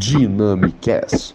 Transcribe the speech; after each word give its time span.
Dynamicast. 0.00 1.34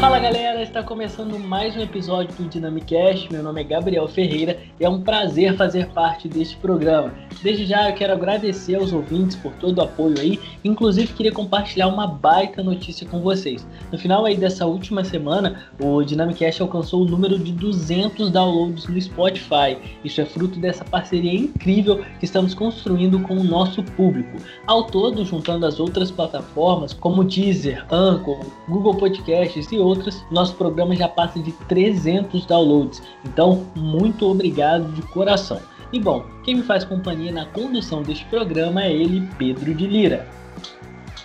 Fala 0.00 0.18
galera, 0.18 0.60
está 0.64 0.82
começando 0.82 1.38
mais 1.38 1.76
um 1.76 1.80
episódio 1.80 2.34
do 2.34 2.48
Dynamicast. 2.48 3.32
Meu 3.32 3.44
nome 3.44 3.60
é 3.60 3.64
Gabriel 3.64 4.08
Ferreira 4.08 4.58
e 4.80 4.84
é 4.84 4.88
um 4.88 5.02
prazer 5.02 5.56
fazer 5.56 5.86
parte 5.90 6.26
deste 6.26 6.56
programa. 6.56 7.27
Desde 7.42 7.66
já 7.66 7.88
eu 7.88 7.94
quero 7.94 8.12
agradecer 8.12 8.74
aos 8.74 8.92
ouvintes 8.92 9.36
por 9.36 9.52
todo 9.54 9.78
o 9.78 9.82
apoio 9.82 10.18
aí, 10.18 10.40
inclusive 10.64 11.12
queria 11.12 11.32
compartilhar 11.32 11.86
uma 11.86 12.06
baita 12.06 12.62
notícia 12.62 13.06
com 13.06 13.20
vocês. 13.20 13.66
No 13.92 13.98
final 13.98 14.24
aí 14.24 14.36
dessa 14.36 14.66
última 14.66 15.04
semana, 15.04 15.64
o 15.80 16.02
Dynamicast 16.02 16.60
alcançou 16.60 17.02
o 17.02 17.04
número 17.04 17.38
de 17.38 17.52
200 17.52 18.30
downloads 18.30 18.88
no 18.88 19.00
Spotify. 19.00 19.78
Isso 20.04 20.20
é 20.20 20.24
fruto 20.24 20.58
dessa 20.58 20.84
parceria 20.84 21.34
incrível 21.34 22.04
que 22.18 22.24
estamos 22.24 22.54
construindo 22.54 23.20
com 23.20 23.34
o 23.36 23.44
nosso 23.44 23.82
público. 23.82 24.38
Ao 24.66 24.84
todo, 24.84 25.24
juntando 25.24 25.64
as 25.64 25.78
outras 25.78 26.10
plataformas 26.10 26.92
como 26.92 27.24
Deezer, 27.24 27.86
Anchor, 27.90 28.40
Google 28.68 28.96
Podcasts 28.96 29.70
e 29.70 29.78
outras, 29.78 30.24
nosso 30.30 30.54
programa 30.54 30.96
já 30.96 31.08
passa 31.08 31.38
de 31.38 31.52
300 31.68 32.44
downloads. 32.46 33.02
Então, 33.24 33.64
muito 33.76 34.26
obrigado 34.26 34.92
de 34.92 35.02
coração. 35.02 35.60
E 35.90 35.98
bom, 35.98 36.24
quem 36.44 36.56
me 36.56 36.62
faz 36.62 36.84
companhia 36.84 37.32
na 37.32 37.46
condução 37.46 38.02
deste 38.02 38.24
programa 38.26 38.84
é 38.84 38.92
ele, 38.92 39.26
Pedro 39.38 39.72
de 39.72 39.86
Lira. 39.86 40.26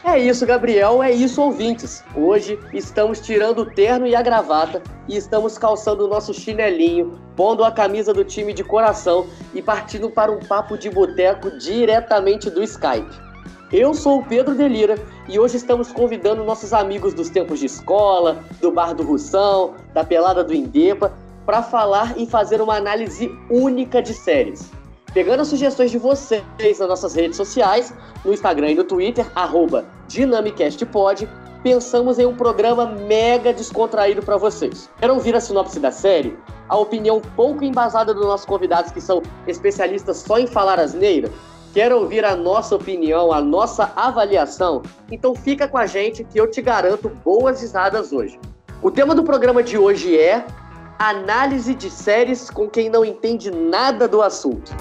É 0.05 0.17
isso, 0.17 0.45
Gabriel, 0.45 1.01
é 1.01 1.11
isso, 1.11 1.41
ouvintes. 1.41 2.03
Hoje 2.15 2.57
estamos 2.73 3.19
tirando 3.19 3.59
o 3.59 3.65
terno 3.65 4.05
e 4.07 4.15
a 4.15 4.21
gravata 4.21 4.81
e 5.07 5.15
estamos 5.17 5.57
calçando 5.57 6.05
o 6.05 6.07
nosso 6.09 6.33
chinelinho, 6.33 7.19
pondo 7.35 7.63
a 7.63 7.71
camisa 7.71 8.13
do 8.13 8.23
time 8.23 8.53
de 8.53 8.63
coração 8.63 9.27
e 9.53 9.61
partindo 9.61 10.09
para 10.09 10.31
um 10.31 10.39
papo 10.39 10.77
de 10.77 10.89
boteco 10.89 11.51
diretamente 11.57 12.49
do 12.49 12.61
Skype. 12.63 13.21
Eu 13.71 13.93
sou 13.93 14.19
o 14.19 14.25
Pedro 14.25 14.55
Delira 14.55 14.95
e 15.27 15.39
hoje 15.39 15.57
estamos 15.57 15.91
convidando 15.91 16.43
nossos 16.43 16.73
amigos 16.73 17.13
dos 17.13 17.29
tempos 17.29 17.59
de 17.59 17.65
escola, 17.65 18.43
do 18.61 18.71
Bar 18.71 18.93
do 18.93 19.03
Russão, 19.03 19.73
da 19.93 20.03
Pelada 20.03 20.43
do 20.43 20.53
Indepa, 20.53 21.13
para 21.45 21.61
falar 21.61 22.17
e 22.17 22.25
fazer 22.25 22.61
uma 22.61 22.75
análise 22.75 23.31
única 23.49 24.01
de 24.01 24.13
séries. 24.13 24.71
Pegando 25.13 25.41
as 25.41 25.47
sugestões 25.47 25.91
de 25.91 25.99
vocês 25.99 26.43
nas 26.79 26.89
nossas 26.89 27.13
redes 27.13 27.37
sociais, 27.37 27.93
no 28.25 28.33
Instagram 28.33 28.71
e 28.71 28.75
no 28.75 28.83
Twitter, 28.83 29.25
arroba 29.35 29.85
DynamicastPod, 30.07 31.29
pensamos 31.61 32.17
em 32.17 32.25
um 32.25 32.35
programa 32.35 32.85
mega 32.85 33.53
descontraído 33.53 34.23
para 34.23 34.37
vocês. 34.37 34.89
Querem 34.99 35.15
ouvir 35.15 35.35
a 35.35 35.39
sinopse 35.39 35.79
da 35.79 35.91
série? 35.91 36.35
A 36.67 36.77
opinião 36.77 37.21
pouco 37.35 37.63
embasada 37.63 38.13
dos 38.13 38.25
nossos 38.25 38.45
convidados 38.45 38.91
que 38.91 38.99
são 38.99 39.21
especialistas 39.47 40.17
só 40.17 40.39
em 40.39 40.47
falar 40.47 40.79
asneira? 40.79 41.29
Quer 41.73 41.93
ouvir 41.93 42.25
a 42.25 42.35
nossa 42.35 42.75
opinião, 42.75 43.31
a 43.31 43.41
nossa 43.41 43.91
avaliação? 43.95 44.81
Então 45.11 45.33
fica 45.33 45.67
com 45.67 45.77
a 45.77 45.85
gente 45.85 46.23
que 46.23 46.39
eu 46.39 46.49
te 46.49 46.61
garanto 46.61 47.09
boas 47.23 47.61
risadas 47.61 48.11
hoje. 48.11 48.39
O 48.81 48.91
tema 48.91 49.15
do 49.15 49.23
programa 49.23 49.63
de 49.63 49.77
hoje 49.77 50.17
é 50.17 50.45
análise 51.09 51.75
de 51.75 51.89
séries 51.89 52.49
com 52.49 52.69
quem 52.69 52.89
não 52.89 53.03
entende 53.03 53.51
nada 53.51 54.07
do 54.07 54.21
assunto. 54.21 54.71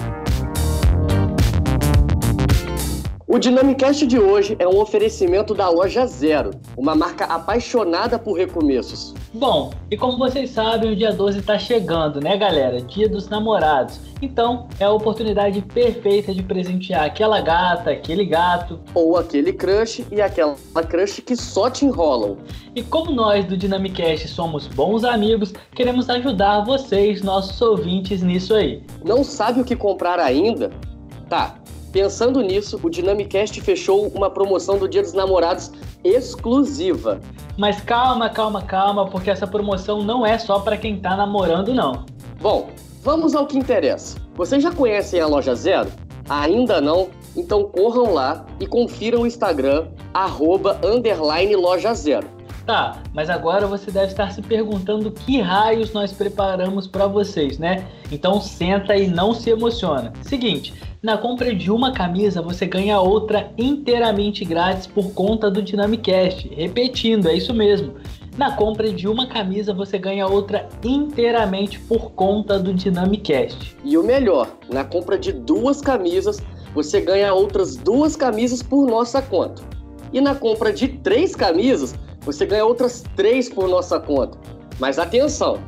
O 3.33 3.39
Dynamicast 3.39 4.05
de 4.05 4.19
hoje 4.19 4.55
é 4.59 4.67
um 4.67 4.79
oferecimento 4.79 5.55
da 5.55 5.67
Loja 5.67 6.05
Zero, 6.05 6.51
uma 6.77 6.93
marca 6.93 7.25
apaixonada 7.25 8.19
por 8.19 8.33
recomeços. 8.37 9.11
Bom, 9.33 9.73
e 9.89 9.97
como 9.97 10.19
vocês 10.19 10.51
sabem, 10.51 10.91
o 10.91 10.95
dia 10.95 11.11
12 11.11 11.39
está 11.39 11.57
chegando, 11.57 12.21
né, 12.21 12.37
galera? 12.37 12.79
Dia 12.79 13.09
dos 13.09 13.27
namorados. 13.29 13.99
Então, 14.21 14.67
é 14.79 14.85
a 14.85 14.91
oportunidade 14.91 15.63
perfeita 15.63 16.31
de 16.31 16.43
presentear 16.43 17.05
aquela 17.05 17.41
gata, 17.41 17.89
aquele 17.89 18.23
gato. 18.23 18.79
Ou 18.93 19.17
aquele 19.17 19.51
crush 19.51 20.05
e 20.11 20.21
aquela 20.21 20.55
crush 20.87 21.19
que 21.23 21.35
só 21.35 21.71
te 21.71 21.85
enrolam. 21.85 22.37
E 22.75 22.83
como 22.83 23.11
nós 23.11 23.45
do 23.45 23.57
Dynamicast 23.57 24.27
somos 24.27 24.67
bons 24.67 25.03
amigos, 25.03 25.55
queremos 25.75 26.07
ajudar 26.07 26.65
vocês, 26.65 27.23
nossos 27.23 27.59
ouvintes, 27.59 28.21
nisso 28.21 28.53
aí. 28.53 28.83
Não 29.03 29.23
sabe 29.23 29.59
o 29.59 29.65
que 29.65 29.75
comprar 29.75 30.19
ainda? 30.19 30.69
Tá. 31.27 31.55
Pensando 31.93 32.41
nisso, 32.41 32.79
o 32.81 32.89
Dynamicast 32.89 33.61
fechou 33.61 34.07
uma 34.07 34.27
promoção 34.27 34.79
do 34.79 34.89
Dia 34.89 35.03
dos 35.03 35.13
Namorados 35.13 35.71
exclusiva. 36.03 37.21
Mas 37.55 37.79
calma, 37.81 38.31
calma, 38.31 38.63
calma, 38.63 39.05
porque 39.07 39.29
essa 39.29 39.45
promoção 39.45 40.03
não 40.03 40.25
é 40.25 40.39
só 40.39 40.59
para 40.59 40.75
quem 40.75 40.99
tá 40.99 41.15
namorando, 41.15 41.71
não. 41.71 42.03
Bom, 42.41 42.71
vamos 43.03 43.35
ao 43.35 43.45
que 43.45 43.59
interessa. 43.59 44.17
Vocês 44.33 44.63
já 44.63 44.71
conhecem 44.71 45.21
a 45.21 45.27
Loja 45.27 45.53
Zero? 45.53 45.91
Ainda 46.27 46.81
não? 46.81 47.09
Então 47.37 47.65
corram 47.65 48.11
lá 48.11 48.43
e 48.59 48.65
confiram 48.65 49.21
o 49.21 49.27
Instagram, 49.27 49.85
arroba, 50.15 50.81
underline 50.83 51.55
Loja 51.55 51.93
Zero. 51.93 52.27
Tá, 52.65 53.03
mas 53.13 53.29
agora 53.29 53.67
você 53.67 53.91
deve 53.91 54.07
estar 54.07 54.31
se 54.31 54.41
perguntando 54.41 55.11
que 55.11 55.39
raios 55.39 55.93
nós 55.93 56.11
preparamos 56.11 56.87
para 56.87 57.05
vocês, 57.05 57.59
né? 57.59 57.85
Então 58.11 58.41
senta 58.41 58.95
e 58.95 59.07
não 59.07 59.33
se 59.33 59.51
emociona. 59.51 60.13
Seguinte, 60.23 60.73
na 61.03 61.17
compra 61.17 61.53
de 61.53 61.69
uma 61.69 61.91
camisa 61.91 62.41
você 62.41 62.65
ganha 62.65 62.97
outra 62.97 63.51
inteiramente 63.57 64.45
grátis 64.45 64.87
por 64.87 65.11
conta 65.11 65.51
do 65.51 65.61
Dynamicast. 65.61 66.47
Repetindo, 66.55 67.27
é 67.27 67.35
isso 67.35 67.53
mesmo. 67.53 67.95
Na 68.37 68.55
compra 68.55 68.89
de 68.89 69.05
uma 69.05 69.27
camisa 69.27 69.73
você 69.73 69.97
ganha 69.97 70.25
outra 70.25 70.69
inteiramente 70.81 71.77
por 71.77 72.11
conta 72.11 72.57
do 72.57 72.73
Dynamicast. 72.73 73.75
E 73.83 73.97
o 73.97 74.03
melhor, 74.03 74.55
na 74.71 74.85
compra 74.85 75.17
de 75.17 75.33
duas 75.33 75.81
camisas 75.81 76.41
você 76.73 77.01
ganha 77.01 77.33
outras 77.33 77.75
duas 77.75 78.15
camisas 78.15 78.63
por 78.63 78.87
nossa 78.87 79.21
conta. 79.21 79.61
E 80.13 80.21
na 80.21 80.33
compra 80.33 80.71
de 80.71 80.87
três 80.87 81.35
camisas 81.35 81.93
você 82.21 82.45
ganha 82.45 82.63
outras 82.63 83.03
três 83.17 83.49
por 83.49 83.67
nossa 83.67 83.99
conta. 83.99 84.37
Mas 84.79 84.97
atenção, 84.97 85.59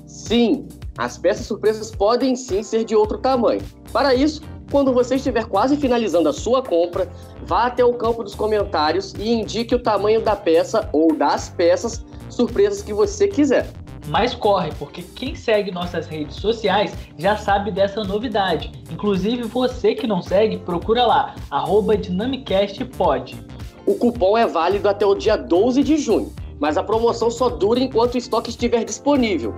Sim, 0.05 0.67
as 0.97 1.17
peças 1.17 1.45
surpresas 1.45 1.89
podem 1.89 2.35
sim 2.35 2.61
ser 2.63 2.83
de 2.83 2.95
outro 2.95 3.17
tamanho. 3.17 3.61
Para 3.91 4.13
isso, 4.13 4.41
quando 4.71 4.93
você 4.93 5.15
estiver 5.15 5.45
quase 5.45 5.75
finalizando 5.75 6.29
a 6.29 6.33
sua 6.33 6.61
compra, 6.61 7.09
vá 7.43 7.65
até 7.65 7.83
o 7.83 7.93
campo 7.93 8.23
dos 8.23 8.35
comentários 8.35 9.13
e 9.17 9.29
indique 9.29 9.75
o 9.75 9.81
tamanho 9.81 10.21
da 10.21 10.35
peça 10.35 10.89
ou 10.93 11.15
das 11.15 11.49
peças 11.49 12.05
surpresas 12.29 12.81
que 12.81 12.93
você 12.93 13.27
quiser. 13.27 13.69
Mas 14.07 14.33
corre, 14.33 14.71
porque 14.79 15.01
quem 15.01 15.35
segue 15.35 15.71
nossas 15.71 16.07
redes 16.07 16.37
sociais 16.37 16.93
já 17.17 17.37
sabe 17.37 17.71
dessa 17.71 18.03
novidade. 18.03 18.71
Inclusive 18.91 19.43
você 19.43 19.93
que 19.93 20.07
não 20.07 20.21
segue, 20.21 20.57
procura 20.57 21.05
lá, 21.05 21.35
arroba 21.49 21.95
DynamicastPod. 21.95 23.37
O 23.85 23.95
cupom 23.95 24.37
é 24.37 24.45
válido 24.45 24.87
até 24.87 25.05
o 25.05 25.15
dia 25.15 25.35
12 25.35 25.83
de 25.83 25.97
junho, 25.97 26.31
mas 26.59 26.77
a 26.77 26.83
promoção 26.83 27.31
só 27.31 27.49
dura 27.49 27.79
enquanto 27.79 28.13
o 28.13 28.17
estoque 28.17 28.51
estiver 28.51 28.85
disponível. 28.85 29.55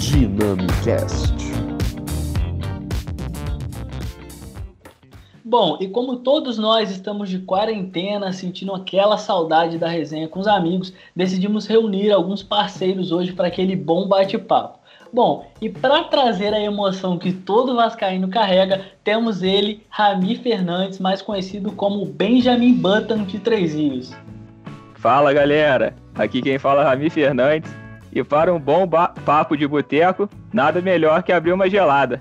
Dynamicast. 0.00 1.40
Bom, 5.44 5.78
e 5.80 5.88
como 5.88 6.16
todos 6.16 6.58
nós 6.58 6.90
estamos 6.90 7.28
de 7.28 7.38
quarentena, 7.40 8.32
sentindo 8.32 8.74
aquela 8.74 9.16
saudade 9.16 9.78
da 9.78 9.88
resenha 9.88 10.28
com 10.28 10.40
os 10.40 10.46
amigos, 10.46 10.92
decidimos 11.14 11.66
reunir 11.66 12.10
alguns 12.10 12.42
parceiros 12.42 13.10
hoje 13.10 13.32
para 13.32 13.48
aquele 13.48 13.76
bom 13.76 14.06
bate-papo. 14.06 14.79
Bom, 15.12 15.50
e 15.60 15.68
para 15.68 16.04
trazer 16.04 16.54
a 16.54 16.60
emoção 16.60 17.18
que 17.18 17.32
todo 17.32 17.74
vascaíno 17.74 18.28
carrega, 18.28 18.86
temos 19.02 19.42
ele, 19.42 19.84
Rami 19.90 20.36
Fernandes, 20.36 21.00
mais 21.00 21.20
conhecido 21.20 21.72
como 21.72 22.06
Benjamin 22.06 22.74
Button 22.74 23.24
de 23.24 23.40
Três 23.40 23.74
Rios. 23.74 24.16
Fala 24.94 25.32
galera, 25.32 25.96
aqui 26.14 26.40
quem 26.40 26.58
fala 26.58 26.82
é 26.82 26.84
Rami 26.84 27.10
Fernandes 27.10 27.74
e 28.12 28.22
para 28.22 28.54
um 28.54 28.60
bom 28.60 28.88
papo 29.24 29.56
de 29.56 29.66
boteco, 29.66 30.28
nada 30.52 30.80
melhor 30.80 31.22
que 31.22 31.32
abrir 31.32 31.52
uma 31.52 31.68
gelada. 31.68 32.20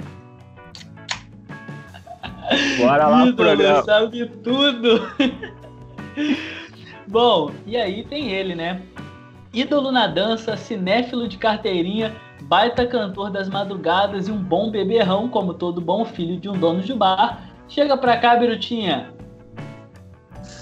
Bora 2.79 3.07
lá 3.07 3.19
pro 3.19 3.27
Ídolo, 3.27 3.35
programa. 3.35 3.83
sabe 3.83 4.25
tudo. 4.43 5.09
Bom, 7.07 7.51
e 7.65 7.77
aí 7.77 8.03
tem 8.03 8.29
ele, 8.31 8.55
né? 8.55 8.81
Ídolo 9.53 9.91
na 9.91 10.07
dança, 10.07 10.55
cinéfilo 10.55 11.27
de 11.27 11.37
carteirinha, 11.37 12.15
baita 12.49 12.87
cantor 12.87 13.29
das 13.29 13.47
madrugadas 13.47 14.27
e 14.27 14.31
um 14.31 14.41
bom 14.41 14.71
beberrão, 14.71 15.29
como 15.29 15.53
todo 15.53 15.79
bom 15.79 16.03
filho 16.03 16.39
de 16.39 16.49
um 16.49 16.53
dono 16.53 16.81
de 16.81 16.95
bar. 16.95 17.47
Chega 17.67 17.95
pra 17.95 18.17
cá, 18.17 18.35
Birutinha. 18.35 19.13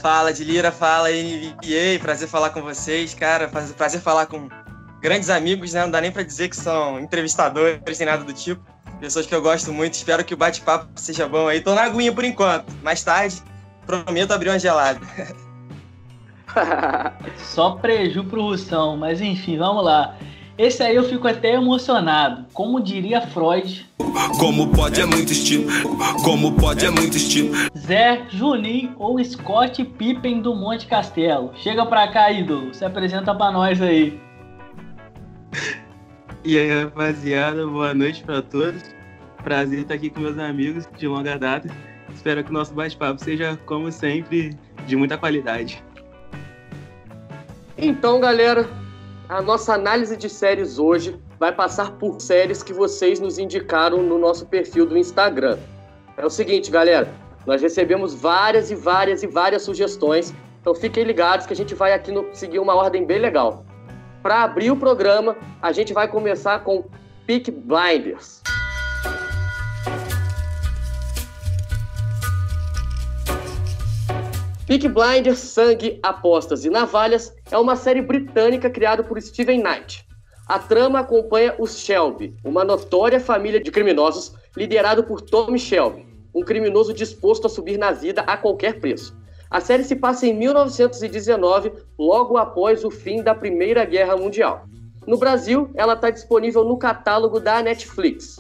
Fala 0.02 0.34
de 0.34 0.44
Lira, 0.44 0.70
fala 0.70 1.08
NBA, 1.10 2.00
prazer 2.02 2.28
falar 2.28 2.50
com 2.50 2.62
vocês, 2.62 3.14
cara, 3.14 3.48
prazer, 3.48 3.74
prazer 3.74 4.02
falar 4.02 4.26
com 4.26 4.50
grandes 5.02 5.30
amigos, 5.30 5.74
né? 5.74 5.82
Não 5.84 5.90
dá 5.90 6.02
nem 6.02 6.12
pra 6.12 6.24
dizer 6.24 6.50
que 6.50 6.58
são 6.58 7.00
entrevistadores, 7.00 8.00
nem 8.00 8.06
nada 8.06 8.26
do 8.26 8.34
tipo. 8.34 8.62
Pessoas 9.00 9.26
que 9.26 9.34
eu 9.34 9.42
gosto 9.42 9.72
muito, 9.72 9.94
espero 9.94 10.26
que 10.26 10.34
o 10.34 10.38
bate-papo 10.38 10.88
seja 10.96 11.26
bom 11.26 11.48
aí. 11.48 11.62
Tô 11.62 11.74
na 11.74 11.84
aguinha 11.84 12.12
por 12.12 12.26
enquanto, 12.26 12.70
mais 12.84 13.02
tarde 13.02 13.42
prometo 13.86 14.34
abrir 14.34 14.50
uma 14.50 14.60
gelada. 14.60 15.00
Só 17.38 17.72
preju 17.76 18.26
pro 18.26 18.42
Russão, 18.42 18.98
mas 18.98 19.22
enfim, 19.22 19.58
vamos 19.58 19.86
lá. 19.86 20.18
Esse 20.58 20.82
aí 20.82 20.96
eu 20.96 21.04
fico 21.04 21.28
até 21.28 21.54
emocionado. 21.54 22.46
Como 22.52 22.82
diria 22.82 23.22
Freud, 23.22 23.88
Como 24.40 24.68
pode 24.70 25.00
é 25.00 25.06
muito 25.06 25.32
estilo. 25.32 25.70
Como 26.24 26.54
pode 26.54 26.84
é 26.84 26.90
muito 26.90 27.16
estilo. 27.16 27.54
Zé, 27.78 28.26
Juninho 28.30 28.96
ou 28.98 29.24
Scott 29.24 29.84
Pippen 29.84 30.42
do 30.42 30.56
Monte 30.56 30.88
Castelo. 30.88 31.52
Chega 31.58 31.86
pra 31.86 32.08
cá, 32.08 32.32
ídolo. 32.32 32.74
Se 32.74 32.84
apresenta 32.84 33.36
pra 33.36 33.52
nós 33.52 33.80
aí. 33.82 34.20
E 36.44 36.58
aí, 36.58 36.84
rapaziada, 36.84 37.68
boa 37.68 37.94
noite 37.94 38.24
pra 38.24 38.42
todos. 38.42 38.82
Prazer 39.44 39.82
estar 39.82 39.94
aqui 39.94 40.10
com 40.10 40.22
meus 40.22 40.40
amigos 40.40 40.90
de 40.98 41.08
longa 41.08 41.38
data. 41.38 41.70
Espero 42.14 42.44
que 42.44 42.50
o 42.50 42.54
nosso 42.54 42.74
bate-papo 42.74 43.24
seja, 43.24 43.60
como 43.66 43.92
sempre, 43.92 44.58
de 44.88 44.96
muita 44.96 45.18
qualidade. 45.18 45.84
Então, 47.78 48.20
galera, 48.20 48.68
a 49.30 49.42
nossa 49.42 49.74
análise 49.74 50.16
de 50.16 50.30
séries 50.30 50.80
hoje 50.80 51.20
vai 51.38 51.52
passar 51.52 51.92
por 51.94 52.22
séries 52.22 52.64
que 52.64 52.72
vocês 52.72 53.20
nos 53.20 53.38
indicaram 53.38 54.02
no 54.02 54.18
nosso 54.18 54.46
perfil 54.46 54.86
do 54.86 54.98
Instagram. 54.98 55.58
É 56.16 56.26
o 56.26 56.30
seguinte, 56.30 56.72
galera, 56.72 57.10
nós 57.46 57.62
recebemos 57.62 58.14
várias 58.14 58.72
e 58.72 58.76
várias 58.76 59.24
e 59.24 59.28
várias 59.28 59.64
sugestões, 59.64 60.34
então 60.62 60.74
fiquem 60.74 61.04
ligados 61.04 61.46
que 61.46 61.54
a 61.54 61.56
gente 61.56 61.76
vai 61.76 61.94
aqui 61.94 62.12
no, 62.12 62.28
seguir 62.34 62.60
uma 62.60 62.76
ordem 62.76 63.06
bem 63.06 63.20
legal. 63.20 63.66
Para 64.24 64.44
abrir 64.44 64.72
o 64.72 64.78
programa, 64.78 65.36
a 65.62 65.72
gente 65.72 65.94
vai 65.94 66.08
começar 66.08 66.64
com 66.64 66.86
Peak 67.26 67.52
Blinders. 67.52 68.42
Peak 74.68 74.86
Blinders, 74.90 75.40
Sangue, 75.40 75.98
Apostas 76.04 76.66
e 76.66 76.70
Navalhas 76.70 77.34
é 77.50 77.58
uma 77.58 77.78
série 77.78 78.02
britânica 78.02 78.70
criada 78.70 79.02
por 79.02 79.20
Steven 79.22 79.64
Knight. 79.64 80.06
A 80.46 80.60
trama 80.60 81.00
acompanha 81.00 81.56
os 81.58 81.80
Shelby, 81.80 82.36
uma 82.44 82.66
notória 82.66 83.18
família 83.18 83.62
de 83.62 83.72
criminosos 83.72 84.34
liderado 84.58 85.06
por 85.06 85.22
Tommy 85.22 85.58
Shelby, 85.58 86.06
um 86.36 86.44
criminoso 86.44 86.94
disposto 86.94 87.48
a 87.48 87.50
subir 87.50 87.78
na 87.78 87.92
vida 87.92 88.24
a 88.24 88.36
qualquer 88.36 88.82
preço. 88.82 89.18
A 89.50 89.62
série 89.62 89.86
se 89.86 89.96
passa 89.96 90.28
em 90.28 90.34
1919, 90.34 91.72
logo 91.98 92.36
após 92.36 92.84
o 92.84 92.92
fim 92.92 93.24
da 93.24 93.34
Primeira 93.34 93.86
Guerra 93.86 94.18
Mundial. 94.18 94.66
No 95.08 95.18
Brasil, 95.18 95.72
ela 95.76 95.94
está 95.94 96.10
disponível 96.10 96.66
no 96.66 96.78
catálogo 96.78 97.40
da 97.40 97.64
Netflix. 97.64 98.38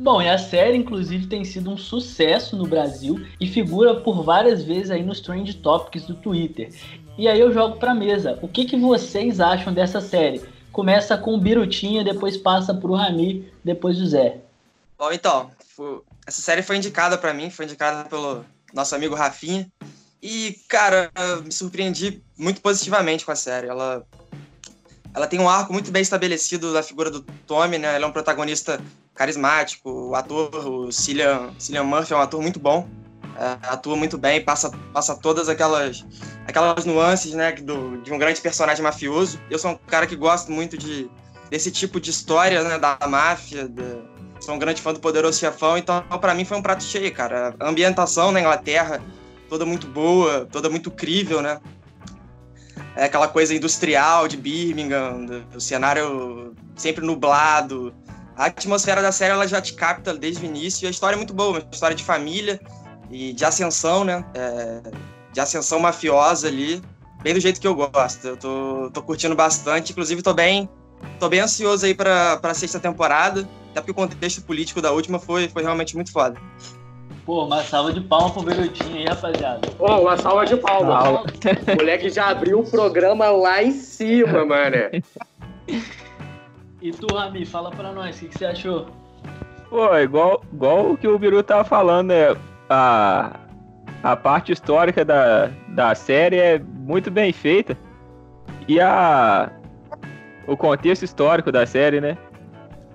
Bom, 0.00 0.22
e 0.22 0.28
a 0.28 0.38
série, 0.38 0.76
inclusive, 0.76 1.26
tem 1.26 1.44
sido 1.44 1.70
um 1.70 1.76
sucesso 1.76 2.56
no 2.56 2.68
Brasil 2.68 3.26
e 3.40 3.48
figura 3.48 3.96
por 3.96 4.22
várias 4.22 4.62
vezes 4.62 4.92
aí 4.92 5.02
nos 5.02 5.20
Trend 5.20 5.52
Topics 5.54 6.06
do 6.06 6.14
Twitter. 6.14 6.72
E 7.18 7.26
aí 7.26 7.40
eu 7.40 7.52
jogo 7.52 7.78
pra 7.78 7.92
mesa. 7.92 8.38
O 8.40 8.46
que, 8.46 8.64
que 8.64 8.76
vocês 8.76 9.40
acham 9.40 9.74
dessa 9.74 10.00
série? 10.00 10.40
Começa 10.70 11.18
com 11.18 11.34
o 11.34 11.40
Birutinha, 11.40 12.04
depois 12.04 12.36
passa 12.36 12.72
pro 12.72 12.94
Rami, 12.94 13.52
depois 13.64 14.00
o 14.00 14.06
Zé. 14.06 14.36
Bom, 14.96 15.10
então, 15.10 15.50
essa 16.24 16.40
série 16.40 16.62
foi 16.62 16.76
indicada 16.76 17.18
pra 17.18 17.34
mim, 17.34 17.50
foi 17.50 17.64
indicada 17.64 18.08
pelo 18.08 18.44
nosso 18.72 18.94
amigo 18.94 19.16
Rafinha. 19.16 19.66
E, 20.22 20.60
cara, 20.68 21.10
me 21.44 21.50
surpreendi 21.50 22.22
muito 22.36 22.60
positivamente 22.60 23.24
com 23.24 23.32
a 23.32 23.36
série. 23.36 23.66
Ela, 23.66 24.06
ela 25.12 25.26
tem 25.26 25.40
um 25.40 25.48
arco 25.48 25.72
muito 25.72 25.90
bem 25.90 26.02
estabelecido 26.02 26.72
da 26.72 26.84
figura 26.84 27.10
do 27.10 27.20
Tommy, 27.48 27.78
né? 27.78 27.96
Ele 27.96 28.04
é 28.04 28.06
um 28.06 28.12
protagonista 28.12 28.80
carismático, 29.18 29.90
o 29.90 30.14
ator, 30.14 30.48
o 30.54 30.92
Cillian, 30.92 31.50
Cillian 31.58 31.82
Murphy 31.82 32.12
é 32.12 32.16
um 32.16 32.20
ator 32.20 32.40
muito 32.40 32.60
bom, 32.60 32.88
é, 33.36 33.58
atua 33.68 33.96
muito 33.96 34.16
bem, 34.16 34.44
passa, 34.44 34.70
passa 34.92 35.16
todas 35.16 35.48
aquelas, 35.48 36.06
aquelas 36.46 36.84
nuances, 36.84 37.34
né, 37.34 37.50
do, 37.52 38.00
de 38.00 38.12
um 38.12 38.18
grande 38.18 38.40
personagem 38.40 38.82
mafioso. 38.82 39.40
Eu 39.50 39.58
sou 39.58 39.72
um 39.72 39.76
cara 39.76 40.06
que 40.06 40.14
gosto 40.14 40.52
muito 40.52 40.78
de, 40.78 41.10
desse 41.50 41.70
tipo 41.72 42.00
de 42.00 42.10
história, 42.10 42.62
né, 42.62 42.78
da 42.78 42.96
máfia, 43.08 43.68
da- 43.68 44.16
sou 44.40 44.54
um 44.54 44.58
grande 44.58 44.80
fã 44.80 44.92
do 44.92 45.00
Poderoso 45.00 45.36
Chefão, 45.36 45.76
então 45.76 46.00
pra 46.20 46.32
mim 46.32 46.44
foi 46.44 46.56
um 46.56 46.62
prato 46.62 46.84
cheio, 46.84 47.12
cara. 47.12 47.56
A 47.58 47.68
ambientação 47.68 48.30
na 48.30 48.40
Inglaterra, 48.40 49.02
toda 49.48 49.66
muito 49.66 49.88
boa, 49.88 50.46
toda 50.46 50.70
muito 50.70 50.92
crível, 50.92 51.42
né? 51.42 51.58
É 52.94 53.04
aquela 53.04 53.26
coisa 53.26 53.52
industrial 53.52 54.28
de 54.28 54.36
Birmingham, 54.36 55.26
do 55.52 55.60
cenário 55.60 56.54
sempre 56.76 57.04
nublado. 57.04 57.92
A 58.38 58.44
atmosfera 58.46 59.02
da 59.02 59.10
série 59.10 59.32
ela 59.32 59.48
já 59.48 59.60
te 59.60 59.74
capta 59.74 60.14
desde 60.14 60.44
o 60.44 60.46
início 60.46 60.84
e 60.84 60.86
a 60.86 60.90
história 60.90 61.16
é 61.16 61.18
muito 61.18 61.34
boa, 61.34 61.58
uma 61.58 61.68
história 61.72 61.96
de 61.96 62.04
família 62.04 62.60
e 63.10 63.32
de 63.32 63.44
ascensão, 63.44 64.04
né? 64.04 64.24
É, 64.32 64.80
de 65.32 65.40
ascensão 65.40 65.80
mafiosa 65.80 66.46
ali, 66.46 66.80
bem 67.20 67.34
do 67.34 67.40
jeito 67.40 67.60
que 67.60 67.66
eu 67.66 67.74
gosto. 67.74 68.28
Eu 68.28 68.36
tô, 68.36 68.90
tô 68.94 69.02
curtindo 69.02 69.34
bastante, 69.34 69.90
inclusive 69.90 70.22
tô 70.22 70.32
bem, 70.32 70.70
tô 71.18 71.28
bem 71.28 71.40
ansioso 71.40 71.84
aí 71.84 71.96
pra, 71.96 72.36
pra 72.36 72.54
sexta 72.54 72.78
temporada, 72.78 73.40
até 73.72 73.80
porque 73.80 73.90
o 73.90 73.94
contexto 73.94 74.40
político 74.42 74.80
da 74.80 74.92
última 74.92 75.18
foi, 75.18 75.48
foi 75.48 75.64
realmente 75.64 75.96
muito 75.96 76.12
foda. 76.12 76.40
Pô, 77.26 77.44
uma 77.44 77.64
salva 77.64 77.92
de 77.92 78.00
palmas 78.00 78.32
pro 78.32 78.42
Birutinha 78.42 79.00
aí, 79.00 79.04
rapaziada. 79.06 79.62
Ô, 79.80 80.02
uma 80.02 80.16
salva 80.16 80.46
de 80.46 80.56
palmas. 80.56 81.02
Salva. 81.02 81.24
O 81.72 81.76
moleque 81.76 82.08
já 82.08 82.28
abriu 82.28 82.60
o 82.60 82.70
programa 82.70 83.30
lá 83.30 83.64
em 83.64 83.72
cima, 83.72 84.44
mano. 84.44 84.76
E 86.80 86.92
tu, 86.92 87.12
Rami, 87.12 87.44
fala 87.44 87.70
pra 87.70 87.92
nós, 87.92 88.16
o 88.16 88.20
que, 88.20 88.28
que 88.28 88.38
você 88.38 88.46
achou? 88.46 88.86
Pô, 89.68 89.94
igual, 89.96 90.42
igual 90.52 90.92
o 90.92 90.96
que 90.96 91.08
o 91.08 91.18
Biru 91.18 91.42
tava 91.42 91.64
falando, 91.64 92.08
né? 92.08 92.36
A, 92.70 93.38
a 94.02 94.16
parte 94.16 94.52
histórica 94.52 95.04
da, 95.04 95.50
da 95.68 95.94
série 95.94 96.36
é 96.36 96.58
muito 96.58 97.10
bem 97.10 97.32
feita. 97.32 97.76
E 98.66 98.80
a, 98.80 99.50
o 100.46 100.56
contexto 100.56 101.02
histórico 101.02 101.50
da 101.50 101.66
série, 101.66 102.00
né? 102.00 102.16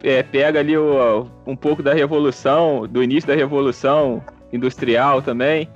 É, 0.02 0.24
pega 0.24 0.60
ali 0.60 0.78
o, 0.78 1.28
um 1.46 1.56
pouco 1.56 1.84
da 1.84 1.94
revolução, 1.94 2.88
do 2.88 3.04
início 3.04 3.28
da 3.28 3.36
revolução 3.36 4.24
industrial 4.52 5.22
também. 5.22 5.70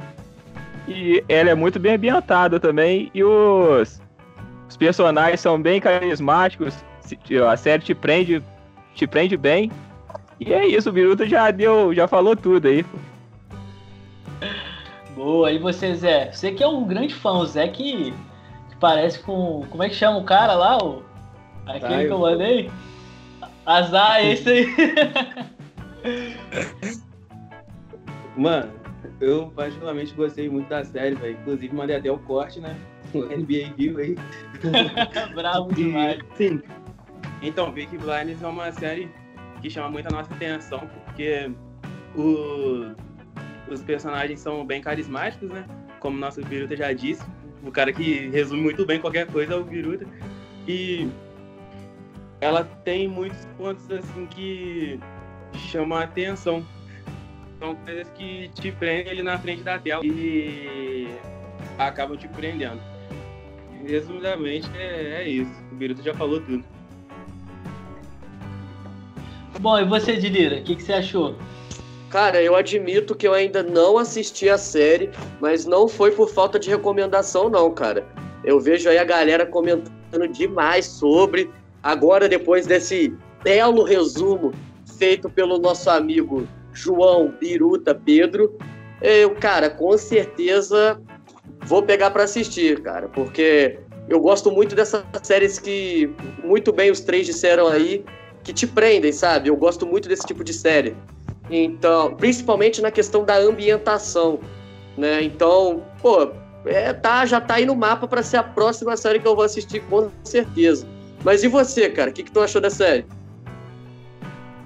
E 0.87 1.23
ela 1.27 1.49
é 1.49 1.55
muito 1.55 1.79
bem 1.79 1.95
ambientada 1.95 2.59
também. 2.59 3.11
E 3.13 3.23
os, 3.23 4.01
os 4.67 4.77
personagens 4.77 5.41
são 5.41 5.61
bem 5.61 5.79
carismáticos. 5.79 6.73
Se- 7.07 7.37
A 7.37 7.57
série 7.57 7.83
te 7.83 7.95
prende, 7.95 8.41
te 8.93 9.07
prende 9.07 9.35
bem. 9.37 9.71
E 10.39 10.53
é 10.53 10.67
isso, 10.67 10.89
o 10.89 10.93
Biruta 10.93 11.25
já 11.27 11.49
deu, 11.51 11.93
já 11.93 12.07
falou 12.07 12.35
tudo 12.35 12.67
aí. 12.67 12.85
Boa, 15.15 15.51
e 15.51 15.57
você, 15.57 15.95
Zé? 15.95 16.31
Você 16.31 16.51
que 16.51 16.63
é 16.63 16.67
um 16.67 16.85
grande 16.85 17.13
fã, 17.15 17.31
o 17.39 17.45
Zé 17.45 17.67
que, 17.67 18.11
que 18.69 18.75
parece 18.79 19.19
com. 19.19 19.65
Como 19.69 19.81
é 19.81 19.89
que 19.89 19.95
chama 19.95 20.19
o 20.19 20.23
cara 20.23 20.53
lá? 20.53 20.77
O, 20.77 21.01
aquele 21.65 22.05
que 22.05 22.11
eu 22.13 22.19
mandei? 22.19 22.69
Azar, 23.65 24.23
esse 24.23 24.47
aí. 24.49 24.67
Mano, 28.37 28.71
eu 29.19 29.51
particularmente 29.55 30.13
gostei 30.13 30.47
muito 30.49 30.69
da 30.69 30.83
série, 30.85 31.15
velho. 31.15 31.37
Inclusive, 31.41 31.75
mandei 31.75 31.95
até 31.95 32.11
o 32.11 32.19
corte, 32.19 32.59
né? 32.59 32.75
O 33.13 33.19
NBA 33.23 33.73
viu 33.77 33.97
aí. 33.99 34.17
Bravo 35.33 35.71
demais. 35.73 36.19
E, 36.19 36.37
sim. 36.37 36.61
Então, 37.41 37.71
Peaky 37.71 37.97
Blinders 37.97 38.41
é 38.41 38.47
uma 38.47 38.71
série 38.71 39.09
que 39.61 39.69
chama 39.69 39.89
muito 39.89 40.07
a 40.07 40.11
nossa 40.11 40.33
atenção, 40.33 40.87
porque 41.05 41.51
o- 42.15 42.93
os 43.71 43.83
personagens 43.83 44.39
são 44.39 44.65
bem 44.65 44.81
carismáticos, 44.81 45.49
né? 45.49 45.65
Como 45.99 46.17
o 46.17 46.19
nosso 46.19 46.41
Biruta 46.41 46.75
já 46.75 46.91
disse. 46.93 47.23
O 47.63 47.71
cara 47.71 47.91
que 47.91 48.29
resume 48.29 48.61
muito 48.61 48.85
bem 48.85 48.99
qualquer 48.99 49.27
coisa 49.27 49.53
é 49.53 49.57
o 49.57 49.63
Biruta. 49.63 50.05
E 50.67 51.07
ela 52.41 52.63
tem 52.83 53.07
muitos 53.07 53.45
pontos, 53.57 53.89
assim, 53.91 54.25
que 54.27 54.99
chamam 55.69 55.97
a 55.97 56.03
atenção. 56.03 56.65
São 57.59 57.75
coisas 57.75 58.07
que 58.11 58.49
te 58.49 58.71
prendem 58.71 59.11
ali 59.11 59.23
na 59.23 59.37
frente 59.39 59.63
da 59.63 59.79
tela 59.79 60.05
e 60.05 61.07
acabam 61.79 62.15
te 62.15 62.27
prendendo. 62.27 62.79
Resumidamente, 63.85 64.69
é, 64.75 65.23
é 65.23 65.27
isso. 65.29 65.51
O 65.71 65.75
Biruta 65.75 66.03
já 66.03 66.13
falou 66.13 66.39
tudo. 66.41 66.63
Bom, 69.59 69.79
e 69.79 69.85
você, 69.85 70.15
Dilira, 70.15 70.57
o 70.57 70.63
que, 70.63 70.75
que 70.75 70.83
você 70.83 70.93
achou? 70.93 71.35
Cara, 72.09 72.41
eu 72.41 72.55
admito 72.55 73.15
que 73.15 73.27
eu 73.27 73.33
ainda 73.33 73.63
não 73.63 73.97
assisti 73.97 74.47
a 74.49 74.57
série, 74.57 75.09
mas 75.41 75.65
não 75.65 75.87
foi 75.87 76.11
por 76.11 76.29
falta 76.29 76.59
de 76.59 76.69
recomendação, 76.69 77.49
não, 77.49 77.71
cara. 77.71 78.05
Eu 78.43 78.59
vejo 78.59 78.87
aí 78.87 78.97
a 78.97 79.03
galera 79.03 79.45
comentando 79.45 80.27
demais 80.31 80.85
sobre. 80.85 81.49
Agora, 81.81 82.29
depois 82.29 82.65
desse 82.65 83.13
belo 83.43 83.83
resumo 83.83 84.53
feito 84.97 85.29
pelo 85.29 85.57
nosso 85.57 85.89
amigo 85.89 86.47
João 86.71 87.33
Biruta 87.39 87.93
Pedro, 87.93 88.57
eu, 89.01 89.35
cara, 89.35 89.69
com 89.69 89.97
certeza 89.97 90.99
vou 91.65 91.83
pegar 91.83 92.11
para 92.11 92.23
assistir, 92.23 92.81
cara, 92.81 93.09
porque 93.09 93.79
eu 94.07 94.19
gosto 94.19 94.51
muito 94.51 94.75
dessas 94.75 95.03
séries 95.23 95.59
que 95.59 96.09
muito 96.43 96.71
bem 96.71 96.89
os 96.89 97.01
três 97.01 97.25
disseram 97.25 97.67
aí 97.67 98.05
que 98.47 98.53
te 98.53 98.65
prendem, 98.65 99.11
sabe? 99.11 99.49
Eu 99.49 99.57
gosto 99.57 99.85
muito 99.85 100.07
desse 100.07 100.25
tipo 100.25 100.41
de 100.41 100.53
série. 100.53 100.95
Então, 101.51 102.15
principalmente 102.15 102.81
na 102.81 102.89
questão 102.89 103.25
da 103.25 103.37
ambientação, 103.37 104.39
né? 104.97 105.21
Então, 105.21 105.83
pô, 106.01 106.31
é, 106.65 106.93
tá, 106.93 107.25
já 107.25 107.41
tá 107.41 107.55
aí 107.55 107.65
no 107.65 107.75
mapa 107.75 108.07
para 108.07 108.23
ser 108.23 108.37
a 108.37 108.43
próxima 108.43 108.95
série 108.95 109.19
que 109.19 109.27
eu 109.27 109.35
vou 109.35 109.43
assistir 109.43 109.81
com 109.89 110.09
certeza. 110.23 110.87
Mas 111.25 111.43
e 111.43 111.49
você, 111.49 111.89
cara? 111.89 112.09
O 112.09 112.13
que, 112.13 112.23
que 112.23 112.31
tu 112.31 112.39
achou 112.39 112.61
da 112.61 112.69
série? 112.69 113.05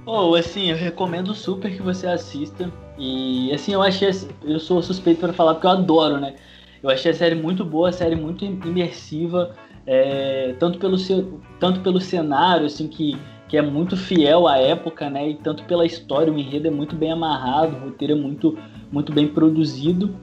Oh, 0.06 0.36
assim, 0.36 0.70
eu 0.70 0.78
recomendo 0.78 1.34
super 1.34 1.72
que 1.76 1.82
você 1.82 2.06
assista. 2.06 2.72
E 3.00 3.52
assim, 3.52 3.74
eu 3.74 3.82
achei. 3.82 4.12
Eu 4.44 4.60
sou 4.60 4.82
suspeito 4.84 5.22
para 5.22 5.34
falar 5.34 5.56
porque 5.56 5.66
eu 5.66 5.72
adoro, 5.72 6.20
né? 6.20 6.36
Eu 6.84 6.90
achei 6.90 7.12
a 7.12 7.16
série 7.16 7.36
muito 7.36 7.66
boa, 7.66 7.90
a 7.90 7.92
série 7.92 8.16
muito 8.16 8.46
imersiva, 8.46 9.56
é, 9.86 10.56
tanto, 10.60 10.78
pelo 10.80 10.98
seu, 10.98 11.40
tanto 11.60 11.80
pelo 11.82 12.00
cenário, 12.00 12.66
assim, 12.66 12.88
que, 12.88 13.20
que 13.52 13.58
é 13.58 13.62
muito 13.62 13.98
fiel 13.98 14.48
à 14.48 14.58
época, 14.58 15.10
né? 15.10 15.32
E 15.32 15.36
tanto 15.36 15.66
pela 15.66 15.86
história, 15.86 16.32
o 16.32 16.40
enredo 16.40 16.70
é 16.70 16.72
muito 16.72 16.96
bem 16.96 17.12
amarrado, 17.12 17.76
o 17.76 17.80
roteiro 17.82 18.14
é 18.14 18.16
muito, 18.16 18.58
muito 18.90 19.12
bem 19.12 19.28
produzido. 19.28 20.16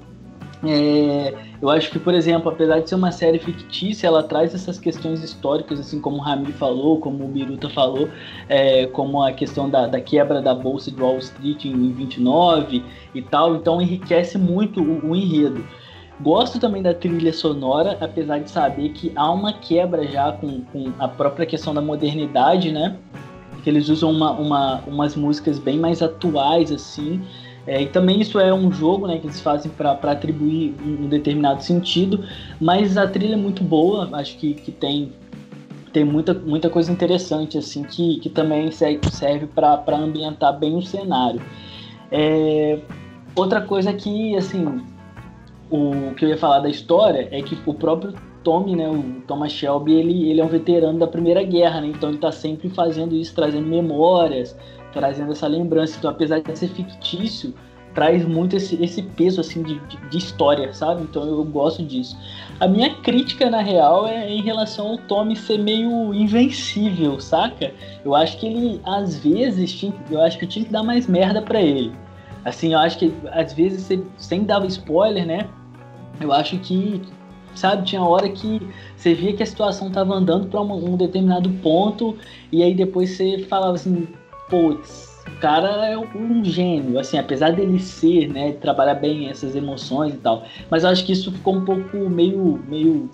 É, 0.65 1.35
eu 1.61 1.69
acho 1.69 1.91
que, 1.91 1.99
por 1.99 2.15
exemplo, 2.15 2.51
apesar 2.51 2.81
de 2.81 2.89
ser 2.89 2.95
uma 2.95 3.13
série 3.13 3.39
fictícia, 3.39 4.07
ela 4.07 4.23
traz 4.23 4.55
essas 4.55 4.79
questões 4.81 5.23
históricas, 5.23 5.79
assim 5.79 6.01
como 6.01 6.17
o 6.17 6.21
Rami 6.21 6.53
falou, 6.53 7.01
como 7.01 7.23
o 7.23 7.29
Biruta 7.29 7.69
falou, 7.69 8.09
é, 8.49 8.87
como 8.87 9.23
a 9.23 9.31
questão 9.31 9.69
da, 9.69 9.87
da, 9.87 10.01
quebra 10.01 10.41
da 10.41 10.55
bolsa 10.55 10.91
de 10.91 10.99
Wall 10.99 11.19
Street 11.19 11.67
em 11.67 11.93
29 11.93 12.83
e 13.15 13.21
tal, 13.21 13.57
então 13.57 13.79
enriquece 13.79 14.39
muito 14.39 14.83
o, 14.83 15.11
o 15.11 15.15
enredo. 15.15 15.63
Gosto 16.21 16.59
também 16.59 16.83
da 16.83 16.93
trilha 16.93 17.33
sonora, 17.33 17.97
apesar 18.01 18.39
de 18.41 18.51
saber 18.51 18.89
que 18.91 19.13
há 19.15 19.31
uma 19.31 19.53
quebra 19.53 20.05
já 20.07 20.33
com, 20.33 20.63
com 20.63 20.93
a 20.99 21.07
própria 21.07 21.47
questão 21.47 21.73
da 21.73 21.81
modernidade, 21.81 22.73
né? 22.73 22.97
Que 23.63 23.71
eles 23.71 23.89
usam 23.89 24.11
uma, 24.11 24.33
uma, 24.33 24.81
umas 24.87 25.15
músicas 25.15 25.61
bem 25.61 25.79
mais 25.79 26.03
atuais, 26.03 26.73
assim. 26.73 27.21
É, 27.69 27.83
e 27.83 27.87
também 27.87 28.21
isso 28.21 28.41
é 28.41 28.53
um 28.53 28.73
jogo 28.73 29.07
né, 29.07 29.19
que 29.19 29.27
eles 29.27 29.41
fazem 29.41 29.71
para 29.71 29.93
atribuir 29.93 30.75
um 30.83 31.07
determinado 31.07 31.63
sentido, 31.63 32.25
mas 32.59 32.97
a 32.97 33.07
trilha 33.07 33.35
é 33.35 33.37
muito 33.37 33.63
boa, 33.63 34.09
acho 34.15 34.39
que, 34.39 34.55
que 34.55 34.73
tem, 34.73 35.13
tem 35.93 36.03
muita, 36.03 36.33
muita 36.33 36.71
coisa 36.71 36.91
interessante 36.91 37.59
assim 37.59 37.85
que, 37.85 38.21
que 38.21 38.31
também 38.31 38.71
serve 38.73 39.47
para 39.47 39.99
ambientar 39.99 40.59
bem 40.59 40.77
o 40.77 40.83
cenário. 40.83 41.43
É, 42.11 42.79
outra 43.37 43.61
coisa 43.61 43.93
que 43.93 44.35
assim 44.35 44.83
o 45.71 46.15
que 46.15 46.25
eu 46.25 46.29
ia 46.29 46.39
falar 46.39 46.61
da 46.61 46.69
história 46.69 47.29
é 47.31 47.43
que 47.43 47.59
o 47.67 47.75
próprio 47.75 48.15
Tommy, 48.43 48.77
né, 48.77 48.89
o 48.89 49.21
Thomas 49.27 49.53
Shelby, 49.53 49.95
ele, 49.95 50.31
ele 50.31 50.41
é 50.41 50.45
um 50.45 50.49
veterano 50.49 50.99
da 50.99 51.07
Primeira 51.07 51.43
Guerra, 51.43 51.81
né, 51.81 51.89
então 51.89 52.09
ele 52.09 52.17
está 52.17 52.33
sempre 52.33 52.69
fazendo 52.71 53.15
isso, 53.15 53.35
trazendo 53.35 53.67
memórias, 53.67 54.57
trazendo 54.93 55.33
essa 55.33 55.47
lembrança. 55.47 55.97
Então, 55.99 56.11
apesar 56.11 56.41
de 56.41 56.59
ser 56.59 56.69
fictício, 56.69 57.53
traz 57.95 58.25
muito 58.25 58.57
esse, 58.57 58.83
esse 58.83 59.03
peso 59.03 59.41
assim 59.41 59.63
de, 59.63 59.81
de, 60.09 60.17
história, 60.17 60.73
sabe? 60.73 61.03
Então 61.03 61.27
eu 61.27 61.43
gosto 61.45 61.83
disso. 61.83 62.17
A 62.61 62.69
minha 62.69 62.95
crítica, 62.95 63.51
na 63.51 63.61
real, 63.61 64.07
é 64.07 64.31
em 64.31 64.41
relação 64.41 64.89
ao 64.89 64.99
Tommy 64.99 65.35
ser 65.35 65.59
meio 65.59 66.15
invencível, 66.15 67.19
saca? 67.21 67.73
Eu 68.05 68.15
acho 68.15 68.39
que 68.39 68.47
ele, 68.47 68.81
às 68.85 69.19
vezes, 69.19 69.73
tinha, 69.73 69.93
eu 70.11 70.23
acho 70.23 70.39
que 70.39 70.47
tinha 70.47 70.65
que 70.65 70.73
dar 70.73 70.83
mais 70.83 71.07
merda 71.07 71.43
para 71.43 71.61
ele. 71.61 71.93
Assim, 72.49 72.73
eu 72.73 72.79
acho 72.79 72.99
que 72.99 73.13
às 73.31 73.53
vezes, 73.53 73.89
sem 74.17 74.45
dar 74.45 74.65
spoiler, 74.67 75.27
né? 75.27 75.49
Eu 76.21 76.33
acho 76.33 76.59
que, 76.59 77.03
sabe, 77.55 77.85
tinha 77.85 78.03
hora 78.03 78.29
que 78.29 78.61
você 78.97 79.15
via 79.15 79.33
que 79.33 79.43
a 79.43 79.47
situação 79.47 79.91
tava 79.91 80.15
andando 80.15 80.49
para 80.49 80.61
um, 80.61 80.93
um, 80.93 80.97
determinado 80.97 81.51
ponto 81.63 82.17
e 82.51 82.63
aí 82.63 82.75
depois 82.75 83.11
você 83.11 83.39
falava 83.49 83.75
assim, 83.75 84.09
putz, 84.49 85.23
o 85.27 85.41
cara 85.41 85.87
é 85.87 85.97
um 85.97 86.43
gênio, 86.45 86.99
assim, 86.99 87.19
apesar 87.19 87.53
dele 87.53 87.79
ser, 87.79 88.29
né, 88.29 88.53
trabalhar 88.53 88.95
bem 88.95 89.29
essas 89.29 89.55
emoções 89.55 90.15
e 90.15 90.19
tal. 90.19 90.45
Mas 90.71 90.83
eu 90.83 90.91
acho 90.91 91.05
que 91.05 91.13
isso 91.13 91.31
ficou 91.31 91.57
um 91.57 91.65
pouco 91.65 91.97
meio, 92.09 92.61
meio 92.67 93.09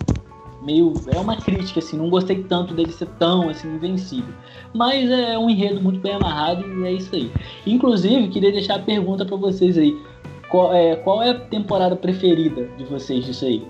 meio. 0.64 0.92
É 1.08 1.18
uma 1.18 1.36
crítica, 1.36 1.80
assim, 1.80 1.96
não 1.96 2.08
gostei 2.08 2.42
tanto 2.44 2.74
dele 2.74 2.92
ser 2.92 3.06
tão 3.18 3.48
assim, 3.48 3.68
invencível. 3.68 4.32
Mas 4.74 5.10
é 5.10 5.38
um 5.38 5.48
enredo 5.48 5.80
muito 5.80 6.00
bem 6.00 6.14
amarrado 6.14 6.66
e 6.66 6.86
é 6.86 6.92
isso 6.92 7.14
aí. 7.14 7.30
Inclusive, 7.66 8.28
queria 8.28 8.52
deixar 8.52 8.76
a 8.76 8.78
pergunta 8.80 9.24
para 9.24 9.36
vocês 9.36 9.76
aí. 9.78 9.96
Qual 10.48 10.72
é, 10.74 10.96
qual 10.96 11.22
é 11.22 11.30
a 11.30 11.40
temporada 11.40 11.96
preferida 11.96 12.66
de 12.76 12.84
vocês 12.84 13.24
disso 13.24 13.44
aí? 13.44 13.66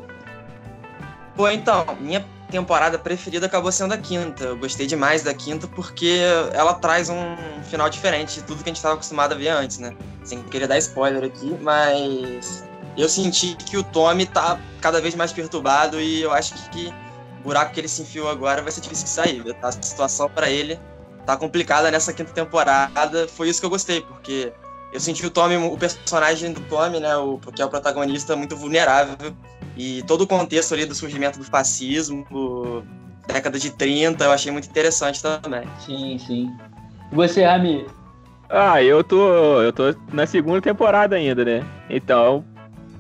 Pô, 1.36 1.48
então, 1.48 1.84
minha 2.00 2.24
temporada 2.50 2.98
preferida 2.98 3.46
acabou 3.46 3.72
sendo 3.72 3.94
a 3.94 3.98
quinta. 3.98 4.44
Eu 4.44 4.56
gostei 4.56 4.86
demais 4.86 5.22
da 5.22 5.34
quinta 5.34 5.66
porque 5.66 6.20
ela 6.52 6.74
traz 6.74 7.10
um 7.10 7.36
final 7.64 7.88
diferente 7.90 8.36
de 8.36 8.42
tudo 8.44 8.58
que 8.58 8.64
a 8.64 8.70
gente 8.70 8.76
estava 8.76 8.94
acostumado 8.94 9.32
a 9.32 9.36
ver 9.36 9.48
antes, 9.48 9.78
né? 9.78 9.94
Sem 10.22 10.42
querer 10.44 10.68
dar 10.68 10.78
spoiler 10.78 11.24
aqui, 11.24 11.56
mas 11.60 12.64
eu 13.02 13.08
senti 13.08 13.56
que 13.56 13.76
o 13.76 13.82
Tommy 13.82 14.26
tá 14.26 14.58
cada 14.80 15.00
vez 15.00 15.14
mais 15.14 15.32
perturbado 15.32 16.00
e 16.00 16.22
eu 16.22 16.32
acho 16.32 16.54
que 16.70 16.92
o 17.40 17.44
buraco 17.44 17.72
que 17.72 17.80
ele 17.80 17.88
se 17.88 18.02
enfiou 18.02 18.28
agora 18.28 18.62
vai 18.62 18.70
ser 18.70 18.80
difícil 18.80 19.04
de 19.04 19.10
sair. 19.10 19.56
A 19.62 19.72
situação 19.72 20.28
para 20.30 20.48
ele 20.48 20.78
tá 21.26 21.36
complicada 21.36 21.90
nessa 21.90 22.12
quinta 22.12 22.32
temporada. 22.32 23.26
Foi 23.28 23.48
isso 23.48 23.60
que 23.60 23.66
eu 23.66 23.70
gostei, 23.70 24.00
porque 24.00 24.52
eu 24.92 25.00
senti 25.00 25.26
o 25.26 25.30
Tommy, 25.30 25.56
o 25.56 25.76
personagem 25.76 26.52
do 26.52 26.60
Tommy, 26.62 27.00
né, 27.00 27.16
o, 27.16 27.38
que 27.38 27.60
é 27.60 27.64
o 27.64 27.68
protagonista, 27.68 28.36
muito 28.36 28.56
vulnerável. 28.56 29.16
E 29.76 30.02
todo 30.04 30.20
o 30.20 30.26
contexto 30.26 30.72
ali 30.72 30.86
do 30.86 30.94
surgimento 30.94 31.38
do 31.38 31.44
fascismo, 31.44 32.24
década 33.26 33.58
de 33.58 33.70
30, 33.70 34.24
eu 34.24 34.30
achei 34.30 34.52
muito 34.52 34.68
interessante 34.68 35.20
também. 35.20 35.64
Sim, 35.84 36.16
sim. 36.18 36.56
E 37.10 37.14
você, 37.14 37.42
Rami? 37.44 37.86
Ah, 38.48 38.80
eu 38.82 39.02
tô, 39.02 39.62
eu 39.62 39.72
tô 39.72 39.94
na 40.12 40.26
segunda 40.26 40.60
temporada 40.60 41.16
ainda, 41.16 41.44
né? 41.44 41.66
Então, 41.90 42.44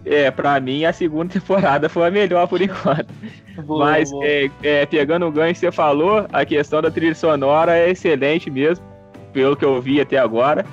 é, 0.04 0.30
pra 0.30 0.58
mim 0.60 0.84
a 0.84 0.92
segunda 0.92 1.32
temporada 1.34 1.88
foi 1.88 2.08
a 2.08 2.10
melhor 2.10 2.46
por 2.46 2.60
enquanto. 2.60 3.12
Boa, 3.64 3.84
Mas 3.84 4.10
boa. 4.10 4.26
É, 4.26 4.50
é, 4.64 4.84
pegando 4.84 5.26
o 5.26 5.30
ganho 5.30 5.52
que 5.52 5.60
você 5.60 5.70
falou, 5.70 6.26
a 6.32 6.44
questão 6.44 6.82
da 6.82 6.90
trilha 6.90 7.14
sonora 7.14 7.76
é 7.76 7.88
excelente 7.88 8.50
mesmo, 8.50 8.84
pelo 9.32 9.54
que 9.56 9.64
eu 9.64 9.80
vi 9.80 10.00
até 10.00 10.18
agora 10.18 10.66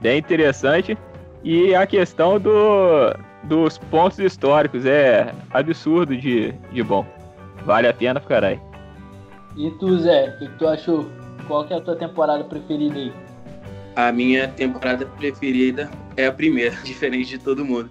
bem 0.00 0.18
interessante. 0.18 0.96
E 1.44 1.74
a 1.74 1.86
questão 1.86 2.40
do, 2.40 3.14
dos 3.44 3.78
pontos 3.78 4.18
históricos 4.18 4.84
é 4.86 5.32
absurdo 5.50 6.16
de, 6.16 6.52
de 6.72 6.82
bom. 6.82 7.06
Vale 7.64 7.88
a 7.88 7.94
pena 7.94 8.20
pra 8.20 8.28
caralho. 8.28 8.60
E 9.56 9.70
tu, 9.72 9.98
Zé, 9.98 10.28
o 10.28 10.38
que, 10.38 10.46
que, 10.46 10.58
tu 10.58 10.68
achou? 10.68 11.06
Qual 11.46 11.64
que 11.64 11.72
é 11.72 11.76
a 11.76 11.80
tua 11.80 11.96
temporada 11.96 12.44
preferida 12.44 12.96
aí? 12.96 13.12
A 13.94 14.12
minha 14.12 14.48
temporada 14.48 15.06
preferida 15.06 15.90
é 16.16 16.26
a 16.26 16.32
primeira, 16.32 16.74
diferente 16.84 17.30
de 17.30 17.38
todo 17.38 17.64
mundo. 17.64 17.90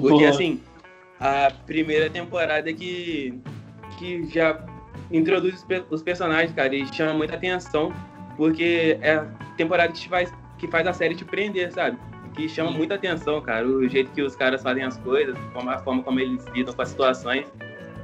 Porque 0.00 0.18
Boa. 0.18 0.30
assim, 0.30 0.60
a 1.20 1.50
primeira 1.66 2.10
temporada 2.10 2.72
que, 2.72 3.40
que 3.98 4.26
já 4.32 4.64
introduz 5.10 5.64
os 5.90 6.02
personagens, 6.02 6.52
cara, 6.52 6.74
e 6.74 6.86
chama 6.92 7.14
muita 7.14 7.34
atenção, 7.34 7.92
porque 8.36 8.98
é 9.00 9.14
a 9.14 9.24
temporada 9.56 9.92
que 9.92 10.08
faz 10.08 10.32
que 10.62 10.68
faz 10.68 10.86
a 10.86 10.92
série 10.92 11.16
te 11.16 11.24
prender, 11.24 11.72
sabe? 11.72 11.98
Que 12.34 12.48
chama 12.48 12.70
Sim. 12.70 12.78
muita 12.78 12.94
atenção, 12.94 13.40
cara. 13.40 13.66
O 13.66 13.86
jeito 13.88 14.12
que 14.12 14.22
os 14.22 14.36
caras 14.36 14.62
fazem 14.62 14.84
as 14.84 14.96
coisas, 14.98 15.36
a 15.56 15.78
forma 15.78 16.02
como 16.04 16.20
eles 16.20 16.46
lidam 16.54 16.72
com 16.72 16.80
as 16.80 16.90
situações. 16.90 17.52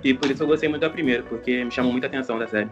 E 0.02 0.12
por 0.12 0.28
isso 0.28 0.42
eu 0.42 0.46
gostei 0.48 0.68
muito 0.68 0.82
da 0.82 0.90
primeira, 0.90 1.22
porque 1.22 1.64
me 1.64 1.70
chamou 1.70 1.92
muita 1.92 2.08
atenção 2.08 2.36
da 2.36 2.48
série. 2.48 2.68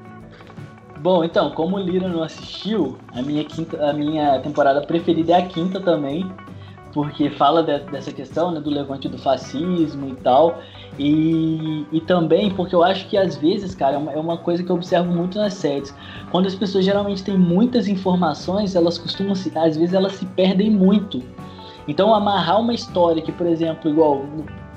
Bom, 0.98 1.22
então, 1.22 1.50
como 1.50 1.76
o 1.76 1.78
Lira 1.78 2.08
não 2.08 2.22
assistiu, 2.22 2.98
a 3.14 3.22
minha, 3.22 3.44
quinta, 3.44 3.88
a 3.88 3.92
minha 3.92 4.40
temporada 4.40 4.80
preferida 4.80 5.34
é 5.34 5.36
a 5.36 5.46
quinta 5.46 5.78
também, 5.78 6.28
porque 6.96 7.28
fala 7.28 7.62
de, 7.62 7.78
dessa 7.90 8.10
questão 8.10 8.50
né, 8.50 8.58
do 8.58 8.70
levante 8.70 9.06
do 9.06 9.18
fascismo 9.18 10.08
e 10.08 10.14
tal. 10.14 10.62
E, 10.98 11.84
e 11.92 12.00
também 12.00 12.50
porque 12.50 12.74
eu 12.74 12.82
acho 12.82 13.06
que 13.08 13.18
às 13.18 13.36
vezes, 13.36 13.74
cara, 13.74 13.96
é 13.96 13.98
uma, 13.98 14.12
é 14.12 14.16
uma 14.16 14.38
coisa 14.38 14.62
que 14.62 14.70
eu 14.70 14.76
observo 14.76 15.12
muito 15.12 15.36
nas 15.36 15.52
séries. 15.52 15.94
Quando 16.30 16.46
as 16.46 16.54
pessoas 16.54 16.86
geralmente 16.86 17.22
têm 17.22 17.36
muitas 17.36 17.86
informações, 17.86 18.74
elas 18.74 18.96
costumam 18.96 19.34
se. 19.34 19.52
Às 19.58 19.76
vezes 19.76 19.92
elas 19.92 20.14
se 20.14 20.24
perdem 20.24 20.70
muito. 20.70 21.22
Então 21.86 22.14
amarrar 22.14 22.62
uma 22.62 22.72
história 22.72 23.20
que, 23.20 23.30
por 23.30 23.46
exemplo, 23.46 23.90
igual 23.90 24.24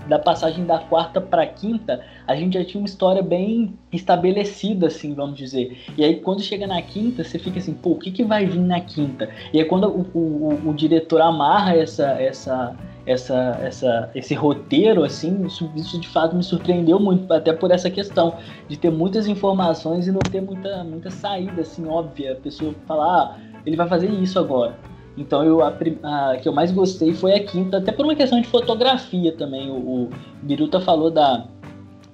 da 0.10 0.18
passagem 0.18 0.66
da 0.66 0.80
quarta 0.80 1.22
para 1.22 1.46
quinta, 1.46 2.02
a 2.28 2.36
gente 2.36 2.56
já 2.56 2.66
tinha 2.66 2.82
uma 2.82 2.88
história 2.88 3.22
bem 3.22 3.76
estabelecida, 3.94 4.88
assim, 4.88 5.14
vamos 5.14 5.38
dizer. 5.38 5.78
E 5.96 6.04
aí 6.04 6.16
quando 6.16 6.42
chega 6.42 6.66
na 6.66 6.82
quinta, 6.82 7.24
você 7.24 7.38
fica 7.38 7.60
assim, 7.60 7.74
pô, 7.74 7.92
o 7.92 8.00
que, 8.00 8.12
que 8.12 8.24
vai 8.24 8.46
vir 8.46 8.60
na 8.60 8.82
quinta? 8.82 9.30
E 9.54 9.60
aí 9.60 9.66
quando 9.66 9.88
o, 9.88 10.02
o, 10.18 10.70
o 10.70 10.74
diretor 10.74 11.22
amarra 11.22 11.76
essa, 11.76 12.08
essa, 12.22 12.76
essa, 13.06 13.60
essa, 13.62 14.10
esse 14.16 14.34
roteiro, 14.34 15.04
assim, 15.04 15.46
isso, 15.46 15.72
isso, 15.76 16.00
de 16.00 16.08
fato 16.08 16.36
me 16.36 16.44
surpreendeu 16.44 17.00
muito, 17.00 17.32
até 17.32 17.54
por 17.54 17.72
essa 17.72 17.90
questão 17.90 18.36
de 18.68 18.78
ter 18.78 18.92
muitas 18.92 19.28
informações 19.28 20.08
e 20.08 20.12
não 20.12 20.20
ter 20.20 20.42
muita, 20.42 20.84
muita 20.84 21.12
saída, 21.12 21.62
assim, 21.62 21.88
óbvia. 21.88 22.34
A 22.34 22.36
pessoa 22.36 22.74
falar, 22.88 23.06
ah, 23.06 23.38
ele 23.66 23.76
vai 23.76 23.88
fazer 23.88 24.10
isso 24.10 24.40
agora. 24.40 24.76
Então 25.18 25.44
eu, 25.44 25.62
a, 25.62 25.70
a, 26.04 26.38
que 26.38 26.48
eu 26.48 26.54
mais 26.54 26.72
gostei 26.72 27.14
foi 27.14 27.34
a 27.34 27.44
quinta, 27.44 27.78
até 27.78 27.92
por 27.92 28.06
uma 28.06 28.16
questão 28.16 28.40
de 28.40 28.48
fotografia 28.48 29.36
também. 29.36 29.70
O, 29.70 29.76
o 29.76 30.10
Biruta 30.42 30.80
falou 30.80 31.12
da, 31.12 31.46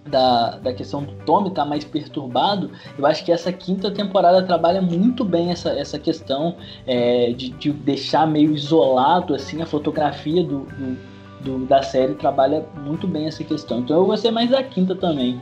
da, 0.05 0.57
da 0.57 0.73
questão 0.73 1.03
do 1.03 1.13
Tommy 1.25 1.49
estar 1.49 1.63
tá 1.63 1.69
mais 1.69 1.83
perturbado, 1.83 2.71
eu 2.97 3.05
acho 3.05 3.25
que 3.25 3.31
essa 3.31 3.51
quinta 3.51 3.89
temporada 3.89 4.43
trabalha 4.43 4.81
muito 4.81 5.25
bem 5.25 5.51
essa, 5.51 5.69
essa 5.71 5.97
questão 5.97 6.55
é, 6.85 7.31
de, 7.33 7.49
de, 7.49 7.71
deixar 7.71 8.27
meio 8.27 8.53
isolado 8.53 9.33
assim 9.33 9.61
a 9.61 9.65
fotografia 9.65 10.43
do, 10.43 10.59
do, 10.59 10.97
do, 11.41 11.65
da 11.65 11.81
série 11.81 12.13
trabalha 12.15 12.65
muito 12.83 13.07
bem 13.07 13.27
essa 13.27 13.43
questão. 13.43 13.79
Então 13.79 13.97
eu 13.97 14.05
gostei 14.05 14.31
mais 14.31 14.49
da 14.49 14.63
quinta 14.63 14.95
também. 14.95 15.41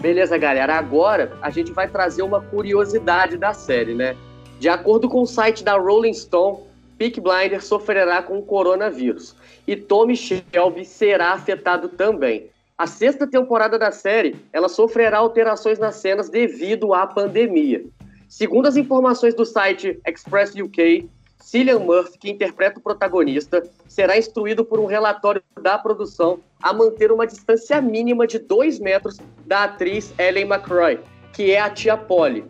Beleza, 0.00 0.36
galera. 0.36 0.76
Agora 0.76 1.32
a 1.40 1.50
gente 1.50 1.72
vai 1.72 1.88
trazer 1.88 2.22
uma 2.22 2.40
curiosidade 2.40 3.36
da 3.36 3.52
série, 3.52 3.94
né? 3.94 4.16
De 4.60 4.68
acordo 4.68 5.08
com 5.08 5.22
o 5.22 5.26
site 5.26 5.64
da 5.64 5.76
Rolling 5.76 6.14
Stone, 6.14 6.58
Peak 6.98 7.20
Blinder 7.20 7.64
sofrerá 7.64 8.22
com 8.22 8.38
o 8.38 8.42
coronavírus 8.42 9.34
e 9.66 9.76
Tommy 9.76 10.16
Shelby 10.16 10.84
será 10.84 11.32
afetado 11.32 11.88
também. 11.88 12.50
A 12.76 12.86
sexta 12.86 13.26
temporada 13.26 13.78
da 13.78 13.90
série, 13.90 14.36
ela 14.52 14.68
sofrerá 14.68 15.18
alterações 15.18 15.78
nas 15.78 15.96
cenas 15.96 16.28
devido 16.28 16.92
à 16.92 17.06
pandemia. 17.06 17.84
Segundo 18.28 18.66
as 18.66 18.76
informações 18.76 19.34
do 19.34 19.44
site 19.44 20.00
Express 20.06 20.54
UK, 20.54 21.08
Cillian 21.40 21.78
Murphy, 21.78 22.18
que 22.18 22.30
interpreta 22.30 22.78
o 22.78 22.82
protagonista, 22.82 23.62
será 23.86 24.16
instruído 24.16 24.64
por 24.64 24.80
um 24.80 24.86
relatório 24.86 25.42
da 25.60 25.78
produção 25.78 26.40
a 26.62 26.72
manter 26.72 27.12
uma 27.12 27.26
distância 27.26 27.80
mínima 27.80 28.26
de 28.26 28.38
dois 28.38 28.78
metros 28.78 29.18
da 29.46 29.64
atriz 29.64 30.12
Ellen 30.18 30.46
McCroy, 30.46 30.98
que 31.32 31.52
é 31.52 31.60
a 31.60 31.70
tia 31.70 31.96
Polly, 31.96 32.44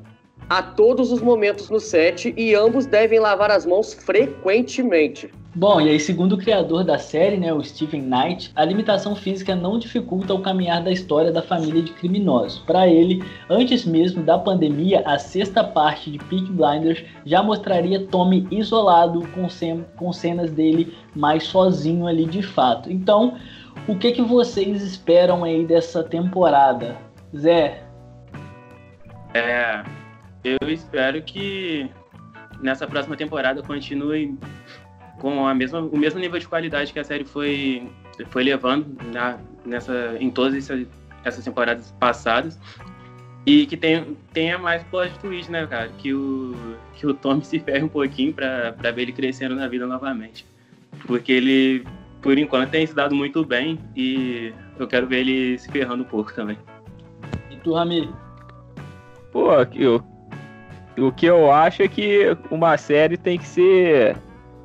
a 0.49 0.63
todos 0.63 1.11
os 1.11 1.21
momentos 1.21 1.71
no 1.71 1.81
set 1.81 2.35
e 2.37 2.55
ambos 2.55 2.87
devem 2.87 3.19
lavar 3.19 3.51
as 3.51 3.65
mãos 3.65 3.95
frequentemente. 3.95 5.31
Bom, 5.57 5.81
e 5.81 5.89
aí, 5.89 6.01
segundo 6.01 6.33
o 6.33 6.39
criador 6.39 6.83
da 6.83 6.99
série, 6.99 7.37
né, 7.37 7.53
o 7.53 7.63
Stephen 7.63 8.03
Knight, 8.03 8.51
a 8.57 8.65
limitação 8.65 9.15
física 9.15 9.55
não 9.55 9.79
dificulta 9.79 10.35
o 10.35 10.43
caminhar 10.43 10.83
da 10.83 10.91
história 10.91 11.31
da 11.31 11.43
família 11.43 11.81
de 11.81 11.93
criminosos. 11.93 12.59
Para 12.67 12.89
ele, 12.89 13.23
antes 13.49 13.85
mesmo 13.85 14.21
da 14.25 14.37
pandemia, 14.37 15.05
a 15.07 15.17
sexta 15.17 15.63
parte 15.63 16.11
de 16.11 16.19
Peak 16.19 16.51
Blinders 16.51 17.05
já 17.25 17.41
mostraria 17.41 18.05
Tommy 18.05 18.49
isolado, 18.51 19.21
com, 19.29 19.47
com 19.97 20.13
cenas 20.13 20.51
dele 20.51 20.93
mais 21.15 21.45
sozinho 21.45 22.09
ali 22.09 22.25
de 22.25 22.43
fato. 22.43 22.91
Então, 22.91 23.37
o 23.87 23.97
que, 23.97 24.11
que 24.11 24.23
vocês 24.23 24.83
esperam 24.83 25.45
aí 25.45 25.65
dessa 25.65 26.03
temporada? 26.03 26.97
Zé? 27.37 27.85
É, 29.33 29.85
eu 30.45 30.69
espero 30.69 31.23
que 31.23 31.91
nessa 32.61 32.87
próxima 32.87 33.17
temporada 33.17 33.63
continue 33.63 34.37
com 35.19 35.47
a 35.47 35.55
mesma, 35.55 35.81
o 35.81 35.97
mesmo 35.97 36.21
nível 36.21 36.39
de 36.39 36.47
qualidade 36.47 36.93
que 36.93 36.99
a 36.99 37.05
série 37.05 37.25
foi, 37.25 37.89
foi 38.31 38.45
levando 38.45 38.97
na, 39.13 39.39
nessa, 39.65 40.17
em 40.21 40.31
todas 40.31 40.55
essas, 40.55 40.87
essas 41.25 41.45
temporadas 41.45 41.95
passadas. 41.99 42.59
E 43.47 43.67
que 43.67 43.77
tenha, 43.77 44.07
tenha 44.33 44.59
mais 44.59 44.83
plot 44.85 45.19
twist, 45.19 45.51
né, 45.51 45.67
cara? 45.67 45.91
Que 45.99 46.15
o, 46.15 46.55
que 46.95 47.07
o 47.07 47.13
Tommy 47.13 47.45
se 47.45 47.59
ferre 47.59 47.83
um 47.83 47.89
pouquinho 47.89 48.33
pra, 48.33 48.73
pra 48.73 48.91
ver 48.91 49.03
ele 49.03 49.13
crescendo 49.13 49.55
na 49.55 49.69
vida 49.69 49.87
novamente. 49.87 50.47
Porque 51.07 51.33
ele, 51.33 51.85
por 52.23 52.39
enquanto, 52.39 52.71
tem 52.71 52.87
se 52.87 52.95
dado 52.95 53.15
muito 53.15 53.45
bem 53.45 53.79
e 53.95 54.53
eu 54.79 54.87
quero 54.87 55.07
ver 55.07 55.21
ele 55.21 55.59
se 55.59 55.71
ferrando 55.71 56.03
um 56.03 56.07
pouco 56.07 56.35
também. 56.35 56.59
E 57.51 57.57
tu, 57.57 57.75
Rami? 57.75 58.11
Pô, 59.31 59.51
eu 59.75 60.03
o 60.99 61.11
que 61.13 61.27
eu 61.27 61.51
acho 61.51 61.83
é 61.83 61.89
que 61.89 62.37
uma 62.51 62.77
série 62.77 63.17
tem 63.17 63.39
que 63.39 63.47
ser. 63.47 64.17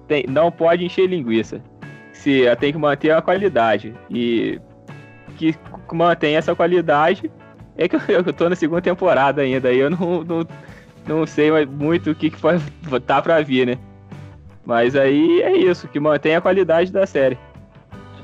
Tem, 0.07 0.25
não 0.27 0.51
pode 0.51 0.85
encher 0.85 1.07
linguiça. 1.07 1.61
Se 2.13 2.43
tem 2.57 2.71
que 2.71 2.77
manter 2.77 3.11
a 3.11 3.21
qualidade. 3.21 3.93
E 4.09 4.59
que 5.37 5.55
mantém 5.91 6.35
essa 6.35 6.55
qualidade 6.55 7.31
é 7.77 7.87
que 7.87 7.95
eu, 8.11 8.23
eu 8.25 8.33
tô 8.33 8.49
na 8.49 8.55
segunda 8.55 8.81
temporada 8.81 9.41
ainda. 9.41 9.71
E 9.71 9.79
eu 9.79 9.89
não, 9.89 10.23
não, 10.23 10.47
não 11.07 11.25
sei 11.25 11.65
muito 11.65 12.11
o 12.11 12.15
que, 12.15 12.29
que 12.29 12.39
vai 12.39 12.59
tá 13.05 13.21
pra 13.21 13.41
vir, 13.41 13.65
né? 13.65 13.77
Mas 14.65 14.95
aí 14.95 15.41
é 15.41 15.57
isso, 15.57 15.87
que 15.87 15.99
mantém 15.99 16.35
a 16.35 16.41
qualidade 16.41 16.91
da 16.91 17.07
série. 17.07 17.37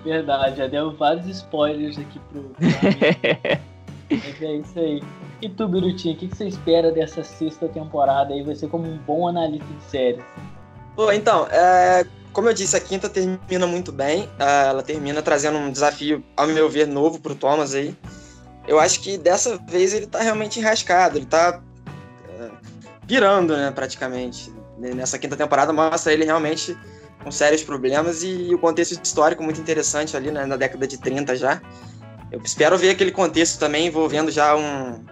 É 0.06 0.10
verdade, 0.10 0.58
já 0.58 0.68
deu 0.68 0.92
vários 0.92 1.26
spoilers 1.28 1.98
aqui 1.98 2.20
pro. 2.30 2.52
Mas 4.10 4.42
é 4.42 4.56
isso 4.56 4.80
aí. 4.80 5.04
E 5.42 5.50
tu, 5.50 5.68
Birutinho, 5.68 6.16
o 6.16 6.18
que, 6.18 6.28
você 6.28 6.48
espera 6.48 6.92
dessa 6.92 7.24
sexta 7.24 7.68
temporada 7.68 8.34
aí? 8.34 8.44
Você 8.44 8.68
como 8.68 8.88
um 8.88 8.98
bom 8.98 9.28
analista 9.28 9.68
de 9.68 9.84
séries. 9.90 10.24
Pô, 10.96 11.12
então, 11.12 11.48
é, 11.48 12.06
como 12.32 12.50
eu 12.50 12.54
disse, 12.54 12.76
a 12.76 12.80
quinta 12.80 13.10
termina 13.10 13.68
muito 13.68 13.92
bem. 13.92 14.30
É, 14.40 14.68
ela 14.68 14.84
termina 14.84 15.22
trazendo 15.22 15.58
um 15.58 15.72
desafio, 15.72 16.24
ao 16.36 16.48
meu 16.48 16.70
ver, 16.70 16.88
novo 16.88 17.20
pro 17.20 17.36
Thomas 17.36 17.74
aí. 17.74 17.96
Eu 18.68 18.80
acho 18.80 19.02
que 19.02 19.18
dessa 19.18 19.58
vez 19.58 19.94
ele 19.94 20.08
tá 20.08 20.22
realmente 20.22 20.60
enrascado, 20.60 21.18
ele 21.18 21.26
tá 21.26 21.62
é, 22.40 22.52
pirando, 23.06 23.56
né, 23.56 23.72
praticamente. 23.72 24.52
Nessa 24.78 25.18
quinta 25.18 25.38
temporada 25.38 25.72
mostra 25.72 26.12
ele 26.12 26.26
realmente 26.26 26.78
com 27.24 27.32
sérios 27.32 27.64
problemas 27.64 28.24
e 28.24 28.54
o 28.54 28.60
contexto 28.60 29.00
histórico 29.02 29.42
muito 29.42 29.60
interessante 29.60 30.18
ali, 30.18 30.32
né, 30.32 30.46
na 30.46 30.58
década 30.58 30.88
de 30.88 30.98
30 30.98 31.36
já. 31.36 31.62
Eu 32.32 32.42
espero 32.44 32.78
ver 32.78 32.90
aquele 32.90 33.12
contexto 33.12 33.60
também 33.60 33.88
envolvendo 33.88 34.32
já 34.32 34.56
um, 34.56 35.06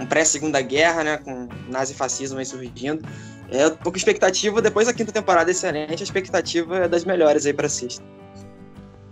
um 0.00 0.06
pré-segunda 0.06 0.60
guerra, 0.60 1.04
né, 1.04 1.16
com 1.18 1.48
nazifascismo 1.68 2.38
aí 2.38 2.46
surgindo. 2.46 3.06
É, 3.50 3.68
com 3.70 3.90
expectativa, 3.96 4.62
depois 4.62 4.86
da 4.86 4.94
quinta 4.94 5.10
temporada 5.10 5.50
excelente, 5.50 6.00
a 6.00 6.04
expectativa 6.04 6.84
é 6.84 6.88
das 6.88 7.04
melhores 7.04 7.46
aí 7.46 7.52
pra 7.52 7.68
sexta. 7.68 8.04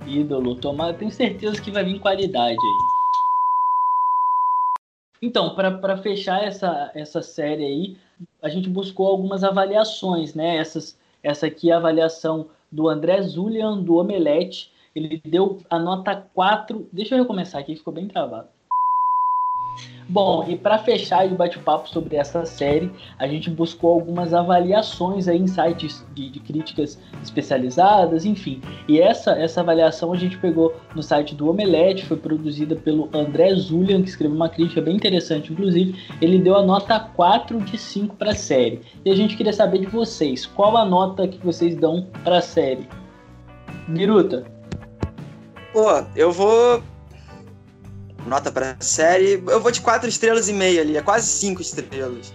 Ídolo, 0.06 0.54
tomara, 0.54 0.94
tenho 0.94 1.10
certeza 1.10 1.60
que 1.60 1.70
vai 1.70 1.84
vir 1.84 1.98
qualidade 1.98 2.56
aí. 2.56 2.88
Então, 5.20 5.54
para 5.56 5.98
fechar 5.98 6.44
essa, 6.44 6.92
essa 6.94 7.20
série 7.20 7.64
aí, 7.64 7.96
a 8.40 8.48
gente 8.48 8.68
buscou 8.68 9.08
algumas 9.08 9.42
avaliações, 9.42 10.34
né? 10.34 10.56
Essas, 10.58 10.96
essa 11.22 11.46
aqui 11.46 11.70
é 11.70 11.74
a 11.74 11.78
avaliação 11.78 12.48
do 12.70 12.88
André 12.88 13.20
Zulian, 13.22 13.82
do 13.82 13.96
Omelete. 13.96 14.70
Ele 14.98 15.22
deu 15.24 15.58
a 15.70 15.78
nota 15.78 16.14
4. 16.34 16.88
Deixa 16.92 17.14
eu 17.14 17.22
recomeçar 17.22 17.60
aqui, 17.60 17.76
ficou 17.76 17.92
bem 17.92 18.08
travado. 18.08 18.48
Bom, 20.10 20.46
e 20.48 20.56
para 20.56 20.78
fechar 20.78 21.26
o 21.26 21.34
bate-papo 21.34 21.86
sobre 21.86 22.16
essa 22.16 22.46
série, 22.46 22.90
a 23.18 23.28
gente 23.28 23.50
buscou 23.50 23.92
algumas 23.92 24.32
avaliações 24.32 25.28
aí 25.28 25.38
em 25.38 25.46
sites 25.46 26.02
de, 26.14 26.30
de, 26.30 26.40
críticas 26.40 26.98
especializadas, 27.22 28.24
enfim. 28.24 28.62
E 28.88 28.98
essa, 28.98 29.32
essa 29.32 29.60
avaliação 29.60 30.10
a 30.10 30.16
gente 30.16 30.38
pegou 30.38 30.74
no 30.96 31.02
site 31.02 31.34
do 31.34 31.50
Omelete, 31.50 32.06
foi 32.06 32.16
produzida 32.16 32.74
pelo 32.74 33.10
André 33.12 33.54
Zulian, 33.54 34.00
que 34.00 34.08
escreveu 34.08 34.34
uma 34.34 34.48
crítica 34.48 34.80
bem 34.80 34.96
interessante, 34.96 35.52
inclusive. 35.52 35.94
Ele 36.22 36.38
deu 36.38 36.56
a 36.56 36.62
nota 36.62 36.98
4 36.98 37.60
de 37.60 37.76
5 37.76 38.16
para 38.16 38.30
a 38.30 38.34
série. 38.34 38.80
E 39.04 39.10
a 39.10 39.14
gente 39.14 39.36
queria 39.36 39.52
saber 39.52 39.80
de 39.80 39.86
vocês, 39.86 40.46
qual 40.46 40.74
a 40.74 40.86
nota 40.86 41.28
que 41.28 41.38
vocês 41.44 41.76
dão 41.76 42.06
para 42.24 42.38
a 42.38 42.42
série? 42.42 42.88
Biruta. 43.88 44.57
Pô, 45.72 46.04
eu 46.16 46.32
vou 46.32 46.82
nota 48.26 48.50
pra 48.50 48.76
série, 48.80 49.42
eu 49.46 49.60
vou 49.60 49.70
de 49.70 49.80
quatro 49.80 50.08
estrelas 50.08 50.48
e 50.48 50.52
meia 50.52 50.82
ali, 50.82 50.96
é 50.96 51.02
quase 51.02 51.26
cinco 51.26 51.62
estrelas. 51.62 52.32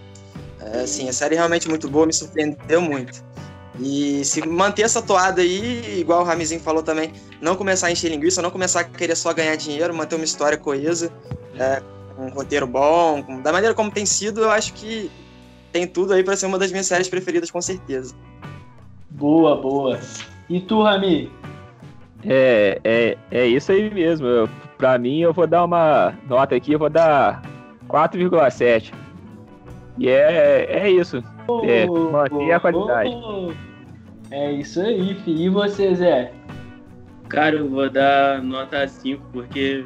É, 0.60 0.80
assim, 0.80 1.08
a 1.08 1.12
série 1.12 1.34
é 1.34 1.38
realmente 1.38 1.68
muito 1.68 1.88
boa, 1.88 2.06
me 2.06 2.12
surpreendeu 2.12 2.80
muito. 2.80 3.22
E 3.78 4.24
se 4.24 4.46
manter 4.46 4.82
essa 4.82 5.02
toada 5.02 5.42
aí, 5.42 6.00
igual 6.00 6.22
o 6.22 6.24
Ramizinho 6.24 6.60
falou 6.60 6.82
também, 6.82 7.12
não 7.40 7.56
começar 7.56 7.88
a 7.88 7.92
encher 7.92 8.10
linguiça, 8.10 8.40
não 8.40 8.50
começar 8.50 8.80
a 8.80 8.84
querer 8.84 9.16
só 9.16 9.32
ganhar 9.32 9.56
dinheiro, 9.56 9.94
manter 9.94 10.14
uma 10.14 10.24
história 10.24 10.56
coesa, 10.56 11.12
é, 11.58 11.82
um 12.18 12.28
roteiro 12.28 12.66
bom, 12.66 13.40
da 13.42 13.52
maneira 13.52 13.74
como 13.74 13.90
tem 13.90 14.06
sido, 14.06 14.42
eu 14.42 14.50
acho 14.50 14.72
que 14.74 15.10
tem 15.72 15.86
tudo 15.86 16.12
aí 16.12 16.22
para 16.22 16.36
ser 16.36 16.46
uma 16.46 16.58
das 16.58 16.70
minhas 16.70 16.86
séries 16.86 17.08
preferidas, 17.08 17.50
com 17.50 17.60
certeza. 17.60 18.14
Boa, 19.10 19.60
boa. 19.60 19.98
E 20.48 20.60
tu, 20.60 20.82
Rami? 20.82 21.32
É, 22.26 22.80
é, 22.84 23.18
é 23.30 23.46
isso 23.46 23.72
aí 23.72 23.92
mesmo. 23.92 24.26
Eu, 24.26 24.48
pra 24.78 24.98
mim, 24.98 25.20
eu 25.20 25.32
vou 25.32 25.46
dar 25.46 25.64
uma 25.64 26.14
nota 26.28 26.54
aqui, 26.54 26.72
eu 26.72 26.78
vou 26.78 26.90
dar 26.90 27.42
4,7. 27.88 28.92
E 29.98 30.08
é, 30.08 30.66
é 30.70 30.90
isso. 30.90 31.22
Oh, 31.46 31.62
é, 31.64 31.86
manter 31.86 32.52
a 32.52 32.60
qualidade. 32.60 33.10
Oh, 33.14 33.52
é 34.30 34.52
isso 34.52 34.80
aí, 34.80 35.14
filho. 35.24 35.40
E 35.40 35.48
você, 35.48 35.94
Zé? 35.94 36.32
Cara, 37.28 37.56
eu 37.56 37.68
vou 37.68 37.88
dar 37.90 38.42
nota 38.42 38.86
5, 38.86 39.22
porque 39.32 39.84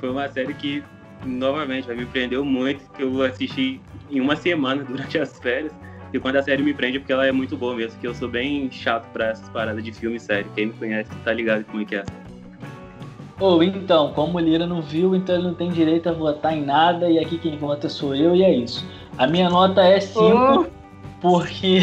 foi 0.00 0.10
uma 0.10 0.28
série 0.28 0.54
que, 0.54 0.82
novamente, 1.24 1.88
me 1.88 2.06
prendeu 2.06 2.44
muito, 2.44 2.88
que 2.92 3.02
eu 3.02 3.22
assisti 3.22 3.80
em 4.10 4.20
uma 4.20 4.36
semana 4.36 4.82
durante 4.82 5.18
as 5.18 5.38
férias. 5.38 5.72
E 6.12 6.18
quando 6.18 6.36
a 6.36 6.42
série 6.42 6.62
me 6.62 6.72
prende 6.72 6.96
é 6.96 7.00
porque 7.00 7.12
ela 7.12 7.26
é 7.26 7.32
muito 7.32 7.56
boa 7.56 7.74
mesmo, 7.74 7.98
que 8.00 8.06
eu 8.06 8.14
sou 8.14 8.28
bem 8.28 8.70
chato 8.70 9.06
pra 9.12 9.26
essas 9.28 9.48
paradas 9.50 9.84
de 9.84 9.92
filme 9.92 10.16
e 10.16 10.20
série. 10.20 10.46
Quem 10.54 10.66
me 10.66 10.72
conhece 10.72 11.10
tá 11.24 11.32
ligado 11.32 11.64
como 11.64 11.82
é 11.82 11.84
que 11.84 11.96
é. 11.96 12.04
Ou 13.40 13.62
então, 13.62 14.12
como 14.14 14.36
o 14.36 14.40
Lira 14.40 14.66
não 14.66 14.82
viu, 14.82 15.14
então 15.14 15.36
ele 15.36 15.44
não 15.44 15.54
tem 15.54 15.70
direito 15.70 16.08
a 16.08 16.12
votar 16.12 16.56
em 16.56 16.64
nada, 16.64 17.08
e 17.08 17.18
aqui 17.18 17.38
quem 17.38 17.56
vota 17.56 17.88
sou 17.88 18.14
eu, 18.14 18.34
e 18.34 18.42
é 18.42 18.52
isso. 18.52 18.84
A 19.16 19.26
minha 19.26 19.48
nota 19.48 19.82
é 19.82 20.00
5, 20.00 20.26
oh. 20.26 20.66
porque. 21.20 21.80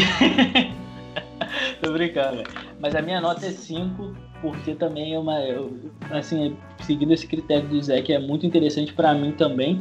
Tô 1.80 1.92
brincando, 1.92 2.42
mas 2.80 2.94
a 2.94 3.00
minha 3.00 3.20
nota 3.20 3.46
é 3.46 3.50
5, 3.50 4.14
porque 4.42 4.74
também 4.74 5.14
é 5.14 5.18
uma. 5.18 5.40
Eu, 5.40 5.78
assim, 6.10 6.56
seguindo 6.80 7.14
esse 7.14 7.26
critério 7.26 7.68
do 7.68 7.82
Zé, 7.82 8.02
que 8.02 8.12
é 8.12 8.18
muito 8.18 8.44
interessante 8.44 8.92
para 8.92 9.14
mim 9.14 9.32
também, 9.32 9.80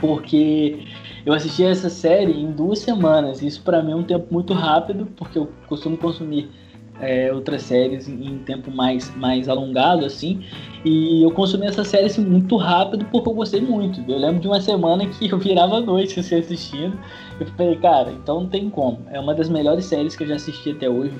porque 0.00 0.86
eu 1.24 1.32
assisti 1.32 1.64
essa 1.64 1.88
série 1.88 2.32
em 2.32 2.50
duas 2.50 2.78
semanas. 2.78 3.42
Isso 3.42 3.62
para 3.62 3.82
mim 3.82 3.92
é 3.92 3.96
um 3.96 4.02
tempo 4.02 4.26
muito 4.30 4.52
rápido, 4.54 5.06
porque 5.16 5.38
eu 5.38 5.50
costumo 5.66 5.96
consumir 5.96 6.48
é, 7.00 7.32
outras 7.32 7.62
séries 7.62 8.08
em, 8.08 8.26
em, 8.26 8.38
tempo 8.38 8.70
mais, 8.70 9.14
mais 9.16 9.48
alongado, 9.48 10.04
assim. 10.04 10.44
E 10.84 11.22
eu 11.22 11.30
consumi 11.30 11.66
essa 11.66 11.84
série 11.84 12.06
assim, 12.06 12.24
muito 12.24 12.56
rápido 12.56 13.04
porque 13.06 13.28
eu 13.28 13.34
gostei 13.34 13.60
muito. 13.60 14.02
Eu 14.08 14.18
lembro 14.18 14.40
de 14.40 14.48
uma 14.48 14.60
semana 14.60 15.06
que 15.06 15.28
eu 15.28 15.38
virava 15.38 15.76
a 15.76 15.80
noite 15.80 16.18
assim, 16.20 16.36
assistindo. 16.36 16.98
Eu 17.38 17.46
falei, 17.46 17.76
cara, 17.76 18.12
então 18.12 18.42
não 18.42 18.48
tem 18.48 18.68
como. 18.70 19.00
É 19.10 19.20
uma 19.20 19.34
das 19.34 19.48
melhores 19.48 19.84
séries 19.84 20.16
que 20.16 20.24
eu 20.24 20.28
já 20.28 20.36
assisti 20.36 20.70
até 20.70 20.88
hoje. 20.88 21.14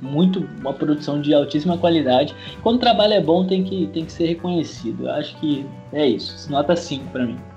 Muito, 0.00 0.46
uma 0.60 0.72
produção 0.72 1.20
de 1.20 1.32
altíssima 1.32 1.78
qualidade. 1.78 2.34
Quando 2.62 2.76
o 2.76 2.80
trabalho 2.80 3.14
é 3.14 3.20
bom, 3.20 3.46
tem 3.46 3.64
que, 3.64 3.86
tem 3.86 4.04
que 4.04 4.12
ser 4.12 4.26
reconhecido. 4.26 5.04
Eu 5.04 5.12
acho 5.12 5.34
que 5.38 5.64
é 5.92 6.06
isso. 6.06 6.50
Nota 6.50 6.76
5 6.76 7.10
para 7.10 7.26
mim. 7.26 7.53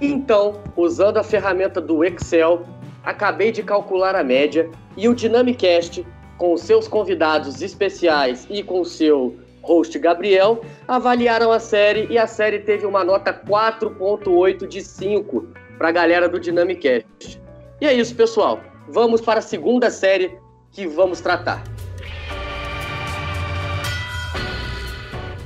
Então, 0.00 0.60
usando 0.76 1.16
a 1.16 1.24
ferramenta 1.24 1.80
do 1.80 2.04
Excel, 2.04 2.64
acabei 3.04 3.50
de 3.50 3.62
calcular 3.62 4.14
a 4.14 4.22
média 4.22 4.70
e 4.96 5.08
o 5.08 5.14
Dynamicast 5.14 6.06
com 6.36 6.56
seus 6.56 6.86
convidados 6.86 7.60
especiais 7.60 8.46
e 8.48 8.62
com 8.62 8.84
seu 8.84 9.36
host 9.62 9.98
Gabriel, 9.98 10.62
avaliaram 10.86 11.52
a 11.52 11.58
série 11.58 12.06
e 12.10 12.16
a 12.16 12.26
série 12.26 12.60
teve 12.60 12.86
uma 12.86 13.04
nota 13.04 13.32
4.8 13.32 14.66
de 14.66 14.80
5 14.80 15.48
para 15.76 15.88
a 15.88 15.92
galera 15.92 16.28
do 16.28 16.40
Dynamicast. 16.40 17.40
E 17.80 17.86
é 17.86 17.92
isso, 17.92 18.14
pessoal. 18.14 18.60
Vamos 18.88 19.20
para 19.20 19.40
a 19.40 19.42
segunda 19.42 19.90
série 19.90 20.38
que 20.72 20.86
vamos 20.86 21.20
tratar. 21.20 21.62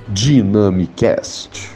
Dynamicast. 0.09 1.72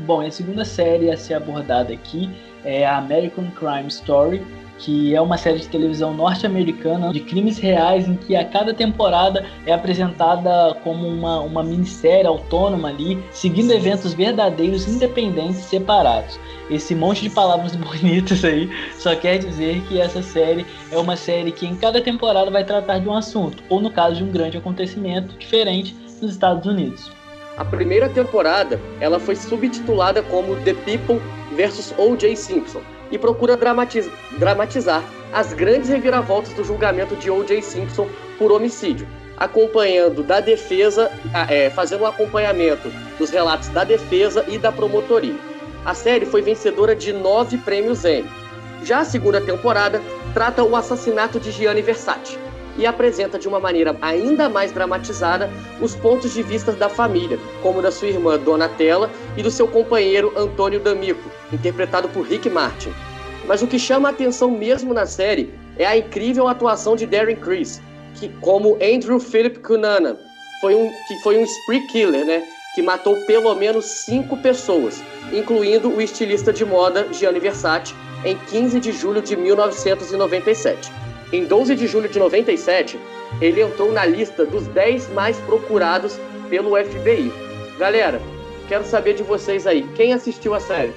Bom, 0.00 0.20
a 0.20 0.30
segunda 0.30 0.64
série 0.64 1.10
a 1.10 1.16
ser 1.16 1.34
abordada 1.34 1.92
aqui 1.92 2.28
é 2.64 2.84
a 2.84 2.98
American 2.98 3.50
Crime 3.52 3.86
Story, 3.88 4.42
que 4.78 5.14
é 5.14 5.20
uma 5.20 5.38
série 5.38 5.60
de 5.60 5.68
televisão 5.68 6.12
norte-americana 6.12 7.12
de 7.12 7.20
crimes 7.20 7.58
reais 7.58 8.08
em 8.08 8.16
que 8.16 8.34
a 8.34 8.44
cada 8.44 8.74
temporada 8.74 9.46
é 9.64 9.72
apresentada 9.72 10.74
como 10.82 11.06
uma, 11.06 11.40
uma 11.40 11.62
minissérie 11.62 12.26
autônoma 12.26 12.88
ali, 12.88 13.22
seguindo 13.30 13.72
eventos 13.72 14.14
verdadeiros, 14.14 14.88
independentes, 14.88 15.60
separados. 15.60 16.40
Esse 16.68 16.92
monte 16.94 17.22
de 17.22 17.30
palavras 17.30 17.76
bonitas 17.76 18.44
aí 18.44 18.68
só 18.98 19.14
quer 19.14 19.38
dizer 19.38 19.80
que 19.82 20.00
essa 20.00 20.22
série 20.22 20.66
é 20.90 20.98
uma 20.98 21.16
série 21.16 21.52
que 21.52 21.66
em 21.66 21.76
cada 21.76 22.00
temporada 22.00 22.50
vai 22.50 22.64
tratar 22.64 22.98
de 22.98 23.08
um 23.08 23.14
assunto, 23.14 23.62
ou 23.68 23.80
no 23.80 23.90
caso 23.90 24.16
de 24.16 24.24
um 24.24 24.30
grande 24.32 24.56
acontecimento 24.56 25.38
diferente 25.38 25.94
nos 26.20 26.32
Estados 26.32 26.66
Unidos. 26.66 27.10
A 27.56 27.64
primeira 27.64 28.08
temporada 28.08 28.80
ela 29.00 29.20
foi 29.20 29.36
subtitulada 29.36 30.22
como 30.24 30.56
The 30.62 30.74
People 30.74 31.20
vs. 31.52 31.94
O.J. 31.96 32.34
Simpson 32.34 32.82
e 33.12 33.18
procura 33.18 33.56
dramatiz 33.56 34.10
dramatizar 34.38 35.04
as 35.32 35.52
grandes 35.52 35.88
reviravoltas 35.88 36.52
do 36.54 36.64
julgamento 36.64 37.14
de 37.14 37.30
O.J. 37.30 37.62
Simpson 37.62 38.08
por 38.38 38.50
homicídio, 38.50 39.06
acompanhando 39.36 40.24
da 40.24 40.40
defesa, 40.40 41.10
é, 41.48 41.70
fazendo 41.70 42.02
um 42.02 42.06
acompanhamento 42.06 42.90
dos 43.18 43.30
relatos 43.30 43.68
da 43.68 43.84
defesa 43.84 44.44
e 44.48 44.58
da 44.58 44.72
promotoria. 44.72 45.36
A 45.84 45.94
série 45.94 46.26
foi 46.26 46.42
vencedora 46.42 46.96
de 46.96 47.12
nove 47.12 47.56
prêmios 47.58 48.04
Emmy. 48.04 48.28
Já 48.82 49.00
a 49.00 49.04
segunda 49.04 49.40
temporada 49.40 50.02
trata 50.32 50.64
o 50.64 50.74
assassinato 50.74 51.38
de 51.38 51.52
Gianni 51.52 51.82
Versace 51.82 52.36
e 52.76 52.86
apresenta 52.86 53.38
de 53.38 53.48
uma 53.48 53.60
maneira 53.60 53.96
ainda 54.00 54.48
mais 54.48 54.72
dramatizada 54.72 55.50
os 55.80 55.94
pontos 55.94 56.32
de 56.32 56.42
vista 56.42 56.72
da 56.72 56.88
família, 56.88 57.38
como 57.62 57.80
da 57.80 57.90
sua 57.90 58.08
irmã 58.08 58.38
Donatella 58.38 59.10
e 59.36 59.42
do 59.42 59.50
seu 59.50 59.68
companheiro 59.68 60.32
Antônio 60.36 60.80
D'Amico, 60.80 61.30
interpretado 61.52 62.08
por 62.08 62.26
Rick 62.26 62.48
Martin. 62.50 62.92
Mas 63.46 63.62
o 63.62 63.66
que 63.66 63.78
chama 63.78 64.08
a 64.08 64.12
atenção 64.12 64.50
mesmo 64.50 64.94
na 64.94 65.06
série 65.06 65.52
é 65.78 65.86
a 65.86 65.96
incrível 65.96 66.48
atuação 66.48 66.96
de 66.96 67.06
Darren 67.06 67.36
Criss, 67.36 67.80
que 68.14 68.28
como 68.40 68.76
Andrew 68.76 69.20
Philip 69.20 69.58
Cunanan, 69.58 70.16
foi 70.60 70.74
um, 70.74 70.90
que 71.06 71.18
foi 71.22 71.38
um 71.38 71.44
spree 71.44 71.86
killer, 71.88 72.24
né? 72.24 72.42
Que 72.74 72.82
matou 72.82 73.16
pelo 73.26 73.54
menos 73.54 73.84
cinco 73.84 74.36
pessoas, 74.36 75.02
incluindo 75.32 75.88
o 75.88 76.00
estilista 76.00 76.52
de 76.52 76.64
moda 76.64 77.06
Gianni 77.12 77.38
Versace, 77.38 77.94
em 78.24 78.36
15 78.36 78.80
de 78.80 78.92
julho 78.92 79.20
de 79.20 79.36
1997. 79.36 80.90
Em 81.34 81.46
12 81.46 81.74
de 81.74 81.88
julho 81.88 82.08
de 82.08 82.16
97, 82.16 82.96
ele 83.40 83.60
entrou 83.60 83.90
na 83.90 84.06
lista 84.06 84.46
dos 84.46 84.68
10 84.68 85.12
mais 85.14 85.36
procurados 85.40 86.16
pelo 86.48 86.76
FBI. 86.76 87.28
Galera, 87.76 88.22
quero 88.68 88.84
saber 88.84 89.14
de 89.14 89.24
vocês 89.24 89.66
aí, 89.66 89.82
quem 89.96 90.12
assistiu 90.12 90.54
a 90.54 90.60
série? 90.60 90.92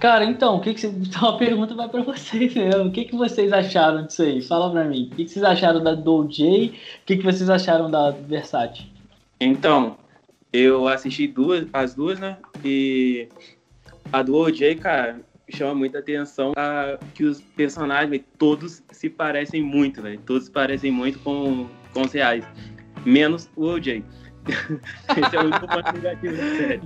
Cara, 0.00 0.24
então, 0.24 0.56
o 0.56 0.60
que, 0.62 0.72
que 0.72 0.86
então 0.88 1.28
a 1.28 1.36
pergunta 1.36 1.74
vai 1.74 1.90
para 1.90 2.00
vocês 2.00 2.54
mesmo. 2.54 2.86
O 2.86 2.90
que, 2.90 3.04
que 3.04 3.14
vocês 3.14 3.52
acharam 3.52 4.06
disso 4.06 4.22
aí? 4.22 4.40
Fala 4.40 4.70
para 4.70 4.84
mim. 4.84 5.10
O 5.12 5.14
que, 5.14 5.24
que 5.26 5.30
vocês 5.30 5.44
acharam 5.44 5.84
da 5.84 5.94
do 5.94 6.24
J? 6.24 6.68
O 6.68 6.72
que, 7.04 7.18
que 7.18 7.22
vocês 7.22 7.50
acharam 7.50 7.90
da 7.90 8.12
Versace? 8.12 8.86
Então, 9.38 9.98
eu 10.50 10.88
assisti 10.88 11.26
duas, 11.26 11.66
as 11.70 11.94
duas, 11.94 12.18
né? 12.18 12.38
E 12.64 13.28
a 14.10 14.22
do 14.22 14.34
OJ, 14.36 14.76
cara, 14.76 15.20
chama 15.56 15.74
muita 15.74 15.98
atenção 15.98 16.52
a, 16.56 16.98
que 17.14 17.24
os 17.24 17.40
personagens, 17.40 18.22
todos 18.38 18.82
se 18.90 19.08
parecem 19.08 19.62
muito, 19.62 20.02
velho. 20.02 20.20
Todos 20.20 20.44
se 20.44 20.50
parecem 20.50 20.90
muito 20.90 21.18
com, 21.20 21.68
com 21.92 22.02
os 22.02 22.12
reais. 22.12 22.44
Menos 23.04 23.50
o 23.56 23.66
OJ. 23.66 24.04
Esse 25.16 25.36
é 25.36 25.40
o 25.40 25.44
único 25.44 25.66
ponto 25.66 25.92
negativo 25.92 26.36
da 26.36 26.42
série. 26.56 26.80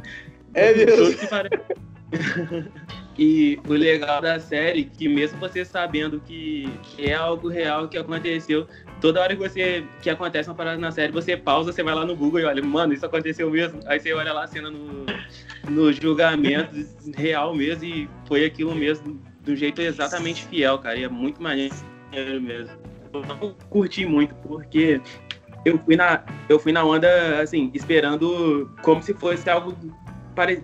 É 0.54 0.74
mesmo. 0.74 0.96
Todos 0.96 1.16
se 1.16 1.26
parecem. 1.26 1.60
E 3.16 3.60
o 3.68 3.72
legal 3.72 4.20
da 4.20 4.40
série 4.40 4.80
é 4.80 4.84
que 4.84 5.08
mesmo 5.08 5.38
você 5.38 5.64
sabendo 5.64 6.20
que, 6.20 6.68
que, 6.82 7.06
é 7.06 7.14
algo 7.14 7.48
real 7.48 7.88
que 7.88 7.96
aconteceu, 7.96 8.66
toda 9.00 9.20
hora 9.20 9.36
que 9.36 9.40
você 9.40 9.84
que 10.02 10.10
acontece 10.10 10.48
uma 10.48 10.54
parada 10.54 10.78
na 10.78 10.90
série, 10.90 11.12
você 11.12 11.36
pausa, 11.36 11.72
você 11.72 11.82
vai 11.82 11.94
lá 11.94 12.04
no 12.04 12.16
Google 12.16 12.40
e 12.40 12.44
olha, 12.44 12.62
mano, 12.62 12.92
isso 12.92 13.06
aconteceu 13.06 13.48
mesmo. 13.50 13.80
Aí 13.86 14.00
você 14.00 14.12
olha 14.12 14.32
lá 14.32 14.44
a 14.44 14.46
cena 14.48 14.68
no, 14.68 15.06
no 15.68 15.92
julgamento 15.92 16.74
real 17.16 17.54
mesmo 17.54 17.84
e 17.84 18.08
foi 18.26 18.44
aquilo 18.44 18.74
mesmo, 18.74 19.20
do 19.42 19.54
jeito 19.54 19.80
exatamente 19.80 20.46
fiel, 20.46 20.78
cara. 20.78 20.98
E 20.98 21.04
é 21.04 21.08
muito 21.08 21.42
maneiro 21.42 21.74
mesmo. 22.40 22.76
Eu 23.12 23.22
não 23.22 23.54
curti 23.70 24.04
muito, 24.04 24.34
porque 24.36 25.00
eu 25.64 25.78
fui 25.78 25.96
na, 25.96 26.22
eu 26.48 26.58
fui 26.58 26.72
na 26.72 26.84
onda, 26.84 27.40
assim, 27.40 27.70
esperando 27.74 28.70
como 28.82 29.02
se 29.02 29.14
fosse 29.14 29.48
algo 29.48 29.76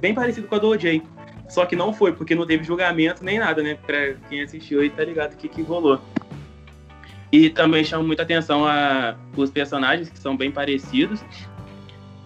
bem 0.01 0.15
parecido 0.15 0.47
com 0.47 0.55
a 0.57 0.59
do 0.59 0.69
OJ. 0.69 1.03
Só 1.49 1.67
que 1.67 1.75
não 1.75 1.93
foi, 1.93 2.13
porque 2.13 2.35
não 2.35 2.47
teve 2.47 2.63
julgamento 2.63 3.25
nem 3.25 3.39
nada, 3.39 3.63
né? 3.63 3.75
Pra 3.75 4.15
quem 4.29 4.43
assistiu 4.43 4.81
aí 4.81 4.91
tá 4.91 5.05
ligado 5.05 5.35
o 5.35 5.37
que, 5.37 5.49
que 5.49 5.63
rolou. 5.63 6.01
E 7.33 7.51
também 7.51 7.85
chama 7.85 8.05
muita 8.05 8.23
atenção 8.23 8.67
a, 8.67 9.17
os 9.37 9.51
personagens, 9.51 10.09
que 10.09 10.19
são 10.19 10.37
bem 10.37 10.51
parecidos. 10.51 11.25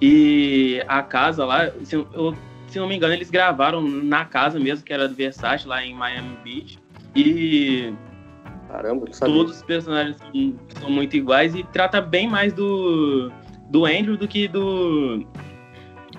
E 0.00 0.82
a 0.86 1.02
casa 1.02 1.44
lá, 1.44 1.70
se, 1.82 1.94
eu, 1.94 2.34
se 2.74 2.80
não 2.80 2.88
me 2.88 2.96
engano, 2.96 3.14
eles 3.14 3.30
gravaram 3.30 3.80
na 3.80 4.24
casa 4.24 4.58
mesmo, 4.58 4.84
que 4.84 4.92
era 4.92 5.08
do 5.08 5.14
Versace, 5.14 5.66
lá 5.66 5.84
em 5.84 5.94
Miami 5.94 6.36
Beach. 6.42 6.78
E 7.14 7.94
Caramba, 8.68 9.06
todos 9.06 9.58
os 9.58 9.62
personagens 9.62 10.16
são, 10.16 10.58
são, 10.80 10.90
muito 10.90 11.16
iguais 11.16 11.54
e 11.54 11.62
trata 11.62 12.00
bem 12.00 12.28
mais 12.28 12.52
do, 12.52 13.30
do 13.70 13.86
Andrew 13.86 14.16
do 14.16 14.26
que 14.26 14.48
do, 14.48 15.24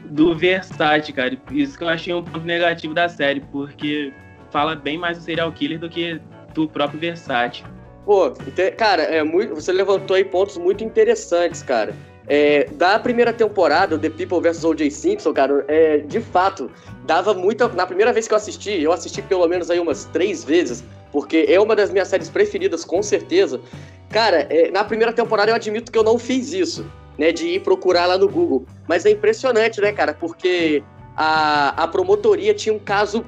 do 0.06 0.34
Versace, 0.34 1.12
cara. 1.12 1.38
Isso 1.52 1.78
que 1.78 1.84
eu 1.84 1.90
achei 1.90 2.14
um 2.14 2.24
ponto 2.24 2.46
negativo 2.46 2.94
da 2.94 3.10
série, 3.10 3.42
porque 3.52 4.14
fala 4.50 4.78
bem 4.78 4.98
mais 4.98 5.18
do 5.18 5.24
serial 5.26 5.52
killer 5.52 5.78
do 5.78 5.90
que 5.90 6.22
do 6.54 6.70
próprio 6.70 6.98
Versace. 6.98 7.66
Pô, 8.06 8.32
cara, 8.78 9.02
é 9.02 9.22
muito, 9.24 9.56
você 9.56 9.74
levantou 9.74 10.16
aí 10.16 10.24
pontos 10.24 10.58
muito 10.58 10.86
interessantes, 10.86 11.62
cara. 11.62 11.94
É, 12.28 12.68
da 12.74 12.98
primeira 12.98 13.32
temporada, 13.32 13.98
The 13.98 14.10
People 14.10 14.42
vs. 14.42 14.64
O.J. 14.64 14.90
Simpson, 14.90 15.34
cara, 15.34 15.64
é, 15.68 16.00
de 16.00 16.20
fato, 16.20 16.72
dava 17.04 17.34
muita. 17.34 17.68
Na 17.68 17.86
primeira 17.86 18.12
vez 18.12 18.28
que 18.28 18.34
eu 18.34 18.38
assisti, 18.38 18.82
eu 18.82 18.92
assisti 18.92 19.22
pelo 19.22 19.48
menos 19.48 19.70
aí 19.70 19.80
umas 19.80 20.06
três 20.06 20.44
vezes, 20.44 20.84
porque 21.12 21.46
é 21.48 21.60
uma 21.60 21.76
das 21.76 21.92
minhas 21.92 22.08
séries 22.08 22.30
preferidas, 22.30 22.84
com 22.84 23.04
certeza. 23.04 23.62
Cara, 24.10 24.48
é, 24.50 24.72
na 24.72 24.84
primeira 24.84 25.14
temporada 25.14 25.52
eu 25.52 25.56
admito 25.56 25.92
que 25.92 25.98
eu 25.98 26.04
não 26.04 26.18
fiz 26.18 26.52
isso, 26.52 26.86
né? 27.18 27.32
De 27.32 27.48
ir 27.48 27.60
procurar 27.62 28.08
lá 28.08 28.18
no 28.18 28.28
Google. 28.28 28.66
Mas 28.88 29.06
é 29.06 29.12
impressionante, 29.12 29.80
né, 29.80 29.92
cara? 29.92 30.14
Porque 30.14 30.84
a, 31.16 31.84
a 31.84 31.88
promotoria 31.88 32.54
tinha 32.54 32.74
um 32.74 32.80
caso 32.80 33.24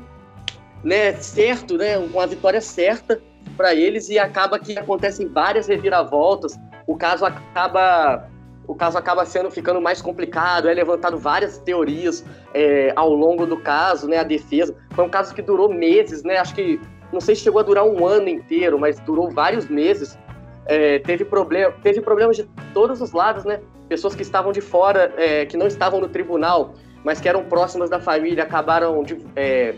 né, 0.84 1.14
certo, 1.14 1.78
né? 1.78 1.98
Uma 1.98 2.26
vitória 2.26 2.62
certa 2.62 3.22
para 3.56 3.76
eles 3.76 4.10
e 4.10 4.18
acaba 4.18 4.58
que 4.58 4.78
acontecem 4.78 5.28
várias 5.28 5.68
reviravoltas. 5.68 6.58
O 6.86 6.96
caso 6.96 7.26
acaba 7.26 8.28
o 8.68 8.76
caso 8.76 8.98
acaba 8.98 9.26
sendo 9.26 9.50
ficando 9.50 9.82
mais 9.82 10.02
complicado, 10.02 10.68
é 10.68 10.74
levantado 10.74 11.18
várias 11.18 11.58
teorias 11.58 12.24
é, 12.54 12.92
ao 12.96 13.14
longo 13.14 13.46
do 13.46 13.58
caso, 13.58 14.08
né? 14.08 14.18
A 14.18 14.24
defesa 14.24 14.76
foi 14.92 15.06
um 15.06 15.10
caso 15.10 15.34
que 15.34 15.42
durou 15.42 15.74
meses, 15.74 16.22
né? 16.24 16.38
Acho 16.38 16.54
que 16.54 16.80
não 17.12 17.22
sei 17.22 17.36
se 17.36 17.42
chegou 17.42 17.62
a 17.62 17.64
durar 17.64 17.86
um 17.86 18.06
ano 18.06 18.28
inteiro, 18.28 18.78
mas 18.78 19.00
durou 19.00 19.30
vários 19.30 19.70
meses. 19.70 20.20
É, 20.66 21.00
teve 21.00 21.24
problema, 21.24 21.74
teve 21.82 22.02
problemas 22.02 22.36
de 22.36 22.44
todos 22.74 23.02
os 23.02 23.14
lados, 23.14 23.46
né? 23.46 23.62
Pessoas 23.88 24.14
que 24.14 24.22
estavam 24.22 24.52
de 24.52 24.60
fora, 24.60 25.14
é, 25.16 25.46
que 25.46 25.56
não 25.56 25.66
estavam 25.66 26.02
no 26.02 26.10
tribunal, 26.10 26.74
mas 27.06 27.22
que 27.22 27.30
eram 27.30 27.46
próximas 27.46 27.90
da 27.90 28.02
família, 28.02 28.44
acabaram 28.44 29.02
de, 29.02 29.18
é, 29.34 29.76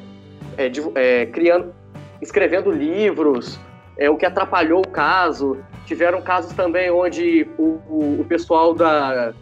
é, 0.57 0.67
de, 0.67 0.81
é, 0.95 1.27
criando, 1.27 1.75
escrevendo 2.19 2.71
livros, 2.71 3.59
o 4.09 4.15
que 4.15 4.25
atrapalhou 4.25 4.81
o 4.81 4.87
caso. 4.87 5.57
Tiveram 5.89 6.21
casos 6.21 6.53
também 6.53 6.91
onde 6.91 7.47
o, 7.57 7.79
o, 7.89 8.17
o 8.21 8.25
pessoal 8.29 8.75
da, 8.75 9.33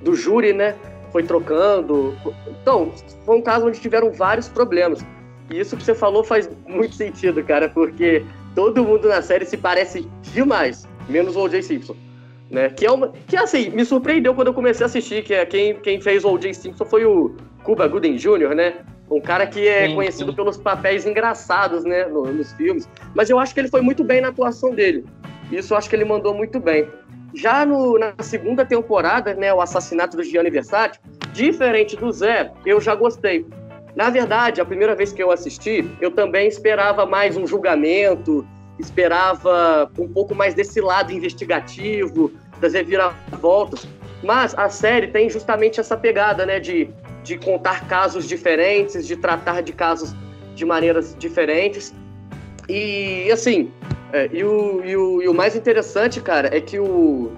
do 0.00 0.14
júri, 0.14 0.52
né, 0.52 0.76
foi 1.10 1.24
trocando. 1.24 2.16
Então, 2.62 2.92
foi 3.24 3.36
um 3.36 3.42
caso 3.42 3.66
onde 3.66 3.80
tiveram 3.80 4.12
vários 4.12 4.48
problemas. 4.48 5.04
E 5.50 5.58
isso 5.58 5.76
que 5.76 5.82
você 5.82 5.96
falou 5.96 6.22
faz 6.22 6.48
muito 6.64 6.94
sentido, 6.94 7.42
cara, 7.42 7.68
porque 7.68 8.24
todo 8.54 8.84
mundo 8.84 9.08
na 9.08 9.20
série 9.20 9.44
se 9.44 9.56
parece 9.56 10.06
demais, 10.32 10.86
menos 11.08 11.34
o 11.34 11.40
O.J. 11.40 11.60
Simpson. 11.60 11.96
Né? 12.48 12.68
Que 12.68 12.86
é 12.86 12.92
uma. 12.92 13.12
Que 13.26 13.36
assim, 13.36 13.70
me 13.70 13.84
surpreendeu 13.84 14.32
quando 14.32 14.46
eu 14.46 14.54
comecei 14.54 14.84
a 14.84 14.86
assistir, 14.86 15.24
que 15.24 15.34
é 15.34 15.44
quem, 15.44 15.74
quem 15.74 16.00
fez 16.00 16.24
o 16.24 16.30
O.J. 16.30 16.54
Simpson 16.54 16.84
foi 16.84 17.04
o 17.04 17.34
Cuba 17.64 17.88
Gooden 17.88 18.14
Jr., 18.14 18.54
né? 18.54 18.74
Um 19.10 19.20
cara 19.20 19.44
que 19.44 19.66
é 19.66 19.88
sim, 19.88 19.94
conhecido 19.96 20.30
sim. 20.30 20.36
pelos 20.36 20.56
papéis 20.56 21.04
engraçados, 21.04 21.84
né, 21.84 22.06
no, 22.06 22.24
nos 22.26 22.52
filmes. 22.52 22.88
Mas 23.14 23.30
eu 23.30 23.38
acho 23.38 23.54
que 23.54 23.60
ele 23.60 23.68
foi 23.68 23.80
muito 23.80 24.02
bem 24.02 24.20
na 24.20 24.28
atuação 24.28 24.74
dele. 24.74 25.04
Isso 25.50 25.72
eu 25.72 25.78
acho 25.78 25.88
que 25.88 25.96
ele 25.96 26.04
mandou 26.04 26.34
muito 26.34 26.58
bem. 26.58 26.88
Já 27.34 27.66
no, 27.66 27.98
na 27.98 28.14
segunda 28.20 28.64
temporada, 28.64 29.34
né, 29.34 29.52
o 29.52 29.60
assassinato 29.60 30.16
do 30.16 30.24
Gianni 30.24 30.50
Versace, 30.50 30.98
diferente 31.32 31.96
do 31.96 32.10
Zé, 32.10 32.50
eu 32.64 32.80
já 32.80 32.94
gostei. 32.94 33.46
Na 33.94 34.10
verdade, 34.10 34.60
a 34.60 34.64
primeira 34.64 34.94
vez 34.94 35.12
que 35.12 35.22
eu 35.22 35.30
assisti, 35.30 35.90
eu 36.00 36.10
também 36.10 36.48
esperava 36.48 37.06
mais 37.06 37.36
um 37.36 37.46
julgamento, 37.46 38.46
esperava 38.78 39.90
um 39.98 40.08
pouco 40.08 40.34
mais 40.34 40.54
desse 40.54 40.80
lado 40.80 41.12
investigativo, 41.12 42.32
das 42.60 42.74
reviravoltas. 42.74 43.88
Mas 44.22 44.54
a 44.54 44.68
série 44.68 45.08
tem 45.08 45.28
justamente 45.30 45.80
essa 45.80 45.96
pegada, 45.96 46.44
né, 46.44 46.58
de, 46.58 46.90
de 47.22 47.38
contar 47.38 47.86
casos 47.86 48.26
diferentes, 48.26 49.06
de 49.06 49.16
tratar 49.16 49.62
de 49.62 49.72
casos 49.72 50.14
de 50.54 50.64
maneiras 50.64 51.14
diferentes. 51.18 51.94
E, 52.68 53.30
assim, 53.30 53.70
é, 54.12 54.28
e, 54.32 54.44
o, 54.44 54.84
e, 54.84 54.96
o, 54.96 55.22
e 55.22 55.28
o 55.28 55.34
mais 55.34 55.56
interessante, 55.56 56.20
cara, 56.20 56.54
é 56.56 56.60
que 56.60 56.78
o, 56.78 57.32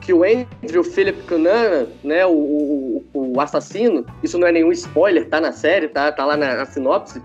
que 0.00 0.12
o 0.12 0.22
Andrew 0.24 0.82
Philip 0.82 1.22
Cunanan, 1.22 1.86
né, 2.02 2.26
o, 2.26 2.32
o, 2.32 3.04
o, 3.34 3.40
assassino, 3.40 4.04
isso 4.22 4.38
não 4.38 4.46
é 4.46 4.52
nenhum 4.52 4.72
spoiler, 4.72 5.28
tá 5.28 5.40
na 5.40 5.52
série, 5.52 5.88
tá, 5.88 6.10
tá 6.10 6.24
lá 6.24 6.36
na, 6.36 6.56
na 6.56 6.66
sinopse. 6.66 7.22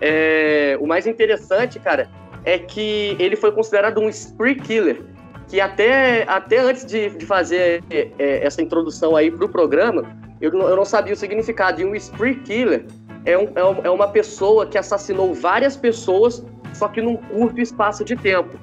É, 0.00 0.76
o 0.80 0.86
mais 0.86 1.06
interessante, 1.06 1.78
cara, 1.78 2.10
é 2.44 2.58
que 2.58 3.16
ele 3.18 3.36
foi 3.36 3.52
considerado 3.52 4.00
um 4.00 4.08
spree 4.08 4.56
killer, 4.56 5.02
que 5.48 5.60
até, 5.60 6.24
até 6.28 6.58
antes 6.58 6.84
de, 6.84 7.10
de 7.10 7.24
fazer 7.24 7.82
é, 7.90 8.08
é 8.18 8.44
essa 8.44 8.60
introdução 8.60 9.14
aí 9.14 9.30
pro 9.30 9.48
programa, 9.48 10.04
eu 10.40 10.52
não, 10.52 10.68
eu 10.68 10.76
não 10.76 10.84
sabia 10.84 11.14
o 11.14 11.16
significado. 11.16 11.80
E 11.80 11.84
um 11.84 11.94
spree 11.94 12.34
killer 12.36 12.84
é, 13.24 13.38
um, 13.38 13.44
é, 13.54 13.86
é 13.86 13.90
uma 13.90 14.08
pessoa 14.08 14.66
que 14.66 14.76
assassinou 14.76 15.34
várias 15.34 15.76
pessoas, 15.76 16.44
só 16.76 16.88
que 16.88 17.00
num 17.00 17.16
curto 17.16 17.60
espaço 17.60 18.04
de 18.04 18.14
tempo. 18.14 18.58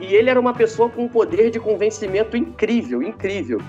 E 0.00 0.14
ele 0.14 0.28
era 0.28 0.38
uma 0.38 0.52
pessoa 0.52 0.88
com 0.88 1.04
um 1.04 1.08
poder 1.08 1.50
de 1.50 1.58
convencimento 1.58 2.36
incrível, 2.36 3.02
incrível. 3.02 3.60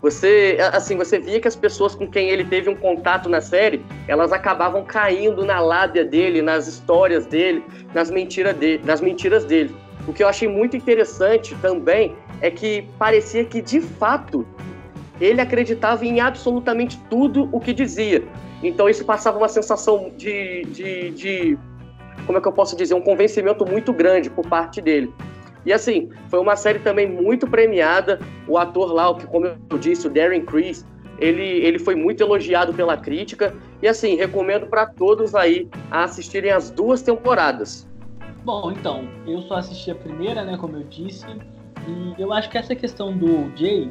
Você, 0.00 0.58
assim, 0.72 0.96
você 0.96 1.18
via 1.18 1.40
que 1.40 1.48
as 1.48 1.56
pessoas 1.56 1.94
com 1.94 2.06
quem 2.06 2.28
ele 2.28 2.44
teve 2.44 2.70
um 2.70 2.76
contato 2.76 3.28
na 3.28 3.40
série, 3.40 3.84
elas 4.06 4.32
acabavam 4.32 4.84
caindo 4.84 5.44
na 5.44 5.58
lábia 5.60 6.04
dele, 6.04 6.40
nas 6.40 6.68
histórias 6.68 7.26
dele, 7.26 7.64
nas 7.92 8.10
mentiras 8.10 8.56
dele, 8.56 8.80
nas 8.84 9.00
mentiras 9.00 9.44
dele. 9.44 9.74
O 10.06 10.12
que 10.12 10.22
eu 10.22 10.28
achei 10.28 10.48
muito 10.48 10.76
interessante 10.76 11.54
também 11.56 12.14
é 12.40 12.50
que 12.50 12.88
parecia 12.96 13.44
que 13.44 13.60
de 13.60 13.80
fato 13.80 14.46
ele 15.20 15.40
acreditava 15.40 16.06
em 16.06 16.20
absolutamente 16.20 16.96
tudo 17.10 17.48
o 17.50 17.58
que 17.58 17.72
dizia. 17.72 18.22
Então 18.62 18.88
isso 18.88 19.04
passava 19.04 19.36
uma 19.36 19.48
sensação 19.48 20.12
de, 20.16 20.62
de, 20.66 21.10
de 21.10 21.58
como 22.28 22.36
é 22.36 22.42
que 22.42 22.46
eu 22.46 22.52
posso 22.52 22.76
dizer, 22.76 22.92
um 22.92 23.00
convencimento 23.00 23.64
muito 23.64 23.90
grande 23.90 24.28
por 24.28 24.46
parte 24.46 24.82
dele. 24.82 25.10
E 25.64 25.72
assim, 25.72 26.10
foi 26.28 26.38
uma 26.38 26.56
série 26.56 26.78
também 26.78 27.10
muito 27.10 27.46
premiada. 27.46 28.20
O 28.46 28.58
ator 28.58 28.92
lá, 28.92 29.14
que 29.14 29.26
como 29.26 29.46
eu 29.46 29.78
disse, 29.78 30.06
o 30.06 30.10
Darren 30.10 30.42
Criss, 30.42 30.84
ele, 31.18 31.42
ele 31.42 31.78
foi 31.78 31.94
muito 31.94 32.22
elogiado 32.22 32.74
pela 32.74 32.98
crítica. 32.98 33.56
E 33.80 33.88
assim, 33.88 34.14
recomendo 34.16 34.66
para 34.66 34.84
todos 34.84 35.34
aí 35.34 35.70
a 35.90 36.04
assistirem 36.04 36.50
as 36.50 36.68
duas 36.68 37.00
temporadas. 37.00 37.88
Bom, 38.44 38.72
então, 38.72 39.08
eu 39.26 39.40
só 39.42 39.54
assisti 39.54 39.90
a 39.90 39.94
primeira, 39.94 40.44
né, 40.44 40.58
como 40.58 40.76
eu 40.76 40.82
disse, 40.82 41.24
e 41.86 42.20
eu 42.20 42.30
acho 42.30 42.50
que 42.50 42.58
essa 42.58 42.74
questão 42.74 43.16
do 43.16 43.50
Jay, 43.56 43.90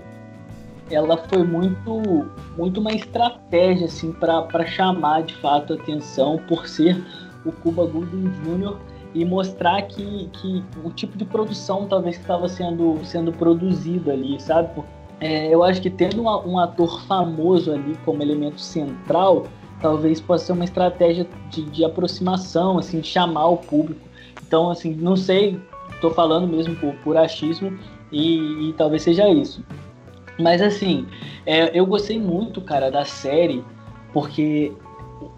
ela 0.91 1.17
foi 1.27 1.43
muito 1.43 2.27
muito 2.55 2.79
uma 2.79 2.91
estratégia 2.91 3.87
assim 3.87 4.11
para 4.11 4.65
chamar 4.67 5.23
de 5.23 5.33
fato 5.35 5.73
a 5.73 5.75
atenção 5.75 6.37
por 6.47 6.67
ser 6.67 7.03
o 7.45 7.51
Cuba 7.51 7.85
Gooding 7.85 8.29
Jr 8.43 8.77
e 9.13 9.25
mostrar 9.25 9.81
que, 9.83 10.29
que 10.33 10.63
o 10.83 10.91
tipo 10.91 11.17
de 11.17 11.25
produção 11.25 11.87
talvez 11.87 12.17
que 12.17 12.21
estava 12.21 12.47
sendo, 12.47 12.99
sendo 13.03 13.31
produzido 13.31 14.11
ali, 14.11 14.39
sabe? 14.39 14.69
É, 15.19 15.47
eu 15.53 15.63
acho 15.63 15.81
que 15.81 15.89
tendo 15.89 16.21
um, 16.21 16.51
um, 16.51 16.59
ator 16.59 17.01
famoso 17.03 17.71
ali 17.71 17.97
como 18.05 18.21
elemento 18.21 18.61
central, 18.61 19.47
talvez 19.81 20.21
possa 20.21 20.45
ser 20.45 20.51
uma 20.51 20.63
estratégia 20.63 21.27
de, 21.49 21.63
de 21.63 21.83
aproximação, 21.83 22.77
assim, 22.77 22.99
de 22.99 23.07
chamar 23.07 23.47
o 23.47 23.57
público. 23.57 24.01
Então, 24.45 24.69
assim, 24.69 24.93
não 24.93 25.15
sei, 25.15 25.59
estou 25.91 26.11
falando 26.11 26.47
mesmo 26.47 26.75
por, 26.75 26.93
por 26.97 27.17
achismo 27.17 27.77
e, 28.11 28.69
e, 28.69 28.73
talvez 28.73 29.01
seja 29.01 29.27
isso. 29.27 29.63
Mas, 30.39 30.61
assim, 30.61 31.07
é, 31.45 31.77
eu 31.77 31.85
gostei 31.87 32.19
muito, 32.19 32.61
cara, 32.61 32.91
da 32.91 33.03
série, 33.03 33.63
porque 34.13 34.71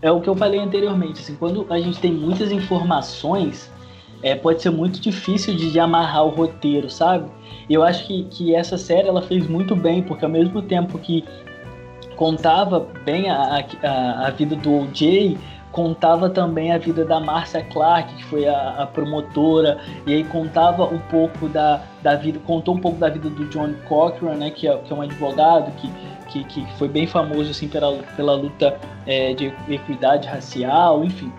é 0.01 0.11
o 0.11 0.21
que 0.21 0.29
eu 0.29 0.35
falei 0.35 0.59
anteriormente, 0.59 1.21
assim, 1.21 1.35
quando 1.35 1.65
a 1.69 1.79
gente 1.79 1.99
tem 1.99 2.11
muitas 2.11 2.51
informações, 2.51 3.71
é, 4.21 4.35
pode 4.35 4.61
ser 4.61 4.69
muito 4.69 4.99
difícil 4.99 5.55
de, 5.55 5.71
de 5.71 5.79
amarrar 5.79 6.25
o 6.25 6.29
roteiro, 6.29 6.89
sabe? 6.89 7.29
Eu 7.69 7.83
acho 7.83 8.05
que, 8.05 8.23
que 8.25 8.55
essa 8.55 8.77
série 8.77 9.07
ela 9.07 9.21
fez 9.21 9.47
muito 9.47 9.75
bem, 9.75 10.01
porque 10.01 10.25
ao 10.25 10.31
mesmo 10.31 10.61
tempo 10.61 10.97
que 10.97 11.23
contava 12.15 12.87
bem 13.05 13.29
a, 13.29 13.63
a, 13.83 14.27
a 14.27 14.29
vida 14.31 14.55
do 14.55 14.81
O.J., 14.81 15.37
contava 15.71 16.29
também 16.29 16.71
a 16.71 16.77
vida 16.77 17.05
da 17.05 17.19
Marcia 17.19 17.63
Clark, 17.63 18.13
que 18.15 18.23
foi 18.25 18.47
a, 18.47 18.81
a, 18.81 18.87
promotora, 18.87 19.79
e 20.05 20.13
aí 20.13 20.23
contava 20.23 20.83
um 20.83 20.97
pouco 20.97 21.47
da, 21.47 21.81
da 22.01 22.15
vida, 22.15 22.39
contou 22.45 22.75
um 22.75 22.79
pouco 22.79 22.97
da 22.97 23.07
vida 23.07 23.29
do 23.29 23.45
John 23.45 23.73
Cochran, 23.87 24.35
né, 24.35 24.49
que 24.49 24.67
é, 24.67 24.75
que 24.77 24.91
é 24.91 24.95
um 24.95 25.01
advogado 25.01 25.71
que 25.77 25.89
que, 26.29 26.43
que 26.45 26.65
foi 26.77 26.87
bem 26.87 27.05
famoso 27.05 27.51
assim 27.51 27.67
pela, 27.67 27.97
pela 28.15 28.35
luta 28.35 28.79
é, 29.05 29.33
de 29.33 29.53
equidade 29.69 30.27
racial, 30.27 31.03
enfim. 31.03 31.31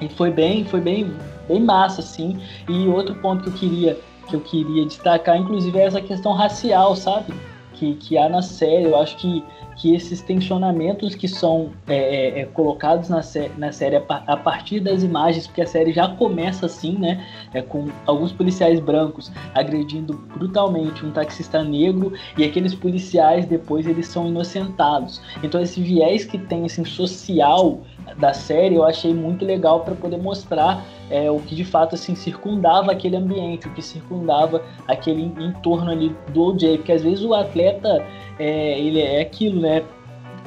E 0.00 0.08
foi 0.08 0.30
bem, 0.30 0.64
foi 0.64 0.80
bem, 0.80 1.12
bem 1.48 1.60
massa 1.60 2.00
assim. 2.00 2.40
E 2.68 2.86
outro 2.88 3.14
ponto 3.16 3.42
que 3.42 3.48
eu 3.48 3.54
queria 3.54 3.98
que 4.28 4.36
eu 4.36 4.40
queria 4.40 4.84
destacar, 4.84 5.38
inclusive, 5.38 5.78
é 5.78 5.84
essa 5.84 6.00
questão 6.00 6.34
racial, 6.34 6.94
sabe? 6.94 7.32
Que, 7.78 7.94
que 7.94 8.18
há 8.18 8.28
na 8.28 8.42
série. 8.42 8.84
Eu 8.84 8.96
acho 8.96 9.16
que 9.16 9.44
que 9.78 9.94
esses 9.94 10.20
tensionamentos 10.20 11.14
que 11.14 11.28
são 11.28 11.70
é, 11.86 11.96
é, 11.96 12.40
é, 12.40 12.44
colocados 12.46 13.08
na, 13.08 13.20
na 13.56 13.72
série 13.72 13.96
a, 13.96 14.02
a, 14.08 14.36
partir 14.36 14.80
das 14.80 15.02
imagens, 15.02 15.46
porque 15.46 15.62
a 15.62 15.66
série 15.66 15.92
já 15.92 16.08
começa 16.08 16.66
assim, 16.66 16.98
né? 16.98 17.24
É, 17.54 17.62
com 17.62 17.86
alguns 18.04 18.32
policiais 18.32 18.80
brancos 18.80 19.30
agredindo 19.54 20.14
brutalmente 20.36 21.06
um 21.06 21.12
taxista 21.12 21.62
negro 21.62 22.12
e 22.36 22.44
aqueles 22.44 22.74
policiais 22.74 23.46
depois 23.46 23.86
eles 23.86 24.08
são 24.08 24.26
inocentados. 24.26 25.22
Então 25.42 25.60
esse 25.60 25.80
viés 25.80 26.24
que 26.24 26.38
tem 26.38 26.64
assim 26.64 26.84
social 26.84 27.80
da 28.18 28.34
série 28.34 28.74
eu 28.74 28.84
achei 28.84 29.14
muito 29.14 29.44
legal 29.44 29.80
para 29.80 29.94
poder 29.94 30.18
mostrar 30.18 30.84
é, 31.10 31.30
o 31.30 31.38
que 31.38 31.54
de 31.54 31.64
fato 31.64 31.94
assim 31.94 32.14
circundava 32.14 32.92
aquele 32.92 33.16
ambiente, 33.16 33.68
o 33.68 33.72
que 33.72 33.80
circundava 33.80 34.62
aquele 34.86 35.22
entorno 35.22 35.90
ali 35.90 36.14
do 36.32 36.42
OJ, 36.42 36.78
porque 36.78 36.92
às 36.92 37.02
vezes 37.02 37.24
o 37.24 37.32
atleta 37.32 38.04
é, 38.38 38.78
ele 38.78 39.00
é 39.00 39.20
aquilo, 39.20 39.60
né? 39.60 39.84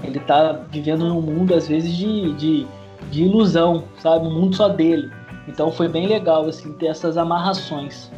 Ele 0.03 0.19
tá 0.19 0.53
vivendo 0.69 1.07
num 1.07 1.21
mundo 1.21 1.53
às 1.53 1.67
vezes 1.67 1.95
de, 1.95 2.33
de, 2.33 2.67
de 3.09 3.23
ilusão, 3.23 3.85
sabe? 3.99 4.27
Um 4.27 4.33
mundo 4.33 4.55
só 4.55 4.67
dele. 4.67 5.09
Então 5.47 5.71
foi 5.71 5.87
bem 5.87 6.07
legal 6.07 6.45
assim 6.45 6.73
ter 6.73 6.87
essas 6.87 7.17
amarrações. 7.17 8.11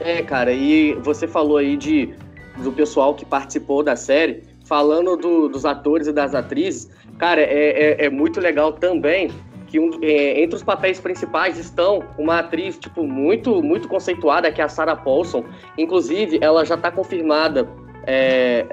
É, 0.00 0.22
cara, 0.22 0.52
e 0.52 0.94
você 0.94 1.26
falou 1.26 1.56
aí 1.56 1.76
de, 1.76 2.14
do 2.62 2.72
pessoal 2.72 3.14
que 3.14 3.24
participou 3.24 3.82
da 3.82 3.96
série, 3.96 4.42
falando 4.64 5.16
do, 5.16 5.48
dos 5.48 5.64
atores 5.64 6.06
e 6.06 6.12
das 6.12 6.34
atrizes, 6.34 6.90
cara, 7.18 7.40
é, 7.40 8.02
é, 8.02 8.06
é 8.06 8.10
muito 8.10 8.40
legal 8.40 8.72
também 8.72 9.30
que 9.66 9.80
um, 9.80 9.90
é, 10.02 10.40
entre 10.40 10.56
os 10.56 10.62
papéis 10.62 11.00
principais 11.00 11.58
estão 11.58 12.04
uma 12.16 12.38
atriz 12.38 12.78
tipo 12.78 13.02
muito 13.02 13.62
muito 13.62 13.88
conceituada 13.88 14.50
que 14.50 14.60
é 14.60 14.64
a 14.64 14.68
Sarah 14.68 14.96
Paulson. 14.96 15.44
Inclusive 15.76 16.38
ela 16.40 16.64
já 16.64 16.76
está 16.76 16.90
confirmada 16.90 17.68
é, 18.06 18.64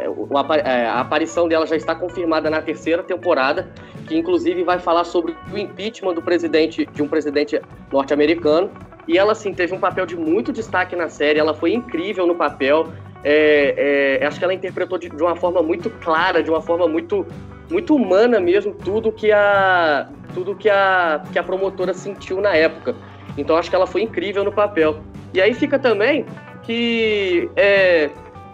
é, 0.64 0.86
a 0.86 1.00
aparição 1.00 1.48
dela 1.48 1.66
já 1.66 1.76
está 1.76 1.96
confirmada 1.96 2.50
na 2.52 2.62
terceira 2.62 3.02
temporada 3.02 3.72
que 4.08 4.16
inclusive 4.16 4.64
vai 4.64 4.78
falar 4.78 5.04
sobre 5.06 5.36
o 5.52 5.58
impeachment 5.58 6.14
do 6.14 6.22
presidente 6.22 6.86
de 6.86 7.02
um 7.02 7.08
presidente 7.08 7.60
norte-americano. 7.92 8.70
E 9.08 9.18
ela 9.18 9.36
sim 9.36 9.54
teve 9.54 9.74
um 9.74 9.80
papel 9.80 10.06
de 10.06 10.16
muito 10.16 10.54
destaque 10.54 10.96
na 10.96 11.10
série 11.10 11.40
ela 11.40 11.54
foi 11.54 11.74
incrível 11.74 12.28
no 12.28 12.36
papel. 12.36 12.88
É, 13.24 14.20
é, 14.22 14.26
acho 14.26 14.38
que 14.38 14.44
ela 14.44 14.54
interpretou 14.54 14.98
de, 14.98 15.10
de, 15.10 15.24
uma 15.24 15.36
forma 15.36 15.62
muito 15.62 15.90
clara, 15.90 16.44
de 16.44 16.50
uma 16.50 16.62
forma 16.62 16.88
muito, 16.88 17.26
muito 17.70 17.96
humana 17.96 18.40
mesmo, 18.40 18.74
tudo 18.74 19.12
que 19.12 19.32
a, 19.32 20.08
tudo 20.34 20.56
que 20.56 20.70
a, 20.70 21.24
que 21.32 21.40
a 21.40 21.44
promotora 21.44 21.94
sentiu 21.94 22.42
na 22.42 22.56
época. 22.56 22.96
Então 23.38 23.56
acho 23.56 23.70
que 23.70 23.76
ela 23.76 23.88
foi 23.88 24.02
incrível 24.02 24.44
no 24.44 24.52
papel. 24.52 25.00
E 25.34 25.42
aí 25.42 25.54
fica 25.54 25.80
também 25.80 26.26
que 26.64 27.50
é, 27.56 28.10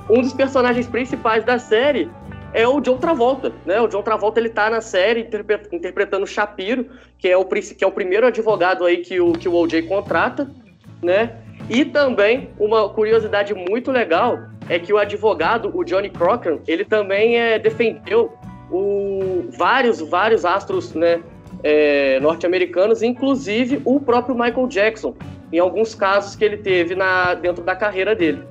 um 0.10 0.22
dos 0.22 0.34
personagens 0.34 0.88
principais 0.88 1.44
da 1.44 1.60
série 1.60 2.10
é 2.54 2.68
o 2.68 2.80
John 2.80 2.98
Travolta, 2.98 3.54
né? 3.66 3.80
O 3.80 3.88
John 3.88 4.02
Travolta 4.02 4.40
ele 4.40 4.50
tá 4.50 4.70
na 4.70 4.82
série 4.82 5.30
interpretando 5.72 6.26
Shapiro, 6.26 6.88
que 7.18 7.28
é 7.28 7.38
o 7.38 7.46
que 7.46 7.84
é 7.84 7.88
o 7.88 7.92
primeiro 7.92 8.26
advogado 8.26 8.86
aí 8.86 8.98
que 8.98 9.20
o 9.20 9.34
que 9.34 9.48
o 9.48 9.54
OJ 9.54 9.84
contrata, 9.84 10.50
né? 11.02 11.38
E 11.70 11.86
também 11.86 12.50
uma 12.58 12.90
curiosidade 12.90 13.54
muito 13.54 13.92
legal 13.92 14.40
é 14.68 14.80
que 14.80 14.92
o 14.92 14.98
advogado, 14.98 15.72
o 15.74 15.84
Johnny 15.84 16.10
Cochran, 16.10 16.60
ele 16.68 16.84
também 16.84 17.38
é, 17.38 17.60
defendeu 17.60 18.34
o, 18.72 19.46
vários 19.58 20.00
vários 20.02 20.46
astros, 20.46 20.94
né? 20.94 21.22
é, 21.64 22.20
norte-americanos, 22.20 23.02
inclusive 23.02 23.82
o 23.86 24.00
próprio 24.00 24.36
Michael 24.36 24.68
Jackson, 24.68 25.14
em 25.52 25.60
alguns 25.60 25.96
casos 25.96 26.36
que 26.36 26.44
ele 26.44 26.58
teve 26.58 26.96
na, 26.96 27.34
dentro 27.34 27.64
da 27.64 27.76
carreira 27.76 28.16
dele. 28.16 28.44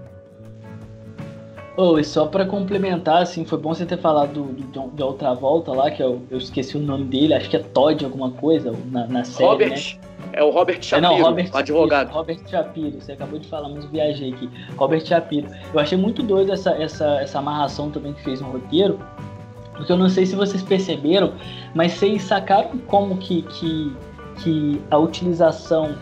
Oh, 1.77 1.97
e 1.97 2.03
só 2.03 2.27
para 2.27 2.45
complementar, 2.45 3.23
assim, 3.23 3.45
foi 3.45 3.57
bom 3.57 3.73
você 3.73 3.87
ter 3.87 3.99
falado 3.99 4.33
do, 4.33 4.45
do, 4.65 4.89
de 4.89 5.03
outra 5.03 5.33
volta 5.33 5.73
lá, 5.73 5.89
que 5.89 6.03
eu, 6.03 6.21
eu, 6.29 6.39
esqueci 6.39 6.77
o 6.77 6.81
nome 6.81 7.05
dele, 7.05 7.35
acho 7.35 7.49
que 7.49 7.57
é 7.57 7.61
Todd 7.61 8.05
alguma 8.05 8.33
coisa 8.33 8.75
na, 8.91 9.07
na 9.07 9.23
série, 9.23 9.49
Robert, 9.49 9.71
né? 9.71 10.09
É 10.33 10.43
o 10.43 10.51
Robert 10.51 10.83
Shapiro, 10.83 11.13
é, 11.13 11.19
não, 11.19 11.25
Robert 11.25 11.51
advogado. 11.53 12.11
Robert 12.11 12.41
Shapiro, 12.49 13.01
você 13.01 13.13
acabou 13.13 13.39
de 13.39 13.47
falar, 13.47 13.69
mas 13.69 13.85
viajei 13.87 14.33
aqui. 14.33 14.51
Robert 14.77 15.07
Shapiro. 15.07 15.49
Eu 15.73 15.79
achei 15.79 15.97
muito 15.97 16.21
doido 16.21 16.53
essa, 16.53 16.71
essa, 16.73 17.21
essa 17.21 17.39
amarração 17.39 17.91
também 17.91 18.13
que 18.13 18.23
fez 18.25 18.41
no 18.41 18.51
roteiro, 18.51 18.99
porque 19.79 19.93
eu 19.93 19.97
não 19.97 20.09
sei 20.09 20.27
se 20.27 20.35
vocês 20.35 20.61
perceberam, 20.61 21.33
mas 21.73 21.93
vocês 21.93 22.25
sacaram 22.25 22.77
como 22.89 23.17
que, 23.17 23.43
que, 23.43 23.97
que 24.43 24.83
a 24.91 24.99
utilização 24.99 25.97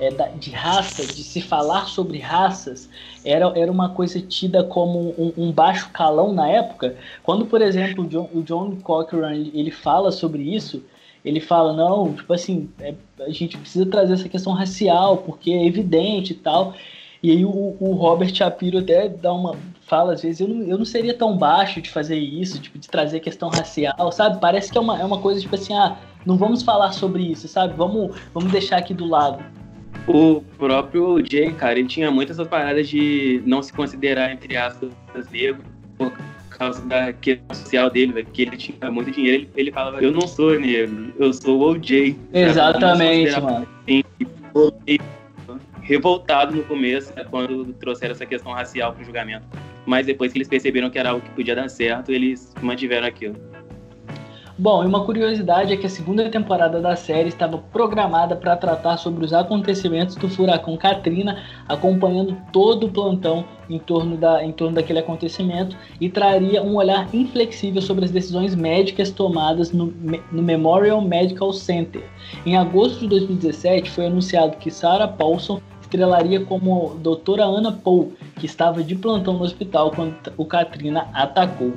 é, 0.00 0.10
de 0.38 0.50
raça, 0.50 1.04
de 1.04 1.22
se 1.22 1.42
falar 1.42 1.86
sobre 1.88 2.18
raças, 2.18 2.88
era, 3.22 3.52
era 3.54 3.70
uma 3.70 3.90
coisa 3.90 4.18
tida 4.20 4.64
como 4.64 5.14
um, 5.18 5.32
um 5.36 5.52
baixo 5.52 5.90
calão 5.90 6.32
na 6.32 6.48
época. 6.48 6.96
Quando, 7.22 7.44
por 7.44 7.60
exemplo, 7.60 8.04
o 8.04 8.08
John, 8.08 8.30
o 8.32 8.42
John 8.42 8.76
Cochran 8.76 9.34
ele 9.34 9.70
fala 9.70 10.10
sobre 10.10 10.42
isso, 10.42 10.82
ele 11.22 11.40
fala, 11.40 11.74
não, 11.74 12.14
tipo 12.14 12.32
assim, 12.32 12.70
é, 12.80 12.94
a 13.20 13.28
gente 13.28 13.58
precisa 13.58 13.84
trazer 13.84 14.14
essa 14.14 14.28
questão 14.28 14.54
racial, 14.54 15.18
porque 15.18 15.50
é 15.50 15.66
evidente 15.66 16.32
e 16.32 16.36
tal. 16.36 16.74
E 17.22 17.30
aí 17.30 17.44
o, 17.44 17.76
o 17.78 17.92
Robert 17.92 18.34
Shapiro 18.34 18.78
até 18.78 19.06
dá 19.06 19.34
uma, 19.34 19.54
fala 19.88 20.12
às 20.12 20.22
vezes, 20.22 20.40
eu 20.40 20.48
não, 20.48 20.62
eu 20.62 20.78
não 20.78 20.84
seria 20.84 21.14
tão 21.14 21.36
baixo 21.36 21.80
de 21.80 21.90
fazer 21.90 22.16
isso, 22.16 22.60
tipo, 22.60 22.78
de 22.78 22.88
trazer 22.88 23.20
questão 23.20 23.48
racial, 23.48 24.12
sabe? 24.12 24.38
Parece 24.40 24.70
que 24.70 24.78
é 24.78 24.80
uma, 24.80 25.00
é 25.00 25.04
uma 25.04 25.18
coisa 25.18 25.40
tipo 25.40 25.54
assim, 25.54 25.74
ah, 25.74 25.96
não 26.24 26.36
vamos 26.36 26.62
falar 26.62 26.92
sobre 26.92 27.22
isso, 27.22 27.48
sabe? 27.48 27.74
Vamos, 27.76 28.16
vamos 28.34 28.52
deixar 28.52 28.76
aqui 28.76 28.92
do 28.92 29.06
lado. 29.06 29.42
O 30.06 30.42
próprio 30.58 31.18
Jay, 31.28 31.52
cara, 31.52 31.78
ele 31.78 31.88
tinha 31.88 32.10
muitas 32.10 32.36
paradas 32.46 32.88
de 32.88 33.42
não 33.44 33.62
se 33.62 33.72
considerar, 33.72 34.32
entre 34.32 34.56
aspas, 34.56 34.90
negro 35.30 35.62
por 35.96 36.12
causa 36.50 36.84
da 36.86 37.12
questão 37.12 37.56
social 37.56 37.90
dele, 37.90 38.12
véio, 38.12 38.26
que 38.26 38.42
ele 38.42 38.56
tinha 38.56 38.90
muito 38.90 39.10
dinheiro. 39.10 39.42
Ele, 39.42 39.50
ele 39.56 39.72
falava, 39.72 40.00
eu 40.02 40.10
não 40.10 40.26
sou 40.26 40.58
negro, 40.58 41.12
eu 41.18 41.32
sou 41.32 41.58
o 41.58 41.62
OJ. 41.70 42.18
Exatamente, 42.32 43.40
mano. 43.40 43.66
Assim, 43.82 44.02
revoltado 45.88 46.54
no 46.54 46.62
começo, 46.64 47.12
né, 47.16 47.24
quando 47.30 47.72
trouxeram 47.74 48.12
essa 48.12 48.26
questão 48.26 48.52
racial 48.52 48.92
para 48.92 49.02
o 49.02 49.04
julgamento. 49.04 49.46
Mas 49.88 50.04
depois 50.04 50.30
que 50.30 50.36
eles 50.36 50.48
perceberam 50.48 50.90
que 50.90 50.98
era 50.98 51.08
algo 51.08 51.22
que 51.22 51.30
podia 51.30 51.56
dar 51.56 51.66
certo, 51.70 52.12
eles 52.12 52.52
mantiveram 52.60 53.06
aquilo. 53.06 53.34
Bom, 54.58 54.84
e 54.84 54.86
uma 54.86 55.02
curiosidade 55.02 55.72
é 55.72 55.76
que 55.78 55.86
a 55.86 55.88
segunda 55.88 56.28
temporada 56.28 56.78
da 56.78 56.94
série 56.94 57.30
estava 57.30 57.56
programada 57.56 58.36
para 58.36 58.54
tratar 58.54 58.98
sobre 58.98 59.24
os 59.24 59.32
acontecimentos 59.32 60.14
do 60.16 60.28
furacão 60.28 60.76
Katrina, 60.76 61.42
acompanhando 61.66 62.36
todo 62.52 62.86
o 62.86 62.90
plantão 62.90 63.46
em 63.70 63.78
torno, 63.78 64.18
da, 64.18 64.44
em 64.44 64.52
torno 64.52 64.74
daquele 64.74 64.98
acontecimento 64.98 65.74
e 65.98 66.10
traria 66.10 66.62
um 66.62 66.74
olhar 66.74 67.08
inflexível 67.14 67.80
sobre 67.80 68.04
as 68.04 68.10
decisões 68.10 68.54
médicas 68.54 69.10
tomadas 69.10 69.72
no, 69.72 69.86
no 70.30 70.42
Memorial 70.42 71.00
Medical 71.00 71.50
Center. 71.54 72.02
Em 72.44 72.58
agosto 72.58 73.00
de 73.00 73.08
2017, 73.08 73.90
foi 73.90 74.04
anunciado 74.04 74.58
que 74.58 74.70
Sarah 74.70 75.08
Paulson 75.08 75.62
estrelaria 75.88 76.44
como 76.44 76.94
doutora 77.00 77.44
Ana 77.44 77.72
Paul, 77.72 78.12
que 78.36 78.44
estava 78.44 78.82
de 78.82 78.94
plantão 78.94 79.34
no 79.34 79.42
hospital 79.42 79.90
quando 79.90 80.14
o 80.36 80.44
Katrina 80.44 81.08
atacou. 81.14 81.72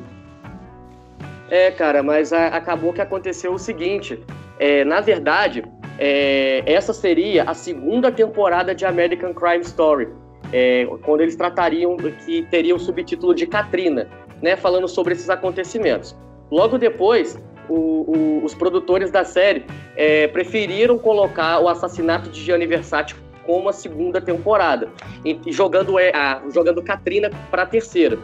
É, 1.50 1.72
cara, 1.72 2.04
mas 2.04 2.32
a, 2.32 2.48
acabou 2.48 2.94
que 2.94 3.02
aconteceu 3.02 3.54
o 3.54 3.58
seguinte. 3.58 4.20
É, 4.60 4.84
na 4.84 5.02
verdade, 5.02 5.64
é, 5.98 6.62
essa 6.66 6.94
seria 6.94 7.44
a 7.44 7.54
segunda 7.54 8.12
temporada 8.12 8.76
de 8.76 8.86
American 8.86 9.34
Crime 9.34 9.62
Story, 9.62 10.10
é, 10.54 10.86
quando 11.04 11.22
eles 11.22 11.36
tratariam 11.36 11.96
que 11.98 12.44
teria 12.44 12.76
o 12.76 12.80
subtítulo 12.80 13.34
de 13.34 13.48
Katrina, 13.48 14.08
né, 14.42 14.56
falando 14.56 14.88
sobre 14.88 15.14
esses 15.14 15.30
acontecimentos. 15.30 16.16
Logo 16.52 16.78
depois, 16.78 17.40
o, 17.70 17.76
o, 17.76 18.42
os 18.44 18.54
produtores 18.54 19.10
da 19.12 19.24
série 19.24 19.66
é, 19.96 20.28
preferiram 20.28 20.98
colocar 20.98 21.60
o 21.60 21.70
assassinato 21.70 22.30
de 22.30 22.42
Gianni 22.42 22.68
Versace 22.68 23.16
como 23.46 23.70
a 23.70 23.74
segunda 23.74 24.22
temporada, 24.22 24.90
e, 25.26 25.40
jogando, 25.52 25.98
é, 26.00 26.16
a, 26.16 26.42
jogando 26.54 26.82
Katrina 26.82 27.30
para 27.50 27.64
a 27.64 27.66
terceira. 27.66 28.18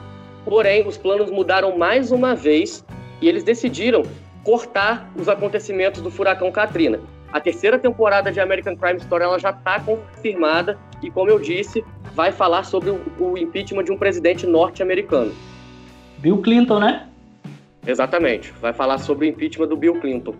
Porém, 0.45 0.87
os 0.87 0.97
planos 0.97 1.29
mudaram 1.29 1.77
mais 1.77 2.11
uma 2.11 2.35
vez 2.35 2.85
e 3.21 3.27
eles 3.27 3.43
decidiram 3.43 4.03
cortar 4.43 5.11
os 5.15 5.27
acontecimentos 5.27 6.01
do 6.01 6.09
furacão 6.09 6.51
Katrina. 6.51 6.99
A 7.33 7.39
terceira 7.39 7.77
temporada 7.77 8.31
de 8.31 8.39
American 8.39 8.75
Crime 8.77 8.99
Story 8.99 9.23
ela 9.23 9.37
já 9.37 9.49
está 9.49 9.79
confirmada 9.81 10.79
e, 11.03 11.11
como 11.11 11.29
eu 11.29 11.39
disse, 11.39 11.83
vai 12.15 12.31
falar 12.31 12.63
sobre 12.63 12.89
o, 12.89 13.01
o 13.19 13.37
impeachment 13.37 13.83
de 13.83 13.91
um 13.91 13.97
presidente 13.97 14.47
norte-americano. 14.47 15.33
Bill 16.19 16.41
Clinton, 16.41 16.79
né? 16.79 17.07
Exatamente. 17.85 18.53
Vai 18.61 18.73
falar 18.73 18.97
sobre 18.99 19.27
o 19.27 19.29
impeachment 19.29 19.67
do 19.67 19.75
Bill 19.75 19.99
Clinton. 19.99 20.33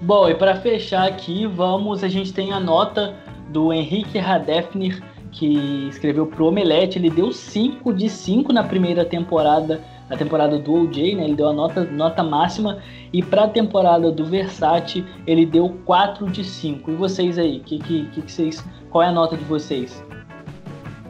Bom, 0.00 0.28
e 0.28 0.34
para 0.34 0.56
fechar 0.56 1.06
aqui, 1.06 1.46
vamos, 1.46 2.02
a 2.02 2.08
gente 2.08 2.32
tem 2.32 2.52
a 2.52 2.58
nota 2.58 3.14
do 3.52 3.72
Henrique 3.72 4.18
Radefner, 4.18 5.02
que 5.30 5.88
escreveu 5.88 6.26
pro 6.26 6.46
Omelete. 6.46 6.98
Ele 6.98 7.10
deu 7.10 7.32
5 7.32 7.92
de 7.92 8.08
5 8.08 8.52
na 8.52 8.64
primeira 8.64 9.04
temporada, 9.04 9.80
na 10.08 10.16
temporada 10.16 10.58
do 10.58 10.72
OJ, 10.72 11.16
né? 11.16 11.24
Ele 11.24 11.34
deu 11.34 11.48
a 11.48 11.52
nota, 11.52 11.84
nota 11.84 12.22
máxima. 12.22 12.78
E 13.12 13.22
para 13.22 13.44
a 13.44 13.48
temporada 13.48 14.10
do 14.10 14.24
Versace, 14.24 15.04
ele 15.26 15.44
deu 15.44 15.68
4 15.84 16.28
de 16.30 16.44
5. 16.44 16.90
E 16.90 16.94
vocês 16.94 17.38
aí, 17.38 17.60
que, 17.60 17.78
que, 17.78 18.06
que, 18.06 18.20
vocês, 18.20 18.64
qual 18.90 19.02
é 19.02 19.08
a 19.08 19.12
nota 19.12 19.36
de 19.36 19.44
vocês? 19.44 20.02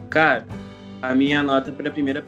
Cara, 0.09 0.45
a 1.01 1.13
minha 1.13 1.43
nota 1.43 1.71
para 1.71 1.89
a 1.89 1.91
primeira 1.91 2.23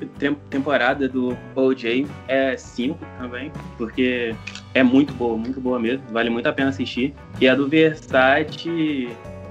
temporada 0.50 1.08
do 1.08 1.38
OJ 1.56 2.08
é 2.28 2.58
5 2.58 3.00
também, 3.20 3.52
porque 3.78 4.36
é 4.74 4.84
muito 4.84 5.14
boa, 5.14 5.38
muito 5.38 5.62
boa 5.62 5.80
mesmo, 5.80 6.04
vale 6.12 6.30
muito 6.30 6.48
a 6.48 6.54
pena 6.54 6.70
assistir. 6.70 7.14
E 7.40 7.48
a 7.48 7.56
do 7.56 7.70
Versace 7.70 9.08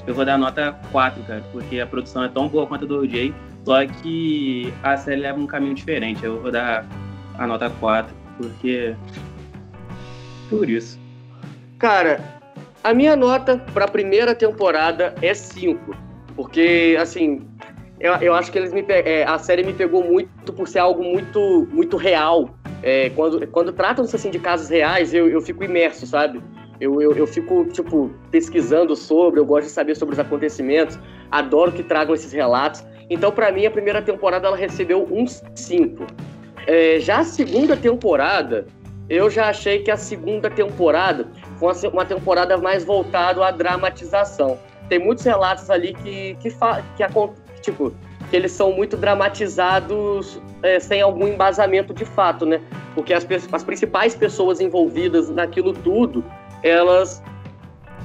eu 0.07 0.15
vou 0.15 0.25
dar 0.25 0.39
nota 0.39 0.79
4, 0.93 1.23
cara, 1.25 1.43
porque 1.53 1.81
a 1.81 1.87
produção 1.87 2.25
é 2.25 2.29
tão 2.29 2.49
boa 2.49 2.67
quanto 2.67 2.85
a 2.85 2.89
do 2.89 3.01
OJ, 3.01 3.35
só 3.65 3.87
que 3.87 4.73
a 4.83 4.97
série 4.97 5.23
leva 5.23 5.41
um 5.41 5.47
caminho 5.47 5.75
diferente. 5.75 6.25
Eu 6.25 6.41
vou 6.41 6.51
dar 6.51 6.87
a 7.39 7.47
nota 7.47 7.71
4, 7.71 8.15
porque. 8.37 8.95
Por 10.51 10.69
isso. 10.69 10.99
Cara, 11.79 12.21
a 12.83 12.93
minha 12.93 13.17
nota 13.17 13.59
para 13.73 13.87
a 13.87 13.89
primeira 13.89 14.35
temporada 14.35 15.15
é 15.23 15.33
5, 15.33 15.97
porque, 16.37 16.97
assim, 17.01 17.47
eu, 17.99 18.13
eu 18.17 18.35
acho 18.35 18.53
que 18.53 18.59
eles 18.59 18.73
me 18.73 18.85
é, 18.89 19.25
a 19.25 19.39
série 19.39 19.65
me 19.65 19.73
pegou 19.73 20.05
muito 20.05 20.53
por 20.53 20.69
ser 20.69 20.81
algo 20.81 21.03
muito, 21.03 21.67
muito 21.73 21.97
real. 21.97 22.51
É, 22.83 23.09
quando, 23.11 23.47
quando 23.47 23.73
tratam-se 23.73 24.15
assim, 24.15 24.31
de 24.31 24.39
casos 24.39 24.69
reais, 24.69 25.15
eu, 25.15 25.27
eu 25.27 25.41
fico 25.41 25.65
imerso, 25.65 26.07
sabe? 26.07 26.43
Eu, 26.85 27.01
eu, 27.01 27.17
eu 27.17 27.27
fico, 27.27 27.65
tipo, 27.73 28.11
pesquisando 28.31 28.95
sobre, 28.95 29.41
eu 29.41 29.47
gosto 29.47 29.69
de 29.69 29.73
saber 29.73 29.97
sobre 29.97 30.13
os 30.13 30.19
acontecimentos, 30.19 30.99
adoro 31.31 31.73
que 31.73 31.83
tragam 31.83 32.15
esses 32.15 32.31
relatos. 32.31 32.85
Então, 33.09 33.33
para 33.33 33.51
mim, 33.51 33.65
a 33.65 33.71
primeira 33.71 34.03
temporada 34.03 34.49
ela 34.49 34.57
recebeu 34.57 35.09
um 35.11 35.27
5. 35.27 36.05
É, 36.67 37.01
já 37.01 37.21
a 37.21 37.25
segunda 37.25 37.75
temporada, 37.75 38.67
eu 39.09 39.31
já 39.31 39.49
achei 39.49 39.79
que 39.79 39.91
a 39.91 39.97
segunda 39.97 40.51
temporada 40.51 41.27
foi 41.57 41.73
uma 41.89 42.05
temporada 42.05 42.59
mais 42.59 42.85
voltada 42.85 43.47
à 43.47 43.51
dramatização. 43.51 44.59
Tem 44.87 44.99
muitos 44.99 45.25
relatos 45.25 45.71
ali 45.71 45.95
que, 45.95 46.35
que, 46.35 46.51
que, 46.51 47.61
tipo, 47.63 47.95
que 48.29 48.37
eles 48.37 48.53
são 48.53 48.73
muito 48.73 48.95
dramatizados 48.95 50.39
é, 50.63 50.79
sem 50.79 51.01
algum 51.01 51.29
embasamento 51.29 51.95
de 51.95 52.05
fato, 52.05 52.45
né? 52.45 52.61
Porque 52.95 53.15
as, 53.15 53.27
as 53.53 53.65
principais 53.65 54.15
pessoas 54.15 54.61
envolvidas 54.61 55.31
naquilo 55.31 55.73
tudo, 55.73 56.23
elas 56.65 57.23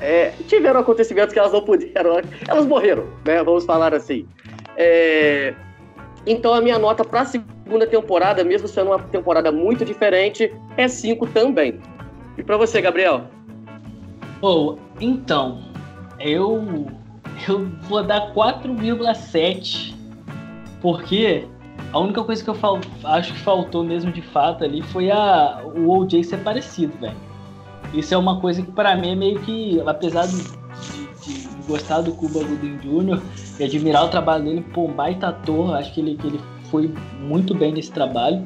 é, 0.02 0.32
tiveram 0.48 0.82
acontecimentos 0.82 1.34
que 1.34 1.40
elas 1.40 1.54
não 1.54 1.62
puderam, 1.62 2.22
elas 2.48 2.66
morreram, 2.66 3.08
né? 3.26 3.42
Vamos 3.44 3.66
falar 3.66 3.94
assim. 3.94 4.28
É, 4.76 5.54
então 6.28 6.54
a 6.54 6.62
minha 6.62 6.78
nota 6.78 7.04
para 7.04 7.22
a 7.22 7.26
segunda 7.26 7.88
temporada, 7.88 8.44
mesmo 8.44 8.68
sendo 8.68 8.92
uma 8.92 9.00
temporada 9.00 9.52
muito 9.52 9.86
diferente, 9.86 10.54
é 10.78 10.88
5 10.88 11.28
também. 11.28 11.80
E 12.38 12.44
para 12.44 12.58
você, 12.58 12.82
Gabriel? 12.82 13.24
Oh, 14.42 14.78
então, 15.00 15.62
eu 16.20 16.88
eu 17.48 17.66
vou 17.84 18.04
dar 18.04 18.34
4,7 18.34 19.96
porque 20.82 21.46
a 21.92 22.00
única 22.00 22.24
coisa 22.24 22.44
que 22.44 22.50
eu 22.50 22.56
acho 23.06 23.34
que 23.34 23.40
faltou 23.40 23.84
mesmo 23.84 24.12
de 24.12 24.22
fato 24.22 24.64
ali 24.64 24.82
foi 24.82 25.10
a, 25.10 25.62
o 25.64 25.90
OJ 25.90 26.24
ser 26.24 26.38
parecido, 26.38 26.98
velho. 27.00 27.29
Isso 27.94 28.14
é 28.14 28.18
uma 28.18 28.40
coisa 28.40 28.62
que 28.62 28.72
para 28.72 28.96
mim 28.96 29.12
é 29.12 29.16
meio 29.16 29.40
que, 29.40 29.82
apesar 29.86 30.28
de, 30.28 30.38
de, 30.38 31.34
de 31.34 31.48
gostar 31.68 32.02
do 32.02 32.12
Cuba 32.14 32.44
Gooding 32.44 32.78
Jr. 32.78 33.22
e 33.60 33.64
admirar 33.64 34.06
o 34.06 34.10
trabalho 34.10 34.44
dele, 34.44 34.66
pô, 34.74 34.86
um 34.86 34.94
baita 34.94 35.30
ator, 35.30 35.76
acho 35.76 35.94
que 35.94 36.02
ele, 36.02 36.16
que 36.16 36.28
ele 36.28 36.40
foi 36.70 36.94
muito 37.20 37.54
bem 37.56 37.72
nesse 37.72 37.92
trabalho. 37.92 38.46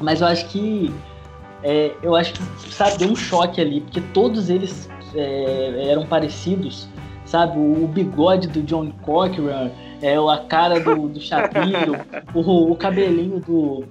Mas 0.00 0.20
eu 0.20 0.26
acho 0.26 0.48
que 0.48 0.92
é, 1.62 1.92
eu 2.02 2.14
acho 2.14 2.34
que 2.34 2.72
sabe, 2.72 2.98
deu 2.98 3.10
um 3.10 3.16
choque 3.16 3.60
ali, 3.60 3.80
porque 3.80 4.00
todos 4.12 4.50
eles 4.50 4.88
é, 5.14 5.90
eram 5.90 6.04
parecidos, 6.06 6.88
sabe? 7.24 7.58
O, 7.58 7.84
o 7.84 7.88
bigode 7.88 8.48
do 8.48 8.62
John 8.62 8.90
Cochran, 9.02 9.70
é 10.02 10.16
a 10.16 10.38
cara 10.46 10.78
do, 10.80 11.08
do 11.08 11.20
Shapiro, 11.20 11.96
o, 12.34 12.72
o 12.72 12.76
cabelinho 12.76 13.40
do, 13.40 13.84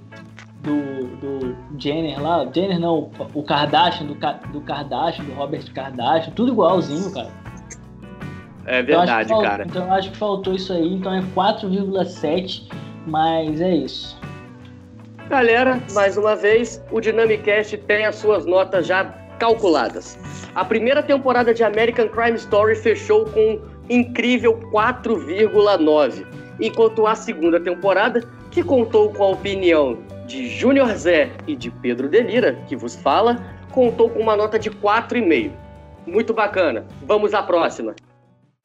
do, 0.64 1.06
do 1.18 1.56
Jenner 1.78 2.20
lá, 2.20 2.48
Jenner 2.52 2.80
não, 2.80 3.10
o 3.34 3.42
Kardashian, 3.42 4.06
do, 4.06 4.14
do 4.52 4.60
Kardashian, 4.62 5.24
do 5.24 5.34
Robert 5.34 5.72
Kardashian, 5.72 6.32
tudo 6.34 6.52
igualzinho, 6.52 7.12
cara. 7.12 7.30
É 8.66 8.82
verdade, 8.82 9.30
então, 9.30 9.42
cara. 9.42 9.64
Então 9.66 9.84
eu 9.84 9.92
acho 9.92 10.10
que 10.10 10.16
faltou 10.16 10.54
isso 10.54 10.72
aí, 10.72 10.94
então 10.94 11.12
é 11.12 11.22
4,7, 11.36 12.62
mas 13.06 13.60
é 13.60 13.74
isso. 13.74 14.18
Galera, 15.28 15.80
mais 15.92 16.16
uma 16.16 16.34
vez, 16.34 16.82
o 16.90 17.00
Dynamicast 17.00 17.76
tem 17.78 18.06
as 18.06 18.16
suas 18.16 18.46
notas 18.46 18.86
já 18.86 19.04
calculadas. 19.38 20.18
A 20.54 20.64
primeira 20.64 21.02
temporada 21.02 21.52
de 21.52 21.62
American 21.62 22.08
Crime 22.08 22.36
Story 22.36 22.76
fechou 22.76 23.26
com 23.26 23.60
incrível 23.90 24.58
4,9, 24.72 26.26
enquanto 26.60 27.06
a 27.06 27.14
segunda 27.14 27.60
temporada, 27.60 28.22
que 28.50 28.62
contou 28.62 29.12
com 29.12 29.24
a 29.24 29.28
opinião 29.30 29.98
de 30.26 30.48
Júnior 30.48 30.88
Zé 30.94 31.30
e 31.46 31.54
de 31.54 31.70
Pedro 31.70 32.08
Delira, 32.08 32.54
que 32.66 32.76
vos 32.76 32.96
fala, 32.96 33.42
contou 33.72 34.08
com 34.08 34.20
uma 34.20 34.36
nota 34.36 34.58
de 34.58 34.70
4,5. 34.70 35.50
Muito 36.06 36.34
bacana. 36.34 36.84
Vamos 37.02 37.34
à 37.34 37.42
próxima. 37.42 37.94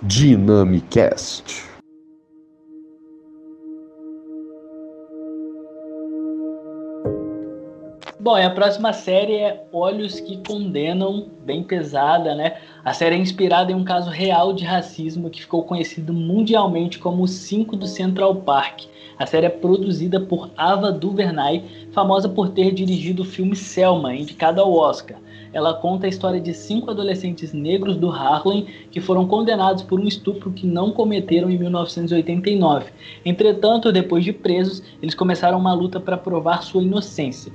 Dynamicast. 0.04 1.70
Bom, 8.22 8.38
e 8.38 8.44
a 8.44 8.50
próxima 8.50 8.92
série 8.92 9.38
é 9.38 9.66
Olhos 9.72 10.20
que 10.20 10.44
Condenam, 10.46 11.30
bem 11.46 11.64
pesada, 11.64 12.36
né? 12.36 12.58
A 12.84 12.94
série 12.94 13.16
é 13.16 13.18
inspirada 13.18 13.72
em 13.72 13.76
um 13.76 13.84
caso 13.86 14.10
real 14.10 14.52
de 14.52 14.66
racismo 14.66 15.30
que 15.30 15.42
ficou 15.42 15.64
conhecido 15.64 16.14
mundialmente 16.14 17.00
como 17.00 17.24
o 17.24 17.28
5 17.28 17.78
do 17.78 17.88
Central 17.88 18.36
Park. 18.36 18.84
A 19.20 19.26
série 19.26 19.48
é 19.48 19.50
produzida 19.50 20.18
por 20.22 20.50
Ava 20.56 20.94
DuVernay, 20.94 21.66
famosa 21.92 22.30
por 22.30 22.50
ter 22.52 22.74
dirigido 22.74 23.24
o 23.24 23.26
filme 23.26 23.54
Selma, 23.54 24.16
indicado 24.16 24.62
ao 24.62 24.74
Oscar. 24.74 25.18
Ela 25.52 25.74
conta 25.74 26.06
a 26.06 26.10
história 26.10 26.40
de 26.40 26.54
cinco 26.54 26.90
adolescentes 26.90 27.52
negros 27.52 27.98
do 27.98 28.10
Harlem 28.10 28.68
que 28.90 29.02
foram 29.02 29.28
condenados 29.28 29.84
por 29.84 30.00
um 30.00 30.08
estupro 30.08 30.52
que 30.52 30.66
não 30.66 30.92
cometeram 30.92 31.50
em 31.50 31.58
1989. 31.58 32.92
Entretanto, 33.26 33.92
depois 33.92 34.24
de 34.24 34.32
presos, 34.32 34.82
eles 35.02 35.16
começaram 35.16 35.60
uma 35.60 35.74
luta 35.74 36.00
para 36.00 36.16
provar 36.16 36.64
sua 36.64 36.82
inocência. 36.82 37.52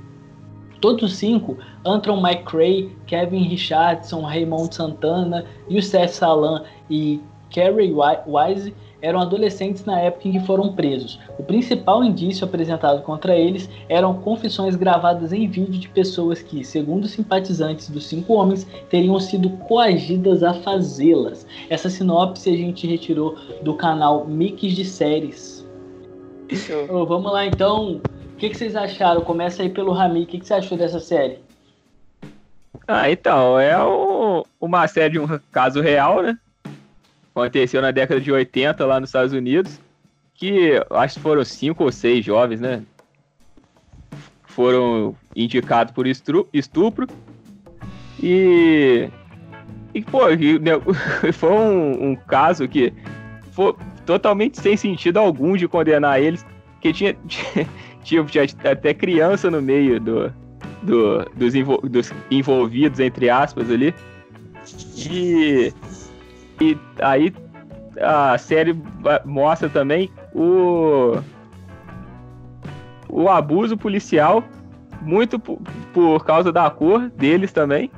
Todos 0.79 1.03
os 1.03 1.17
cinco, 1.17 1.57
Antron 1.83 2.19
McCray, 2.19 2.95
Kevin 3.07 3.43
Richardson, 3.43 4.21
Raymond 4.21 4.75
Santana, 4.75 5.45
Youssef 5.67 6.13
Salam 6.13 6.63
e 6.91 7.19
Kerry 7.49 7.91
Wise, 7.91 8.73
eram 9.05 9.21
adolescentes 9.21 9.85
na 9.85 9.99
época 9.99 10.27
em 10.27 10.31
que 10.31 10.39
foram 10.39 10.73
presos. 10.73 11.19
O 11.37 11.43
principal 11.43 12.03
indício 12.03 12.43
apresentado 12.43 13.03
contra 13.03 13.35
eles 13.35 13.69
eram 13.87 14.15
confissões 14.15 14.75
gravadas 14.75 15.31
em 15.31 15.47
vídeo 15.47 15.79
de 15.79 15.87
pessoas 15.87 16.41
que, 16.41 16.65
segundo 16.65 17.07
simpatizantes 17.07 17.87
dos 17.87 18.07
cinco 18.07 18.33
homens, 18.33 18.65
teriam 18.89 19.19
sido 19.19 19.49
coagidas 19.67 20.41
a 20.41 20.55
fazê-las. 20.55 21.45
Essa 21.69 21.87
sinopse 21.87 22.49
a 22.49 22.57
gente 22.57 22.87
retirou 22.87 23.35
do 23.61 23.75
canal 23.75 24.25
Mix 24.25 24.73
de 24.73 24.83
Séries. 24.83 25.63
Oh, 26.89 27.05
vamos 27.05 27.31
lá 27.31 27.45
então 27.45 28.01
o 28.33 28.37
que, 28.37 28.49
que, 28.49 28.57
vocês 28.57 28.75
acharam? 28.75 29.21
Começa 29.21 29.61
aí 29.61 29.69
pelo 29.69 29.93
Rami. 29.93 30.23
O 30.23 30.25
que, 30.25 30.39
que, 30.39 30.45
você 30.45 30.55
achou 30.55 30.77
dessa 30.77 30.99
série? 30.99 31.39
Ah, 32.87 33.09
então, 33.09 33.57
é 33.59 33.81
o, 33.81 34.45
uma 34.59 34.87
série 34.87 35.13
de 35.13 35.19
um 35.19 35.39
caso 35.51 35.79
real, 35.79 36.21
né? 36.21 36.37
Aconteceu 37.35 37.81
na 37.81 37.91
década 37.91 38.21
de 38.21 38.31
80 38.31 38.85
lá 38.85 38.97
nos 38.97 39.09
Estados 39.09 39.33
Unidos. 39.33 39.77
Que 40.33 40.81
acho 40.89 41.15
que 41.15 41.21
foram 41.21 41.43
cinco 41.43 41.83
ou 41.83 41.91
seis 41.91 42.23
jovens, 42.23 42.61
né? 42.61 42.81
Foram 44.45 45.13
indicados 45.35 45.93
por 45.93 46.07
estupro. 46.07 47.07
E. 48.23 49.09
E, 49.93 50.01
pô, 50.01 50.21
foi 51.33 51.51
um, 51.51 52.11
um 52.11 52.15
caso 52.15 52.67
que 52.67 52.93
foi 53.51 53.75
totalmente 54.05 54.59
sem 54.59 54.77
sentido 54.77 55.17
algum 55.17 55.57
de 55.57 55.67
condenar 55.67 56.21
eles. 56.21 56.45
Que 56.79 56.93
tinha, 56.93 57.15
tipo, 58.03 58.29
tinha 58.29 58.45
até 58.63 58.93
criança 58.93 59.51
no 59.51 59.61
meio 59.61 59.99
do, 59.99 60.33
do, 60.83 61.25
dos, 61.35 61.53
dos 61.89 62.13
envolvidos, 62.31 62.99
entre 62.99 63.29
aspas, 63.29 63.69
ali. 63.69 63.93
E, 64.97 65.73
e 66.59 66.77
aí 66.99 67.33
a 68.01 68.37
série 68.37 68.75
mostra 69.23 69.69
também 69.69 70.09
o, 70.33 71.17
o 73.09 73.29
abuso 73.29 73.77
policial, 73.77 74.43
muito 75.01 75.39
por, 75.39 76.25
causa 76.25 76.51
da 76.51 76.69
cor 76.69 77.09
deles 77.09 77.51
também. 77.51 77.91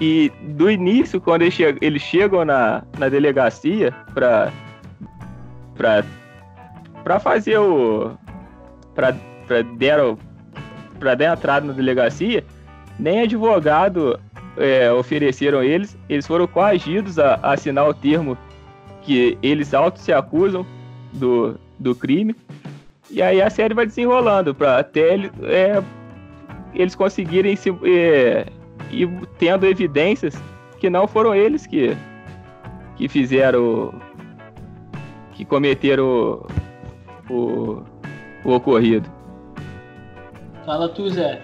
E 0.00 0.32
do 0.56 0.70
início, 0.70 1.20
quando 1.20 1.42
eles, 1.42 1.54
chegam, 1.54 1.78
eles 1.80 2.02
chegam 2.02 2.44
na, 2.44 2.82
na 2.98 3.08
delegacia 3.08 3.92
para 4.14 4.50
para 7.04 7.18
fazer 7.20 7.58
o 7.58 8.12
para 8.94 9.10
dar, 9.10 10.16
pra 10.98 11.14
dar 11.14 11.32
entrada 11.36 11.66
na 11.66 11.72
delegacia, 11.72 12.44
nem 12.98 13.22
advogado 13.22 14.18
é, 14.56 14.92
ofereceram 14.92 15.62
eles, 15.62 15.96
eles 16.08 16.26
foram 16.26 16.46
coagidos 16.46 17.18
a, 17.18 17.34
a, 17.42 17.52
assinar 17.52 17.88
o 17.88 17.94
termo 17.94 18.36
que 19.02 19.38
eles 19.42 19.74
auto 19.74 19.98
se 19.98 20.12
acusam 20.12 20.66
do, 21.12 21.58
do 21.78 21.94
crime. 21.94 22.34
E 23.10 23.20
aí 23.20 23.42
a 23.42 23.50
série 23.50 23.74
vai 23.74 23.86
desenrolando 23.86 24.54
para 24.54 24.78
até 24.78 25.14
ele, 25.14 25.30
é, 25.42 25.82
eles 26.74 26.94
conseguirem 26.94 27.56
se 27.56 27.70
é, 27.84 28.46
ir 28.90 29.08
tendo 29.38 29.66
evidências 29.66 30.34
que 30.78 30.88
não 30.88 31.06
foram 31.06 31.34
eles 31.34 31.66
que, 31.66 31.96
que 32.96 33.08
fizeram 33.08 33.94
que 35.32 35.44
cometeram 35.44 36.44
o, 37.28 37.32
o, 37.32 37.82
o 38.44 38.54
ocorrido. 38.54 39.08
Fala 40.64 40.88
tu, 40.88 41.08
Zé. 41.08 41.42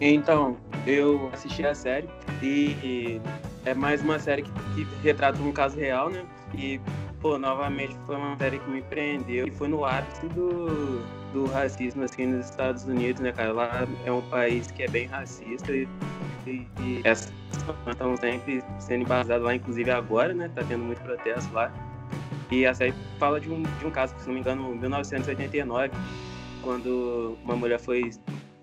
Então, 0.00 0.56
eu 0.86 1.28
assisti 1.32 1.66
a 1.66 1.74
série 1.74 2.08
e 2.42 3.20
é 3.64 3.74
mais 3.74 4.00
uma 4.00 4.18
série 4.18 4.42
que, 4.42 4.50
que, 4.74 4.86
retrata 5.02 5.42
um 5.42 5.52
caso 5.52 5.76
real, 5.76 6.08
né? 6.08 6.24
E, 6.54 6.80
pô, 7.20 7.36
novamente 7.38 7.96
foi 8.06 8.14
uma 8.16 8.36
série 8.38 8.58
que 8.58 8.70
me 8.70 8.80
prendeu 8.82 9.48
e 9.48 9.50
foi 9.50 9.66
no 9.66 9.84
ápice 9.84 10.28
do, 10.28 11.02
do 11.32 11.46
racismo, 11.46 12.04
assim, 12.04 12.26
nos 12.26 12.48
Estados 12.48 12.84
Unidos, 12.84 13.20
né, 13.20 13.32
cara? 13.32 13.52
Lá 13.52 13.86
é 14.04 14.12
um 14.12 14.22
país 14.30 14.70
que 14.70 14.84
é 14.84 14.88
bem 14.88 15.06
racista 15.06 15.72
e, 15.72 15.88
e, 16.46 16.66
e 16.80 17.00
essas 17.02 17.32
estão 17.88 18.16
sempre 18.16 18.62
sendo 18.78 19.02
embasadas 19.02 19.42
lá, 19.42 19.54
inclusive 19.54 19.90
agora, 19.90 20.32
né? 20.32 20.48
Tá 20.54 20.62
tendo 20.62 20.84
muito 20.84 21.02
protesto 21.02 21.52
lá. 21.52 21.72
E 22.48 22.64
a 22.64 22.72
série 22.72 22.94
fala 23.18 23.40
de 23.40 23.50
um, 23.50 23.62
de 23.62 23.86
um 23.86 23.90
caso, 23.90 24.14
se 24.18 24.26
não 24.28 24.34
me 24.34 24.40
engano, 24.40 24.72
em 24.72 24.78
1989, 24.78 25.90
quando 26.62 27.36
uma 27.42 27.56
mulher 27.56 27.80
foi 27.80 28.10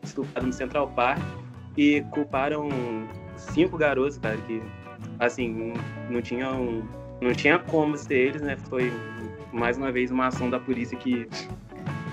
estuprada 0.02 0.48
no 0.48 0.54
Central 0.54 0.88
Park 0.90 1.22
e 1.78 2.02
culparam 2.12 2.70
cinco 3.36 3.78
garotos, 3.78 4.18
cara, 4.18 4.38
que 4.38 4.62
assim, 5.20 5.74
não 6.10 6.22
tinham. 6.22 6.84
Não 7.22 7.34
tinha 7.34 7.58
como 7.58 7.98
ser 7.98 8.16
eles, 8.16 8.42
né? 8.42 8.58
Foi 8.70 8.92
mais 9.54 9.78
uma 9.78 9.92
vez 9.92 10.12
uma 10.12 10.28
ação 10.28 10.50
da 10.50 10.60
polícia 10.60 10.98
que, 10.98 11.28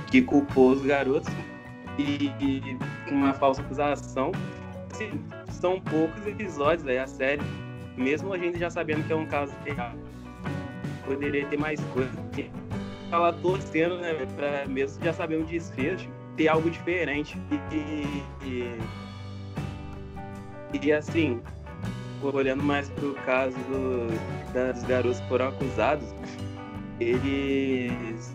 que 0.09 0.23
culpou 0.23 0.71
os 0.71 0.83
garotos 0.83 1.29
e, 1.99 2.31
e 2.41 2.79
uma 3.11 3.35
falsa 3.35 3.61
acusação. 3.61 4.31
Assim, 4.93 5.11
são 5.49 5.81
poucos 5.81 6.25
episódios 6.27 6.87
aí, 6.87 6.99
a 6.99 7.07
série, 7.07 7.43
mesmo 7.97 8.33
a 8.33 8.39
gente 8.39 8.59
já 8.59 8.71
sabendo 8.71 9.05
que 9.05 9.13
é 9.13 9.17
um 9.17 9.27
caso 9.27 9.53
real. 9.65 9.93
Poderia 11.05 11.45
ter 11.47 11.59
mais 11.59 11.81
coisa. 11.87 12.11
Falar 13.11 13.33
torcendo, 13.35 13.99
né, 13.99 14.15
pra 14.37 14.67
mesmo 14.67 15.03
já 15.03 15.13
saber 15.13 15.37
o 15.37 15.45
desfecho, 15.45 16.09
ter 16.37 16.47
algo 16.47 16.71
diferente. 16.71 17.37
E, 17.73 18.47
e, 18.47 18.79
e 20.73 20.93
assim, 20.93 21.41
olhando 22.23 22.62
mais 22.62 22.89
pro 22.91 23.14
caso 23.27 23.57
do, 23.68 24.07
dos 24.73 24.83
garotos 24.85 25.21
que 25.21 25.29
foram 25.29 25.49
acusados, 25.49 26.14
eles 27.01 28.35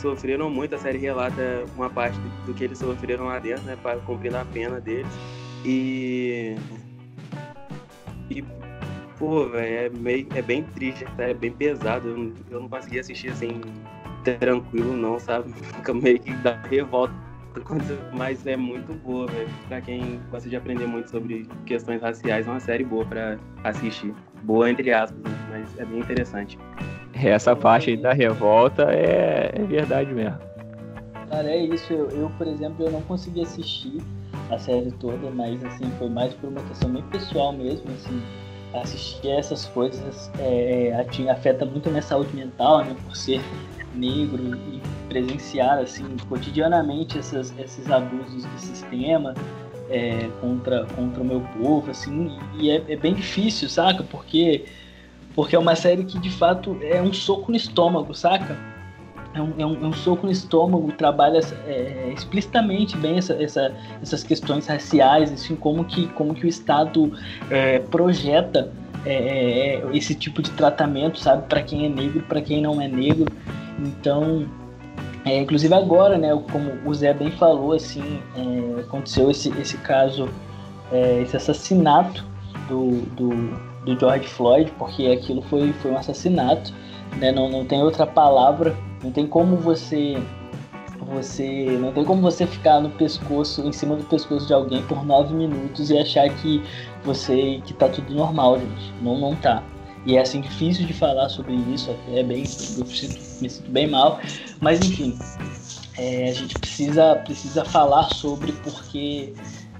sofreram 0.00 0.50
muito. 0.50 0.74
A 0.74 0.78
série 0.78 0.98
relata 0.98 1.64
uma 1.76 1.90
parte 1.90 2.18
do 2.46 2.54
que 2.54 2.64
eles 2.64 2.78
sofreram 2.78 3.26
lá 3.26 3.38
dentro, 3.38 3.64
né, 3.64 3.76
para 3.82 3.98
cumprir 4.00 4.34
a 4.34 4.44
pena 4.44 4.80
deles. 4.80 5.12
E. 5.64 6.56
E, 8.30 8.42
pô, 9.18 9.48
véio, 9.48 9.86
é, 9.86 9.88
meio, 9.90 10.26
é 10.34 10.42
bem 10.42 10.62
triste, 10.62 11.06
é 11.18 11.34
bem 11.34 11.52
pesado. 11.52 12.08
Eu 12.08 12.16
não, 12.16 12.32
eu 12.50 12.60
não 12.60 12.68
consegui 12.68 12.98
assistir 12.98 13.30
assim, 13.30 13.60
tranquilo, 14.38 14.96
não, 14.96 15.18
sabe? 15.18 15.52
Fica 15.76 15.92
meio 15.92 16.20
que 16.20 16.32
dá 16.36 16.60
revolta 16.70 17.23
mas 18.12 18.46
é 18.46 18.56
muito 18.56 18.92
boa, 18.94 19.26
velho. 19.26 19.48
Pra 19.68 19.80
quem 19.80 20.20
gosta 20.30 20.48
de 20.48 20.56
aprender 20.56 20.86
muito 20.86 21.10
sobre 21.10 21.48
questões 21.66 22.00
raciais, 22.02 22.46
é 22.46 22.50
uma 22.50 22.60
série 22.60 22.84
boa 22.84 23.04
pra 23.04 23.38
assistir. 23.62 24.14
Boa, 24.42 24.70
entre 24.70 24.92
aspas, 24.92 25.18
né? 25.22 25.46
mas 25.50 25.78
é 25.78 25.84
bem 25.84 26.00
interessante. 26.00 26.58
Essa 27.14 27.54
parte 27.54 27.90
aí 27.90 27.96
da 27.96 28.12
revolta 28.12 28.84
é, 28.90 29.52
é 29.54 29.62
verdade 29.64 30.12
mesmo. 30.12 30.38
Cara, 31.30 31.48
é 31.48 31.64
isso. 31.64 31.92
Eu, 31.92 32.10
eu, 32.10 32.30
por 32.36 32.46
exemplo, 32.46 32.84
eu 32.84 32.90
não 32.90 33.02
consegui 33.02 33.42
assistir 33.42 34.02
a 34.50 34.58
série 34.58 34.90
toda, 34.92 35.30
mas 35.30 35.64
assim, 35.64 35.90
foi 35.98 36.08
mais 36.08 36.34
por 36.34 36.48
uma 36.48 36.60
questão 36.62 36.90
bem 36.90 37.02
pessoal 37.04 37.52
mesmo, 37.52 37.90
assim. 37.92 38.20
Assistir 38.74 39.28
essas 39.28 39.66
coisas 39.66 40.30
é, 40.40 40.88
é 40.88 41.30
afeta 41.30 41.64
muito 41.64 41.88
a 41.88 41.92
minha 41.92 42.02
saúde 42.02 42.34
mental, 42.34 42.84
né? 42.84 42.96
Por 43.04 43.16
ser 43.16 43.40
negro 43.94 44.56
e 44.72 44.80
presenciar 45.08 45.78
assim 45.78 46.16
cotidianamente 46.28 47.18
essas, 47.18 47.54
esses 47.58 47.90
abusos 47.90 48.44
do 48.44 48.58
sistema 48.58 49.34
é, 49.88 50.28
contra, 50.40 50.86
contra 50.96 51.22
o 51.22 51.24
meu 51.24 51.40
povo 51.58 51.90
assim 51.90 52.36
e 52.58 52.70
é, 52.70 52.82
é, 52.88 52.96
bem 52.96 53.14
difícil 53.14 53.68
saca? 53.68 54.02
Porque 54.02 54.64
porque 55.34 55.56
é 55.56 55.58
uma 55.58 55.74
série 55.74 56.04
que 56.04 56.18
de 56.18 56.30
fato 56.30 56.76
é 56.80 57.02
um 57.02 57.12
soco 57.12 57.50
no 57.50 57.56
estômago 57.56 58.14
saca? 58.14 58.56
É 59.34 59.42
um, 59.42 59.52
é 59.58 59.66
um, 59.66 59.84
é 59.84 59.86
um 59.88 59.92
soco 59.92 60.26
no 60.26 60.32
estômago 60.32 60.92
trabalha 60.92 61.40
é, 61.66 62.12
explicitamente 62.16 62.96
bem 62.96 63.18
essa, 63.18 63.34
essa, 63.42 63.74
essas 64.00 64.22
questões 64.22 64.66
raciais 64.66 65.32
assim 65.32 65.56
como 65.56 65.84
que 65.84 66.06
como 66.08 66.34
que 66.34 66.46
o 66.46 66.48
Estado 66.48 67.12
é, 67.50 67.80
projeta 67.80 68.72
é, 69.04 69.82
esse 69.92 70.14
tipo 70.14 70.40
de 70.40 70.50
tratamento 70.52 71.18
sabe? 71.18 71.46
Para 71.48 71.62
quem 71.62 71.84
é 71.84 71.88
negro 71.88 72.22
para 72.22 72.40
quem 72.40 72.62
não 72.62 72.80
é 72.80 72.88
negro 72.88 73.26
então, 73.78 74.46
é, 75.24 75.40
inclusive 75.40 75.74
agora, 75.74 76.18
né, 76.18 76.30
como 76.52 76.72
o 76.84 76.94
Zé 76.94 77.12
bem 77.12 77.30
falou, 77.32 77.72
assim, 77.72 78.20
é, 78.36 78.80
aconteceu 78.80 79.30
esse, 79.30 79.48
esse 79.60 79.76
caso, 79.78 80.28
é, 80.92 81.22
esse 81.22 81.36
assassinato 81.36 82.24
do, 82.68 83.02
do, 83.16 83.30
do, 83.84 83.98
George 83.98 84.28
Floyd, 84.28 84.72
porque 84.78 85.06
aquilo 85.06 85.42
foi, 85.42 85.72
foi 85.74 85.90
um 85.90 85.96
assassinato, 85.96 86.72
né, 87.16 87.32
não, 87.32 87.48
não 87.48 87.64
tem 87.64 87.82
outra 87.82 88.06
palavra, 88.06 88.76
não 89.02 89.10
tem 89.10 89.26
como 89.26 89.56
você 89.56 90.16
você 91.06 91.76
não 91.80 91.92
tem 91.92 92.02
como 92.02 92.22
você 92.22 92.46
ficar 92.46 92.80
no 92.80 92.88
pescoço, 92.90 93.60
em 93.62 93.72
cima 93.72 93.94
do 93.94 94.04
pescoço 94.04 94.46
de 94.46 94.54
alguém 94.54 94.82
por 94.84 95.04
nove 95.04 95.34
minutos 95.34 95.90
e 95.90 95.98
achar 95.98 96.28
que 96.30 96.62
você 97.04 97.60
que 97.64 97.74
tá 97.74 97.88
tudo 97.88 98.14
normal, 98.14 98.58
gente. 98.58 98.92
Não, 99.02 99.18
não 99.18 99.34
tá. 99.36 99.62
E 100.06 100.16
é 100.16 100.20
assim 100.20 100.40
difícil 100.40 100.86
de 100.86 100.92
falar 100.92 101.28
sobre 101.28 101.54
isso, 101.54 101.96
é 102.12 102.22
bem, 102.22 102.40
eu 102.40 102.86
sinto, 102.86 103.42
me 103.42 103.48
sinto 103.48 103.70
bem 103.70 103.86
mal, 103.86 104.20
mas 104.60 104.80
enfim, 104.84 105.18
é, 105.96 106.28
a 106.28 106.32
gente 106.32 106.54
precisa, 106.58 107.16
precisa 107.16 107.64
falar 107.64 108.04
sobre 108.10 108.52
porque 108.52 109.32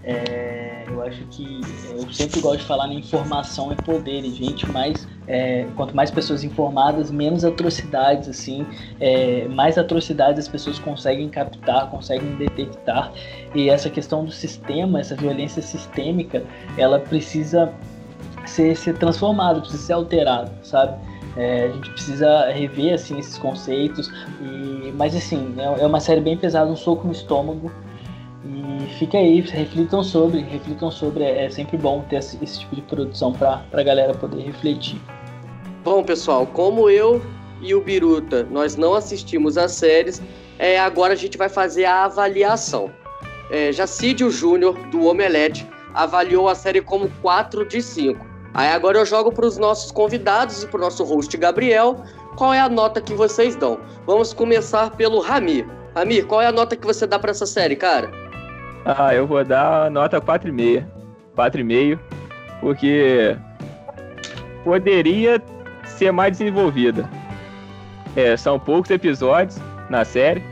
é, 0.06 0.84
eu 0.86 1.02
acho 1.02 1.24
que 1.30 1.60
eu 1.90 2.12
sempre 2.12 2.40
gosto 2.40 2.58
de 2.58 2.64
falar 2.64 2.86
na 2.86 2.94
informação 2.94 3.72
é 3.72 3.74
poder 3.74 4.22
gente 4.24 4.66
mais 4.70 5.08
é, 5.26 5.66
quanto 5.76 5.96
mais 5.96 6.10
pessoas 6.10 6.44
informadas 6.44 7.10
menos 7.10 7.42
atrocidades 7.42 8.28
assim 8.28 8.66
é, 9.00 9.48
mais 9.48 9.78
atrocidades 9.78 10.40
as 10.40 10.48
pessoas 10.48 10.78
conseguem 10.78 11.30
captar 11.30 11.88
conseguem 11.88 12.36
detectar. 12.36 13.12
E 13.54 13.70
essa 13.70 13.88
questão 13.88 14.26
do 14.26 14.30
sistema 14.30 15.00
essa 15.00 15.16
violência 15.16 15.62
sistêmica 15.62 16.44
ela 16.76 17.00
precisa 17.00 17.72
ser, 18.50 18.76
ser 18.76 18.96
transformado, 18.98 19.60
precisa 19.60 19.82
ser 19.82 19.92
alterado, 19.92 20.50
sabe? 20.62 20.96
É, 21.36 21.64
a 21.64 21.72
gente 21.72 21.90
precisa 21.90 22.50
rever 22.50 22.94
assim 22.94 23.18
esses 23.18 23.36
conceitos, 23.38 24.10
e, 24.40 24.92
mas 24.96 25.16
assim 25.16 25.54
é, 25.58 25.82
é 25.82 25.86
uma 25.86 26.00
série 26.00 26.20
bem 26.20 26.36
pesada, 26.36 26.70
um 26.70 26.76
soco 26.76 27.06
no 27.06 27.12
estômago. 27.12 27.70
E 28.44 28.86
fica 28.98 29.16
aí, 29.16 29.40
reflitam 29.40 30.04
sobre, 30.04 30.40
reflitam 30.40 30.90
sobre. 30.90 31.24
É, 31.24 31.46
é 31.46 31.50
sempre 31.50 31.76
bom 31.76 32.04
ter 32.08 32.16
esse, 32.16 32.38
esse 32.42 32.60
tipo 32.60 32.76
de 32.76 32.82
produção 32.82 33.32
para 33.32 33.64
a 33.72 33.82
galera 33.82 34.14
poder 34.14 34.42
refletir. 34.42 35.00
Bom, 35.82 36.04
pessoal, 36.04 36.46
como 36.46 36.88
eu 36.88 37.22
e 37.60 37.74
o 37.74 37.80
Biruta 37.80 38.46
nós 38.50 38.76
não 38.76 38.94
assistimos 38.94 39.56
as 39.56 39.72
séries, 39.72 40.22
é, 40.58 40.78
agora 40.78 41.14
a 41.14 41.16
gente 41.16 41.36
vai 41.36 41.48
fazer 41.48 41.84
a 41.84 42.04
avaliação. 42.04 42.90
É, 43.50 43.72
Jacídio 43.72 44.30
Júnior, 44.30 44.74
do 44.90 45.06
Omelete, 45.06 45.66
avaliou 45.92 46.48
a 46.48 46.54
série 46.54 46.80
como 46.80 47.10
4 47.22 47.66
de 47.66 47.82
5. 47.82 48.33
Aí 48.54 48.68
agora 48.68 48.98
eu 48.98 49.04
jogo 49.04 49.32
para 49.32 49.44
os 49.44 49.58
nossos 49.58 49.90
convidados 49.90 50.62
e 50.62 50.68
para 50.68 50.78
o 50.78 50.80
nosso 50.80 51.02
host 51.02 51.36
Gabriel. 51.36 51.96
Qual 52.36 52.54
é 52.54 52.60
a 52.60 52.68
nota 52.68 53.00
que 53.00 53.12
vocês 53.12 53.56
dão? 53.56 53.80
Vamos 54.06 54.32
começar 54.32 54.90
pelo 54.90 55.20
Rami. 55.20 55.66
Rami, 55.94 56.22
qual 56.22 56.40
é 56.40 56.46
a 56.46 56.52
nota 56.52 56.76
que 56.76 56.86
você 56.86 57.04
dá 57.04 57.18
para 57.18 57.32
essa 57.32 57.46
série, 57.46 57.74
cara? 57.74 58.10
Ah, 58.84 59.12
eu 59.12 59.26
vou 59.26 59.44
dar 59.44 59.90
nota 59.90 60.20
4,5. 60.20 60.86
4,5, 61.36 61.98
porque 62.60 63.36
poderia 64.62 65.42
ser 65.84 66.12
mais 66.12 66.38
desenvolvida. 66.38 67.10
É, 68.14 68.36
são 68.36 68.58
poucos 68.58 68.90
episódios 68.90 69.58
na 69.90 70.04
série. 70.04 70.42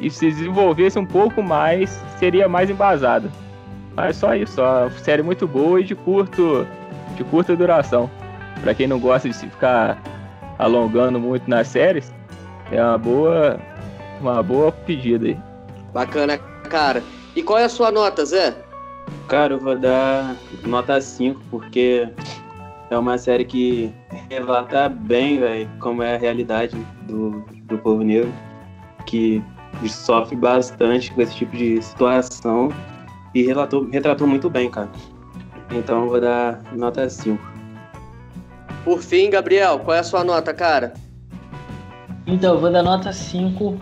E 0.00 0.10
se 0.10 0.26
desenvolvesse 0.26 0.98
um 0.98 1.06
pouco 1.06 1.40
mais, 1.40 2.02
seria 2.18 2.48
mais 2.48 2.68
embasada. 2.68 3.30
Mas 3.94 4.16
só 4.16 4.34
isso, 4.34 4.60
ó, 4.60 4.90
série 4.90 5.22
muito 5.22 5.46
boa 5.46 5.80
e 5.80 5.84
de 5.84 5.94
curto 5.94 6.66
de 7.16 7.24
curta 7.24 7.56
duração. 7.56 8.10
Para 8.62 8.74
quem 8.74 8.86
não 8.86 8.98
gosta 8.98 9.28
de 9.28 9.34
ficar 9.34 10.00
alongando 10.58 11.18
muito 11.18 11.48
nas 11.48 11.68
séries, 11.68 12.12
é 12.70 12.82
uma 12.82 12.98
boa, 12.98 13.60
uma 14.20 14.42
boa 14.42 14.72
pedida 14.72 15.26
aí. 15.26 15.38
Bacana, 15.92 16.38
cara. 16.68 17.02
E 17.34 17.42
qual 17.42 17.58
é 17.58 17.64
a 17.64 17.68
sua 17.68 17.90
nota, 17.90 18.24
Zé? 18.24 18.56
Cara, 19.28 19.54
eu 19.54 19.58
vou 19.58 19.78
dar 19.78 20.36
nota 20.64 21.00
5, 21.00 21.40
porque 21.50 22.08
é 22.90 22.98
uma 22.98 23.18
série 23.18 23.44
que 23.44 23.92
relata 24.30 24.88
bem, 24.88 25.38
velho, 25.38 25.68
como 25.80 26.02
é 26.02 26.14
a 26.14 26.18
realidade 26.18 26.76
do, 27.02 27.44
do 27.64 27.78
povo 27.78 28.02
negro, 28.02 28.32
que 29.04 29.42
sofre 29.88 30.36
bastante 30.36 31.12
com 31.12 31.20
esse 31.20 31.34
tipo 31.34 31.56
de 31.56 31.80
situação 31.82 32.68
e 33.34 33.42
relatou, 33.42 33.88
retratou 33.90 34.26
muito 34.26 34.48
bem, 34.48 34.70
cara. 34.70 34.88
Então 35.70 36.04
eu 36.04 36.08
vou 36.08 36.20
dar 36.20 36.62
nota 36.72 37.08
5. 37.08 37.56
Por 38.84 39.00
fim, 39.00 39.30
Gabriel, 39.30 39.80
qual 39.80 39.96
é 39.96 40.00
a 40.00 40.04
sua 40.04 40.22
nota, 40.22 40.54
cara? 40.54 40.94
Então, 42.26 42.54
eu 42.54 42.60
vou 42.60 42.72
dar 42.72 42.82
nota 42.82 43.12
5, 43.12 43.80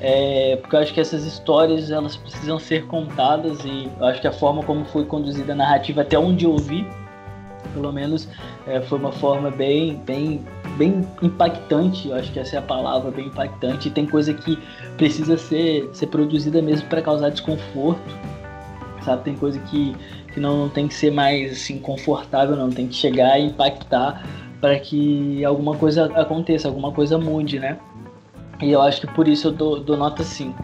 é, 0.00 0.58
porque 0.60 0.74
eu 0.74 0.80
acho 0.80 0.92
que 0.92 1.00
essas 1.00 1.24
histórias 1.24 1.92
elas 1.92 2.16
precisam 2.16 2.58
ser 2.58 2.86
contadas 2.86 3.64
e 3.64 3.88
eu 4.00 4.06
acho 4.06 4.20
que 4.20 4.26
a 4.26 4.32
forma 4.32 4.64
como 4.64 4.84
foi 4.84 5.04
conduzida 5.04 5.52
a 5.52 5.56
narrativa, 5.56 6.02
até 6.02 6.18
onde 6.18 6.44
eu 6.44 6.56
vi, 6.56 6.84
pelo 7.72 7.92
menos, 7.92 8.28
é, 8.66 8.80
foi 8.80 8.98
uma 8.98 9.12
forma 9.12 9.50
bem, 9.50 9.96
bem, 10.04 10.44
bem 10.76 11.06
impactante. 11.22 12.08
Eu 12.08 12.16
acho 12.16 12.32
que 12.32 12.40
essa 12.40 12.56
é 12.56 12.58
a 12.58 12.62
palavra, 12.62 13.10
bem 13.10 13.26
impactante. 13.26 13.88
E 13.88 13.90
tem 13.90 14.06
coisa 14.06 14.34
que 14.34 14.58
precisa 14.96 15.38
ser, 15.38 15.88
ser 15.92 16.08
produzida 16.08 16.60
mesmo 16.60 16.88
para 16.88 17.00
causar 17.00 17.30
desconforto, 17.30 18.02
sabe? 19.04 19.22
Tem 19.22 19.36
coisa 19.36 19.58
que 19.60 19.96
que 20.32 20.40
não, 20.40 20.56
não 20.56 20.68
tem 20.68 20.88
que 20.88 20.94
ser 20.94 21.10
mais 21.10 21.52
assim 21.52 21.78
confortável, 21.78 22.56
não 22.56 22.70
tem 22.70 22.88
que 22.88 22.94
chegar 22.94 23.38
e 23.38 23.46
impactar 23.46 24.26
para 24.60 24.78
que 24.78 25.44
alguma 25.44 25.76
coisa 25.76 26.06
aconteça, 26.14 26.68
alguma 26.68 26.92
coisa 26.92 27.18
mude, 27.18 27.58
né? 27.58 27.78
E 28.60 28.70
eu 28.70 28.80
acho 28.80 29.00
que 29.00 29.08
por 29.08 29.26
isso 29.26 29.48
eu 29.48 29.52
dou, 29.52 29.80
dou 29.80 29.96
nota 29.96 30.22
5. 30.22 30.56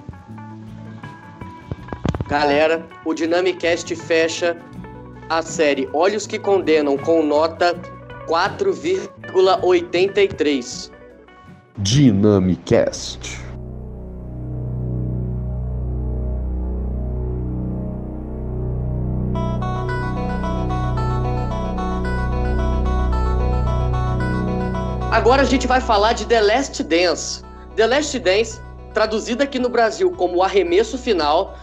Galera, 2.29 2.87
o 3.05 3.13
Dynamicast 3.13 3.93
fecha 3.97 4.57
a 5.29 5.43
série 5.43 5.89
Olhos 5.93 6.25
que 6.27 6.39
Condenam 6.39 6.97
com 6.97 7.23
nota 7.23 7.75
4,83. 8.29 10.93
Dynamicast. 11.79 13.48
Agora 25.19 25.43
a 25.43 25.45
gente 25.45 25.67
vai 25.67 25.81
falar 25.81 26.13
de 26.13 26.25
The 26.27 26.41
Last 26.41 26.81
Dance. 26.85 27.43
The 27.75 27.89
Last 27.89 28.17
Dance, 28.21 28.61
traduzida 28.95 29.43
aqui 29.43 29.59
no 29.59 29.69
Brasil 29.69 30.13
como 30.13 30.45
Arremesso 30.45 30.97
Final, 30.97 31.59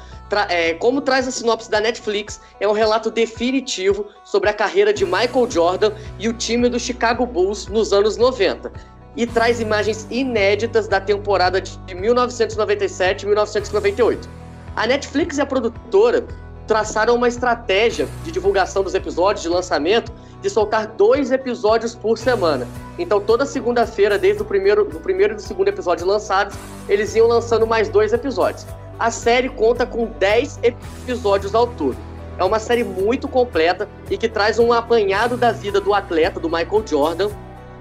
é, 0.50 0.74
como 0.74 1.00
traz 1.00 1.26
a 1.26 1.32
sinopse 1.32 1.72
da 1.72 1.80
Netflix, 1.80 2.42
é 2.60 2.68
um 2.68 2.74
relato 2.74 3.10
definitivo 3.10 4.08
sobre 4.26 4.50
a 4.50 4.54
carreira 4.54 4.94
de 4.94 5.06
Michael 5.06 5.50
Jordan 5.50 5.94
e 6.20 6.28
o 6.28 6.34
time 6.34 6.68
do 6.68 6.78
Chicago 6.78 7.26
Bulls 7.26 7.68
nos 7.68 7.94
anos 7.94 8.18
90. 8.18 8.74
E 9.16 9.26
traz 9.26 9.62
imagens 9.62 10.06
inéditas 10.12 10.90
da 10.90 11.00
temporada 11.00 11.62
de 11.62 11.96
1997 11.96 13.22
e 13.22 13.26
1998. 13.26 14.30
A 14.76 14.86
Netflix 14.86 15.38
e 15.38 15.42
a 15.42 15.46
produtora 15.46 16.28
traçaram 16.68 17.16
uma 17.16 17.30
estratégia 17.30 18.06
de 18.26 18.34
divulgação 18.34 18.84
dos 18.84 18.94
episódios 18.94 19.44
de 19.44 19.48
lançamento 19.48 20.12
de 20.46 20.50
soltar 20.52 20.86
dois 20.86 21.32
episódios 21.32 21.96
por 21.96 22.20
semana. 22.20 22.68
Então, 23.00 23.20
toda 23.20 23.48
segunda-feira, 23.48 24.16
desde 24.16 24.44
o 24.44 24.46
primeiro, 24.46 24.86
do 24.86 25.00
primeiro 25.00 25.34
e 25.34 25.36
do 25.38 25.42
segundo 25.42 25.70
episódio 25.70 26.06
lançados, 26.06 26.56
eles 26.88 27.16
iam 27.16 27.28
lançando 27.28 27.66
mais 27.66 27.90
dois 27.90 28.14
episódios. 28.14 28.64
A 29.00 29.10
série 29.10 29.50
conta 29.50 29.88
com 29.88 30.06
10 30.06 30.60
episódios 30.62 31.56
ao 31.56 31.66
todo. 31.66 31.98
É 32.38 32.44
uma 32.44 32.60
série 32.60 32.84
muito 32.84 33.28
completa 33.28 33.90
e 34.08 34.20
que 34.20 34.30
traz 34.30 34.60
um 34.60 34.72
apanhado 34.72 35.36
da 35.36 35.52
vida 35.52 35.82
do 35.82 35.96
atleta, 35.96 36.40
do 36.40 36.48
Michael 36.48 36.84
Jordan. 36.86 37.30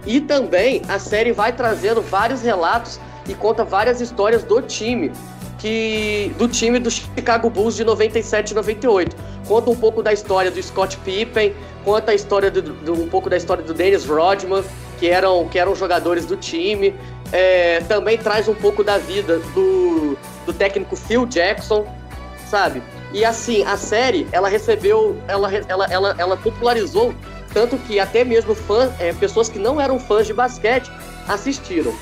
E 0.06 0.18
também 0.18 0.80
a 0.88 0.98
série 0.98 1.32
vai 1.32 1.52
trazendo 1.52 2.00
vários 2.00 2.40
relatos 2.40 2.98
e 3.28 3.34
conta 3.34 3.62
várias 3.62 4.00
histórias 4.00 4.42
do 4.42 4.62
time, 4.62 5.12
que 5.64 6.30
do 6.36 6.46
time 6.46 6.78
do 6.78 6.90
Chicago 6.90 7.48
Bulls 7.48 7.74
de 7.74 7.84
97 7.84 8.50
e 8.50 8.54
98. 8.54 9.16
Conta 9.48 9.70
um 9.70 9.74
pouco 9.74 10.02
da 10.02 10.12
história 10.12 10.50
do 10.50 10.62
Scott 10.62 10.98
Pippen, 10.98 11.54
conta 11.82 12.12
a 12.12 12.14
história 12.14 12.50
do, 12.50 12.60
do, 12.60 12.92
um 12.92 13.08
pouco 13.08 13.30
da 13.30 13.36
história 13.38 13.64
do 13.64 13.72
Dennis 13.72 14.04
Rodman, 14.04 14.62
que 14.98 15.08
eram, 15.08 15.48
que 15.48 15.58
eram 15.58 15.74
jogadores 15.74 16.26
do 16.26 16.36
time. 16.36 16.94
É, 17.32 17.80
também 17.88 18.18
traz 18.18 18.46
um 18.46 18.54
pouco 18.54 18.84
da 18.84 18.98
vida 18.98 19.38
do, 19.54 20.18
do 20.44 20.52
técnico 20.52 20.96
Phil 20.96 21.24
Jackson, 21.24 21.86
sabe? 22.46 22.82
E 23.14 23.24
assim, 23.24 23.64
a 23.64 23.78
série, 23.78 24.28
ela 24.32 24.50
recebeu, 24.50 25.16
ela, 25.26 25.50
ela, 25.66 25.86
ela, 25.86 26.14
ela 26.18 26.36
popularizou, 26.36 27.14
tanto 27.54 27.78
que 27.78 27.98
até 27.98 28.22
mesmo 28.22 28.54
fãs, 28.54 28.92
é, 29.00 29.14
pessoas 29.14 29.48
que 29.48 29.58
não 29.58 29.80
eram 29.80 29.98
fãs 29.98 30.26
de 30.26 30.34
basquete 30.34 30.92
assistiram. 31.26 31.94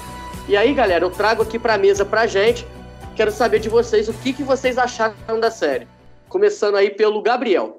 E 0.49 0.57
aí, 0.57 0.75
galera, 0.75 1.05
eu 1.05 1.11
trago 1.11 1.43
aqui 1.43 1.61
pra 1.61 1.79
mesa 1.79 2.05
pra 2.05 2.27
gente 2.27 2.67
Quero 3.15 3.31
saber 3.31 3.61
de 3.61 3.69
vocês 3.69 4.09
o 4.09 4.15
que, 4.15 4.33
que 4.33 4.43
vocês 4.43 4.79
acharam 4.79 5.39
da 5.39 5.51
série. 5.51 5.87
Começando 6.31 6.77
aí 6.77 6.89
pelo 6.89 7.21
Gabriel. 7.21 7.79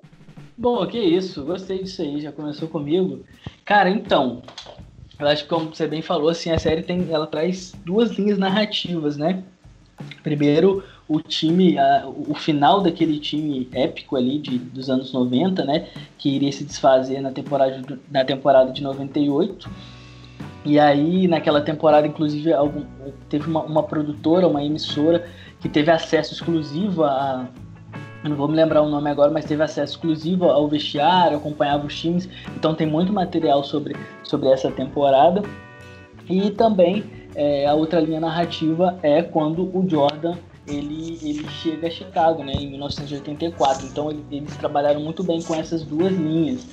Bom, 0.56 0.86
que 0.86 1.00
isso, 1.00 1.44
gostei 1.44 1.82
disso 1.82 2.04
aí, 2.04 2.22
já 2.22 2.32
começou 2.32 2.68
comigo. 2.68 3.24
Cara, 3.66 3.90
então, 3.90 4.44
eu 5.20 5.28
acho 5.28 5.44
que 5.44 5.50
como 5.50 5.74
você 5.74 5.88
bem 5.88 6.04
falou, 6.04 6.30
assim, 6.30 6.52
a 6.52 6.60
série 6.60 6.84
tem, 6.84 7.08
ela 7.12 7.26
traz 7.26 7.74
duas 7.84 8.12
linhas 8.12 8.38
narrativas, 8.38 9.18
né? 9.18 9.44
Primeiro, 10.22 10.84
o 11.08 11.20
time, 11.20 11.80
a, 11.80 12.08
o 12.08 12.36
final 12.36 12.82
daquele 12.82 13.20
time 13.20 13.68
épico 13.74 14.16
ali 14.16 14.38
de, 14.38 14.60
dos 14.60 14.88
anos 14.88 15.12
90, 15.12 15.66
né? 15.66 15.90
Que 16.20 16.30
iria 16.30 16.52
se 16.52 16.64
desfazer 16.64 17.22
na 17.22 17.32
temporada, 17.32 18.00
na 18.12 18.24
temporada 18.24 18.72
de 18.72 18.84
98 18.84 19.68
e 20.66 20.80
aí, 20.80 21.28
naquela 21.28 21.62
temporada, 21.62 22.08
inclusive, 22.08 22.54
algum, 22.54 22.84
teve 23.28 23.50
uma, 23.50 23.64
uma, 23.64 23.84
produtora, 23.84 24.48
uma 24.48 24.64
emissora, 24.64 25.26
que 25.60 25.68
teve 25.68 25.92
acesso 25.92 26.34
exclusivo 26.34 27.04
a. 27.04 27.48
Não 28.24 28.38
vou 28.38 28.48
me 28.48 28.56
lembrar 28.56 28.82
o 28.82 28.90
nome 28.90 29.10
agora, 29.10 29.30
mas 29.30 29.44
teve 29.44 29.62
acesso 29.62 29.96
exclusivo 29.96 30.46
ao 30.46 30.70
vestiário, 30.70 31.36
acompanhava 31.36 31.86
os 31.86 32.00
times. 32.00 32.30
Então 32.56 32.74
tem 32.74 32.88
muito 32.88 33.12
material 33.12 33.64
sobre, 33.66 33.94
sobre 34.24 34.48
essa 34.48 34.72
temporada. 34.72 35.44
E 36.30 36.50
também 36.52 37.04
é, 37.36 37.68
a 37.68 37.74
outra 37.74 38.00
linha 38.00 38.22
narrativa 38.22 38.98
é 39.04 39.22
quando 39.22 39.70
o 39.78 39.86
Jordan 39.90 40.36
ele, 40.66 41.20
ele 41.22 41.46
chega 41.50 41.88
a 41.88 41.92
Chicago, 41.92 42.44
né, 42.46 42.54
em 42.54 42.70
1984. 42.70 43.86
Então 43.88 44.10
ele, 44.10 44.24
eles 44.32 44.56
trabalharam 44.56 45.02
muito 45.02 45.22
bem 45.22 45.42
com 45.42 45.54
essas 45.54 45.84
duas 45.84 46.14
linhas. 46.14 46.66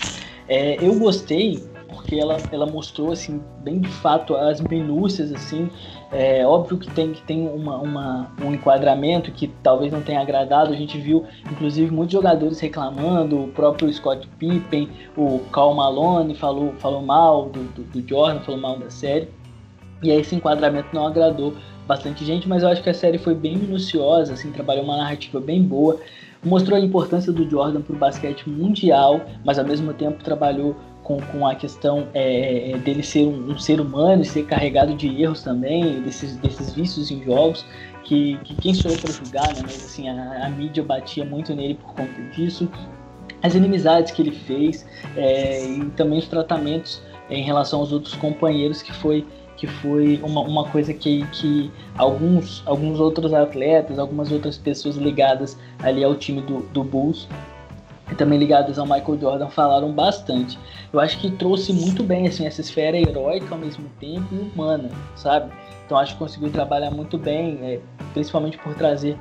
É, 0.49 0.76
eu 0.84 0.97
gostei 1.01 1.61
porque 1.91 2.16
ela, 2.16 2.36
ela 2.51 2.66
mostrou 2.66 3.12
assim 3.12 3.41
bem 3.62 3.80
de 3.80 3.88
fato 3.88 4.34
as 4.34 4.61
minúcias 4.61 5.32
assim. 5.32 5.70
É 6.12 6.47
óbvio 6.47 6.78
que 6.78 6.91
tem 6.91 7.12
que 7.12 7.22
tem 7.22 7.49
uma, 7.49 7.76
uma, 7.76 8.32
um 8.43 8.53
enquadramento 8.53 9.30
que 9.30 9.49
talvez 9.62 9.93
não 9.93 10.01
tenha 10.03 10.20
agradado. 10.20 10.72
A 10.72 10.76
gente 10.76 10.99
viu 10.99 11.24
inclusive 11.51 11.91
muitos 11.91 12.12
jogadores 12.12 12.59
reclamando 12.61 13.45
o 13.45 13.49
próprio 13.49 13.93
Scott 13.93 14.26
Pippen 14.38 14.88
o 15.16 15.41
Cal 15.53 15.74
Malone 15.74 16.34
falou 16.34 16.72
falou 16.78 17.03
mal 17.03 17.49
do, 17.49 17.62
do, 17.74 17.82
do 17.82 18.09
Jordan 18.09 18.41
falou 18.41 18.61
mal 18.61 18.78
da 18.78 18.91
série. 18.91 19.28
E 20.03 20.11
aí 20.11 20.20
esse 20.20 20.34
enquadramento 20.34 20.88
não 20.95 21.07
agradou 21.07 21.55
bastante 21.86 22.24
gente 22.24 22.49
mas 22.49 22.62
eu 22.62 22.68
acho 22.68 22.82
que 22.82 22.91
a 22.91 22.95
série 22.95 23.18
foi 23.18 23.34
bem 23.34 23.57
minuciosa 23.57 24.32
assim 24.34 24.51
trabalhou 24.53 24.84
uma 24.84 24.97
narrativa 24.97 25.41
bem 25.41 25.62
boa 25.62 25.99
mostrou 26.45 26.78
a 26.78 26.80
importância 26.80 27.32
do 27.32 27.49
Jordan 27.49 27.82
para 27.82 27.95
o 27.95 27.99
basquete 27.99 28.49
mundial, 28.49 29.20
mas 29.45 29.59
ao 29.59 29.64
mesmo 29.64 29.93
tempo 29.93 30.22
trabalhou 30.24 30.74
com, 31.11 31.20
com 31.32 31.46
a 31.46 31.56
questão 31.56 32.06
é, 32.14 32.70
é, 32.70 32.78
dele 32.78 33.02
ser 33.02 33.26
um, 33.26 33.50
um, 33.50 33.58
ser 33.58 33.80
humano 33.80 34.22
e 34.22 34.24
ser 34.24 34.44
carregado 34.44 34.94
de 34.94 35.20
erros 35.20 35.42
também, 35.42 36.00
desses, 36.02 36.36
desses 36.36 36.72
vícios 36.72 37.11
em 37.11 37.24
jogos, 37.24 37.66
que, 38.04 38.38
que 38.44 38.54
quem 38.54 38.74
sou 38.74 38.92
eu 38.92 38.98
para 38.98 39.12
julgar, 39.12 39.48
né? 39.48 39.61
Mas 39.62 39.84
assim, 39.84 40.08
a, 40.08 40.46
a, 40.46 40.48
mídia 40.50 40.84
batia 40.84 41.24
muito 41.24 41.52
nele 41.54 41.74
por 41.74 41.94
conta 41.94 42.22
disso. 42.34 42.70
As 43.42 43.54
inimizades 43.54 44.12
que 44.12 44.22
ele 44.22 44.30
fez 44.30 44.86
é, 45.16 45.64
e 45.64 45.84
também 45.96 46.18
os 46.18 46.28
tratamentos 46.28 47.02
em 47.28 47.42
relação 47.42 47.80
aos 47.80 47.92
outros 47.92 48.14
companheiros 48.14 48.82
que 48.82 48.92
foi 48.92 49.26
que 49.56 49.66
foi 49.66 50.18
uma, 50.22 50.40
uma 50.40 50.64
coisa 50.64 50.94
que, 50.94 51.26
que 51.32 51.70
alguns, 51.98 52.62
alguns 52.64 52.98
outros 52.98 53.34
atletas, 53.34 53.98
algumas 53.98 54.32
outras 54.32 54.56
pessoas 54.56 54.96
ligadas 54.96 55.58
ali 55.80 56.02
ao 56.02 56.14
time 56.14 56.40
do, 56.40 56.61
do 56.72 56.82
Bulls 56.82 57.28
e 58.11 58.14
também 58.14 58.38
ligadas 58.38 58.78
ao 58.78 58.86
Michael 58.86 59.18
Jordan 59.20 59.48
falaram 59.48 59.92
bastante. 59.92 60.58
Eu 60.92 61.00
acho 61.00 61.18
que 61.18 61.30
trouxe 61.30 61.72
muito 61.72 62.02
bem 62.02 62.26
assim 62.26 62.46
essa 62.46 62.61
esfera 62.61 62.96
heróica 62.96 63.54
ao 63.54 63.58
mesmo 63.58 63.88
tempo 64.00 64.26
e 64.32 64.38
humana, 64.38 64.90
sabe? 65.14 65.52
Então 65.86 65.98
acho 65.98 66.12
que 66.12 66.18
conseguiu 66.18 66.50
trabalhar 66.50 66.90
muito 66.90 67.18
bem, 67.18 67.58
é, 67.62 67.80
principalmente 68.12 68.58
por 68.58 68.74
trazer 68.74 69.16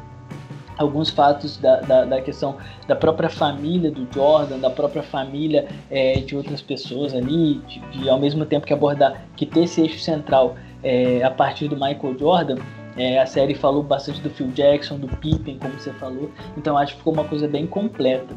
alguns 0.79 1.09
fatos 1.09 1.57
da, 1.57 1.81
da, 1.81 2.05
da, 2.05 2.21
questão 2.21 2.55
da 2.87 2.95
própria 2.95 3.29
família 3.29 3.91
do 3.91 4.07
Jordan, 4.13 4.59
da 4.59 4.69
própria 4.69 5.03
família 5.03 5.67
é, 5.91 6.21
de 6.21 6.37
outras 6.37 6.61
pessoas 6.61 7.13
ali, 7.13 7.55
de, 7.67 7.79
de, 7.89 8.09
ao 8.09 8.17
mesmo 8.17 8.45
tempo 8.45 8.65
que 8.65 8.73
abordar, 8.73 9.25
que 9.35 9.45
ter 9.45 9.63
esse 9.63 9.81
eixo 9.81 9.99
central 9.99 10.55
é, 10.81 11.21
a 11.21 11.29
partir 11.29 11.67
do 11.67 11.75
Michael 11.75 12.17
Jordan, 12.17 12.55
é, 12.95 13.19
a 13.19 13.25
série 13.25 13.53
falou 13.55 13.83
bastante 13.83 14.21
do 14.21 14.29
Phil 14.29 14.47
Jackson, 14.51 14.97
do 14.97 15.07
Pippen, 15.17 15.59
como 15.59 15.73
você 15.73 15.91
falou, 15.93 16.31
então 16.57 16.77
acho 16.77 16.93
que 16.93 16.99
ficou 16.99 17.13
uma 17.13 17.25
coisa 17.25 17.47
bem 17.47 17.67
completa. 17.67 18.33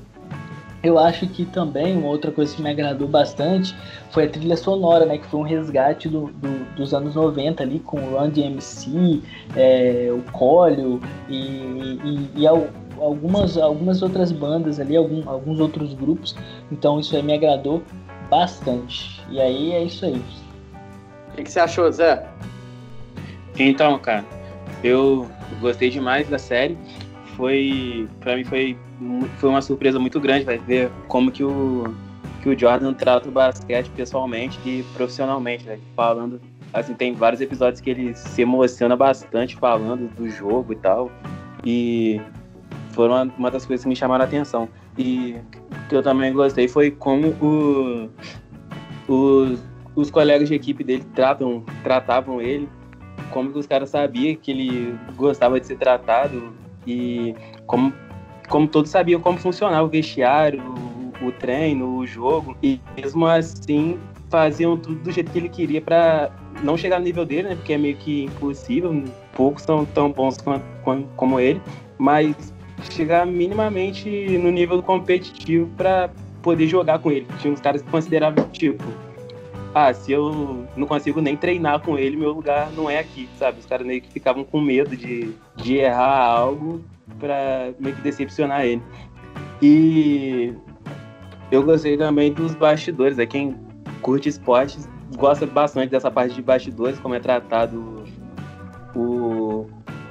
Eu 0.82 0.98
acho 0.98 1.28
que 1.28 1.44
também 1.44 1.96
uma 1.96 2.08
outra 2.08 2.32
coisa 2.32 2.54
que 2.54 2.60
me 2.60 2.68
agradou 2.68 3.06
bastante 3.06 3.74
foi 4.10 4.24
a 4.24 4.28
trilha 4.28 4.56
sonora, 4.56 5.06
né? 5.06 5.16
Que 5.16 5.26
foi 5.26 5.40
um 5.40 5.44
resgate 5.44 6.08
do, 6.08 6.26
do, 6.32 6.74
dos 6.74 6.92
anos 6.92 7.14
90 7.14 7.62
ali 7.62 7.78
com 7.78 7.98
o 7.98 8.18
Run 8.18 8.30
DMC, 8.30 9.22
é, 9.56 10.08
o 10.10 10.22
Colio 10.32 11.00
e, 11.28 11.36
e, 12.04 12.30
e 12.34 12.46
algumas, 12.46 13.56
algumas 13.56 14.02
outras 14.02 14.32
bandas 14.32 14.80
ali, 14.80 14.96
algum, 14.96 15.28
alguns 15.28 15.60
outros 15.60 15.94
grupos. 15.94 16.34
Então 16.70 16.98
isso 16.98 17.14
aí 17.14 17.22
me 17.22 17.34
agradou 17.34 17.82
bastante. 18.28 19.22
E 19.30 19.40
aí 19.40 19.72
é 19.72 19.84
isso 19.84 20.04
aí. 20.04 20.20
O 21.28 21.36
que, 21.36 21.44
que 21.44 21.50
você 21.50 21.60
achou, 21.60 21.90
Zé? 21.92 22.26
Então, 23.58 23.98
cara, 23.98 24.24
eu 24.82 25.28
gostei 25.60 25.90
demais 25.90 26.28
da 26.28 26.38
série. 26.38 26.76
Foi, 27.42 28.08
para 28.20 28.36
mim 28.36 28.44
foi 28.44 28.78
foi 29.38 29.50
uma 29.50 29.60
surpresa 29.60 29.98
muito 29.98 30.20
grande, 30.20 30.44
vai 30.44 30.58
ver 30.58 30.92
como 31.08 31.28
que 31.28 31.42
o, 31.42 31.92
que 32.40 32.48
o 32.48 32.56
Jordan 32.56 32.94
trata 32.94 33.28
o 33.28 33.32
basquete 33.32 33.90
pessoalmente 33.96 34.60
e 34.64 34.84
profissionalmente, 34.94 35.66
né? 35.66 35.76
falando, 35.96 36.40
assim, 36.72 36.94
tem 36.94 37.12
vários 37.14 37.40
episódios 37.40 37.80
que 37.80 37.90
ele 37.90 38.14
se 38.14 38.42
emociona 38.42 38.94
bastante 38.94 39.56
falando 39.56 40.08
do 40.14 40.30
jogo 40.30 40.72
e 40.72 40.76
tal, 40.76 41.10
e 41.66 42.20
foram 42.92 43.28
uma, 43.36 43.50
das 43.50 43.66
coisas 43.66 43.82
que 43.82 43.88
me 43.88 43.96
chamaram 43.96 44.22
a 44.22 44.28
atenção. 44.28 44.68
E 44.96 45.34
que 45.88 45.96
eu 45.96 46.02
também 46.04 46.32
gostei 46.32 46.68
foi 46.68 46.92
como 46.92 47.30
o, 47.42 48.08
o 49.08 49.58
os 49.96 50.12
colegas 50.12 50.48
de 50.48 50.54
equipe 50.54 50.84
dele 50.84 51.04
tratam, 51.12 51.64
tratavam 51.82 52.40
ele, 52.40 52.68
como 53.32 53.50
que 53.50 53.58
os 53.58 53.66
caras 53.66 53.90
sabiam 53.90 54.36
que 54.36 54.52
ele 54.52 54.96
gostava 55.16 55.58
de 55.58 55.66
ser 55.66 55.76
tratado 55.76 56.61
e 56.86 57.34
como, 57.66 57.92
como 58.48 58.66
todos 58.68 58.90
sabiam 58.90 59.20
como 59.20 59.38
funcionava 59.38 59.84
o 59.84 59.88
vestiário, 59.88 60.62
o, 61.22 61.26
o 61.26 61.32
treino, 61.32 61.96
o 61.96 62.06
jogo, 62.06 62.56
e 62.62 62.80
mesmo 62.96 63.26
assim 63.26 63.98
faziam 64.30 64.76
tudo 64.76 64.96
do 64.96 65.12
jeito 65.12 65.30
que 65.30 65.38
ele 65.38 65.48
queria 65.48 65.80
para 65.80 66.30
não 66.62 66.76
chegar 66.76 66.98
no 66.98 67.04
nível 67.04 67.24
dele, 67.24 67.48
né? 67.50 67.54
Porque 67.54 67.74
é 67.74 67.78
meio 67.78 67.96
que 67.96 68.24
impossível, 68.24 69.04
poucos 69.34 69.62
são 69.62 69.84
tão 69.84 70.10
bons 70.10 70.38
como, 70.38 71.06
como 71.16 71.38
ele, 71.38 71.60
mas 71.98 72.52
chegar 72.90 73.26
minimamente 73.26 74.08
no 74.38 74.50
nível 74.50 74.82
competitivo 74.82 75.68
para 75.76 76.10
poder 76.42 76.66
jogar 76.66 76.98
com 76.98 77.10
ele. 77.10 77.26
Tinha 77.38 77.52
uns 77.52 77.60
caras 77.60 77.82
que 77.82 77.90
consideravam, 77.90 78.48
tipo, 78.48 78.82
ah, 79.74 79.92
se 79.92 80.12
eu 80.12 80.66
não 80.76 80.86
consigo 80.86 81.20
nem 81.20 81.36
treinar 81.36 81.80
com 81.80 81.98
ele, 81.98 82.16
meu 82.16 82.32
lugar 82.32 82.70
não 82.72 82.90
é 82.90 82.98
aqui, 82.98 83.28
sabe? 83.38 83.58
Os 83.60 83.66
caras 83.66 83.86
meio 83.86 84.02
que 84.02 84.12
ficavam 84.12 84.44
com 84.44 84.60
medo 84.60 84.96
de, 84.96 85.34
de 85.56 85.76
errar 85.76 86.26
algo 86.26 86.84
para 87.18 87.72
meio 87.78 87.96
que 87.96 88.02
decepcionar 88.02 88.64
ele. 88.64 88.82
E 89.62 90.54
eu 91.50 91.62
gostei 91.62 91.96
também 91.96 92.32
dos 92.32 92.54
bastidores, 92.54 93.18
é 93.18 93.26
quem 93.26 93.56
curte 94.02 94.28
esportes 94.28 94.88
gosta 95.16 95.46
bastante 95.46 95.90
dessa 95.90 96.10
parte 96.10 96.34
de 96.34 96.42
bastidores, 96.42 96.98
como 96.98 97.14
é 97.14 97.20
tratado 97.20 98.04
o, 98.94 99.66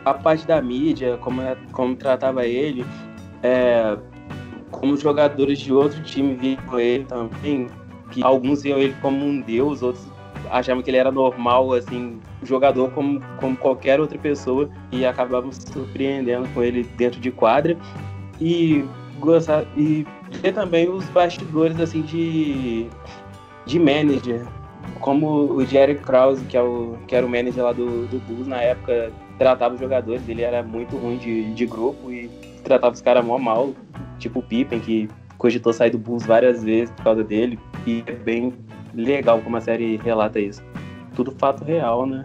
a 0.05 0.14
parte 0.14 0.45
da 0.47 0.62
mídia, 0.62 1.18
como, 1.18 1.41
é, 1.41 1.55
como 1.72 1.95
tratava 1.95 2.45
ele, 2.45 2.86
é, 3.43 3.97
como 4.70 4.95
jogadores 4.97 5.59
de 5.59 5.74
outro 5.74 6.01
time 6.03 6.34
viam 6.36 6.80
ele 6.80 7.05
também, 7.05 7.68
que 8.12 8.24
alguns 8.24 8.62
viam 8.62 8.78
ele 8.78 8.95
como 9.01 9.26
um 9.26 9.41
deus, 9.41 9.82
outros 9.82 10.05
achavam 10.51 10.84
que 10.84 10.89
ele 10.89 10.97
era 10.97 11.12
normal, 11.12 11.74
assim, 11.74 12.20
jogador 12.43 12.91
como, 12.91 13.22
como 13.39 13.55
qualquer 13.55 13.99
outra 13.99 14.18
pessoa 14.18 14.70
e 14.91 15.05
acabavam 15.05 15.51
se 15.51 15.72
surpreendendo 15.72 16.47
com 16.53 16.62
ele 16.62 16.84
dentro 16.97 17.20
de 17.20 17.32
quadra. 17.32 17.78
E 18.39 18.86
gostar 19.20 19.66
e 19.78 20.05
ter 20.41 20.51
também 20.51 20.89
os 20.89 21.05
bastidores 21.09 21.80
assim 21.80 22.01
de 22.01 22.88
de 23.66 23.80
manager 23.80 24.45
como 24.99 25.53
o 25.53 25.64
Jerry 25.64 25.95
Krause 25.95 26.43
que 26.45 26.57
é 26.57 26.62
o 26.62 26.97
que 27.07 27.16
era 27.16 27.26
o 27.26 27.30
manager 27.30 27.64
lá 27.64 27.72
do, 27.72 28.07
do 28.07 28.20
Bulls 28.20 28.47
na 28.47 28.62
época 28.62 29.12
tratava 29.38 29.76
os 29.76 29.80
jogadores 29.80 30.28
ele 30.28 30.41
era 30.41 30.64
muito 30.64 30.97
ruim 30.97 31.18
de, 31.18 31.53
de 31.53 31.66
grupo 31.68 32.12
e 32.12 32.30
tratava 32.64 32.95
os 32.95 33.01
caras 33.01 33.24
mó 33.24 33.38
mal 33.38 33.74
tipo 34.18 34.39
o 34.39 34.43
Pippen 34.43 34.80
que 34.80 35.07
cogitou 35.38 35.72
sair 35.72 35.91
do 35.91 35.99
Bulls 35.99 36.26
várias 36.26 36.64
vezes 36.64 36.89
por 36.95 37.03
causa 37.03 37.24
dele 37.24 37.59
e 37.86 38.03
é 38.07 38.11
bem 38.11 38.53
legal 38.93 39.39
como 39.41 39.57
a 39.57 39.61
série 39.61 39.97
relata 39.97 40.39
isso. 40.39 40.63
Tudo 41.15 41.32
fato 41.32 41.63
real, 41.63 42.05
né? 42.05 42.23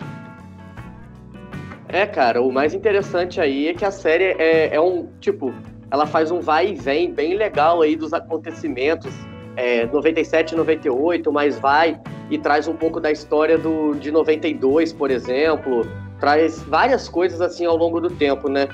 É, 1.89 2.05
cara, 2.07 2.43
o 2.43 2.53
mais 2.53 2.75
interessante 2.75 3.41
aí 3.41 3.69
é 3.69 3.75
que 3.75 3.85
a 3.85 3.91
série 3.91 4.35
é, 4.39 4.75
é 4.75 4.81
um, 4.81 5.09
tipo, 5.21 5.55
ela 5.91 6.07
faz 6.07 6.31
um 6.31 6.41
vai 6.41 6.71
e 6.71 6.75
vem 6.75 7.13
bem 7.13 7.35
legal 7.35 7.81
aí 7.81 7.95
dos 7.95 8.13
acontecimentos, 8.13 9.15
é, 9.57 9.87
97 9.87 10.53
e 10.53 10.57
98, 10.57 11.33
mas 11.33 11.59
vai 11.59 12.01
e 12.29 12.39
traz 12.39 12.67
um 12.67 12.75
pouco 12.75 13.01
da 13.01 13.11
história 13.11 13.57
do, 13.57 13.95
de 13.95 14.11
92, 14.11 14.93
por 14.93 15.11
exemplo, 15.11 15.87
traz 16.19 16.61
várias 16.63 17.09
coisas 17.09 17.41
assim 17.41 17.65
ao 17.65 17.77
longo 17.77 18.01
do 18.01 18.11
tempo, 18.11 18.49
né? 18.49 18.69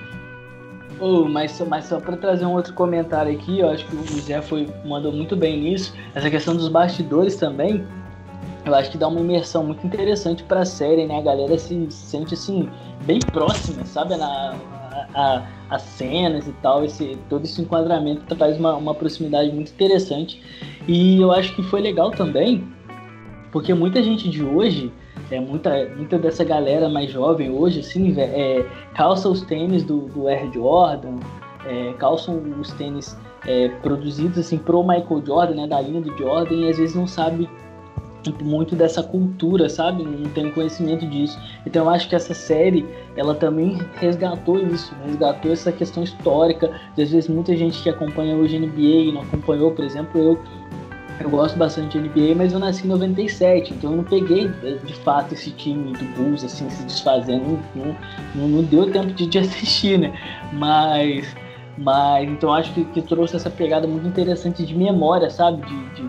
Oh, 1.04 1.24
mas, 1.28 1.60
mas 1.68 1.86
só 1.86 1.98
para 1.98 2.16
trazer 2.16 2.46
um 2.46 2.52
outro 2.52 2.72
comentário 2.74 3.32
aqui, 3.32 3.58
eu 3.58 3.68
acho 3.68 3.84
que 3.86 3.96
o 3.96 4.20
Zé 4.20 4.40
foi, 4.40 4.68
mandou 4.84 5.10
muito 5.10 5.34
bem 5.34 5.60
nisso. 5.60 5.92
Essa 6.14 6.30
questão 6.30 6.54
dos 6.54 6.68
bastidores 6.68 7.34
também, 7.34 7.84
eu 8.64 8.72
acho 8.72 8.88
que 8.88 8.96
dá 8.96 9.08
uma 9.08 9.18
imersão 9.18 9.64
muito 9.64 9.84
interessante 9.84 10.44
para 10.44 10.60
a 10.60 10.64
série, 10.64 11.04
né? 11.04 11.18
A 11.18 11.22
galera 11.22 11.58
se, 11.58 11.90
se, 11.90 12.06
sente 12.06 12.34
assim 12.34 12.68
bem 13.04 13.18
próxima, 13.18 13.84
sabe? 13.84 14.16
Na, 14.16 14.54
a, 14.54 15.06
a, 15.12 15.46
as 15.70 15.82
cenas 15.82 16.46
e 16.46 16.52
tal, 16.62 16.84
esse, 16.84 17.18
todo 17.28 17.44
esse 17.44 17.60
enquadramento 17.60 18.36
traz 18.36 18.56
uma, 18.56 18.76
uma 18.76 18.94
proximidade 18.94 19.50
muito 19.50 19.72
interessante. 19.72 20.40
E 20.86 21.20
eu 21.20 21.32
acho 21.32 21.52
que 21.56 21.64
foi 21.64 21.80
legal 21.80 22.12
também, 22.12 22.64
porque 23.50 23.74
muita 23.74 24.00
gente 24.04 24.30
de 24.30 24.44
hoje 24.44 24.92
é, 25.32 25.40
muita, 25.40 25.88
muita 25.96 26.18
dessa 26.18 26.44
galera 26.44 26.88
mais 26.88 27.10
jovem 27.10 27.50
hoje, 27.50 27.80
assim, 27.80 28.14
é, 28.18 28.64
calça 28.94 29.28
os 29.28 29.40
tênis 29.42 29.82
do, 29.82 30.02
do 30.02 30.28
Air 30.28 30.52
Jordan, 30.52 31.18
é, 31.64 31.92
calçam 31.94 32.40
os 32.60 32.70
tênis 32.72 33.16
é, 33.46 33.68
produzidos 33.82 34.38
assim 34.38 34.58
pro 34.58 34.82
Michael 34.82 35.22
Jordan, 35.24 35.54
né, 35.54 35.66
da 35.66 35.80
linha 35.80 36.00
do 36.00 36.16
Jordan, 36.16 36.54
e 36.54 36.70
às 36.70 36.76
vezes 36.76 36.94
não 36.94 37.06
sabe 37.06 37.48
muito 38.42 38.76
dessa 38.76 39.02
cultura, 39.02 39.68
sabe? 39.68 40.04
Não 40.04 40.30
tem 40.30 40.50
conhecimento 40.52 41.04
disso. 41.06 41.36
Então 41.66 41.86
eu 41.86 41.90
acho 41.90 42.08
que 42.08 42.14
essa 42.14 42.34
série, 42.34 42.86
ela 43.16 43.34
também 43.34 43.78
resgatou 43.94 44.58
isso, 44.60 44.94
resgatou 45.04 45.50
essa 45.50 45.72
questão 45.72 46.04
histórica. 46.04 46.70
às 46.90 47.10
vezes 47.10 47.28
muita 47.28 47.56
gente 47.56 47.82
que 47.82 47.88
acompanha 47.88 48.36
hoje 48.36 48.58
NBA 48.58 48.80
e 48.80 49.12
não 49.12 49.22
acompanhou, 49.22 49.72
por 49.72 49.84
exemplo, 49.84 50.20
eu 50.20 50.38
eu 51.20 51.30
gosto 51.30 51.56
bastante 51.56 51.98
de 51.98 52.08
NBA, 52.08 52.34
mas 52.36 52.52
eu 52.52 52.58
nasci 52.58 52.84
em 52.84 52.88
97, 52.88 53.74
então 53.74 53.90
eu 53.90 53.96
não 53.98 54.04
peguei 54.04 54.48
de 54.84 54.94
fato 54.96 55.34
esse 55.34 55.50
time 55.50 55.92
do 55.92 56.04
Bulls 56.16 56.44
assim 56.44 56.68
se 56.70 56.84
desfazendo, 56.84 57.58
não, 57.74 57.96
não, 58.34 58.48
não 58.48 58.62
deu 58.62 58.90
tempo 58.90 59.12
de, 59.12 59.26
de, 59.26 59.38
assistir, 59.40 59.98
né? 59.98 60.12
Mas, 60.52 61.34
mas 61.78 62.28
então 62.28 62.52
acho 62.52 62.72
que, 62.72 62.84
que, 62.84 63.02
trouxe 63.02 63.36
essa 63.36 63.50
pegada 63.50 63.86
muito 63.86 64.06
interessante 64.06 64.64
de 64.64 64.74
memória, 64.74 65.30
sabe? 65.30 65.62
De, 65.66 66.02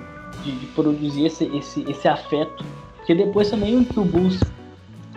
de, 0.44 0.60
de 0.60 0.66
produzir 0.68 1.26
esse, 1.26 1.46
esse, 1.58 1.90
esse 1.90 2.08
afeto. 2.08 2.66
Porque 2.98 3.14
depois 3.14 3.50
também 3.50 3.84
que 3.84 4.00
o 4.00 4.06
Bulls 4.06 4.40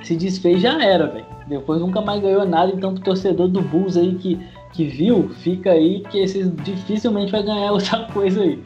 se 0.03 0.17
desfez 0.17 0.61
já 0.61 0.83
era, 0.83 1.07
velho. 1.07 1.27
Depois 1.47 1.81
nunca 1.81 2.01
mais 2.01 2.21
ganhou 2.21 2.47
nada, 2.47 2.73
então 2.73 2.93
o 2.93 3.01
torcedor 3.01 3.49
do 3.49 3.61
Bulls 3.61 3.97
aí 3.97 4.15
que, 4.17 4.39
que 4.73 4.85
viu, 4.85 5.29
fica 5.29 5.71
aí 5.71 6.01
que 6.01 6.19
esse 6.19 6.45
dificilmente 6.49 7.31
vai 7.33 7.43
ganhar 7.43 7.71
outra 7.73 8.05
coisa 8.13 8.43
aí. 8.43 8.63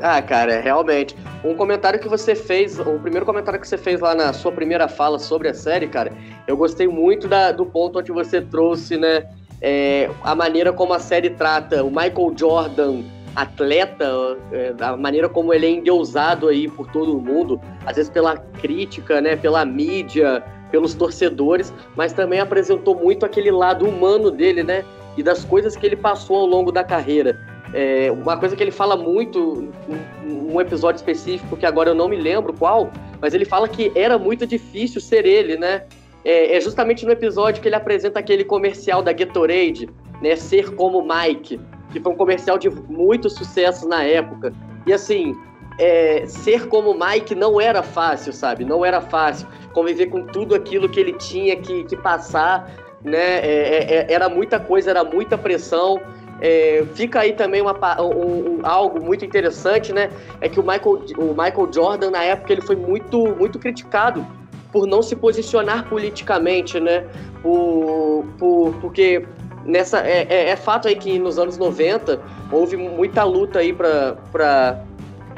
Ah, 0.00 0.20
cara, 0.20 0.60
realmente. 0.60 1.16
Um 1.44 1.54
comentário 1.54 1.98
que 1.98 2.08
você 2.08 2.34
fez, 2.34 2.78
o 2.78 2.98
primeiro 2.98 3.24
comentário 3.24 3.58
que 3.58 3.66
você 3.66 3.78
fez 3.78 4.00
lá 4.00 4.14
na 4.14 4.32
sua 4.32 4.52
primeira 4.52 4.88
fala 4.88 5.18
sobre 5.18 5.48
a 5.48 5.54
série, 5.54 5.86
cara, 5.86 6.12
eu 6.46 6.56
gostei 6.56 6.86
muito 6.86 7.26
da, 7.26 7.50
do 7.52 7.64
ponto 7.64 7.98
onde 7.98 8.12
você 8.12 8.40
trouxe, 8.40 8.96
né, 8.96 9.26
é, 9.60 10.10
a 10.22 10.34
maneira 10.34 10.72
como 10.72 10.92
a 10.92 10.98
série 10.98 11.30
trata 11.30 11.82
o 11.82 11.88
Michael 11.88 12.34
Jordan 12.36 13.02
atleta, 13.34 14.36
é, 14.50 14.74
a 14.80 14.96
maneira 14.96 15.28
como 15.28 15.52
ele 15.52 15.66
é 15.66 15.70
endeusado 15.70 16.48
aí 16.48 16.68
por 16.68 16.90
todo 16.90 17.20
mundo, 17.20 17.60
às 17.84 17.96
vezes 17.96 18.10
pela 18.10 18.36
crítica, 18.36 19.20
né, 19.20 19.36
pela 19.36 19.64
mídia, 19.64 20.42
pelos 20.70 20.94
torcedores, 20.94 21.72
mas 21.94 22.12
também 22.12 22.40
apresentou 22.40 22.94
muito 22.94 23.24
aquele 23.26 23.50
lado 23.50 23.86
humano 23.86 24.30
dele, 24.30 24.62
né, 24.62 24.84
e 25.16 25.22
das 25.22 25.44
coisas 25.44 25.76
que 25.76 25.86
ele 25.86 25.96
passou 25.96 26.36
ao 26.36 26.46
longo 26.46 26.72
da 26.72 26.82
carreira. 26.82 27.38
É, 27.78 28.10
uma 28.10 28.38
coisa 28.38 28.56
que 28.56 28.62
ele 28.62 28.70
fala 28.70 28.96
muito, 28.96 29.68
um 30.24 30.58
episódio 30.58 30.96
específico 30.96 31.58
que 31.58 31.66
agora 31.66 31.90
eu 31.90 31.94
não 31.94 32.08
me 32.08 32.16
lembro 32.16 32.54
qual, 32.54 32.90
mas 33.20 33.34
ele 33.34 33.44
fala 33.44 33.68
que 33.68 33.92
era 33.94 34.18
muito 34.18 34.46
difícil 34.46 34.98
ser 34.98 35.26
ele, 35.26 35.58
né? 35.58 35.82
É, 36.24 36.56
é 36.56 36.60
justamente 36.62 37.04
no 37.04 37.12
episódio 37.12 37.60
que 37.60 37.68
ele 37.68 37.74
apresenta 37.74 38.18
aquele 38.18 38.44
comercial 38.44 39.02
da 39.02 39.12
Gatorade, 39.12 39.90
né? 40.22 40.34
Ser 40.36 40.74
como 40.74 41.06
Mike, 41.06 41.60
que 41.92 42.00
foi 42.00 42.12
um 42.14 42.16
comercial 42.16 42.56
de 42.56 42.70
muito 42.70 43.28
sucesso 43.28 43.86
na 43.86 44.02
época. 44.02 44.54
E 44.86 44.92
assim, 44.94 45.36
é, 45.78 46.24
ser 46.24 46.68
como 46.68 46.94
Mike 46.98 47.34
não 47.34 47.60
era 47.60 47.82
fácil, 47.82 48.32
sabe? 48.32 48.64
Não 48.64 48.86
era 48.86 49.02
fácil 49.02 49.46
conviver 49.74 50.06
com 50.06 50.24
tudo 50.24 50.54
aquilo 50.54 50.88
que 50.88 50.98
ele 50.98 51.12
tinha 51.12 51.54
que, 51.56 51.84
que 51.84 51.96
passar, 51.98 52.74
né? 53.04 53.40
É, 53.40 53.44
é, 53.44 53.94
é 53.96 54.12
era 54.14 54.30
muita 54.30 54.58
coisa, 54.58 54.88
era 54.88 55.04
muita 55.04 55.36
pressão. 55.36 56.00
É, 56.40 56.84
fica 56.94 57.20
aí 57.20 57.32
também 57.32 57.62
uma, 57.62 57.74
um, 58.00 58.58
um, 58.58 58.60
algo 58.62 59.02
muito 59.02 59.24
interessante, 59.24 59.92
né? 59.92 60.10
É 60.40 60.48
que 60.48 60.60
o 60.60 60.62
Michael, 60.62 61.02
o 61.18 61.28
Michael 61.30 61.72
Jordan, 61.72 62.10
na 62.10 62.22
época, 62.22 62.52
ele 62.52 62.60
foi 62.60 62.76
muito, 62.76 63.34
muito 63.36 63.58
criticado 63.58 64.26
por 64.70 64.86
não 64.86 65.02
se 65.02 65.16
posicionar 65.16 65.88
politicamente, 65.88 66.78
né? 66.78 67.06
Por, 67.42 68.26
por, 68.38 68.74
porque 68.80 69.26
nessa 69.64 70.00
é, 70.00 70.26
é, 70.28 70.50
é 70.50 70.56
fato 70.56 70.88
aí 70.88 70.96
que 70.96 71.18
nos 71.18 71.38
anos 71.38 71.56
90 71.56 72.20
houve 72.52 72.76
muita 72.76 73.24
luta 73.24 73.60
aí 73.60 73.72
para 73.72 74.84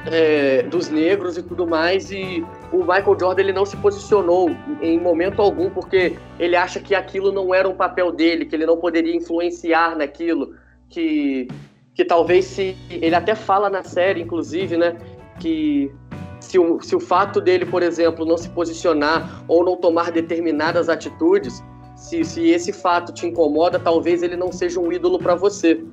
é, 0.06 0.62
dos 0.62 0.88
negros 0.88 1.36
e 1.38 1.42
tudo 1.42 1.66
mais 1.66 2.10
e 2.10 2.44
o 2.72 2.78
Michael 2.78 3.16
Jordan 3.18 3.42
ele 3.42 3.52
não 3.52 3.64
se 3.64 3.76
posicionou 3.76 4.50
em 4.82 4.98
momento 4.98 5.40
algum 5.40 5.70
porque 5.70 6.16
ele 6.38 6.56
acha 6.56 6.80
que 6.80 6.94
aquilo 6.94 7.32
não 7.32 7.54
era 7.54 7.68
um 7.68 7.74
papel 7.74 8.12
dele, 8.12 8.44
que 8.44 8.54
ele 8.54 8.66
não 8.66 8.76
poderia 8.76 9.14
influenciar 9.14 9.96
naquilo 9.96 10.54
que, 10.88 11.48
que 11.94 12.04
talvez 12.04 12.44
se. 12.44 12.76
Ele 12.90 13.14
até 13.14 13.34
fala 13.34 13.68
na 13.68 13.82
série, 13.82 14.22
inclusive, 14.22 14.76
né? 14.76 14.96
Que 15.38 15.92
se 16.40 16.58
o, 16.58 16.80
se 16.80 16.94
o 16.96 17.00
fato 17.00 17.40
dele, 17.40 17.66
por 17.66 17.82
exemplo, 17.82 18.24
não 18.24 18.36
se 18.36 18.48
posicionar 18.48 19.44
ou 19.46 19.64
não 19.64 19.76
tomar 19.76 20.10
determinadas 20.10 20.88
atitudes, 20.88 21.62
se, 21.96 22.24
se 22.24 22.48
esse 22.48 22.72
fato 22.72 23.12
te 23.12 23.26
incomoda, 23.26 23.78
talvez 23.78 24.22
ele 24.22 24.36
não 24.36 24.52
seja 24.52 24.80
um 24.80 24.92
ídolo 24.92 25.18
para 25.18 25.34
você, 25.34 25.84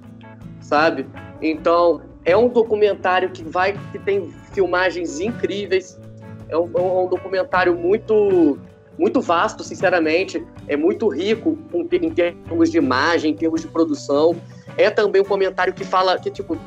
sabe? 0.62 1.08
Então, 1.42 2.02
é 2.24 2.38
um 2.38 2.48
documentário 2.48 3.32
que 3.32 3.44
vai 3.44 3.74
que 3.92 4.00
tem 4.00 4.32
filmagens 4.54 5.20
incríveis, 5.20 6.00
é 6.48 6.58
um, 6.58 6.72
é 6.76 6.82
um 6.82 7.08
documentário 7.08 7.76
muito 7.76 8.58
muito 8.98 9.22
vasto, 9.22 9.64
sinceramente, 9.64 10.46
é 10.68 10.78
muito 10.78 11.08
rico 11.08 11.58
em 11.92 12.10
termos 12.10 12.72
de 12.72 12.78
imagem, 12.78 13.32
em 13.32 13.36
termos 13.36 13.62
de 13.62 13.68
produção. 13.68 14.36
É 14.78 14.90
também 14.90 15.22
um 15.22 15.26
comentário 15.26 15.74
que 15.74 15.84
fala, 15.84 16.18
que 16.18 16.30
tipo, 16.30 16.58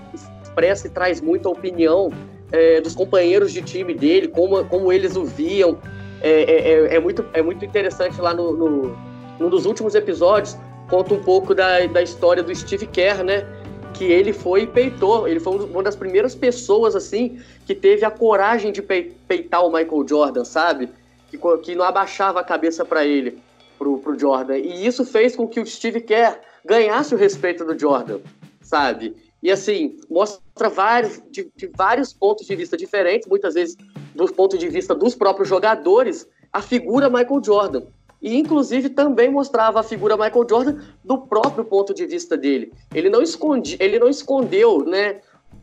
expressa 0.43 0.87
e 0.87 0.91
traz 0.91 1.21
muita 1.21 1.49
opinião 1.49 2.11
é, 2.53 2.81
dos 2.81 2.95
companheiros 2.95 3.53
de 3.53 3.63
time 3.63 3.95
dele, 3.95 4.29
como, 4.29 4.65
como 4.65 4.93
eles 4.93 5.17
o 5.17 5.25
viam. 5.25 5.79
É, 6.21 6.31
é, 6.31 6.73
é, 6.73 6.95
é 6.97 7.01
muito, 7.01 7.25
é 7.33 7.41
muito 7.41 7.65
interessante 7.65 8.21
lá 8.21 8.35
no, 8.35 8.53
no, 8.53 8.97
num 9.39 9.49
dos 9.49 9.67
últimos 9.67 9.95
episódios, 9.95 10.57
conta 10.91 11.15
um 11.15 11.23
pouco 11.23 11.55
da, 11.55 11.87
da 11.87 12.03
história 12.03 12.43
do 12.43 12.55
Steve 12.55 12.87
Kerr, 12.87 13.23
né? 13.23 13.47
Que 13.95 14.05
ele 14.05 14.33
foi 14.33 14.67
peitou, 14.67 15.27
ele 15.29 15.41
foi 15.41 15.57
uma 15.65 15.83
das 15.83 15.97
primeiras 15.97 16.35
pessoas, 16.35 16.95
assim, 16.95 17.41
que 17.67 17.75
teve 17.75 18.05
a 18.05 18.11
coragem 18.11 18.73
de 18.73 18.83
peitar 18.83 19.65
o 19.65 19.73
Michael 19.73 20.07
Jordan, 20.07 20.45
sabe? 20.45 20.89
Que, 21.31 21.39
que 21.63 21.75
não 21.75 21.85
abaixava 21.85 22.41
a 22.41 22.45
cabeça 22.45 22.85
para 22.85 23.05
ele, 23.05 23.39
pro, 23.79 23.99
pro 23.99 24.19
Jordan. 24.19 24.59
E 24.59 24.87
isso 24.87 25.05
fez 25.05 25.37
com 25.37 25.47
que 25.47 25.61
o 25.61 25.67
Steve 25.67 26.01
Kerr 26.01 26.41
ganhasse 26.65 27.15
o 27.15 27.19
respeito 27.19 27.65
do 27.65 27.79
Jordan, 27.79 28.21
sabe? 28.61 29.15
E 29.43 29.51
assim, 29.51 29.97
mostra 30.11 30.69
vários, 30.69 31.23
de, 31.31 31.51
de, 31.55 31.71
vários 31.77 32.13
pontos 32.13 32.47
de 32.47 32.57
vista 32.57 32.77
diferentes, 32.77 33.29
muitas 33.29 33.55
vezes 33.55 33.77
do 34.15 34.27
ponto 34.33 34.59
de 34.59 34.69
vista 34.69 34.95
dos 34.95 35.15
próprios 35.15 35.49
jogadores, 35.49 36.29
a 36.53 36.61
figura 36.61 37.09
Michael 37.09 37.43
Jordan. 37.43 37.83
E 38.21 38.37
inclusive 38.37 38.89
também 38.89 39.31
mostrava 39.31 39.79
a 39.79 39.83
figura 39.85 40.17
Michael 40.17 40.47
Jordan 40.49 40.81
do 41.05 41.19
próprio 41.19 41.65
ponto 41.65 41.95
de 41.95 42.05
vista 42.05 42.37
dele. 42.37 42.73
Ele 42.93 43.09
não 43.09 43.23
esconde, 43.23 43.77
ele 43.79 43.99
não 43.99 44.09
escondeu, 44.09 44.85
né, 44.85 45.21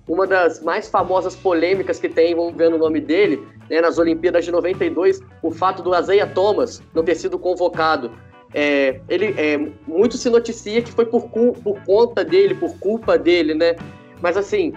uma 0.08 0.28
das 0.28 0.62
mais 0.62 0.88
famosas 0.88 1.36
polêmicas 1.36 1.99
que 1.99 2.08
tem 2.08 2.32
envolvendo 2.32 2.76
o 2.76 2.80
nome 2.80 2.99
dele, 2.99 3.45
né, 3.70 3.82
nas 3.82 3.97
Olimpíadas 3.97 4.45
de 4.45 4.51
92, 4.51 5.22
o 5.41 5.51
fato 5.51 5.82
do 5.82 5.93
Azeia 5.93 6.28
Thomas 6.28 6.82
não 6.93 7.03
ter 7.03 7.16
sido 7.16 7.39
convocado 7.39 8.12
é, 8.56 9.01
ele 9.10 9.36
é, 9.38 9.58
muito 9.86 10.18
se 10.18 10.30
noticia 10.30 10.82
que 10.82 10.89
foi 10.89 11.06
por, 11.06 11.28
por 11.30 11.84
conta 11.86 12.24
dele, 12.24 12.56
por 12.56 12.74
culpa 12.80 13.18
dele, 13.18 13.53
né? 13.53 13.76
Mas 14.22 14.38
assim, 14.38 14.72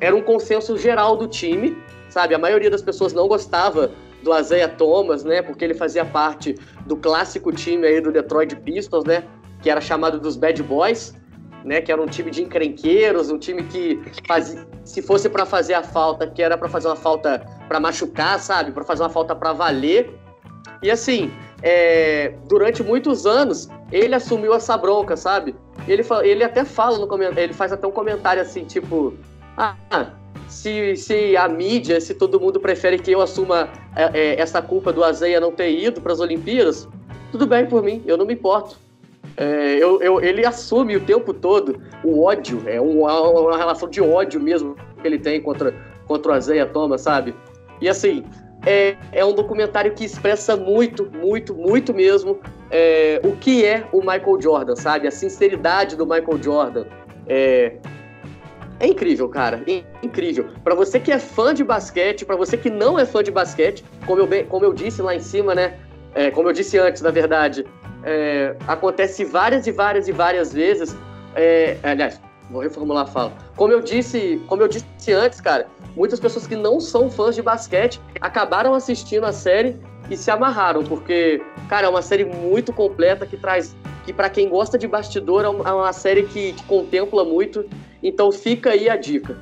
era 0.00 0.16
um 0.16 0.20
consenso 0.20 0.76
geral 0.76 1.16
do 1.16 1.28
time, 1.28 1.76
sabe? 2.08 2.34
A 2.34 2.38
maioria 2.38 2.68
das 2.68 2.82
pessoas 2.82 3.12
não 3.12 3.28
gostava 3.28 3.92
do 4.24 4.36
Isaiah 4.36 4.68
Thomas, 4.68 5.22
né? 5.22 5.42
Porque 5.42 5.64
ele 5.64 5.74
fazia 5.74 6.04
parte 6.04 6.56
do 6.86 6.96
clássico 6.96 7.52
time 7.52 7.86
aí 7.86 8.00
do 8.00 8.10
Detroit 8.10 8.56
Pistons, 8.56 9.04
né? 9.04 9.22
Que 9.62 9.70
era 9.70 9.80
chamado 9.80 10.18
dos 10.18 10.36
Bad 10.36 10.60
Boys, 10.64 11.14
né? 11.64 11.80
Que 11.80 11.92
era 11.92 12.00
um 12.00 12.06
time 12.06 12.30
de 12.30 12.42
encrenqueiros, 12.42 13.30
um 13.30 13.38
time 13.38 13.62
que 13.64 14.00
fazia, 14.26 14.66
se 14.84 15.02
fosse 15.02 15.28
para 15.28 15.44
fazer 15.46 15.74
a 15.74 15.82
falta, 15.82 16.26
que 16.26 16.42
era 16.42 16.56
para 16.56 16.68
fazer 16.68 16.88
uma 16.88 16.96
falta 16.96 17.46
para 17.68 17.80
machucar, 17.80 18.38
sabe? 18.38 18.72
Para 18.72 18.84
fazer 18.84 19.02
uma 19.02 19.10
falta 19.10 19.34
para 19.34 19.52
valer. 19.52 20.10
E 20.82 20.90
assim, 20.90 21.30
é, 21.62 22.34
durante 22.48 22.82
muitos 22.82 23.26
anos, 23.26 23.68
ele 23.92 24.14
assumiu 24.14 24.54
essa 24.54 24.76
bronca, 24.76 25.16
sabe? 25.16 25.54
Ele, 25.86 26.04
ele 26.22 26.44
até 26.44 26.64
fala 26.64 26.98
no 26.98 27.06
comentário, 27.06 27.42
ele 27.42 27.52
faz 27.52 27.72
até 27.72 27.86
um 27.86 27.92
comentário 27.92 28.40
assim, 28.40 28.64
tipo, 28.64 29.14
ah, 29.56 29.76
se, 30.48 30.96
se 30.96 31.36
a 31.36 31.48
mídia, 31.48 32.00
se 32.00 32.14
todo 32.14 32.40
mundo 32.40 32.58
prefere 32.58 32.98
que 32.98 33.12
eu 33.12 33.20
assuma 33.20 33.68
é, 33.94 34.10
é, 34.12 34.40
essa 34.40 34.60
culpa 34.60 34.92
do 34.92 35.04
Azeia 35.04 35.40
não 35.40 35.52
ter 35.52 35.70
ido 35.70 36.00
para 36.00 36.12
as 36.12 36.20
Olimpíadas, 36.20 36.88
tudo 37.30 37.46
bem 37.46 37.66
por 37.66 37.82
mim, 37.82 38.02
eu 38.06 38.16
não 38.16 38.26
me 38.26 38.34
importo. 38.34 38.76
É, 39.36 39.76
eu, 39.76 40.00
eu, 40.02 40.20
ele 40.20 40.44
assume 40.44 40.96
o 40.96 41.00
tempo 41.00 41.32
todo 41.32 41.80
o 42.04 42.24
ódio, 42.24 42.62
é 42.66 42.80
uma, 42.80 43.20
uma, 43.20 43.56
relação 43.56 43.88
de 43.88 44.00
ódio 44.00 44.40
mesmo 44.40 44.76
que 45.00 45.06
ele 45.06 45.18
tem 45.18 45.40
contra, 45.40 45.74
contra 46.06 46.32
o 46.32 46.34
Azeia 46.34 46.66
Thomas, 46.66 47.02
sabe? 47.02 47.34
E 47.80 47.88
assim, 47.88 48.24
é, 48.66 48.96
é 49.12 49.24
um 49.24 49.32
documentário 49.32 49.92
que 49.92 50.04
expressa 50.04 50.56
muito, 50.56 51.10
muito, 51.10 51.54
muito 51.54 51.94
mesmo 51.94 52.38
é, 52.70 53.20
o 53.24 53.32
que 53.36 53.64
é 53.64 53.86
o 53.92 54.00
Michael 54.00 54.40
Jordan, 54.40 54.76
sabe? 54.76 55.08
A 55.08 55.10
sinceridade 55.10 55.96
do 55.96 56.04
Michael 56.04 56.42
Jordan. 56.42 56.84
É, 57.26 57.76
é 58.78 58.86
incrível, 58.86 59.28
cara. 59.28 59.62
É 59.66 59.82
incrível. 60.02 60.48
Para 60.64 60.74
você 60.74 61.00
que 61.00 61.12
é 61.12 61.18
fã 61.18 61.54
de 61.54 61.64
basquete, 61.64 62.24
para 62.24 62.36
você 62.36 62.56
que 62.56 62.70
não 62.70 62.98
é 62.98 63.04
fã 63.04 63.22
de 63.22 63.30
basquete, 63.30 63.84
como 64.06 64.20
eu, 64.20 64.46
como 64.46 64.64
eu 64.64 64.72
disse 64.72 65.02
lá 65.02 65.14
em 65.14 65.20
cima, 65.20 65.54
né? 65.54 65.78
É, 66.14 66.30
como 66.30 66.48
eu 66.48 66.52
disse 66.52 66.76
antes, 66.78 67.02
na 67.02 67.10
verdade, 67.10 67.64
é, 68.04 68.56
acontece 68.66 69.24
várias 69.24 69.66
e 69.66 69.72
várias 69.72 70.08
e 70.08 70.12
várias 70.12 70.52
vezes. 70.52 70.96
É, 71.34 71.76
aliás, 71.82 72.20
vou 72.50 72.62
reformular 72.62 73.04
a 73.04 73.06
fala. 73.06 73.32
Como 73.56 73.72
eu 73.72 73.80
disse, 73.80 74.42
como 74.46 74.62
eu 74.62 74.68
disse 74.68 75.12
antes, 75.12 75.40
cara, 75.40 75.66
muitas 75.96 76.18
pessoas 76.18 76.46
que 76.46 76.56
não 76.56 76.80
são 76.80 77.10
fãs 77.10 77.34
de 77.34 77.42
basquete 77.42 78.00
acabaram 78.20 78.74
assistindo 78.74 79.24
a 79.24 79.32
série 79.32 79.76
e 80.10 80.16
se 80.16 80.30
amarraram, 80.30 80.82
porque, 80.82 81.40
cara, 81.68 81.86
é 81.86 81.90
uma 81.90 82.02
série 82.02 82.24
muito 82.24 82.72
completa 82.72 83.24
que 83.24 83.36
traz. 83.36 83.76
que 84.04 84.12
para 84.12 84.28
quem 84.28 84.48
gosta 84.48 84.76
de 84.76 84.88
bastidor 84.88 85.44
é 85.44 85.48
uma 85.48 85.88
é 85.88 85.92
série 85.92 86.24
que, 86.24 86.52
que 86.52 86.64
contempla 86.64 87.24
muito. 87.24 87.64
Então 88.02 88.32
fica 88.32 88.70
aí 88.70 88.88
a 88.88 88.96
dica. 88.96 89.38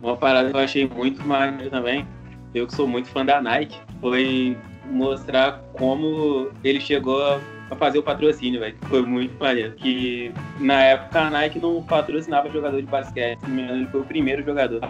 Uma 0.00 0.16
parada 0.16 0.50
que 0.50 0.56
eu 0.56 0.60
achei 0.60 0.88
muito 0.88 1.26
maneiro 1.26 1.70
também, 1.70 2.06
eu 2.54 2.66
que 2.66 2.74
sou 2.74 2.86
muito 2.86 3.08
fã 3.08 3.24
da 3.24 3.40
Nike, 3.42 3.78
foi 4.00 4.56
mostrar 4.86 5.64
como 5.72 6.50
ele 6.62 6.80
chegou 6.80 7.40
pra 7.68 7.76
fazer 7.76 7.98
o 7.98 8.02
patrocínio, 8.02 8.60
velho. 8.60 8.76
Foi 8.82 9.02
muito 9.02 9.38
maneiro. 9.38 9.72
Que 9.74 10.32
na 10.60 10.82
época 10.82 11.20
a 11.20 11.30
Nike 11.30 11.58
não 11.58 11.82
patrocinava 11.82 12.50
jogador 12.50 12.80
de 12.80 12.86
basquete. 12.86 13.38
Ele 13.46 13.86
foi 13.86 14.00
o 14.00 14.04
primeiro 14.04 14.44
jogador 14.44 14.80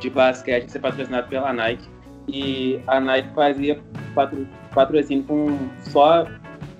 de 0.00 0.10
basquete 0.10 0.66
a 0.66 0.68
ser 0.68 0.78
patrocinado 0.78 1.28
pela 1.28 1.52
Nike. 1.52 1.88
E 2.28 2.80
a 2.86 3.00
Nike 3.00 3.28
fazia 3.34 3.80
patro, 4.14 4.46
patrocínio 4.74 5.24
com 5.24 5.58
só 5.82 6.26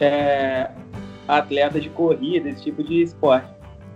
é, 0.00 0.70
atleta 1.28 1.80
de 1.80 1.88
corrida, 1.90 2.48
esse 2.48 2.64
tipo 2.64 2.82
de 2.82 3.02
esporte. 3.02 3.48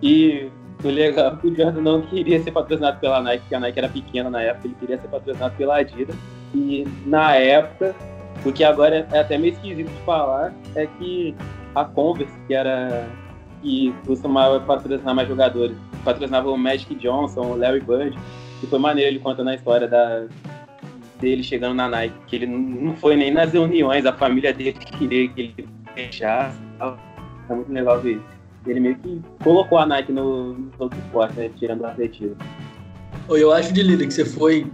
E 0.02 0.48
o 0.82 0.88
legal 0.88 1.34
é 1.34 1.36
que 1.36 1.46
o 1.46 1.54
Jordan 1.54 1.82
não 1.82 2.02
queria 2.02 2.42
ser 2.42 2.52
patrocinado 2.52 2.98
pela 3.00 3.20
Nike, 3.20 3.40
porque 3.40 3.54
a 3.54 3.60
Nike 3.60 3.78
era 3.78 3.88
pequena 3.88 4.30
na 4.30 4.42
época, 4.42 4.66
ele 4.66 4.76
queria 4.78 4.98
ser 4.98 5.08
patrocinado 5.08 5.54
pela 5.56 5.78
Adidas. 5.78 6.16
E 6.54 6.86
na 7.06 7.34
época 7.36 7.94
o 8.45 8.53
que 8.53 8.64
agora 8.64 9.07
é 9.12 9.18
até 9.18 9.36
meio 9.36 9.53
esquisito 9.53 9.88
de 9.88 10.05
falar 10.05 10.55
é 10.74 10.86
que 10.86 11.34
a 11.74 11.84
Converse, 11.84 12.32
que 12.47 12.55
era 12.55 13.07
que 13.62 13.95
costumava 14.07 14.59
patrocinar 14.61 15.14
mais 15.14 15.28
jogadores, 15.28 15.76
patrocinava 16.05 16.51
o 16.51 16.57
Magic 16.57 16.95
Johnson, 16.95 17.43
o 17.43 17.57
Larry 17.57 17.80
Bird, 17.80 18.18
e 18.62 18.66
foi 18.66 18.78
maneiro 18.78 19.11
ele 19.11 19.18
contando 19.18 19.49
a 19.49 19.55
história 19.55 19.86
da, 19.86 20.26
dele 21.20 21.43
chegando 21.43 21.74
na 21.74 21.88
Nike, 21.88 22.14
que 22.26 22.36
ele 22.36 22.47
não 22.47 22.97
foi 22.97 23.16
nem 23.16 23.30
nas 23.30 23.53
reuniões, 23.53 24.07
a 24.07 24.12
família 24.12 24.53
dele 24.53 24.72
queria 24.72 25.28
que 25.28 25.41
ele 25.41 25.68
fechasse. 25.95 26.59
É 27.49 27.55
muito 27.55 27.72
legal 27.72 28.01
ver 28.01 28.12
isso. 28.12 28.41
Ele 28.66 28.80
meio 28.80 28.97
que 28.97 29.20
colocou 29.43 29.78
a 29.78 29.86
Nike 29.86 30.12
no, 30.12 30.55
no 30.55 30.70
todo 30.78 30.95
esporte, 30.95 31.34
né, 31.36 31.51
tirando 31.59 31.82
o 31.82 31.86
atletismo. 31.86 32.36
Eu 33.28 33.53
acho, 33.53 33.72
de 33.72 33.82
Lila, 33.82 34.05
que 34.05 34.12
você 34.12 34.24
foi 34.24 34.66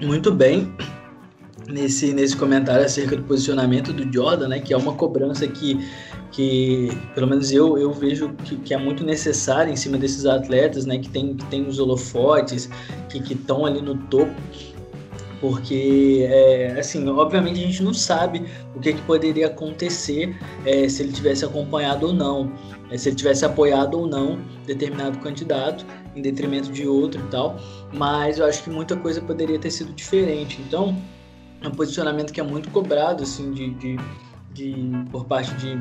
muito 0.00 0.32
bem 0.32 0.72
nesse, 1.68 2.12
nesse 2.12 2.36
comentário 2.36 2.84
acerca 2.84 3.16
do 3.16 3.22
posicionamento 3.22 3.92
do 3.92 4.10
Jordan, 4.12 4.48
né, 4.48 4.60
que 4.60 4.72
é 4.72 4.76
uma 4.76 4.94
cobrança 4.94 5.46
que, 5.46 5.78
que 6.30 6.90
pelo 7.14 7.26
menos 7.26 7.50
eu, 7.52 7.78
eu 7.78 7.92
vejo 7.92 8.30
que, 8.44 8.56
que 8.56 8.74
é 8.74 8.76
muito 8.76 9.04
necessária 9.04 9.70
em 9.70 9.76
cima 9.76 9.96
desses 9.98 10.26
atletas, 10.26 10.86
né, 10.86 10.98
que 10.98 11.08
tem, 11.08 11.34
que 11.34 11.44
tem 11.46 11.66
os 11.66 11.78
holofotes, 11.78 12.68
que 13.08 13.32
estão 13.32 13.64
ali 13.64 13.80
no 13.80 13.96
topo, 13.96 14.34
porque, 15.44 16.26
é, 16.26 16.78
assim, 16.78 17.06
obviamente 17.06 17.62
a 17.62 17.66
gente 17.66 17.82
não 17.82 17.92
sabe 17.92 18.46
o 18.74 18.80
que, 18.80 18.94
que 18.94 19.02
poderia 19.02 19.48
acontecer 19.48 20.34
é, 20.64 20.88
se 20.88 21.02
ele 21.02 21.12
tivesse 21.12 21.44
acompanhado 21.44 22.06
ou 22.06 22.12
não, 22.14 22.50
é, 22.90 22.96
se 22.96 23.10
ele 23.10 23.16
tivesse 23.16 23.44
apoiado 23.44 23.98
ou 23.98 24.06
não 24.06 24.38
determinado 24.66 25.18
candidato 25.18 25.84
em 26.16 26.22
detrimento 26.22 26.72
de 26.72 26.88
outro 26.88 27.20
e 27.20 27.30
tal, 27.30 27.56
mas 27.92 28.38
eu 28.38 28.46
acho 28.46 28.62
que 28.62 28.70
muita 28.70 28.96
coisa 28.96 29.20
poderia 29.20 29.58
ter 29.58 29.70
sido 29.70 29.92
diferente. 29.92 30.62
Então, 30.66 30.96
é 31.64 31.68
um 31.68 31.72
posicionamento 31.72 32.32
que 32.32 32.40
é 32.40 32.44
muito 32.44 32.70
cobrado 32.70 33.22
assim 33.22 33.52
de, 33.52 33.70
de, 33.74 33.96
de 34.52 34.90
por 35.10 35.24
parte 35.24 35.54
de 35.54 35.80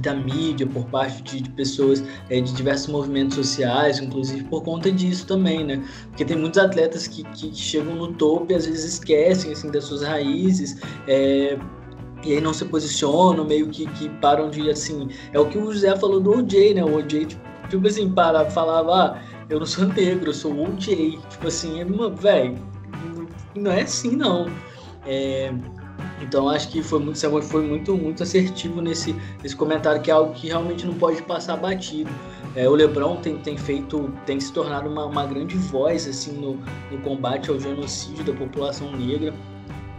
da 0.00 0.14
mídia, 0.14 0.66
por 0.66 0.84
parte 0.86 1.22
de, 1.22 1.40
de 1.42 1.50
pessoas 1.50 2.02
é, 2.28 2.40
de 2.40 2.52
diversos 2.52 2.88
movimentos 2.88 3.36
sociais, 3.36 3.98
inclusive 3.98 4.44
por 4.44 4.62
conta 4.62 4.90
disso 4.90 5.26
também, 5.26 5.64
né? 5.64 5.82
Porque 6.08 6.24
tem 6.24 6.36
muitos 6.36 6.58
atletas 6.58 7.06
que, 7.06 7.24
que 7.24 7.54
chegam 7.54 7.94
no 7.94 8.12
topo 8.12 8.52
e 8.52 8.54
às 8.54 8.66
vezes 8.66 8.84
esquecem 8.84 9.52
assim 9.52 9.70
das 9.70 9.84
suas 9.84 10.02
raízes, 10.02 10.80
é, 11.06 11.58
e 12.24 12.32
aí 12.32 12.40
não 12.40 12.52
se 12.52 12.64
posicionam, 12.64 13.44
meio 13.44 13.68
que, 13.68 13.86
que 13.86 14.08
param 14.20 14.50
de 14.50 14.68
assim. 14.68 15.08
É 15.32 15.38
o 15.38 15.46
que 15.46 15.56
o 15.56 15.72
José 15.72 15.96
falou 15.96 16.20
do 16.20 16.30
OJ, 16.38 16.74
né? 16.74 16.84
O 16.84 16.96
OJ, 16.96 17.26
tipo, 17.26 17.42
tipo 17.68 17.86
assim, 17.86 18.10
para, 18.10 18.50
falava, 18.50 18.92
ah, 18.94 19.22
eu 19.48 19.60
não 19.60 19.66
sou 19.66 19.86
negro, 19.86 20.30
eu 20.30 20.34
sou 20.34 20.52
OJ. 20.52 21.18
Tipo 21.30 21.46
assim, 21.46 21.80
é, 21.80 21.84
velho, 21.84 22.58
não 23.54 23.70
é 23.70 23.82
assim 23.82 24.16
não. 24.16 24.46
É, 25.06 25.52
Então 26.20 26.48
acho 26.48 26.68
que 26.68 26.82
foi 26.82 26.98
muito, 26.98 27.18
foi 27.42 27.66
muito, 27.66 27.96
muito 27.96 28.22
assertivo 28.22 28.80
nesse, 28.80 29.14
nesse 29.42 29.54
comentário, 29.54 30.00
que 30.02 30.10
é 30.10 30.14
algo 30.14 30.32
que 30.32 30.48
realmente 30.48 30.86
não 30.86 30.94
pode 30.94 31.22
passar 31.22 31.56
batido. 31.56 32.10
É, 32.54 32.68
o 32.68 32.74
Lebron 32.74 33.16
tem, 33.16 33.36
tem 33.38 33.56
feito, 33.58 34.10
tem 34.24 34.40
se 34.40 34.52
tornado 34.52 34.88
uma, 34.88 35.04
uma 35.04 35.26
grande 35.26 35.56
voz 35.56 36.08
assim 36.08 36.32
no, 36.32 36.54
no 36.90 36.98
combate 37.02 37.50
ao 37.50 37.60
genocídio 37.60 38.24
da 38.24 38.32
população 38.32 38.90
negra. 38.92 39.34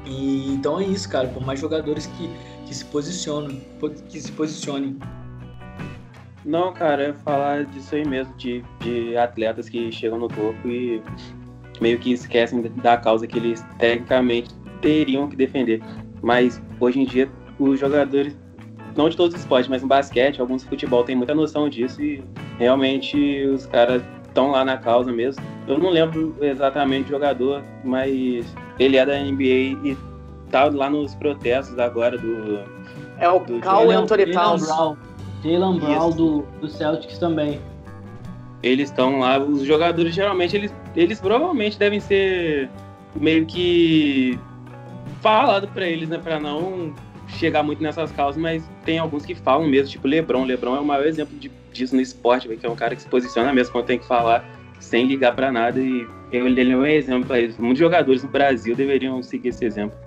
E, 0.05 0.53
então 0.53 0.79
é 0.79 0.85
isso, 0.85 1.07
cara. 1.07 1.27
Por 1.27 1.45
mais 1.45 1.59
jogadores 1.59 2.07
que, 2.07 2.29
que 2.65 2.73
se 2.73 2.83
posicionam, 2.85 3.61
que 4.09 4.19
se 4.19 4.31
posicionem. 4.31 4.97
Não, 6.43 6.73
cara, 6.73 7.09
é 7.09 7.13
falar 7.13 7.65
disso 7.65 7.93
aí 7.93 8.07
mesmo, 8.07 8.33
de, 8.37 8.63
de 8.79 9.15
atletas 9.17 9.69
que 9.69 9.91
chegam 9.91 10.17
no 10.17 10.27
topo 10.27 10.67
e 10.67 11.01
meio 11.79 11.99
que 11.99 12.11
esquecem 12.11 12.61
da 12.81 12.97
causa 12.97 13.27
que 13.27 13.37
eles 13.37 13.63
tecnicamente 13.77 14.49
teriam 14.81 15.27
que 15.27 15.35
defender. 15.35 15.81
Mas 16.21 16.61
hoje 16.79 16.99
em 16.99 17.05
dia 17.05 17.29
os 17.59 17.79
jogadores, 17.79 18.37
não 18.95 19.09
de 19.09 19.17
todos 19.17 19.35
os 19.35 19.41
esportes, 19.41 19.69
mas 19.69 19.81
no 19.81 19.87
basquete, 19.87 20.39
alguns 20.39 20.63
futebol 20.63 21.03
tem 21.03 21.15
muita 21.15 21.33
noção 21.33 21.69
disso 21.69 22.01
e 22.01 22.23
realmente 22.57 23.45
os 23.45 23.65
caras 23.65 24.01
estão 24.27 24.51
lá 24.51 24.63
na 24.63 24.77
causa 24.77 25.11
mesmo. 25.11 25.43
Eu 25.67 25.77
não 25.77 25.89
lembro 25.89 26.35
exatamente 26.41 27.05
o 27.05 27.09
jogador, 27.09 27.63
mas 27.83 28.45
ele 28.79 28.97
é 28.97 29.05
da 29.05 29.19
NBA 29.19 29.43
e 29.83 29.97
tá 30.51 30.65
lá 30.65 30.89
nos 30.89 31.15
protestos 31.15 31.77
agora 31.79 32.17
do. 32.17 32.59
É 33.19 33.27
o 33.29 33.39
Carl 33.59 33.89
Anthony 33.89 34.31
Towns. 34.31 34.67
Jalen 35.43 35.79
Brown 35.79 36.11
do, 36.11 36.41
do 36.59 36.67
Celtics 36.67 37.17
também. 37.17 37.59
Eles 38.63 38.89
estão 38.89 39.19
lá, 39.19 39.39
os 39.39 39.61
jogadores 39.63 40.13
geralmente, 40.15 40.55
eles, 40.55 40.73
eles 40.95 41.19
provavelmente 41.19 41.77
devem 41.77 41.99
ser 41.99 42.69
meio 43.15 43.45
que 43.45 44.39
falado 45.21 45.67
para 45.67 45.87
eles, 45.87 46.09
né, 46.09 46.17
para 46.17 46.39
não 46.39 46.93
chegar 47.27 47.61
muito 47.61 47.83
nessas 47.83 48.11
causas, 48.11 48.41
mas 48.41 48.69
tem 48.85 48.99
alguns 48.99 49.25
que 49.25 49.35
falam 49.35 49.67
mesmo, 49.67 49.91
tipo 49.91 50.07
LeBron. 50.07 50.45
LeBron 50.45 50.75
é 50.75 50.79
o 50.79 50.85
maior 50.85 51.05
exemplo 51.05 51.37
de, 51.37 51.51
disso 51.71 51.95
no 51.95 52.01
esporte, 52.01 52.47
que 52.47 52.65
é 52.65 52.69
um 52.69 52.75
cara 52.75 52.95
que 52.95 53.01
se 53.01 53.07
posiciona 53.07 53.51
mesmo 53.53 53.73
quando 53.73 53.85
tem 53.85 53.99
que 53.99 54.07
falar, 54.07 54.45
sem 54.79 55.05
ligar 55.05 55.35
para 55.35 55.51
nada. 55.51 55.79
E 55.79 56.07
ele 56.31 56.71
é 56.71 56.77
um 56.77 56.85
exemplo 56.85 57.27
para 57.27 57.39
isso. 57.39 57.61
Muitos 57.61 57.79
jogadores 57.79 58.23
no 58.23 58.29
Brasil 58.29 58.75
deveriam 58.75 59.21
seguir 59.21 59.49
esse 59.49 59.65
exemplo. 59.65 59.97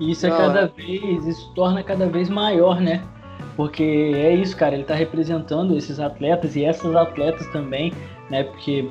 E 0.00 0.10
isso 0.10 0.26
é 0.26 0.30
não, 0.30 0.36
cada 0.36 0.60
é... 0.62 0.66
vez, 0.68 1.26
isso 1.26 1.52
torna 1.54 1.82
cada 1.82 2.08
vez 2.08 2.28
maior, 2.28 2.80
né? 2.80 3.02
Porque 3.56 3.82
é 3.82 4.34
isso, 4.34 4.56
cara, 4.56 4.74
ele 4.74 4.84
tá 4.84 4.94
representando 4.94 5.76
esses 5.76 6.00
atletas 6.00 6.56
e 6.56 6.64
essas 6.64 6.94
atletas 6.96 7.46
também, 7.48 7.92
né? 8.30 8.44
Porque 8.44 8.88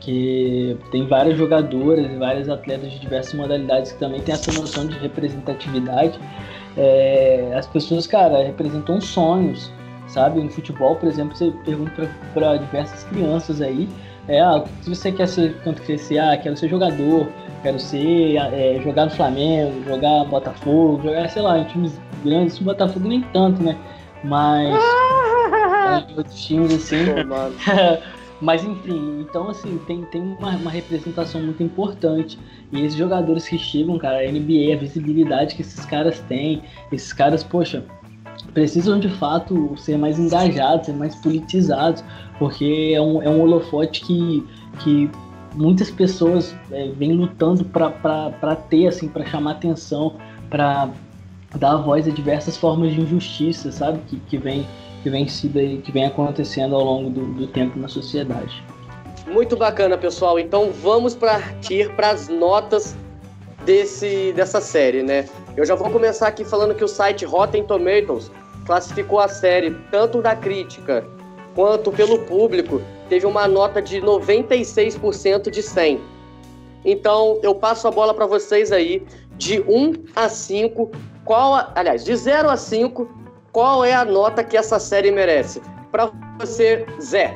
que 0.00 0.76
tem 0.90 1.06
várias 1.06 1.36
jogadoras 1.36 2.06
e 2.06 2.16
vários 2.16 2.48
atletas 2.48 2.92
de 2.92 2.98
diversas 2.98 3.34
modalidades 3.34 3.92
que 3.92 3.98
também 3.98 4.20
tem 4.20 4.34
essa 4.34 4.52
noção 4.52 4.86
de 4.86 4.98
representatividade. 4.98 6.18
É, 6.76 7.52
as 7.56 7.66
pessoas, 7.66 8.06
cara, 8.06 8.44
representam 8.44 9.00
sonhos, 9.00 9.72
sabe? 10.08 10.40
No 10.40 10.50
futebol, 10.50 10.96
por 10.96 11.08
exemplo, 11.08 11.36
você 11.36 11.52
pergunta 11.64 12.08
para 12.34 12.56
diversas 12.56 13.04
crianças 13.04 13.60
aí, 13.60 13.88
é, 14.28 14.40
ah, 14.40 14.64
que 14.82 14.90
você 14.90 15.12
quer 15.12 15.28
ser 15.28 15.54
quando 15.62 15.80
crescer? 15.82 16.18
Ah, 16.18 16.36
quero 16.36 16.56
ser 16.56 16.68
jogador, 16.68 17.28
quero 17.62 17.78
ser, 17.78 18.36
é, 18.36 18.80
jogar 18.82 19.06
no 19.06 19.10
Flamengo, 19.12 19.84
jogar 19.84 20.24
no 20.24 20.26
Botafogo, 20.26 21.02
jogar, 21.02 21.28
sei 21.30 21.42
lá, 21.42 21.58
em 21.58 21.64
times 21.64 22.00
grandes, 22.24 22.58
Botafogo 22.58 23.08
nem 23.08 23.22
tanto, 23.32 23.62
né? 23.62 23.76
Mas 24.24 24.74
em 26.10 26.16
outros 26.16 26.44
times 26.44 26.74
assim. 26.74 27.04
Mas 28.40 28.62
enfim, 28.64 29.20
então 29.20 29.48
assim, 29.48 29.78
tem, 29.86 30.04
tem 30.06 30.20
uma, 30.20 30.50
uma, 30.50 30.70
representação 30.70 31.42
muito 31.42 31.62
importante. 31.62 32.38
E 32.70 32.84
esses 32.84 32.96
jogadores 32.96 33.48
que 33.48 33.58
chegam, 33.58 33.98
cara, 33.98 34.18
a 34.18 34.30
NBA, 34.30 34.74
a 34.74 34.76
visibilidade 34.76 35.54
que 35.54 35.62
esses 35.62 35.86
caras 35.86 36.20
têm, 36.28 36.62
esses 36.92 37.12
caras, 37.12 37.42
poxa, 37.42 37.84
precisam 38.52 38.98
de 39.00 39.08
fato 39.08 39.74
ser 39.78 39.96
mais 39.96 40.18
engajados, 40.18 40.86
ser 40.86 40.92
mais 40.92 41.14
politizados, 41.16 42.04
porque 42.38 42.92
é 42.94 43.00
um, 43.00 43.22
é 43.22 43.28
um 43.28 43.40
holofote 43.40 44.02
que, 44.02 44.46
que 44.80 45.10
muitas 45.54 45.90
pessoas 45.90 46.54
é, 46.70 46.88
vêm 46.88 47.12
lutando 47.12 47.64
para 47.64 48.56
ter, 48.68 48.86
assim, 48.86 49.08
para 49.08 49.24
chamar 49.24 49.52
atenção, 49.52 50.14
para 50.50 50.90
dar 51.58 51.76
voz 51.76 52.06
a 52.06 52.10
diversas 52.10 52.56
formas 52.56 52.92
de 52.92 53.00
injustiça, 53.00 53.72
sabe? 53.72 53.98
Que, 54.06 54.16
que 54.20 54.36
vem 54.36 54.66
que 55.06 55.10
vem 55.10 55.28
sido 55.28 55.60
aí, 55.60 55.78
que 55.78 55.92
vem 55.92 56.04
acontecendo 56.04 56.74
ao 56.74 56.82
longo 56.82 57.10
do, 57.10 57.26
do 57.26 57.46
tempo 57.46 57.78
na 57.78 57.86
sociedade. 57.86 58.60
Muito 59.28 59.56
bacana, 59.56 59.96
pessoal. 59.96 60.36
Então 60.36 60.72
vamos 60.72 61.14
partir 61.14 61.94
para 61.94 62.10
as 62.10 62.28
notas 62.28 62.96
desse, 63.64 64.32
dessa 64.32 64.60
série, 64.60 65.04
né? 65.04 65.28
Eu 65.56 65.64
já 65.64 65.76
vou 65.76 65.90
começar 65.90 66.26
aqui 66.26 66.44
falando 66.44 66.74
que 66.74 66.82
o 66.82 66.88
site 66.88 67.24
Rotten 67.24 67.62
Tomatoes 67.62 68.32
classificou 68.66 69.20
a 69.20 69.28
série 69.28 69.76
tanto 69.92 70.20
da 70.20 70.34
crítica 70.34 71.06
quanto 71.54 71.92
pelo 71.92 72.18
público, 72.24 72.82
teve 73.08 73.26
uma 73.26 73.46
nota 73.46 73.80
de 73.80 74.00
96% 74.00 75.50
de 75.50 75.62
100. 75.62 76.00
Então, 76.84 77.38
eu 77.44 77.54
passo 77.54 77.86
a 77.86 77.92
bola 77.92 78.12
para 78.12 78.26
vocês 78.26 78.72
aí 78.72 79.06
de 79.36 79.60
1 79.60 79.92
a 80.16 80.28
5, 80.28 80.90
qual, 81.24 81.54
a, 81.54 81.72
aliás, 81.76 82.04
de 82.04 82.14
0 82.16 82.50
a 82.50 82.56
5, 82.56 83.25
qual 83.56 83.82
é 83.82 83.94
a 83.94 84.04
nota 84.04 84.44
que 84.44 84.54
essa 84.54 84.78
série 84.78 85.10
merece? 85.10 85.62
Para 85.90 86.10
você, 86.38 86.84
Zé. 87.00 87.34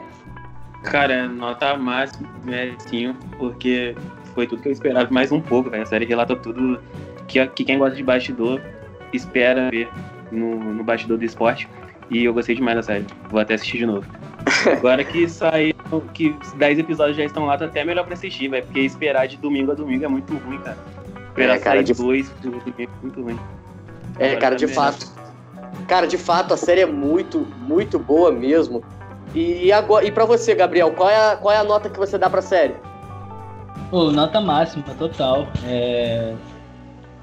Cara, 0.83 1.27
nota 1.27 1.75
máxima 1.79 2.29
merece 2.45 3.15
porque 3.39 3.97
foi 4.35 4.47
tudo 4.47 4.61
que 4.61 4.69
eu 4.69 4.73
esperava, 4.73 5.11
mais 5.11 5.33
um 5.33 5.41
pouco, 5.41 5.75
A 5.75 5.87
série 5.87 6.05
relata 6.05 6.37
tudo 6.37 6.79
que, 7.27 7.47
que 7.47 7.65
quem 7.65 7.79
gosta 7.79 7.97
de 7.97 8.03
bastidor 8.03 8.61
espera 9.15 9.71
ver 9.71 9.89
no, 10.31 10.57
no 10.57 10.85
bastidor 10.85 11.17
do 11.17 11.25
esporte. 11.25 11.67
E 12.11 12.23
eu 12.23 12.35
gostei 12.35 12.55
demais 12.55 12.77
da 12.77 12.83
série. 12.83 13.07
Vou 13.31 13.41
até 13.41 13.55
assistir 13.55 13.79
de 13.79 13.87
novo. 13.87 14.07
Agora 14.77 15.03
que 15.03 15.27
saíram, 15.27 16.01
que 16.13 16.37
10 16.57 16.81
episódios 16.81 17.17
já 17.17 17.25
estão 17.25 17.47
lá, 17.47 17.57
tá 17.57 17.65
até 17.65 17.83
melhor 17.83 18.05
pra 18.05 18.13
assistir, 18.13 18.49
velho. 18.49 18.67
Porque 18.67 18.81
esperar 18.81 19.27
de 19.27 19.39
domingo 19.39 19.73
a 19.73 19.75
domingo 19.75 20.05
é 20.05 20.09
muito 20.09 20.37
ruim, 20.37 20.59
cara. 20.59 20.77
Esperar 21.29 21.57
é, 21.57 21.59
cara, 21.59 21.77
sair 21.77 21.85
de... 21.85 21.95
dois 21.95 22.29
do 22.43 22.51
domingo 22.51 22.75
é 22.79 22.87
muito 23.01 23.23
ruim. 23.23 23.41
É, 24.19 24.27
Agora 24.27 24.41
cara, 24.41 24.57
tá 24.57 24.67
de 24.67 24.69
fato. 24.69 25.20
Cara, 25.87 26.07
de 26.07 26.19
fato, 26.19 26.55
a 26.55 26.57
série 26.57 26.83
é 26.83 26.87
muito, 26.87 27.47
muito 27.61 27.99
boa 27.99 28.31
mesmo. 28.31 28.83
E, 29.35 29.71
agora, 29.73 30.05
e 30.05 30.11
pra 30.11 30.25
você, 30.25 30.55
Gabriel, 30.55 30.93
qual 30.93 31.09
é, 31.09 31.33
a, 31.33 31.37
qual 31.37 31.55
é 31.55 31.59
a 31.59 31.65
nota 31.65 31.89
que 31.89 31.99
você 31.99 32.19
dá 32.19 32.29
pra 32.29 32.43
série? 32.43 32.75
Pô, 33.91 34.11
nota 34.11 34.41
máxima, 34.41 34.85
total. 34.99 35.47
É... 35.67 36.35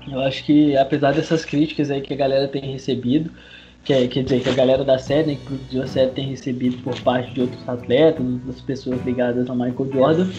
Eu 0.10 0.22
acho 0.22 0.44
que, 0.46 0.78
apesar 0.78 1.14
dessas 1.14 1.44
críticas 1.44 1.92
aí 1.92 2.02
que 2.02 2.14
a 2.14 2.18
galera 2.18 2.48
tem 2.48 2.62
recebido, 2.62 3.30
que 3.84 3.94
é, 3.94 4.08
quer 4.08 4.24
dizer, 4.24 4.42
que 4.42 4.50
a 4.50 4.54
galera 4.54 4.84
da 4.84 4.98
série, 4.98 5.34
né, 5.34 5.38
que 5.70 5.82
a 5.82 5.88
série, 5.88 6.12
tem 6.12 6.28
recebido 6.28 6.82
por 6.82 6.98
parte 7.02 7.34
de 7.34 7.42
outros 7.42 7.68
atletas, 7.68 8.26
das 8.46 8.62
pessoas 8.62 9.04
ligadas 9.06 9.50
ao 9.50 9.56
Michael 9.56 9.92
Jordan, 9.92 10.30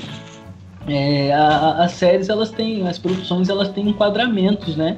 é, 0.87 1.33
a, 1.35 1.85
as 1.85 1.93
séries, 1.93 2.31
elas 2.31 2.51
têm, 2.51 2.89
as 2.89 2.99
produções, 2.99 3.51
elas 3.51 3.69
têm 3.69 3.89
enquadramentos, 3.89 4.77
né? 4.77 4.97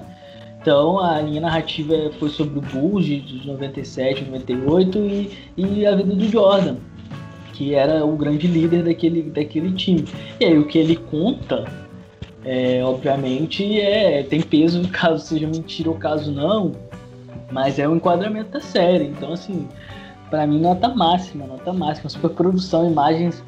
Então 0.61 0.99
a 1.01 1.21
linha 1.21 1.41
narrativa 1.41 1.95
foi 2.19 2.29
sobre 2.29 2.59
o 2.59 2.63
Bulls 2.63 3.07
de 3.07 3.47
97, 3.47 4.25
98 4.25 4.99
e, 4.99 5.31
e 5.57 5.87
a 5.87 5.97
vida 5.97 6.15
do 6.15 6.29
Jordan, 6.29 6.77
que 7.55 7.75
era 7.75 8.05
o 8.05 8.15
grande 8.17 8.47
líder 8.47 8.85
daquele, 8.85 9.23
daquele 9.23 9.73
time. 9.73 10.05
E 10.39 10.45
aí 10.45 10.59
o 10.59 10.67
que 10.67 10.79
ele 10.79 10.97
conta, 10.97 11.65
é, 12.45 12.85
obviamente, 12.85 13.81
é, 13.81 14.23
tem 14.23 14.43
peso 14.43 14.87
caso 14.89 15.27
seja 15.27 15.47
mentira 15.47 15.89
ou 15.89 15.97
caso 15.97 16.31
não, 16.31 16.73
mas 17.51 17.79
é 17.79 17.89
o 17.89 17.97
enquadramento 17.97 18.51
da 18.51 18.61
série. 18.61 19.07
Então, 19.07 19.33
assim, 19.33 19.67
para 20.29 20.47
mim, 20.47 20.61
nota 20.61 20.89
máxima, 20.89 21.47
nota 21.47 21.73
máxima. 21.73 22.11
Super 22.11 22.31
produção, 22.31 22.89
imagens 22.89 23.43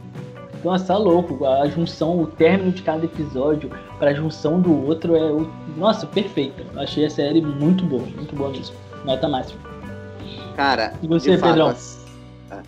nossa, 0.64 0.86
tá 0.86 0.96
louco. 0.96 1.44
A 1.44 1.66
junção, 1.68 2.20
o 2.22 2.26
término 2.26 2.72
de 2.72 2.82
cada 2.82 3.04
episódio 3.04 3.70
para 3.98 4.10
a 4.10 4.14
junção 4.14 4.60
do 4.60 4.86
outro 4.86 5.16
é, 5.16 5.30
o... 5.30 5.48
nossa, 5.76 6.06
perfeita. 6.06 6.64
Achei 6.76 7.04
a 7.04 7.10
série 7.10 7.40
muito 7.40 7.84
boa, 7.84 8.02
muito 8.02 8.34
boa 8.34 8.50
mesmo. 8.50 8.76
Nota 9.04 9.28
máxima. 9.28 9.60
Cara, 10.56 10.94
e 11.02 11.08
você, 11.08 11.36
Pedrão? 11.36 11.74
Fato, 11.74 12.66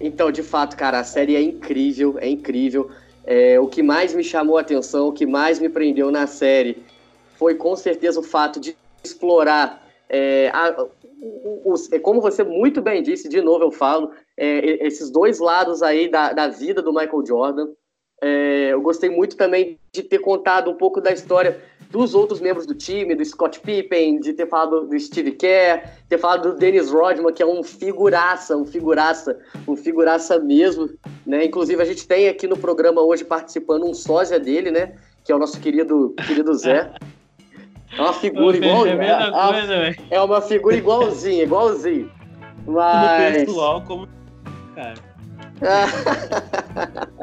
então, 0.00 0.30
de 0.30 0.42
fato, 0.42 0.76
cara, 0.76 1.00
a 1.00 1.04
série 1.04 1.36
é 1.36 1.42
incrível, 1.42 2.16
é 2.18 2.28
incrível. 2.28 2.90
É, 3.24 3.58
o 3.58 3.66
que 3.66 3.82
mais 3.82 4.14
me 4.14 4.22
chamou 4.22 4.56
a 4.56 4.60
atenção, 4.60 5.08
o 5.08 5.12
que 5.12 5.26
mais 5.26 5.58
me 5.58 5.68
prendeu 5.68 6.10
na 6.10 6.26
série 6.26 6.82
foi 7.36 7.54
com 7.54 7.74
certeza 7.74 8.20
o 8.20 8.22
fato 8.22 8.60
de 8.60 8.76
explorar 9.02 9.84
é, 10.08 10.50
a, 10.54 10.86
os, 11.64 11.90
é 11.92 11.98
como 11.98 12.20
você 12.20 12.44
muito 12.44 12.80
bem 12.80 13.02
disse, 13.02 13.28
de 13.28 13.40
novo 13.40 13.64
eu 13.64 13.70
falo, 13.70 14.12
é, 14.36 14.86
esses 14.86 15.10
dois 15.10 15.38
lados 15.38 15.82
aí 15.82 16.08
da, 16.08 16.32
da 16.32 16.48
vida 16.48 16.82
do 16.82 16.92
Michael 16.92 17.24
Jordan. 17.26 17.68
É, 18.22 18.72
eu 18.72 18.80
gostei 18.80 19.10
muito 19.10 19.36
também 19.36 19.78
de 19.92 20.02
ter 20.02 20.18
contado 20.18 20.70
um 20.70 20.74
pouco 20.74 21.00
da 21.00 21.12
história 21.12 21.60
dos 21.90 22.14
outros 22.14 22.40
membros 22.40 22.66
do 22.66 22.74
time, 22.74 23.14
do 23.14 23.24
Scott 23.24 23.60
Pippen, 23.60 24.20
de 24.20 24.32
ter 24.32 24.46
falado 24.48 24.86
do 24.86 24.98
Steve 24.98 25.32
Kerr, 25.32 25.88
ter 26.08 26.18
falado 26.18 26.52
do 26.52 26.58
Dennis 26.58 26.90
Rodman, 26.90 27.32
que 27.32 27.42
é 27.42 27.46
um 27.46 27.62
figuraça, 27.62 28.56
um 28.56 28.64
figuraça, 28.64 29.38
um 29.68 29.76
figuraça 29.76 30.38
mesmo, 30.38 30.90
né? 31.26 31.44
Inclusive 31.44 31.80
a 31.80 31.84
gente 31.84 32.06
tem 32.06 32.28
aqui 32.28 32.46
no 32.46 32.56
programa 32.56 33.02
hoje 33.02 33.24
participando 33.24 33.84
um 33.84 33.94
sósia 33.94 34.40
dele, 34.40 34.70
né? 34.70 34.94
Que 35.24 35.30
é 35.30 35.34
o 35.34 35.38
nosso 35.38 35.60
querido, 35.60 36.14
querido 36.26 36.54
Zé. 36.54 36.92
É 37.96 38.00
uma 38.00 38.12
figura 38.12 38.56
igual. 38.56 38.86
É 38.86 39.10
a 39.10 39.26
é, 39.26 39.52
coisa, 39.52 40.04
é 40.10 40.20
uma 40.20 40.40
figura 40.40 40.76
igualzinha, 40.76 41.44
igualzinho. 41.44 42.10
Mas. 42.66 43.44
pessoal, 43.44 43.82
como. 43.82 44.15
Cara. 44.76 44.94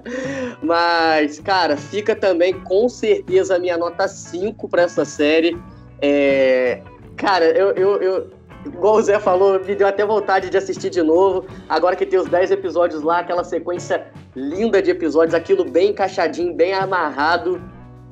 Mas, 0.61 1.39
cara, 1.39 1.77
fica 1.77 2.15
também 2.15 2.59
com 2.61 2.89
certeza 2.89 3.55
a 3.55 3.59
minha 3.59 3.77
nota 3.77 4.07
5 4.07 4.67
pra 4.67 4.83
essa 4.83 5.05
série. 5.05 5.57
É, 6.01 6.81
Cara, 7.15 7.45
eu, 7.45 7.71
eu, 7.73 8.01
eu- 8.01 8.29
igual 8.65 8.95
o 8.95 9.01
Zé 9.01 9.19
falou, 9.19 9.59
me 9.63 9.75
deu 9.75 9.87
até 9.87 10.05
vontade 10.05 10.49
de 10.49 10.57
assistir 10.57 10.89
de 10.89 11.01
novo. 11.01 11.45
Agora 11.69 11.95
que 11.95 12.05
tem 12.05 12.19
os 12.19 12.27
10 12.27 12.51
episódios 12.51 13.03
lá, 13.03 13.19
aquela 13.19 13.43
sequência 13.43 14.07
linda 14.35 14.81
de 14.81 14.91
episódios, 14.91 15.33
aquilo 15.35 15.63
bem 15.63 15.91
encaixadinho, 15.91 16.53
bem 16.53 16.73
amarrado. 16.73 17.61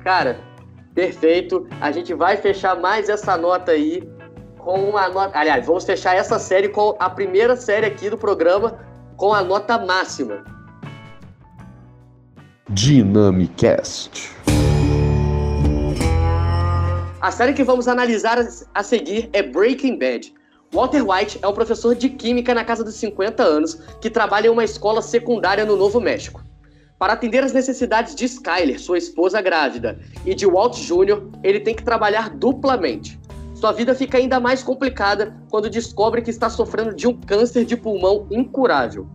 Cara, 0.04 0.38
perfeito. 0.94 1.66
A 1.80 1.90
gente 1.90 2.14
vai 2.14 2.36
fechar 2.36 2.78
mais 2.78 3.08
essa 3.08 3.36
nota 3.36 3.72
aí 3.72 4.08
com 4.58 4.78
uma 4.90 5.08
nota. 5.08 5.36
Aliás, 5.38 5.66
vamos 5.66 5.84
fechar 5.84 6.14
essa 6.14 6.38
série 6.38 6.68
com 6.68 6.94
a 6.98 7.10
primeira 7.10 7.56
série 7.56 7.86
aqui 7.86 8.08
do 8.08 8.16
programa 8.16 8.78
com 9.22 9.32
a 9.32 9.40
nota 9.40 9.78
máxima. 9.78 10.42
Dynamicast. 12.68 14.32
A 17.20 17.30
série 17.30 17.52
que 17.52 17.62
vamos 17.62 17.86
analisar 17.86 18.36
a- 18.74 18.82
seguir 18.82 19.30
é 19.32 19.40
Breaking 19.40 19.96
Bad. 19.96 20.34
Walter 20.74 21.08
White 21.08 21.38
é 21.40 21.46
um 21.46 21.52
professor 21.52 21.94
de 21.94 22.08
química 22.08 22.52
na 22.52 22.64
casa 22.64 22.82
dos 22.82 22.96
50 22.96 23.44
anos 23.44 23.76
que 24.00 24.10
trabalha 24.10 24.48
em 24.48 24.50
uma 24.50 24.64
escola 24.64 25.00
secundária 25.00 25.64
no 25.64 25.76
Novo 25.76 26.00
México. 26.00 26.42
Para 26.98 27.12
atender 27.12 27.44
as 27.44 27.52
necessidades 27.52 28.16
de 28.16 28.24
Skyler, 28.24 28.80
sua 28.80 28.98
esposa 28.98 29.40
grávida, 29.40 30.00
e 30.26 30.34
de 30.34 30.46
Walt 30.46 30.76
Jr., 30.76 31.30
ele 31.44 31.60
tem 31.60 31.76
que 31.76 31.84
trabalhar 31.84 32.28
duplamente. 32.28 33.20
Sua 33.62 33.70
vida 33.70 33.94
fica 33.94 34.18
ainda 34.18 34.40
mais 34.40 34.60
complicada 34.60 35.36
quando 35.48 35.70
descobre 35.70 36.20
que 36.20 36.30
está 36.30 36.50
sofrendo 36.50 36.92
de 36.92 37.06
um 37.06 37.14
câncer 37.14 37.64
de 37.64 37.76
pulmão 37.76 38.26
incurável. 38.28 39.06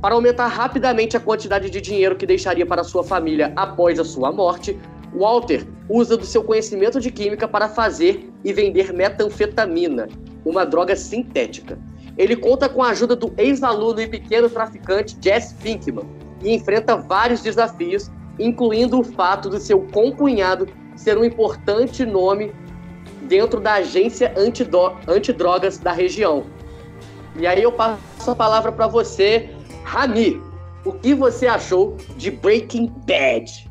Para 0.00 0.14
aumentar 0.14 0.46
rapidamente 0.46 1.16
a 1.16 1.20
quantidade 1.20 1.68
de 1.68 1.80
dinheiro 1.80 2.14
que 2.14 2.24
deixaria 2.24 2.64
para 2.64 2.84
sua 2.84 3.02
família 3.02 3.52
após 3.56 3.98
a 3.98 4.04
sua 4.04 4.30
morte, 4.30 4.78
Walter 5.12 5.66
usa 5.88 6.16
do 6.16 6.24
seu 6.24 6.44
conhecimento 6.44 7.00
de 7.00 7.10
química 7.10 7.48
para 7.48 7.68
fazer 7.68 8.30
e 8.44 8.52
vender 8.52 8.92
metanfetamina, 8.92 10.08
uma 10.44 10.64
droga 10.64 10.94
sintética. 10.94 11.76
Ele 12.16 12.36
conta 12.36 12.68
com 12.68 12.84
a 12.84 12.90
ajuda 12.90 13.16
do 13.16 13.34
ex-aluno 13.36 14.00
e 14.00 14.06
pequeno 14.06 14.48
traficante 14.48 15.18
Jess 15.20 15.56
Pinkman 15.60 16.06
e 16.40 16.54
enfrenta 16.54 16.96
vários 16.96 17.42
desafios, 17.42 18.12
incluindo 18.38 19.00
o 19.00 19.02
fato 19.02 19.50
do 19.50 19.58
seu 19.58 19.80
concunhado 19.88 20.68
ser 20.94 21.18
um 21.18 21.24
importante 21.24 22.06
nome 22.06 22.52
dentro 23.28 23.60
da 23.60 23.74
agência 23.74 24.32
antidro- 24.36 24.96
antidrogas 25.06 25.78
da 25.78 25.92
região. 25.92 26.44
E 27.36 27.46
aí 27.46 27.62
eu 27.62 27.70
passo 27.70 28.30
a 28.30 28.34
palavra 28.34 28.72
para 28.72 28.86
você, 28.88 29.50
Rami. 29.84 30.42
O 30.84 30.92
que 30.92 31.14
você 31.14 31.46
achou 31.46 31.96
de 32.16 32.30
Breaking 32.30 32.86
Bad? 33.06 33.68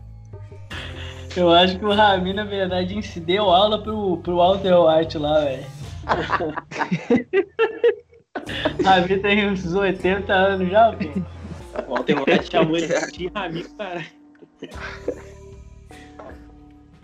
Eu 1.36 1.50
acho 1.52 1.78
que 1.78 1.86
o 1.86 1.94
Rami, 1.94 2.34
na 2.34 2.44
verdade, 2.46 2.96
ensi- 2.98 3.20
deu 3.20 3.44
aula 3.46 3.82
pro, 3.82 4.18
pro 4.18 4.38
Walter 4.38 4.74
White 4.80 5.18
lá, 5.18 5.40
velho. 5.42 5.66
Rami 8.84 9.18
tem 9.20 9.50
uns 9.50 9.74
80 9.74 10.34
anos 10.34 10.70
já, 10.70 10.94
pô. 10.94 11.06
O 11.88 11.96
Walter 11.96 12.18
White 12.20 12.52
chamou 12.52 12.78
ele 12.78 12.88
de 12.88 13.32
amigo, 13.34 13.70
cara. 13.78 14.04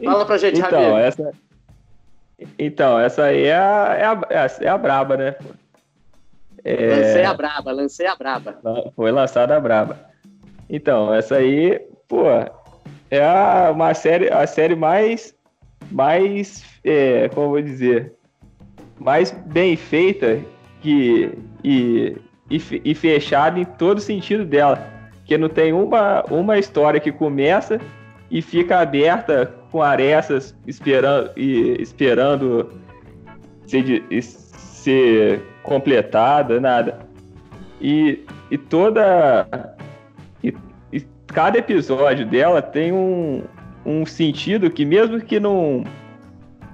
Fala 0.04 0.26
pra 0.26 0.38
gente, 0.38 0.60
Então, 0.60 0.70
Rami. 0.92 1.02
essa. 1.02 1.32
Então, 2.58 3.00
essa 3.00 3.26
aí 3.26 3.46
é 3.46 3.56
a, 3.56 3.96
é 3.98 4.06
a, 4.06 4.22
é 4.30 4.38
a, 4.38 4.52
é 4.62 4.68
a 4.68 4.78
braba, 4.78 5.18
né? 5.18 5.36
É, 6.64 6.88
Lancei 6.88 7.26
a 7.26 7.34
braba, 7.34 7.72
lancei 7.72 8.08
a 8.08 8.16
braba. 8.16 8.58
Foi 8.96 9.12
lançada 9.12 9.56
a 9.56 9.60
braba. 9.60 10.00
Então, 10.70 11.14
essa 11.14 11.36
aí, 11.36 11.80
pô, 12.08 12.26
é 13.12 13.24
a, 13.24 13.72
uma 13.72 13.94
série, 13.94 14.32
a 14.32 14.48
série 14.48 14.76
mais, 14.76 15.36
mais, 15.92 16.64
é, 16.84 17.30
como 17.30 17.48
eu 17.48 17.50
vou 17.52 17.62
dizer, 17.62 18.14
mais 18.98 19.32
bem 19.32 19.76
feita 19.76 20.40
que, 20.82 21.38
e, 21.64 22.18
e, 22.50 22.82
e 22.86 22.96
fechada 22.96 23.60
em 23.60 23.66
todo 23.66 24.00
sentido 24.00 24.46
dela. 24.46 24.88
Que 25.26 25.38
não 25.38 25.50
tem 25.50 25.74
uma, 25.74 26.24
uma 26.30 26.58
história 26.58 27.00
que 27.00 27.12
começa 27.12 27.80
e 28.34 28.42
fica 28.42 28.80
aberta 28.80 29.54
com 29.72 29.84
arestas 29.84 30.58
esperando, 30.66 31.30
e, 31.38 31.80
esperando 31.80 32.74
ser, 33.68 34.04
ser 34.24 35.42
completada, 35.62 36.60
nada. 36.60 36.98
E, 37.80 38.26
e 38.50 38.58
toda. 38.58 39.48
E, 40.44 40.52
e 40.92 41.02
cada 41.28 41.60
episódio 41.60 42.26
dela 42.26 42.60
tem 42.60 42.92
um, 42.92 43.44
um 43.86 44.04
sentido 44.04 44.72
que, 44.72 44.84
mesmo 44.84 45.22
que 45.22 45.40
não. 45.40 45.84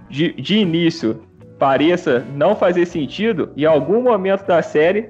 De, 0.09 0.31
de 0.31 0.57
início 0.59 1.21
pareça 1.59 2.25
não 2.35 2.55
fazer 2.55 2.85
sentido, 2.85 3.51
em 3.55 3.65
algum 3.65 4.01
momento 4.01 4.47
da 4.47 4.61
série 4.61 5.09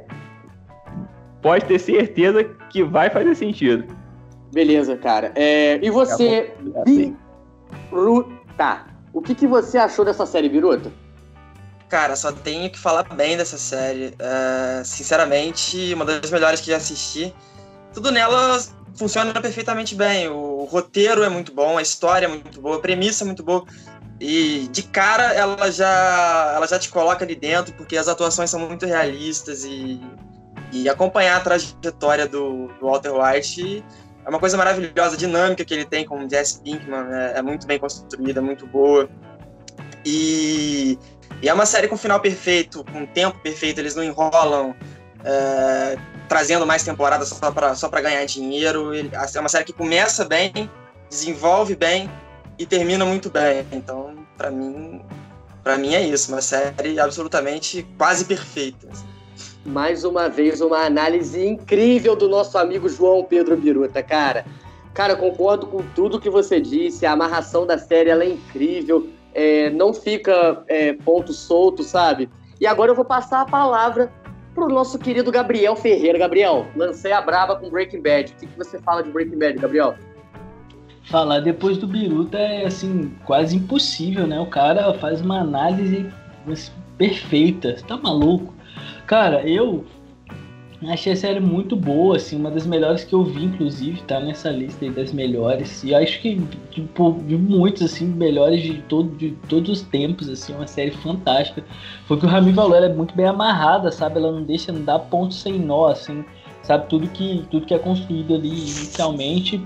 pode 1.42 1.64
ter 1.66 1.80
certeza 1.80 2.44
que 2.70 2.84
vai 2.84 3.10
fazer 3.12 3.36
sentido. 3.36 3.99
Beleza, 4.52 4.98
cara. 4.98 5.32
É, 5.36 5.80
e 5.82 5.90
você, 5.90 6.54
É 6.76 6.82
assim. 6.82 7.18
Biruta? 7.90 8.86
O 9.14 9.22
que, 9.22 9.36
que 9.36 9.48
você 9.48 9.78
achou 9.78 10.04
dessa 10.04 10.26
série, 10.26 10.50
Biruta? 10.50 10.92
Cara, 11.88 12.16
só 12.16 12.32
tenho 12.32 12.70
que 12.70 12.78
falar 12.78 13.04
bem 13.16 13.36
dessa 13.36 13.58
série. 13.58 14.14
É, 14.20 14.84
sinceramente, 14.84 15.94
uma 15.94 16.06
das 16.06 16.30
melhores 16.30 16.62
que 16.62 16.68
já 16.68 16.78
assisti. 16.78 17.34
Tudo 17.94 18.12
nela 18.12 18.60
funciona 18.96 19.34
perfeitamente 19.40 19.96
bem. 19.96 20.28
O 20.30 20.66
roteiro 20.66 21.24
é 21.24 21.30
muito 21.30 21.54
bom, 21.54 21.78
a 21.78 21.82
história 21.82 22.26
é 22.26 22.30
muito 22.30 22.62
boa, 22.62 22.78
a 22.78 22.80
premissa 22.80 23.24
é 23.24 23.26
muito 23.26 23.44
boa. 23.44 23.66
E 24.20 24.68
de 24.72 24.84
cara 24.84 25.34
ela 25.34 25.72
já, 25.72 26.54
ela 26.56 26.68
já 26.68 26.78
te 26.78 26.90
coloca 26.90 27.24
ali 27.24 27.36
dentro, 27.36 27.74
porque 27.74 27.98
as 27.98 28.08
atuações 28.08 28.50
são 28.50 28.60
muito 28.60 28.86
realistas 28.86 29.64
e, 29.64 30.00
e 30.74 30.90
acompanhar 30.90 31.38
a 31.38 31.40
trajetória 31.40 32.28
do, 32.28 32.68
do 32.80 32.86
Walter 32.86 33.14
White 33.14 33.84
é 34.30 34.34
uma 34.34 34.40
coisa 34.40 34.56
maravilhosa, 34.56 35.16
a 35.16 35.18
dinâmica 35.18 35.66
que 35.66 35.74
ele 35.74 35.86
tem 35.86 36.06
com 36.06 36.24
o 36.24 36.30
Jesse 36.30 36.62
Pinkman 36.62 37.08
é, 37.12 37.40
é 37.40 37.42
muito 37.42 37.66
bem 37.66 37.80
construída, 37.80 38.42
muito 38.42 38.68
boa. 38.68 39.10
E 40.06 40.98
e 41.42 41.48
é 41.48 41.54
uma 41.54 41.66
série 41.66 41.88
com 41.88 41.96
final 41.98 42.20
perfeito, 42.20 42.84
com 42.92 43.06
tempo 43.06 43.40
perfeito, 43.40 43.80
eles 43.80 43.96
não 43.96 44.04
enrolam, 44.04 44.76
é, 45.24 45.98
trazendo 46.28 46.66
mais 46.66 46.84
temporadas 46.84 47.30
só 47.30 47.50
para 47.52 47.74
só 47.76 47.88
ganhar 47.90 48.26
dinheiro. 48.26 48.94
Ele- 48.94 49.10
É 49.14 49.40
uma 49.40 49.48
série 49.50 49.64
que 49.64 49.74
começa 49.74 50.26
bem, 50.26 50.70
desenvolve 51.10 51.76
bem 51.76 52.10
e 52.58 52.66
termina 52.66 53.06
muito 53.06 53.30
bem. 53.30 53.66
Então, 53.72 54.16
para 54.38 54.52
mim, 54.52 55.02
para 55.64 55.78
mim 55.78 55.94
é 55.96 56.02
isso, 56.02 56.32
uma 56.32 56.42
série 56.42 57.00
absolutamente 57.00 57.88
quase 57.98 58.26
perfeita. 58.26 58.88
Mais 59.66 60.04
uma 60.04 60.30
vez, 60.30 60.62
uma 60.62 60.86
análise 60.86 61.46
incrível 61.46 62.16
do 62.16 62.28
nosso 62.30 62.58
amigo 62.58 62.88
João 62.88 63.24
Pedro 63.24 63.58
Biruta, 63.58 64.02
cara. 64.02 64.46
Cara, 64.94 65.16
concordo 65.16 65.68
com 65.68 65.84
tudo 65.96 66.20
que 66.20 66.30
você 66.30 66.60
disse. 66.60 67.06
A 67.06 67.12
amarração 67.12 67.66
da 67.66 67.78
série 67.78 68.10
é 68.10 68.26
incrível. 68.26 69.08
é, 69.34 69.70
não 69.70 69.94
fica 69.94 70.64
é, 70.68 70.94
ponto 70.94 71.32
solto, 71.34 71.84
sabe? 71.84 72.30
E 72.60 72.68
agora 72.68 72.92
eu 72.92 72.96
vou 72.96 73.06
passar 73.06 73.42
a 73.42 73.46
palavra 73.46 74.12
pro 74.54 74.68
nosso 74.68 74.98
querido 75.00 75.32
Gabriel 75.32 75.76
Ferreira. 75.76 76.18
Gabriel, 76.18 76.66
lancei 76.76 77.12
a 77.12 77.22
braba 77.22 77.56
com 77.56 77.70
Breaking 77.70 78.02
Bad. 78.02 78.34
O 78.34 78.36
que, 78.36 78.48
que 78.48 78.58
você 78.58 78.80
fala 78.80 79.02
de 79.02 79.12
Breaking 79.12 79.38
Bad, 79.38 79.60
Gabriel? 79.60 79.96
Falar 81.04 81.40
depois 81.40 81.78
do 81.78 81.88
Biruta 81.88 82.38
é, 82.38 82.66
assim, 82.66 83.14
quase 83.26 83.56
impossível, 83.56 84.28
né? 84.28 84.40
O 84.40 84.48
cara 84.48 84.94
faz 84.96 85.22
uma 85.22 85.40
análise 85.40 86.12
perfeita. 86.98 87.78
Você 87.78 87.86
tá 87.86 87.98
maluco? 87.98 88.54
Cara, 89.10 89.42
eu 89.42 89.86
achei 90.88 91.14
a 91.14 91.16
série 91.16 91.40
muito 91.40 91.76
boa, 91.76 92.18
assim, 92.18 92.36
uma 92.36 92.52
das 92.52 92.68
melhores 92.68 93.04
que 93.04 93.12
eu 93.12 93.24
vi, 93.24 93.46
inclusive, 93.46 94.04
tá 94.04 94.20
nessa 94.20 94.52
lista 94.52 94.86
aí 94.86 94.92
das 94.92 95.12
melhores. 95.12 95.84
E 95.84 95.96
acho 95.96 96.22
que, 96.22 96.40
tipo, 96.70 97.14
de 97.26 97.36
muitos, 97.36 97.82
assim, 97.82 98.06
melhores 98.06 98.62
de, 98.62 98.84
todo, 98.84 99.10
de 99.18 99.32
todos 99.50 99.68
os 99.68 99.82
tempos, 99.82 100.30
assim, 100.30 100.54
uma 100.54 100.68
série 100.68 100.92
fantástica. 100.92 101.64
Foi 102.06 102.20
que 102.20 102.26
o 102.28 102.30
Rami 102.30 102.54
falou, 102.54 102.76
ela 102.76 102.86
é 102.86 102.94
muito 102.94 103.16
bem 103.16 103.26
amarrada, 103.26 103.92
sabe? 103.92 104.20
Ela 104.20 104.32
não 104.32 104.44
deixa, 104.44 104.72
não 104.72 104.84
dá 104.84 105.00
ponto 105.00 105.34
sem 105.34 105.58
nó, 105.58 105.88
assim, 105.88 106.24
sabe? 106.62 106.88
Tudo 106.88 107.08
que, 107.08 107.44
tudo 107.50 107.66
que 107.66 107.74
é 107.74 107.80
construído 107.80 108.36
ali 108.36 108.48
inicialmente 108.48 109.60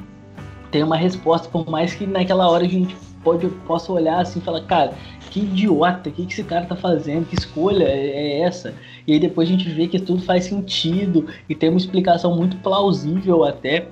tem 0.72 0.84
uma 0.84 0.96
resposta, 0.96 1.50
por 1.50 1.70
mais 1.70 1.94
que 1.94 2.08
naquela 2.08 2.50
hora 2.50 2.64
a 2.64 2.70
gente 2.70 2.96
pode, 3.22 3.48
possa 3.68 3.92
olhar 3.92 4.22
assim 4.22 4.40
e 4.40 4.42
falar, 4.42 4.62
cara, 4.62 4.94
que 5.34 5.40
idiota, 5.40 6.10
o 6.10 6.12
que, 6.12 6.28
que 6.28 6.32
esse 6.32 6.44
cara 6.44 6.64
tá 6.64 6.76
fazendo? 6.76 7.26
Que 7.26 7.34
escolha 7.34 7.86
é 7.86 8.04
é 8.14 8.42
essa? 8.42 8.76
E 9.08 9.14
aí 9.14 9.20
depois 9.20 9.50
a 9.50 9.52
gente 9.52 9.68
vê 9.68 9.88
que 9.88 10.00
tudo 10.00 10.22
faz 10.22 10.46
sentido 10.46 11.26
e 11.50 11.56
tem 11.56 11.70
uma 11.70 11.80
explicação 11.80 12.36
muito 12.36 12.56
plausível 12.58 13.44
até. 13.44 13.88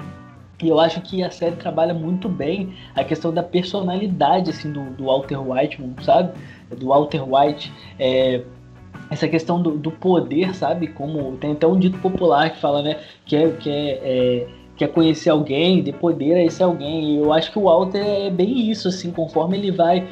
E 0.62 0.70
eu 0.70 0.80
acho 0.80 1.02
que 1.02 1.24
a 1.24 1.32
série 1.32 1.56
trabalha 1.56 1.96
muito 1.96 2.30
bem 2.30 2.76
a 2.96 3.04
questão 3.04 3.34
da 3.34 3.42
personalidade 3.42 4.52
assim 4.52 4.72
do, 4.72 4.92
do 4.92 5.06
Walter 5.06 5.40
White, 5.42 5.84
sabe? 6.04 6.38
Do 6.78 6.90
Walter 6.90 7.24
White. 7.28 7.74
É, 7.98 8.44
essa 9.10 9.28
questão 9.28 9.60
do, 9.60 9.72
do, 9.72 9.90
poder, 9.90 10.54
sabe? 10.54 10.90
Como 10.90 11.38
tem 11.38 11.54
até 11.54 11.66
um 11.66 11.80
dito 11.80 11.98
popular 11.98 12.52
que 12.52 12.60
fala, 12.60 12.84
né? 12.84 13.00
Que 13.26 13.36
é, 13.36 13.50
que 13.50 13.70
é, 13.70 14.00
é 14.04 14.48
quer 14.78 14.90
conhecer 14.90 15.32
alguém, 15.32 15.82
de 15.82 15.92
poder 15.92 16.36
a 16.36 16.44
esse 16.44 16.62
alguém. 16.62 17.16
E 17.16 17.18
eu 17.18 17.34
acho 17.34 17.52
que 17.52 17.58
o 17.58 17.64
Walter 17.64 18.00
é 18.00 18.30
bem 18.30 18.70
isso, 18.70 18.88
assim, 18.88 19.12
conforme 19.12 19.58
ele 19.58 19.72
vai 19.72 20.08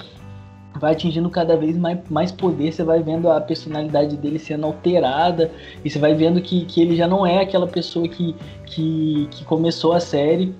vai 0.79 0.93
atingindo 0.93 1.29
cada 1.29 1.55
vez 1.55 1.77
mais, 1.77 1.99
mais 2.09 2.31
poder, 2.31 2.71
você 2.71 2.83
vai 2.83 3.01
vendo 3.01 3.29
a 3.29 3.39
personalidade 3.41 4.17
dele 4.17 4.39
sendo 4.39 4.65
alterada, 4.65 5.51
e 5.83 5.89
você 5.89 5.99
vai 5.99 6.13
vendo 6.13 6.41
que, 6.41 6.65
que 6.65 6.81
ele 6.81 6.95
já 6.95 7.07
não 7.07 7.25
é 7.25 7.41
aquela 7.41 7.67
pessoa 7.67 8.07
que, 8.07 8.35
que, 8.65 9.27
que 9.29 9.45
começou 9.45 9.93
a 9.93 9.99
série, 9.99 10.55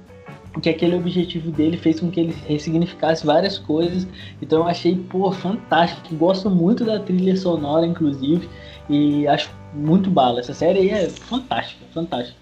porque 0.52 0.70
aquele 0.70 0.96
objetivo 0.96 1.52
dele 1.52 1.78
fez 1.78 2.00
com 2.00 2.10
que 2.10 2.20
ele 2.20 2.36
ressignificasse 2.48 3.26
várias 3.26 3.58
coisas. 3.58 4.08
Então 4.42 4.60
eu 4.60 4.68
achei, 4.68 4.96
pô, 4.96 5.32
fantástico. 5.32 6.16
Gosto 6.16 6.50
muito 6.50 6.84
da 6.84 7.00
trilha 7.00 7.36
sonora, 7.38 7.86
inclusive, 7.86 8.50
e 8.90 9.28
acho 9.28 9.52
muito 9.74 10.10
bala. 10.10 10.40
Essa 10.40 10.54
série 10.54 10.80
aí 10.80 10.90
é 10.90 11.10
fantástica, 11.10 11.86
fantástica. 11.94 12.38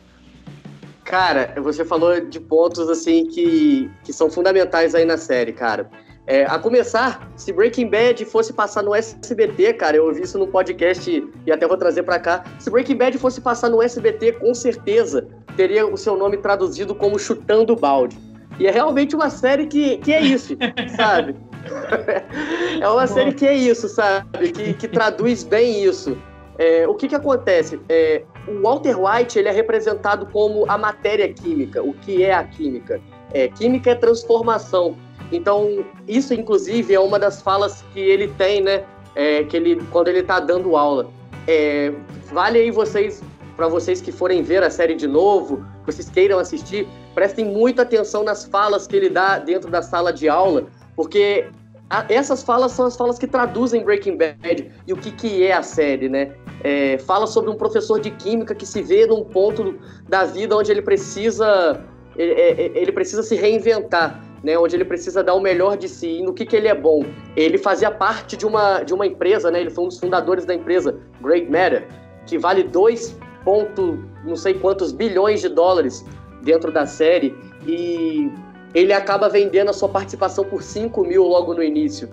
Cara, 1.03 1.53
você 1.61 1.85
falou 1.85 2.19
de 2.19 2.39
pontos 2.39 2.89
assim 2.89 3.27
que, 3.27 3.89
que 4.03 4.11
são 4.11 4.29
fundamentais 4.29 4.93
aí 4.95 5.05
na 5.05 5.17
série, 5.17 5.53
cara. 5.53 5.89
É, 6.27 6.43
a 6.43 6.59
começar, 6.59 7.31
se 7.37 7.53
Breaking 7.53 7.89
Bad 7.89 8.25
fosse 8.25 8.51
passar 8.51 8.83
no 8.83 8.93
SBT, 8.93 9.73
cara, 9.73 9.95
eu 9.95 10.07
ouvi 10.07 10.23
isso 10.23 10.37
no 10.37 10.45
podcast 10.45 11.25
e 11.45 11.51
até 11.51 11.65
vou 11.65 11.77
trazer 11.77 12.03
para 12.03 12.19
cá. 12.19 12.43
Se 12.59 12.69
Breaking 12.69 12.97
Bad 12.97 13.17
fosse 13.17 13.39
passar 13.39 13.69
no 13.69 13.81
SBT, 13.81 14.33
com 14.33 14.53
certeza 14.53 15.25
teria 15.55 15.87
o 15.87 15.95
seu 15.95 16.17
nome 16.17 16.35
traduzido 16.35 16.93
como 16.93 17.17
Chutando 17.17 17.77
Balde. 17.77 18.19
E 18.59 18.67
é 18.67 18.71
realmente 18.71 19.15
uma 19.15 19.29
série 19.29 19.67
que, 19.67 19.97
que 19.99 20.11
é 20.11 20.21
isso, 20.21 20.57
sabe? 20.97 21.33
é 22.81 22.87
uma 22.89 23.07
série 23.07 23.33
que 23.33 23.47
é 23.47 23.55
isso, 23.55 23.87
sabe? 23.87 24.51
Que, 24.51 24.73
que 24.73 24.87
traduz 24.89 25.45
bem 25.45 25.81
isso. 25.81 26.17
É, 26.57 26.85
o 26.87 26.95
que 26.95 27.07
que 27.07 27.15
acontece? 27.15 27.79
É, 27.87 28.23
o 28.47 28.61
Walter 28.63 28.99
White 28.99 29.39
ele 29.39 29.47
é 29.47 29.51
representado 29.51 30.25
como 30.25 30.69
a 30.69 30.77
matéria 30.77 31.31
química. 31.31 31.81
O 31.81 31.93
que 31.93 32.23
é 32.23 32.33
a 32.33 32.43
química? 32.43 32.99
É, 33.31 33.47
química 33.47 33.91
é 33.91 33.95
transformação. 33.95 34.97
Então, 35.31 35.85
isso, 36.07 36.33
inclusive, 36.33 36.93
é 36.93 36.99
uma 36.99 37.19
das 37.19 37.41
falas 37.41 37.83
que 37.93 37.99
ele 37.99 38.27
tem, 38.29 38.61
né? 38.61 38.83
É, 39.15 39.43
que 39.43 39.57
ele, 39.57 39.81
quando 39.91 40.07
ele 40.07 40.19
está 40.19 40.39
dando 40.39 40.77
aula. 40.77 41.09
É, 41.47 41.91
vale 42.31 42.59
aí 42.59 42.71
vocês, 42.71 43.23
para 43.55 43.67
vocês 43.67 43.99
que 43.99 44.11
forem 44.11 44.43
ver 44.43 44.63
a 44.63 44.69
série 44.69 44.95
de 44.95 45.07
novo, 45.07 45.65
vocês 45.85 46.09
queiram 46.09 46.37
assistir, 46.39 46.87
prestem 47.15 47.45
muita 47.45 47.81
atenção 47.81 48.23
nas 48.23 48.45
falas 48.45 48.85
que 48.85 48.95
ele 48.95 49.09
dá 49.09 49.39
dentro 49.39 49.71
da 49.71 49.81
sala 49.81 50.13
de 50.13 50.29
aula, 50.29 50.67
porque 50.95 51.47
a, 51.89 52.05
essas 52.09 52.43
falas 52.43 52.73
são 52.73 52.85
as 52.85 52.95
falas 52.95 53.17
que 53.17 53.25
traduzem 53.25 53.83
Breaking 53.83 54.17
Bad 54.17 54.71
e 54.85 54.93
o 54.93 54.97
que, 54.97 55.11
que 55.11 55.43
é 55.43 55.53
a 55.53 55.63
série, 55.63 56.09
né? 56.09 56.31
É, 56.63 56.97
fala 56.99 57.25
sobre 57.25 57.49
um 57.49 57.55
professor 57.55 57.99
de 57.99 58.11
química 58.11 58.53
que 58.53 58.65
se 58.65 58.81
vê 58.81 59.05
num 59.07 59.23
ponto 59.23 59.75
da 60.07 60.25
vida 60.25 60.55
onde 60.55 60.71
ele 60.71 60.81
precisa 60.81 61.83
ele, 62.17 62.33
é, 62.33 62.49
é, 62.49 62.71
ele 62.75 62.91
precisa 62.91 63.23
se 63.23 63.35
reinventar 63.35 64.26
né, 64.47 64.57
onde 64.57 64.77
ele 64.77 64.85
precisa 64.85 65.21
dar 65.21 65.33
o 65.33 65.41
melhor 65.41 65.75
de 65.75 65.89
si. 65.89 66.19
E 66.19 66.23
no 66.23 66.33
que, 66.33 66.45
que 66.45 66.55
ele 66.55 66.69
é 66.69 66.73
bom? 66.73 67.03
Ele 67.35 67.57
fazia 67.57 67.91
parte 67.91 68.37
de 68.37 68.45
uma, 68.45 68.81
de 68.81 68.93
uma 68.93 69.05
empresa, 69.05 69.51
né, 69.51 69.59
ele 69.59 69.69
foi 69.69 69.83
um 69.83 69.87
dos 69.89 69.99
fundadores 69.99 70.45
da 70.45 70.55
empresa 70.55 70.97
Great 71.21 71.51
Matter, 71.51 71.85
que 72.25 72.37
vale 72.37 72.63
2 72.63 73.19
ponto 73.43 73.99
não 74.23 74.37
sei 74.37 74.53
quantos 74.53 74.93
bilhões 74.93 75.41
de 75.41 75.49
dólares 75.49 76.05
dentro 76.43 76.71
da 76.71 76.85
série. 76.85 77.35
E 77.67 78.31
ele 78.73 78.93
acaba 78.93 79.27
vendendo 79.27 79.69
a 79.69 79.73
sua 79.73 79.89
participação 79.89 80.45
por 80.45 80.63
5 80.63 81.03
mil 81.03 81.23
logo 81.23 81.53
no 81.53 81.61
início. 81.61 82.09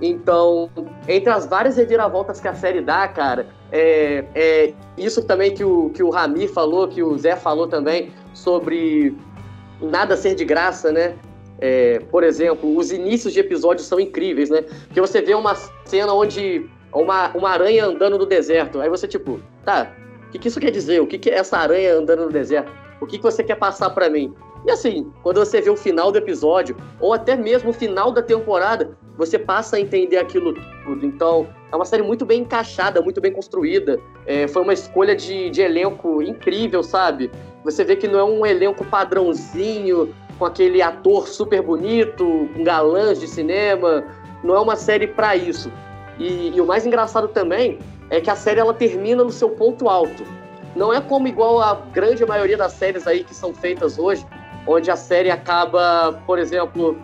Então, 0.00 0.68
entre 1.06 1.30
as 1.30 1.46
várias 1.46 1.76
reviravoltas 1.76 2.40
que 2.40 2.48
a 2.48 2.54
série 2.54 2.80
dá, 2.80 3.06
cara, 3.06 3.46
é, 3.70 4.24
é 4.34 4.74
isso 4.98 5.24
também 5.24 5.54
que 5.54 5.62
o, 5.62 5.90
que 5.90 6.02
o 6.02 6.10
Ramir 6.10 6.52
falou, 6.52 6.88
que 6.88 7.00
o 7.00 7.16
Zé 7.16 7.36
falou 7.36 7.68
também, 7.68 8.10
sobre 8.34 9.16
nada 9.80 10.16
ser 10.16 10.34
de 10.34 10.44
graça, 10.44 10.90
né? 10.90 11.14
É, 11.60 12.00
por 12.10 12.22
exemplo, 12.22 12.76
os 12.76 12.92
inícios 12.92 13.32
de 13.32 13.40
episódios 13.40 13.86
são 13.86 13.98
incríveis, 13.98 14.50
né? 14.50 14.62
Porque 14.62 15.00
você 15.00 15.20
vê 15.22 15.34
uma 15.34 15.54
cena 15.84 16.12
onde 16.12 16.68
uma, 16.92 17.28
uma 17.36 17.50
aranha 17.50 17.84
andando 17.84 18.18
no 18.18 18.26
deserto. 18.26 18.80
Aí 18.80 18.88
você, 18.88 19.06
tipo, 19.06 19.40
tá, 19.64 19.92
o 20.26 20.30
que, 20.30 20.38
que 20.38 20.48
isso 20.48 20.60
quer 20.60 20.70
dizer? 20.70 21.00
O 21.00 21.06
que, 21.06 21.18
que 21.18 21.30
é 21.30 21.34
essa 21.36 21.58
aranha 21.58 21.94
andando 21.94 22.26
no 22.26 22.32
deserto? 22.32 22.70
O 23.00 23.06
que, 23.06 23.18
que 23.18 23.22
você 23.22 23.42
quer 23.42 23.56
passar 23.56 23.90
para 23.90 24.08
mim? 24.08 24.34
E 24.66 24.70
assim, 24.70 25.12
quando 25.22 25.38
você 25.38 25.60
vê 25.60 25.70
o 25.70 25.76
final 25.76 26.10
do 26.10 26.18
episódio, 26.18 26.76
ou 26.98 27.12
até 27.12 27.36
mesmo 27.36 27.70
o 27.70 27.72
final 27.72 28.10
da 28.10 28.22
temporada, 28.22 28.96
você 29.16 29.38
passa 29.38 29.76
a 29.76 29.80
entender 29.80 30.16
aquilo 30.16 30.54
tudo. 30.84 31.06
Então, 31.06 31.46
é 31.70 31.76
uma 31.76 31.84
série 31.84 32.02
muito 32.02 32.26
bem 32.26 32.40
encaixada, 32.40 33.00
muito 33.00 33.20
bem 33.20 33.32
construída. 33.32 34.00
É, 34.26 34.48
foi 34.48 34.62
uma 34.62 34.72
escolha 34.72 35.14
de, 35.14 35.50
de 35.50 35.62
elenco 35.62 36.20
incrível, 36.22 36.82
sabe? 36.82 37.30
Você 37.64 37.84
vê 37.84 37.96
que 37.96 38.08
não 38.08 38.18
é 38.18 38.24
um 38.24 38.44
elenco 38.44 38.84
padrãozinho, 38.84 40.14
com 40.38 40.44
aquele 40.44 40.82
ator 40.82 41.28
super 41.28 41.62
bonito, 41.62 42.48
com 42.54 42.62
galãs 42.62 43.20
de 43.20 43.26
cinema. 43.26 44.04
Não 44.42 44.54
é 44.54 44.60
uma 44.60 44.76
série 44.76 45.06
para 45.06 45.36
isso. 45.36 45.70
E, 46.18 46.52
e, 46.54 46.60
o 46.60 46.66
mais 46.66 46.86
engraçado 46.86 47.28
também 47.28 47.78
é 48.10 48.20
que 48.20 48.30
a 48.30 48.36
série 48.36 48.60
ela 48.60 48.72
termina 48.72 49.22
no 49.22 49.32
seu 49.32 49.50
ponto 49.50 49.88
alto. 49.88 50.24
Não 50.74 50.92
é 50.92 51.00
como 51.00 51.26
igual 51.26 51.60
a 51.60 51.74
grande 51.74 52.24
maioria 52.24 52.56
das 52.56 52.72
séries 52.72 53.06
aí 53.06 53.24
que 53.24 53.34
são 53.34 53.52
feitas 53.52 53.98
hoje, 53.98 54.24
onde 54.66 54.90
a 54.90 54.96
série 54.96 55.30
acaba, 55.30 56.22
por 56.26 56.38
exemplo, 56.38 56.98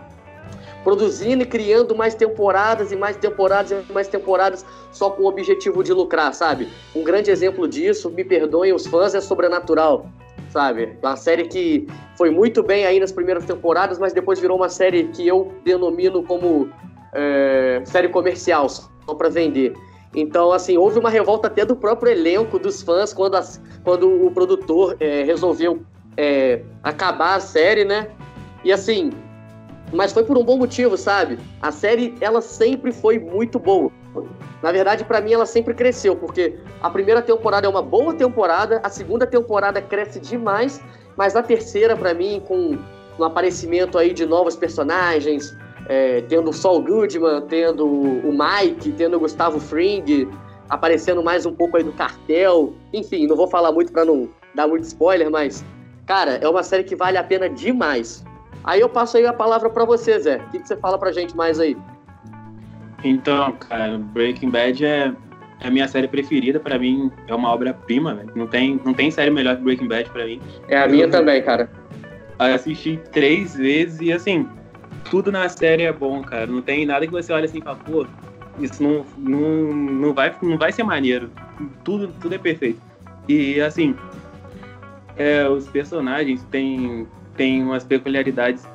produzindo 0.84 1.42
e 1.42 1.46
criando 1.46 1.94
mais 1.94 2.14
temporadas 2.14 2.92
e 2.92 2.96
mais 2.96 3.16
temporadas 3.16 3.70
e 3.88 3.92
mais 3.92 4.08
temporadas 4.08 4.64
só 4.90 5.10
com 5.10 5.22
o 5.22 5.26
objetivo 5.26 5.82
de 5.82 5.92
lucrar, 5.92 6.34
sabe? 6.34 6.68
Um 6.94 7.02
grande 7.02 7.30
exemplo 7.30 7.66
disso, 7.66 8.10
me 8.10 8.24
perdoem 8.24 8.72
os 8.72 8.86
fãs, 8.86 9.14
é 9.14 9.20
Sobrenatural 9.20 10.06
sabe? 10.52 10.96
Uma 11.02 11.16
série 11.16 11.44
que 11.48 11.86
foi 12.16 12.30
muito 12.30 12.62
bem 12.62 12.84
aí 12.84 13.00
nas 13.00 13.10
primeiras 13.10 13.44
temporadas, 13.44 13.98
mas 13.98 14.12
depois 14.12 14.38
virou 14.38 14.58
uma 14.58 14.68
série 14.68 15.04
que 15.04 15.26
eu 15.26 15.52
denomino 15.64 16.22
como 16.22 16.68
é, 17.14 17.82
série 17.84 18.08
comercial, 18.08 18.68
só 18.68 19.14
para 19.16 19.28
vender. 19.28 19.74
Então, 20.14 20.52
assim, 20.52 20.76
houve 20.76 20.98
uma 20.98 21.08
revolta 21.08 21.46
até 21.46 21.64
do 21.64 21.74
próprio 21.74 22.12
elenco, 22.12 22.58
dos 22.58 22.82
fãs, 22.82 23.14
quando, 23.14 23.34
as, 23.36 23.60
quando 23.82 24.26
o 24.26 24.30
produtor 24.30 24.94
é, 25.00 25.22
resolveu 25.22 25.82
é, 26.18 26.60
acabar 26.82 27.36
a 27.36 27.40
série, 27.40 27.84
né? 27.84 28.08
E 28.62 28.70
assim, 28.70 29.10
mas 29.90 30.12
foi 30.12 30.22
por 30.22 30.36
um 30.36 30.44
bom 30.44 30.58
motivo, 30.58 30.98
sabe? 30.98 31.38
A 31.62 31.72
série, 31.72 32.14
ela 32.20 32.42
sempre 32.42 32.92
foi 32.92 33.18
muito 33.18 33.58
boa. 33.58 33.90
Na 34.62 34.70
verdade, 34.70 35.04
para 35.04 35.20
mim, 35.20 35.32
ela 35.32 35.44
sempre 35.44 35.74
cresceu, 35.74 36.14
porque 36.14 36.56
a 36.80 36.88
primeira 36.88 37.20
temporada 37.20 37.66
é 37.66 37.70
uma 37.70 37.82
boa 37.82 38.14
temporada, 38.14 38.80
a 38.84 38.88
segunda 38.88 39.26
temporada 39.26 39.82
cresce 39.82 40.20
demais, 40.20 40.80
mas 41.16 41.34
a 41.34 41.42
terceira, 41.42 41.96
para 41.96 42.14
mim, 42.14 42.40
com 42.46 42.78
o 43.18 43.24
aparecimento 43.24 43.98
aí 43.98 44.12
de 44.12 44.24
novos 44.24 44.54
personagens, 44.54 45.56
é, 45.88 46.20
tendo 46.22 46.50
o 46.50 46.52
Saul 46.52 46.80
Goodman, 46.82 47.42
tendo 47.48 47.86
o 47.86 48.32
Mike, 48.32 48.92
tendo 48.92 49.16
o 49.16 49.20
Gustavo 49.20 49.58
Fring, 49.58 50.28
aparecendo 50.68 51.22
mais 51.22 51.44
um 51.44 51.52
pouco 51.52 51.76
aí 51.76 51.82
do 51.82 51.92
cartel. 51.92 52.72
Enfim, 52.92 53.26
não 53.26 53.36
vou 53.36 53.48
falar 53.48 53.72
muito 53.72 53.92
para 53.92 54.04
não 54.04 54.28
dar 54.54 54.68
muito 54.68 54.84
spoiler, 54.84 55.30
mas, 55.30 55.64
cara, 56.06 56.36
é 56.40 56.48
uma 56.48 56.62
série 56.62 56.84
que 56.84 56.94
vale 56.94 57.18
a 57.18 57.24
pena 57.24 57.48
demais. 57.48 58.24
Aí 58.64 58.80
eu 58.80 58.88
passo 58.88 59.16
aí 59.16 59.26
a 59.26 59.32
palavra 59.32 59.68
para 59.68 59.84
você, 59.84 60.18
Zé. 60.20 60.36
O 60.36 60.50
que, 60.50 60.60
que 60.60 60.68
você 60.68 60.76
fala 60.76 60.96
pra 60.96 61.10
gente 61.10 61.36
mais 61.36 61.58
aí? 61.58 61.76
Então, 63.04 63.52
cara, 63.52 63.98
Breaking 63.98 64.50
Bad 64.50 64.84
é, 64.84 65.12
é 65.60 65.66
a 65.66 65.70
minha 65.70 65.88
série 65.88 66.08
preferida. 66.08 66.60
Pra 66.60 66.78
mim, 66.78 67.10
é 67.26 67.34
uma 67.34 67.50
obra-prima, 67.50 68.14
velho. 68.14 68.30
Não 68.34 68.46
tem, 68.46 68.80
não 68.84 68.94
tem 68.94 69.10
série 69.10 69.30
melhor 69.30 69.56
que 69.56 69.62
Breaking 69.62 69.88
Bad 69.88 70.10
pra 70.10 70.24
mim. 70.24 70.40
É 70.68 70.78
a 70.78 70.86
minha 70.86 71.04
eu, 71.04 71.10
também, 71.10 71.42
cara. 71.42 71.70
Assisti 72.38 72.98
três 73.12 73.54
vezes 73.54 74.00
e, 74.00 74.12
assim, 74.12 74.48
tudo 75.10 75.30
na 75.30 75.48
série 75.48 75.84
é 75.84 75.92
bom, 75.92 76.22
cara. 76.22 76.46
Não 76.46 76.62
tem 76.62 76.86
nada 76.86 77.06
que 77.06 77.12
você 77.12 77.32
olhe 77.32 77.44
assim 77.44 77.58
e 77.58 77.62
fala, 77.62 77.76
pô, 77.76 78.06
isso 78.58 78.82
não, 78.82 79.04
não, 79.16 79.72
não, 79.74 80.14
vai, 80.14 80.34
não 80.42 80.58
vai 80.58 80.72
ser 80.72 80.82
maneiro. 80.82 81.30
Tudo, 81.84 82.08
tudo 82.20 82.34
é 82.34 82.38
perfeito. 82.38 82.80
E, 83.28 83.60
assim, 83.60 83.94
é, 85.16 85.48
os 85.48 85.68
personagens 85.68 86.42
têm, 86.50 87.06
têm 87.36 87.62
umas 87.62 87.84
peculiaridades 87.84 88.66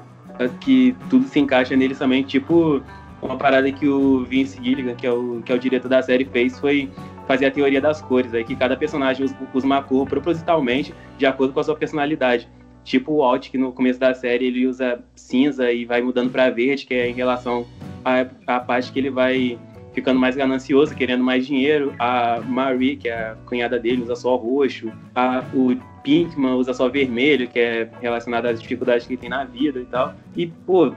que 0.62 0.96
tudo 1.10 1.28
se 1.28 1.40
encaixa 1.40 1.76
neles 1.76 1.98
também, 1.98 2.24
tipo 2.24 2.82
uma 3.28 3.38
parada 3.38 3.72
que 3.72 3.88
o 3.88 4.24
Vince 4.26 4.62
Gilligan, 4.64 4.96
que 4.96 5.06
é 5.06 5.12
o, 5.12 5.42
que 5.46 5.52
é 5.52 5.56
o 5.56 5.60
diretor 5.60 5.90
da 5.90 6.02
série, 6.02 6.26
fez 6.26 6.60
foi 6.60 6.90
fazer 7.28 7.46
a 7.46 7.52
teoria 7.52 7.82
das 7.82 8.02
cores, 8.02 8.34
aí 8.34 8.44
que 8.44 8.56
cada 8.56 8.76
personagem 8.76 9.26
usa, 9.26 9.36
usa 9.54 9.66
uma 9.66 9.84
cor 9.84 10.08
propositalmente 10.08 10.94
de 11.18 11.26
acordo 11.26 11.54
com 11.54 11.60
a 11.60 11.64
sua 11.64 11.76
personalidade. 11.76 12.48
Tipo 12.84 13.12
o 13.12 13.18
Walt, 13.18 13.50
que 13.50 13.58
no 13.58 13.74
começo 13.74 14.00
da 14.00 14.14
série 14.14 14.46
ele 14.46 14.66
usa 14.66 15.04
cinza 15.14 15.70
e 15.72 15.84
vai 15.84 16.02
mudando 16.02 16.32
para 16.32 16.50
verde, 16.50 16.86
que 16.86 16.94
é 16.94 17.10
em 17.10 17.14
relação 17.14 17.66
à, 18.04 18.26
à 18.48 18.60
parte 18.62 18.94
que 18.94 19.00
ele 19.00 19.10
vai 19.10 19.60
ficando 19.98 20.20
mais 20.20 20.36
ganancioso, 20.36 20.96
querendo 20.96 21.24
mais 21.24 21.46
dinheiro. 21.46 21.94
A 22.00 22.40
Marie, 22.40 22.96
que 22.96 23.10
é 23.10 23.32
a 23.32 23.36
cunhada 23.46 23.78
dele, 23.78 24.04
usa 24.04 24.16
só 24.16 24.36
roxo. 24.38 24.90
A, 25.14 25.44
o 25.54 25.76
Pinkman 26.02 26.54
usa 26.54 26.74
só 26.74 26.88
vermelho, 26.88 27.48
que 27.50 27.60
é 27.60 27.90
relacionado 28.00 28.46
às 28.46 28.62
dificuldades 28.62 29.06
que 29.06 29.14
ele 29.14 29.20
tem 29.20 29.30
na 29.30 29.44
vida 29.44 29.80
e 29.80 29.86
tal. 29.86 30.14
E, 30.36 30.48
pô, 30.48 30.94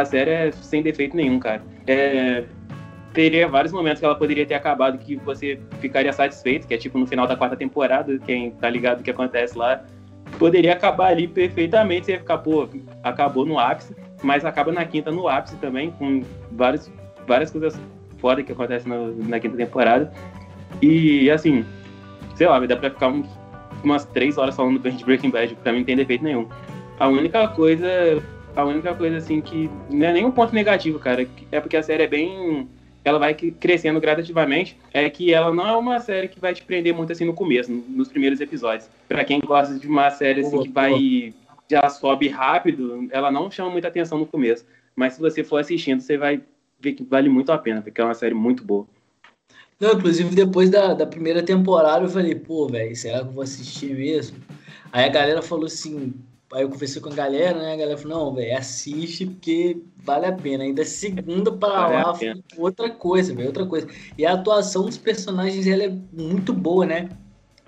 a 0.00 0.04
série 0.04 0.30
é 0.30 0.52
sem 0.52 0.82
defeito 0.82 1.16
nenhum, 1.16 1.38
cara. 1.38 1.62
É, 1.86 2.44
teria 3.12 3.46
vários 3.46 3.72
momentos 3.72 4.00
que 4.00 4.04
ela 4.04 4.16
poderia 4.16 4.44
ter 4.44 4.54
acabado 4.54 4.98
que 4.98 5.16
você 5.16 5.60
ficaria 5.80 6.12
satisfeito, 6.12 6.66
que 6.66 6.74
é 6.74 6.76
tipo 6.76 6.98
no 6.98 7.06
final 7.06 7.26
da 7.26 7.36
quarta 7.36 7.56
temporada, 7.56 8.18
quem 8.18 8.50
tá 8.52 8.68
ligado 8.68 9.00
o 9.00 9.02
que 9.02 9.10
acontece 9.10 9.56
lá, 9.56 9.84
poderia 10.38 10.72
acabar 10.72 11.08
ali 11.08 11.28
perfeitamente, 11.28 12.06
você 12.06 12.12
ia 12.12 12.18
ficar, 12.18 12.38
pô, 12.38 12.68
acabou 13.02 13.46
no 13.46 13.58
ápice, 13.58 13.94
mas 14.22 14.44
acaba 14.44 14.72
na 14.72 14.84
quinta 14.84 15.12
no 15.12 15.28
ápice 15.28 15.56
também, 15.56 15.92
com 15.92 16.22
vários, 16.50 16.90
várias 17.26 17.50
coisas 17.50 17.78
foda 18.18 18.42
que 18.42 18.52
acontecem 18.52 18.90
no, 18.90 19.14
na 19.28 19.38
quinta 19.38 19.56
temporada. 19.56 20.12
E 20.82 21.30
assim, 21.30 21.64
sei 22.34 22.48
lá, 22.48 22.58
dá 22.66 22.76
pra 22.76 22.90
ficar 22.90 23.08
uns, 23.08 23.28
umas 23.84 24.04
três 24.06 24.36
horas 24.38 24.56
falando 24.56 24.80
bem 24.80 24.96
de 24.96 25.04
Breaking 25.04 25.30
Bad, 25.30 25.54
pra 25.56 25.72
mim 25.72 25.78
não 25.78 25.84
tem 25.84 25.96
defeito 25.96 26.24
nenhum. 26.24 26.48
A 26.98 27.06
única 27.06 27.46
coisa, 27.48 27.86
a 28.56 28.64
única 28.64 28.94
coisa 28.94 29.16
assim 29.16 29.40
que 29.40 29.70
não 29.90 30.06
é 30.06 30.12
nenhum 30.12 30.30
ponto 30.30 30.54
negativo, 30.54 30.98
cara, 30.98 31.26
é 31.50 31.60
porque 31.60 31.76
a 31.76 31.82
série 31.82 32.04
é 32.04 32.06
bem 32.06 32.68
ela 33.04 33.18
vai 33.18 33.34
crescendo 33.34 34.00
gradativamente, 34.00 34.78
é 34.92 35.08
que 35.10 35.32
ela 35.32 35.52
não 35.52 35.68
é 35.68 35.76
uma 35.76 36.00
série 36.00 36.26
que 36.26 36.40
vai 36.40 36.54
te 36.54 36.64
prender 36.64 36.94
muito 36.94 37.12
assim 37.12 37.26
no 37.26 37.34
começo, 37.34 37.70
nos 37.70 38.08
primeiros 38.08 38.40
episódios. 38.40 38.88
Para 39.06 39.22
quem 39.24 39.40
gosta 39.40 39.78
de 39.78 39.86
uma 39.86 40.10
série 40.10 40.40
assim 40.40 40.62
que 40.62 40.70
vai 40.70 41.34
já 41.70 41.88
sobe 41.88 42.28
rápido, 42.28 43.06
ela 43.10 43.30
não 43.30 43.50
chama 43.50 43.70
muita 43.70 43.88
atenção 43.88 44.18
no 44.18 44.26
começo, 44.26 44.64
mas 44.96 45.14
se 45.14 45.20
você 45.20 45.44
for 45.44 45.58
assistindo, 45.58 46.00
você 46.00 46.16
vai 46.16 46.40
ver 46.80 46.92
que 46.92 47.04
vale 47.04 47.28
muito 47.28 47.52
a 47.52 47.58
pena, 47.58 47.82
porque 47.82 48.00
é 48.00 48.04
uma 48.04 48.14
série 48.14 48.34
muito 48.34 48.64
boa. 48.64 48.86
Não, 49.78 49.92
inclusive 49.92 50.34
depois 50.34 50.70
da, 50.70 50.94
da 50.94 51.06
primeira 51.06 51.42
temporada 51.42 52.04
eu 52.04 52.08
falei, 52.08 52.34
pô, 52.34 52.66
velho, 52.68 52.94
será 52.96 53.20
que 53.20 53.26
eu 53.26 53.32
vou 53.32 53.42
assistir 53.42 53.94
mesmo? 53.94 54.38
Aí 54.92 55.04
a 55.04 55.08
galera 55.08 55.42
falou 55.42 55.66
assim, 55.66 56.14
Aí 56.52 56.62
eu 56.62 56.68
conversei 56.68 57.00
com 57.00 57.08
a 57.08 57.14
galera, 57.14 57.58
né? 57.58 57.72
A 57.72 57.76
galera 57.76 57.98
falou, 57.98 58.26
não, 58.26 58.34
velho, 58.34 58.56
assiste 58.56 59.26
porque 59.26 59.78
vale 59.96 60.26
a 60.26 60.32
pena. 60.32 60.64
Ainda 60.64 60.84
segunda 60.84 61.50
para 61.50 61.88
vale 61.88 62.28
lá, 62.28 62.34
outra 62.56 62.90
coisa, 62.90 63.34
velho, 63.34 63.48
outra 63.48 63.66
coisa. 63.66 63.88
E 64.16 64.24
a 64.24 64.34
atuação 64.34 64.84
dos 64.84 64.96
personagens, 64.96 65.66
ela 65.66 65.84
é 65.84 65.98
muito 66.12 66.52
boa, 66.52 66.86
né? 66.86 67.08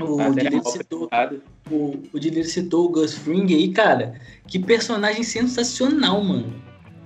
O 0.00 0.20
ah, 0.20 0.28
Dileiro 0.28 0.62
citou, 0.68 1.08
o, 1.70 1.94
o 2.12 2.44
citou 2.44 2.84
o 2.84 2.88
Gus 2.90 3.14
Fring 3.14 3.52
aí, 3.52 3.72
cara. 3.72 4.20
Que 4.46 4.58
personagem 4.58 5.22
sensacional, 5.22 6.22
mano. 6.22 6.52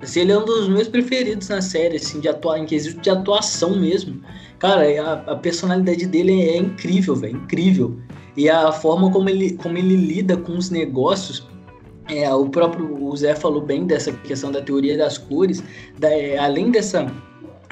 Assim, 0.02 0.20
ele 0.20 0.32
é 0.32 0.38
um 0.38 0.44
dos 0.44 0.68
meus 0.68 0.88
preferidos 0.88 1.48
na 1.48 1.62
série, 1.62 1.96
assim, 1.96 2.20
de 2.20 2.28
atuar, 2.28 2.58
em 2.58 2.66
quesito 2.66 3.00
de 3.00 3.10
atuação 3.10 3.78
mesmo. 3.78 4.20
Cara, 4.58 4.82
a, 5.02 5.32
a 5.32 5.36
personalidade 5.36 6.06
dele 6.06 6.42
é, 6.42 6.48
é 6.50 6.56
incrível, 6.56 7.14
velho, 7.14 7.36
incrível. 7.36 7.98
E 8.36 8.48
a 8.48 8.72
forma 8.72 9.10
como 9.10 9.28
ele, 9.28 9.54
como 9.54 9.78
ele 9.78 9.96
lida 9.96 10.36
com 10.36 10.56
os 10.56 10.70
negócios 10.70 11.49
é, 12.08 12.32
o 12.32 12.48
próprio 12.48 13.04
o 13.04 13.16
Zé 13.16 13.34
falou 13.34 13.60
bem 13.60 13.86
dessa 13.86 14.12
questão 14.12 14.50
da 14.50 14.60
teoria 14.60 14.96
das 14.96 15.18
cores. 15.18 15.62
Da, 15.98 16.10
é, 16.10 16.38
além 16.38 16.70
dessa, 16.70 17.06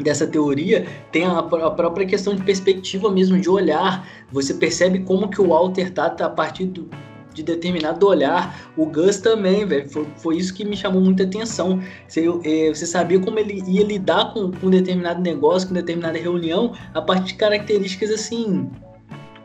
dessa 0.02 0.26
teoria, 0.26 0.86
tem 1.10 1.24
a, 1.24 1.38
a, 1.38 1.70
própria 1.70 2.06
questão 2.06 2.34
de 2.34 2.42
perspectiva 2.42 3.10
mesmo, 3.10 3.38
de 3.40 3.48
olhar. 3.48 4.06
Você 4.30 4.54
percebe 4.54 5.00
como 5.00 5.28
que 5.28 5.40
o 5.40 5.48
Walter 5.48 5.92
tá, 5.92 6.10
tá 6.10 6.26
a 6.26 6.30
partir 6.30 6.66
do, 6.66 6.88
de 7.34 7.42
determinado 7.42 8.06
olhar. 8.06 8.70
O 8.76 8.86
Gus 8.86 9.18
também, 9.18 9.66
velho. 9.66 9.88
Foi, 9.88 10.06
foi 10.16 10.36
isso 10.36 10.54
que 10.54 10.64
me 10.64 10.76
chamou 10.76 11.00
muita 11.00 11.24
atenção. 11.24 11.80
Você, 12.06 12.26
é, 12.44 12.68
você 12.68 12.86
sabia 12.86 13.18
como 13.18 13.38
ele 13.38 13.62
ia 13.66 13.84
lidar 13.84 14.32
com, 14.32 14.52
com 14.52 14.70
determinado 14.70 15.20
negócio, 15.20 15.68
com 15.68 15.74
determinada 15.74 16.18
reunião, 16.18 16.74
a 16.94 17.02
partir 17.02 17.28
de 17.28 17.34
características 17.34 18.10
assim 18.10 18.70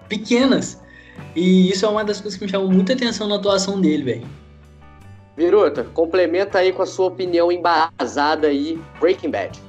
pequenas. 0.08 0.82
E 1.36 1.72
isso 1.72 1.86
é 1.86 1.90
uma 1.90 2.04
das 2.04 2.22
coisas 2.22 2.38
que 2.38 2.46
me 2.46 2.52
chamou 2.52 2.72
muita 2.72 2.94
atenção 2.94 3.28
na 3.28 3.36
atuação 3.36 3.82
dele, 3.82 4.04
velho. 4.04 4.43
Viruta, 5.36 5.84
complementa 5.84 6.60
aí 6.60 6.72
com 6.72 6.84
a 6.84 6.86
sua 6.86 7.08
opinião 7.08 7.52
embasada 7.52 8.48
aí, 8.48 8.80
Breaking 9.00 9.32
Bad. 9.32 9.60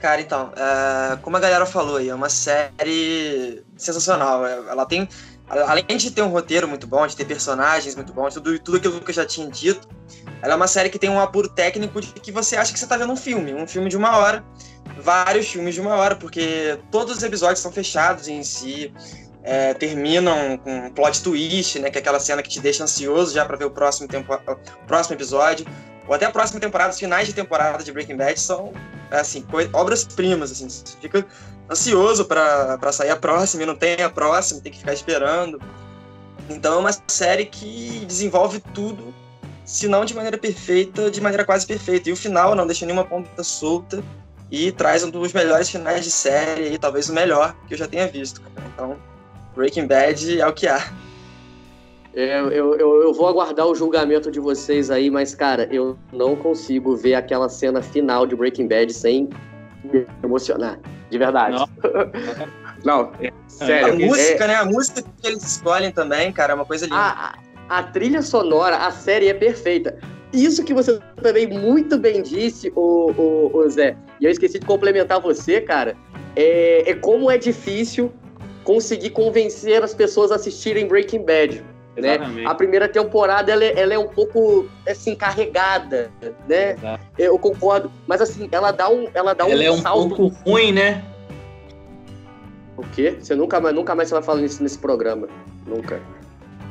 Cara, 0.00 0.20
então, 0.20 0.52
é, 0.56 1.16
como 1.22 1.36
a 1.36 1.40
galera 1.40 1.64
falou 1.64 1.96
aí, 1.96 2.08
é 2.08 2.14
uma 2.14 2.28
série 2.28 3.62
sensacional. 3.76 4.44
É, 4.44 4.52
ela 4.68 4.84
tem, 4.84 5.08
além 5.48 5.84
de 5.96 6.10
ter 6.10 6.22
um 6.22 6.28
roteiro 6.28 6.68
muito 6.68 6.86
bom, 6.86 7.06
de 7.06 7.16
ter 7.16 7.24
personagens 7.24 7.94
muito 7.94 8.12
bons, 8.12 8.34
tudo, 8.34 8.58
tudo 8.58 8.76
aquilo 8.76 9.00
que 9.00 9.10
eu 9.10 9.14
já 9.14 9.24
tinha 9.24 9.48
dito, 9.48 9.88
ela 10.42 10.52
é 10.52 10.56
uma 10.56 10.68
série 10.68 10.90
que 10.90 10.98
tem 10.98 11.08
um 11.08 11.20
apuro 11.20 11.48
técnico 11.48 12.00
de 12.00 12.12
que 12.12 12.32
você 12.32 12.56
acha 12.56 12.72
que 12.72 12.78
você 12.78 12.86
tá 12.86 12.96
vendo 12.96 13.12
um 13.12 13.16
filme, 13.16 13.54
um 13.54 13.66
filme 13.66 13.88
de 13.88 13.96
uma 13.96 14.18
hora, 14.18 14.44
vários 14.98 15.48
filmes 15.48 15.74
de 15.74 15.80
uma 15.80 15.94
hora, 15.94 16.16
porque 16.16 16.78
todos 16.90 17.16
os 17.16 17.22
episódios 17.22 17.60
são 17.60 17.72
fechados 17.72 18.28
em 18.28 18.42
si 18.42 18.92
é, 19.46 19.72
terminam 19.74 20.58
com 20.58 20.76
um 20.76 20.90
plot 20.90 21.22
twist, 21.22 21.78
né? 21.78 21.88
Que 21.88 21.98
é 21.98 22.00
aquela 22.00 22.18
cena 22.18 22.42
que 22.42 22.48
te 22.48 22.60
deixa 22.60 22.82
ansioso 22.82 23.32
já 23.32 23.44
para 23.44 23.56
ver 23.56 23.64
o 23.64 23.70
próximo, 23.70 24.08
tempo, 24.08 24.34
o 24.34 24.86
próximo 24.86 25.14
episódio. 25.14 25.64
Ou 26.08 26.14
até 26.14 26.26
a 26.26 26.30
próxima 26.30 26.58
temporada, 26.58 26.90
os 26.90 26.98
finais 26.98 27.28
de 27.28 27.32
temporada 27.32 27.82
de 27.82 27.92
Breaking 27.92 28.16
Bad 28.16 28.38
são, 28.38 28.72
assim, 29.10 29.46
obras-primas, 29.72 30.50
assim. 30.50 30.68
Você 30.68 30.96
fica 31.00 31.24
ansioso 31.70 32.24
para 32.24 32.92
sair 32.92 33.10
a 33.10 33.16
próxima 33.16 33.62
e 33.62 33.66
não 33.66 33.76
tem 33.76 34.02
a 34.02 34.10
próxima, 34.10 34.60
tem 34.60 34.72
que 34.72 34.78
ficar 34.78 34.92
esperando. 34.92 35.62
Então 36.50 36.74
é 36.74 36.78
uma 36.78 36.90
série 37.06 37.46
que 37.46 38.04
desenvolve 38.04 38.60
tudo, 38.74 39.14
se 39.64 39.86
não 39.86 40.04
de 40.04 40.14
maneira 40.14 40.38
perfeita, 40.38 41.08
de 41.08 41.20
maneira 41.20 41.44
quase 41.44 41.64
perfeita. 41.64 42.08
E 42.08 42.12
o 42.12 42.16
final 42.16 42.56
não 42.56 42.66
deixa 42.66 42.84
nenhuma 42.84 43.04
ponta 43.04 43.44
solta 43.44 44.02
e 44.50 44.72
traz 44.72 45.04
um 45.04 45.10
dos 45.10 45.32
melhores 45.32 45.68
finais 45.68 46.04
de 46.04 46.10
série, 46.10 46.72
e 46.72 46.78
talvez 46.78 47.08
o 47.08 47.12
melhor 47.12 47.56
que 47.66 47.74
eu 47.74 47.78
já 47.78 47.88
tenha 47.88 48.06
visto. 48.06 48.40
Então, 48.72 48.96
Breaking 49.56 49.86
Bad 49.86 50.40
é 50.40 50.46
o 50.46 50.52
que 50.52 50.68
há. 50.68 50.92
É, 52.14 52.40
eu, 52.40 52.50
eu, 52.52 53.02
eu, 53.02 53.12
vou 53.12 53.26
aguardar 53.26 53.66
o 53.66 53.74
julgamento 53.74 54.30
de 54.30 54.38
vocês 54.38 54.90
aí, 54.90 55.10
mas, 55.10 55.34
cara, 55.34 55.68
eu 55.70 55.98
não 56.12 56.36
consigo 56.36 56.96
ver 56.96 57.14
aquela 57.14 57.48
cena 57.48 57.82
final 57.82 58.26
de 58.26 58.36
Breaking 58.36 58.68
Bad 58.68 58.92
sem 58.92 59.28
me 59.84 60.06
emocionar. 60.22 60.78
De 61.10 61.18
verdade. 61.18 61.56
Não, 62.84 63.12
não 63.12 63.12
sério. 63.48 63.92
A 63.92 63.96
música, 63.96 64.44
é... 64.44 64.48
né? 64.48 64.54
A 64.56 64.64
música 64.64 65.02
que 65.02 65.28
eles 65.28 65.42
escolhem 65.42 65.90
também, 65.90 66.32
cara, 66.32 66.52
é 66.52 66.56
uma 66.56 66.64
coisa 66.64 66.86
linda. 66.86 66.96
A, 66.96 67.38
a 67.68 67.82
trilha 67.82 68.22
sonora, 68.22 68.76
a 68.78 68.90
série 68.90 69.28
é 69.28 69.34
perfeita. 69.34 69.98
Isso 70.32 70.64
que 70.64 70.74
você 70.74 70.98
também 71.22 71.46
muito 71.46 71.98
bem 71.98 72.22
disse, 72.22 72.72
o, 72.74 73.10
o, 73.12 73.56
o 73.56 73.68
Zé, 73.68 73.96
e 74.20 74.24
eu 74.24 74.30
esqueci 74.30 74.58
de 74.58 74.66
complementar 74.66 75.20
você, 75.20 75.60
cara, 75.60 75.96
é, 76.34 76.90
é 76.90 76.94
como 76.94 77.30
é 77.30 77.38
difícil 77.38 78.12
conseguir 78.66 79.10
convencer 79.10 79.82
as 79.82 79.94
pessoas 79.94 80.32
a 80.32 80.34
assistirem 80.34 80.88
Breaking 80.88 81.24
Bad. 81.24 81.64
Né? 81.96 82.18
A 82.44 82.54
primeira 82.54 82.86
temporada 82.86 83.50
ela 83.50 83.64
é, 83.64 83.80
ela 83.80 83.94
é 83.94 83.98
um 83.98 84.08
pouco 84.08 84.68
assim 84.86 85.14
carregada, 85.14 86.10
né? 86.46 86.72
Exato. 86.72 87.04
Eu 87.16 87.38
concordo, 87.38 87.90
mas 88.06 88.20
assim 88.20 88.48
ela 88.52 88.70
dá 88.70 88.90
um, 88.90 89.08
ela 89.14 89.34
dá 89.34 89.46
um 89.46 89.50
ela 89.50 89.64
é 89.64 89.70
um 89.70 89.78
salto... 89.78 90.14
pouco 90.14 90.36
ruim, 90.44 90.72
né? 90.72 91.02
O 92.76 92.82
quê? 92.82 93.16
Você 93.18 93.34
nunca 93.34 93.58
mais, 93.60 93.74
nunca 93.74 93.94
mais 93.94 94.08
você 94.08 94.14
vai 94.14 94.22
falar 94.22 94.42
isso 94.42 94.62
nesse 94.62 94.78
programa, 94.78 95.26
nunca. 95.66 96.02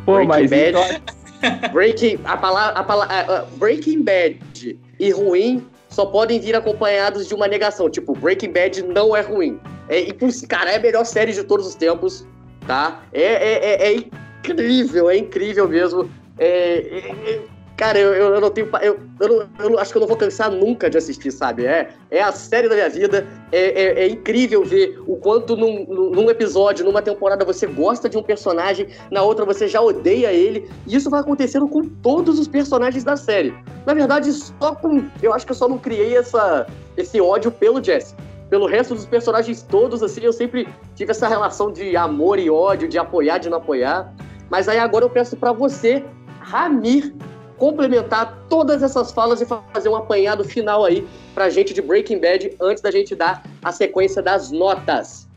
Pô, 0.06 0.14
Breaking 0.14 0.28
mas 0.28 0.50
Bad, 0.52 0.70
então... 0.70 1.72
Breaking 1.74 2.20
a 2.24 2.38
palavra, 2.38 2.80
a 2.80 2.84
palavra 2.84 3.44
uh, 3.44 3.58
Breaking 3.58 4.04
Bad 4.04 4.80
e 5.00 5.10
ruim 5.10 5.66
só 5.96 6.06
podem 6.06 6.42
vir 6.42 6.54
acompanhados 6.54 7.26
de 7.26 7.34
uma 7.34 7.48
negação, 7.48 7.90
tipo 7.90 8.12
Breaking 8.12 8.52
Bad 8.52 8.84
não 8.84 9.16
é 9.16 9.22
ruim. 9.22 9.58
É, 9.88 10.06
cara, 10.46 10.72
é 10.72 10.76
a 10.76 10.80
melhor 10.80 11.06
série 11.06 11.32
de 11.32 11.42
todos 11.42 11.66
os 11.66 11.74
tempos, 11.74 12.28
tá? 12.68 13.02
É, 13.14 13.22
é, 13.22 13.54
é, 13.54 13.94
é 13.94 13.96
incrível, 13.96 15.10
é 15.10 15.18
incrível 15.18 15.70
mesmo. 15.70 16.12
É, 16.38 16.48
é, 16.48 17.32
é 17.32 17.55
cara, 17.76 18.00
eu, 18.00 18.14
eu, 18.14 18.42
não 18.42 18.50
tenho. 18.50 18.70
Eu, 18.82 19.00
eu, 19.20 19.48
eu 19.60 19.80
acho 19.80 19.92
que 19.92 19.98
eu 19.98 20.02
não 20.02 20.08
vou 20.08 20.18
cansar 20.18 20.52
nunca 20.52 20.90
de 20.90 20.98
assistir, 20.98 21.32
sabe? 21.32 21.66
É, 21.66 21.90
é 22.10 22.22
a 22.22 22.32
série 22.32 22.70
da 22.70 22.76
minha 22.76 22.90
vida. 22.90 23.28
É, 23.52 24.04
é, 24.04 24.08
incrível 24.08 24.64
ver 24.64 25.02
o 25.08 25.16
quanto 25.16 25.56
num, 25.56 25.86
num 25.86 26.30
episódio, 26.30 26.86
numa 26.86 27.02
temporada, 27.02 27.46
você 27.46 27.66
gosta 27.68 28.10
de 28.10 28.18
um 28.18 28.24
personagem, 28.24 28.88
na 29.12 29.22
outra 29.22 29.46
você 29.46 29.68
já 29.68 29.82
odeia 29.82 30.32
ele. 30.32 30.70
E 30.88 30.96
isso 30.96 31.10
vai 31.10 31.22
acontecendo 31.22 31.68
com 31.68 31.84
todos 31.84 32.40
os 32.40 32.48
personagens 32.48 33.04
da 33.04 33.16
série. 33.16 33.54
Na 33.86 33.94
verdade, 33.94 34.32
só 34.32 34.76
com. 34.76 35.06
Eu 35.22 35.34
acho 35.34 35.46
que 35.46 35.52
eu 35.52 35.56
só 35.56 35.68
não 35.68 35.78
criei 35.78 36.18
essa, 36.18 36.68
esse 36.98 37.20
ódio 37.22 37.52
pelo 37.52 37.84
Jesse 37.84 38.16
pelo 38.50 38.68
resto 38.68 38.94
dos 38.94 39.06
personagens 39.06 39.62
todos, 39.64 40.04
assim, 40.04 40.22
eu 40.22 40.32
sempre 40.32 40.68
tive 40.96 41.12
essa 41.12 41.28
relação 41.28 41.72
de 41.72 41.98
amor 41.98 42.40
e 42.40 42.50
ódio, 42.50 42.88
de 42.88 42.98
apoiar, 42.98 43.40
de 43.40 43.50
não 43.50 43.58
apoiar. 43.58 44.14
Mas 44.50 44.68
aí 44.68 44.78
agora 44.78 45.06
eu 45.06 45.10
peço 45.10 45.36
para 45.36 45.52
você, 45.52 46.04
Ramir, 46.40 47.14
complementar 47.58 48.38
todas 48.50 48.84
essas 48.84 49.12
falas 49.12 49.42
e 49.42 49.46
fazer 49.46 49.90
um 49.90 49.96
apanhado 49.96 50.44
final 50.44 50.84
aí 50.84 51.08
pra 51.34 51.50
gente 51.50 51.74
de 51.74 51.82
Breaking 51.82 52.20
Bad 52.20 52.56
antes 52.62 52.82
da 52.82 52.92
gente 52.92 53.16
dar 53.16 53.44
a 53.64 53.72
sequência 53.72 54.22
das 54.22 54.52
notas. 54.52 55.28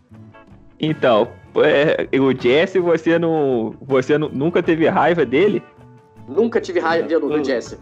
Então, 0.81 1.29
é, 1.57 2.09
o 2.19 2.33
Jesse, 2.33 2.79
você 2.79 3.19
não, 3.19 3.75
você 3.83 4.17
não, 4.17 4.29
nunca 4.29 4.63
teve 4.63 4.89
raiva 4.89 5.25
dele? 5.25 5.63
Nunca 6.29 6.61
tive 6.61 6.79
raiva 6.81 7.09
do, 7.09 7.29
do 7.29 7.45
Jesse. 7.45 7.79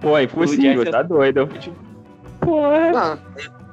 Pô, 0.00 0.16
é 0.16 0.22
impossível, 0.22 0.90
tá 0.90 1.02
doido. 1.02 1.48
Pô, 2.40 2.66
é... 2.66 2.90
Ah, 2.96 3.18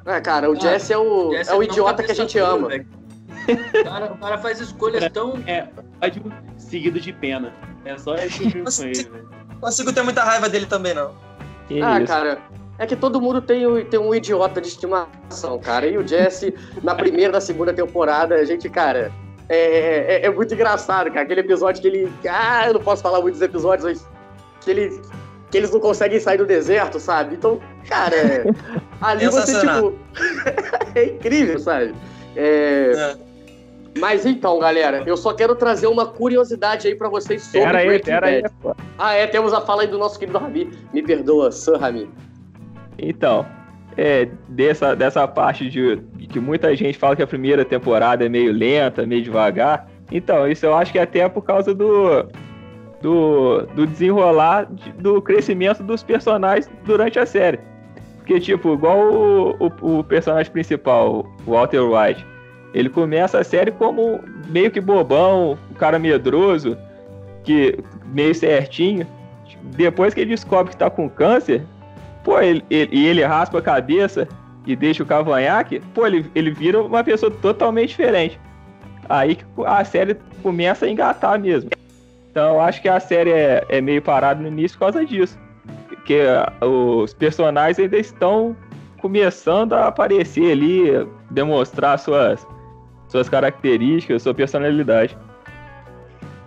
É, 0.08 0.20
cara, 0.20 0.50
o 0.50 0.54
Cara, 0.54 0.72
Jesse 0.72 0.92
é 0.92 0.98
o, 0.98 1.32
Jesse 1.32 1.50
é 1.50 1.54
o 1.54 1.56
tão 1.56 1.62
idiota 1.62 2.02
que 2.02 2.10
a 2.10 2.14
gente 2.14 2.38
ama. 2.38 2.68
O 2.68 3.84
cara, 3.84 4.12
o 4.12 4.18
cara 4.18 4.38
faz 4.38 4.60
escolhas 4.60 5.10
tão. 5.12 5.42
É, 5.46 5.68
ódio 6.02 6.22
seguido 6.56 6.98
de 7.00 7.12
pena. 7.12 7.52
É 7.84 7.96
só 7.96 8.14
isso 8.16 8.38
que 8.38 8.44
eu 8.46 8.50
fico 8.50 8.76
com 8.76 8.84
ele, 8.84 9.02
velho. 9.04 9.28
Não 9.60 9.68
consigo 9.68 9.92
ter 9.92 10.02
muita 10.02 10.22
raiva 10.22 10.48
dele 10.48 10.66
também, 10.66 10.94
não. 10.94 11.10
Que 11.66 11.82
Ah, 11.82 11.98
isso. 11.98 12.06
cara, 12.12 12.38
é 12.78 12.86
que 12.86 12.94
todo 12.96 13.20
mundo 13.20 13.40
tem, 13.42 13.66
o- 13.66 13.84
tem 13.84 13.98
um 13.98 14.14
idiota 14.14 14.60
de 14.60 14.68
estimação, 14.68 15.58
cara. 15.58 15.86
E 15.86 15.98
o 15.98 16.06
Jesse, 16.06 16.54
na 16.82 16.94
primeira 16.94 17.30
e 17.30 17.32
na 17.32 17.40
segunda 17.40 17.72
temporada, 17.74 18.36
a 18.36 18.44
gente, 18.44 18.68
cara, 18.70 19.12
é, 19.48 20.20
é- 20.22 20.26
é 20.26 20.30
muito 20.30 20.54
engraçado, 20.54 21.08
cara. 21.10 21.22
Aquele 21.22 21.40
episódio 21.40 21.82
que 21.82 21.88
ele. 21.88 22.12
Ah, 22.28 22.68
eu 22.68 22.74
não 22.74 22.80
posso 22.80 23.02
falar 23.02 23.20
muitos 23.20 23.42
episódios, 23.42 23.84
mas 23.84 24.06
que, 24.60 24.70
ele, 24.70 25.00
que 25.50 25.58
eles 25.58 25.70
não 25.72 25.80
conseguem 25.80 26.20
sair 26.20 26.38
do 26.38 26.46
deserto, 26.46 27.00
sabe? 27.00 27.34
Então, 27.34 27.60
cara, 27.88 28.14
é, 28.14 28.44
ali 29.02 29.28
você, 29.28 29.58
tipo. 29.60 29.98
é 30.94 31.04
incrível, 31.04 31.58
sabe? 31.58 31.94
É, 32.36 32.92
É. 32.94 33.27
Mas 33.98 34.24
então, 34.26 34.58
galera, 34.58 35.02
eu 35.06 35.16
só 35.16 35.32
quero 35.32 35.54
trazer 35.54 35.86
uma 35.86 36.06
curiosidade 36.06 36.86
aí 36.88 36.94
pra 36.94 37.08
vocês 37.08 37.42
sobre 37.42 37.60
Pera 37.60 37.78
aí, 37.78 37.98
pera 37.98 38.26
aí. 38.26 38.42
Pô. 38.62 38.74
Ah, 38.98 39.14
é, 39.14 39.26
temos 39.26 39.52
a 39.52 39.60
fala 39.60 39.82
aí 39.82 39.88
do 39.88 39.98
nosso 39.98 40.18
querido 40.18 40.38
Rami. 40.38 40.70
Me 40.92 41.02
perdoa, 41.02 41.50
Sir 41.50 41.76
Rami. 41.76 42.08
Então, 42.98 43.46
é, 43.96 44.28
dessa, 44.48 44.94
dessa 44.94 45.26
parte 45.26 45.68
de, 45.68 45.96
de 45.96 46.26
que 46.26 46.40
muita 46.40 46.74
gente 46.76 46.98
fala 46.98 47.16
que 47.16 47.22
a 47.22 47.26
primeira 47.26 47.64
temporada 47.64 48.24
é 48.24 48.28
meio 48.28 48.52
lenta, 48.52 49.06
meio 49.06 49.22
devagar. 49.22 49.88
Então, 50.10 50.48
isso 50.48 50.64
eu 50.66 50.74
acho 50.74 50.92
que 50.92 50.98
é 50.98 51.02
até 51.02 51.28
por 51.28 51.42
causa 51.42 51.74
do, 51.74 52.24
do, 53.00 53.62
do 53.74 53.86
desenrolar 53.86 54.66
de- 54.70 54.92
do 54.92 55.20
crescimento 55.22 55.82
dos 55.82 56.02
personagens 56.02 56.70
durante 56.84 57.18
a 57.18 57.26
série. 57.26 57.58
Porque, 58.18 58.40
tipo, 58.40 58.74
igual 58.74 58.98
o, 59.12 59.56
o, 59.82 59.98
o 59.98 60.04
personagem 60.04 60.52
principal, 60.52 61.26
o 61.46 61.50
Walter 61.52 61.80
White, 61.80 62.24
ele 62.74 62.88
começa 62.88 63.38
a 63.38 63.44
série 63.44 63.70
como 63.70 64.20
meio 64.48 64.70
que 64.70 64.80
bobão, 64.80 65.58
um 65.70 65.74
cara 65.74 65.98
medroso, 65.98 66.76
que 67.44 67.78
meio 68.06 68.34
certinho. 68.34 69.06
Depois 69.62 70.14
que 70.14 70.20
ele 70.20 70.30
descobre 70.30 70.72
que 70.72 70.76
tá 70.76 70.90
com 70.90 71.08
câncer, 71.08 71.62
pô, 72.22 72.40
ele, 72.40 72.64
ele, 72.70 72.90
e 72.94 73.06
ele 73.06 73.24
raspa 73.24 73.58
a 73.58 73.62
cabeça 73.62 74.28
e 74.66 74.76
deixa 74.76 75.02
o 75.02 75.06
cavanhaque, 75.06 75.80
pô, 75.94 76.06
ele, 76.06 76.30
ele 76.34 76.50
vira 76.50 76.82
uma 76.82 77.02
pessoa 77.02 77.30
totalmente 77.30 77.90
diferente. 77.90 78.38
Aí 79.08 79.36
que 79.36 79.44
a 79.64 79.84
série 79.84 80.16
começa 80.42 80.84
a 80.84 80.90
engatar 80.90 81.40
mesmo. 81.40 81.70
Então 82.30 82.60
acho 82.60 82.82
que 82.82 82.88
a 82.88 83.00
série 83.00 83.30
é, 83.30 83.64
é 83.68 83.80
meio 83.80 84.02
parada 84.02 84.40
no 84.40 84.48
início 84.48 84.78
por 84.78 84.84
causa 84.84 85.04
disso. 85.06 85.38
Porque 85.88 86.20
ah, 86.20 86.52
os 86.64 87.14
personagens 87.14 87.78
ainda 87.78 87.96
estão 87.96 88.54
começando 89.00 89.72
a 89.72 89.86
aparecer 89.86 90.52
ali, 90.52 91.06
demonstrar 91.30 91.98
suas, 91.98 92.46
suas 93.08 93.28
características, 93.28 94.22
sua 94.22 94.34
personalidade. 94.34 95.16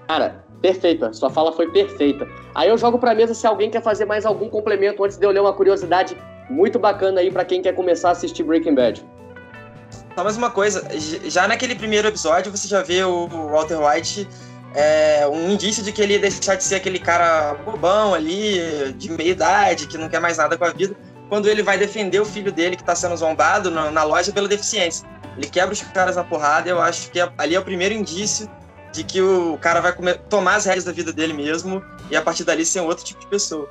Cara, 0.07 0.43
perfeita. 0.61 1.11
Sua 1.13 1.29
fala 1.29 1.51
foi 1.51 1.69
perfeita. 1.71 2.27
Aí 2.53 2.69
eu 2.69 2.77
jogo 2.77 2.99
pra 2.99 3.15
mesa 3.15 3.33
se 3.33 3.45
alguém 3.47 3.69
quer 3.69 3.81
fazer 3.81 4.05
mais 4.05 4.25
algum 4.25 4.49
complemento 4.49 5.03
antes 5.03 5.17
de 5.17 5.25
eu 5.25 5.31
ler 5.31 5.41
uma 5.41 5.53
curiosidade 5.53 6.15
muito 6.49 6.77
bacana 6.77 7.21
aí 7.21 7.31
pra 7.31 7.43
quem 7.43 7.61
quer 7.61 7.73
começar 7.73 8.09
a 8.09 8.11
assistir 8.11 8.43
Breaking 8.43 8.75
Bad. 8.75 9.05
Só 10.15 10.23
mais 10.23 10.37
uma 10.37 10.51
coisa, 10.51 10.85
já 11.29 11.47
naquele 11.47 11.75
primeiro 11.75 12.07
episódio 12.07 12.51
você 12.51 12.67
já 12.67 12.81
vê 12.81 13.03
o 13.03 13.27
Walter 13.27 13.77
White 13.77 14.27
é, 14.75 15.27
um 15.27 15.51
indício 15.51 15.83
de 15.83 15.91
que 15.91 16.01
ele 16.01 16.13
ia 16.13 16.19
deixar 16.19 16.55
de 16.55 16.63
ser 16.63 16.75
aquele 16.75 16.99
cara 16.99 17.53
bobão 17.65 18.13
ali, 18.13 18.93
de 18.93 19.11
meia 19.11 19.31
idade, 19.31 19.87
que 19.87 19.97
não 19.97 20.09
quer 20.09 20.19
mais 20.19 20.37
nada 20.37 20.57
com 20.57 20.65
a 20.65 20.69
vida, 20.69 20.95
quando 21.29 21.47
ele 21.47 21.63
vai 21.63 21.77
defender 21.77 22.19
o 22.19 22.25
filho 22.25 22.51
dele 22.51 22.75
que 22.75 22.83
tá 22.83 22.95
sendo 22.95 23.15
zombado 23.15 23.71
na, 23.71 23.91
na 23.91 24.03
loja 24.03 24.31
pela 24.31 24.47
deficiência. 24.47 25.07
Ele 25.37 25.47
quebra 25.47 25.73
os 25.73 25.81
caras 25.81 26.15
na 26.15 26.23
porrada 26.23 26.67
e 26.67 26.71
eu 26.71 26.81
acho 26.81 27.09
que 27.11 27.19
é- 27.19 27.31
ali 27.37 27.55
é 27.55 27.59
o 27.59 27.63
primeiro 27.63 27.93
indício 27.93 28.49
de 28.91 29.03
que 29.03 29.21
o 29.21 29.57
cara 29.57 29.79
vai 29.79 29.93
come- 29.93 30.13
tomar 30.29 30.55
as 30.55 30.65
rédeas 30.65 30.83
da 30.83 30.91
vida 30.91 31.13
dele 31.13 31.33
mesmo 31.33 31.81
e 32.09 32.15
a 32.15 32.21
partir 32.21 32.43
dali 32.43 32.65
ser 32.65 32.81
um 32.81 32.87
outro 32.87 33.05
tipo 33.05 33.19
de 33.21 33.27
pessoa. 33.27 33.69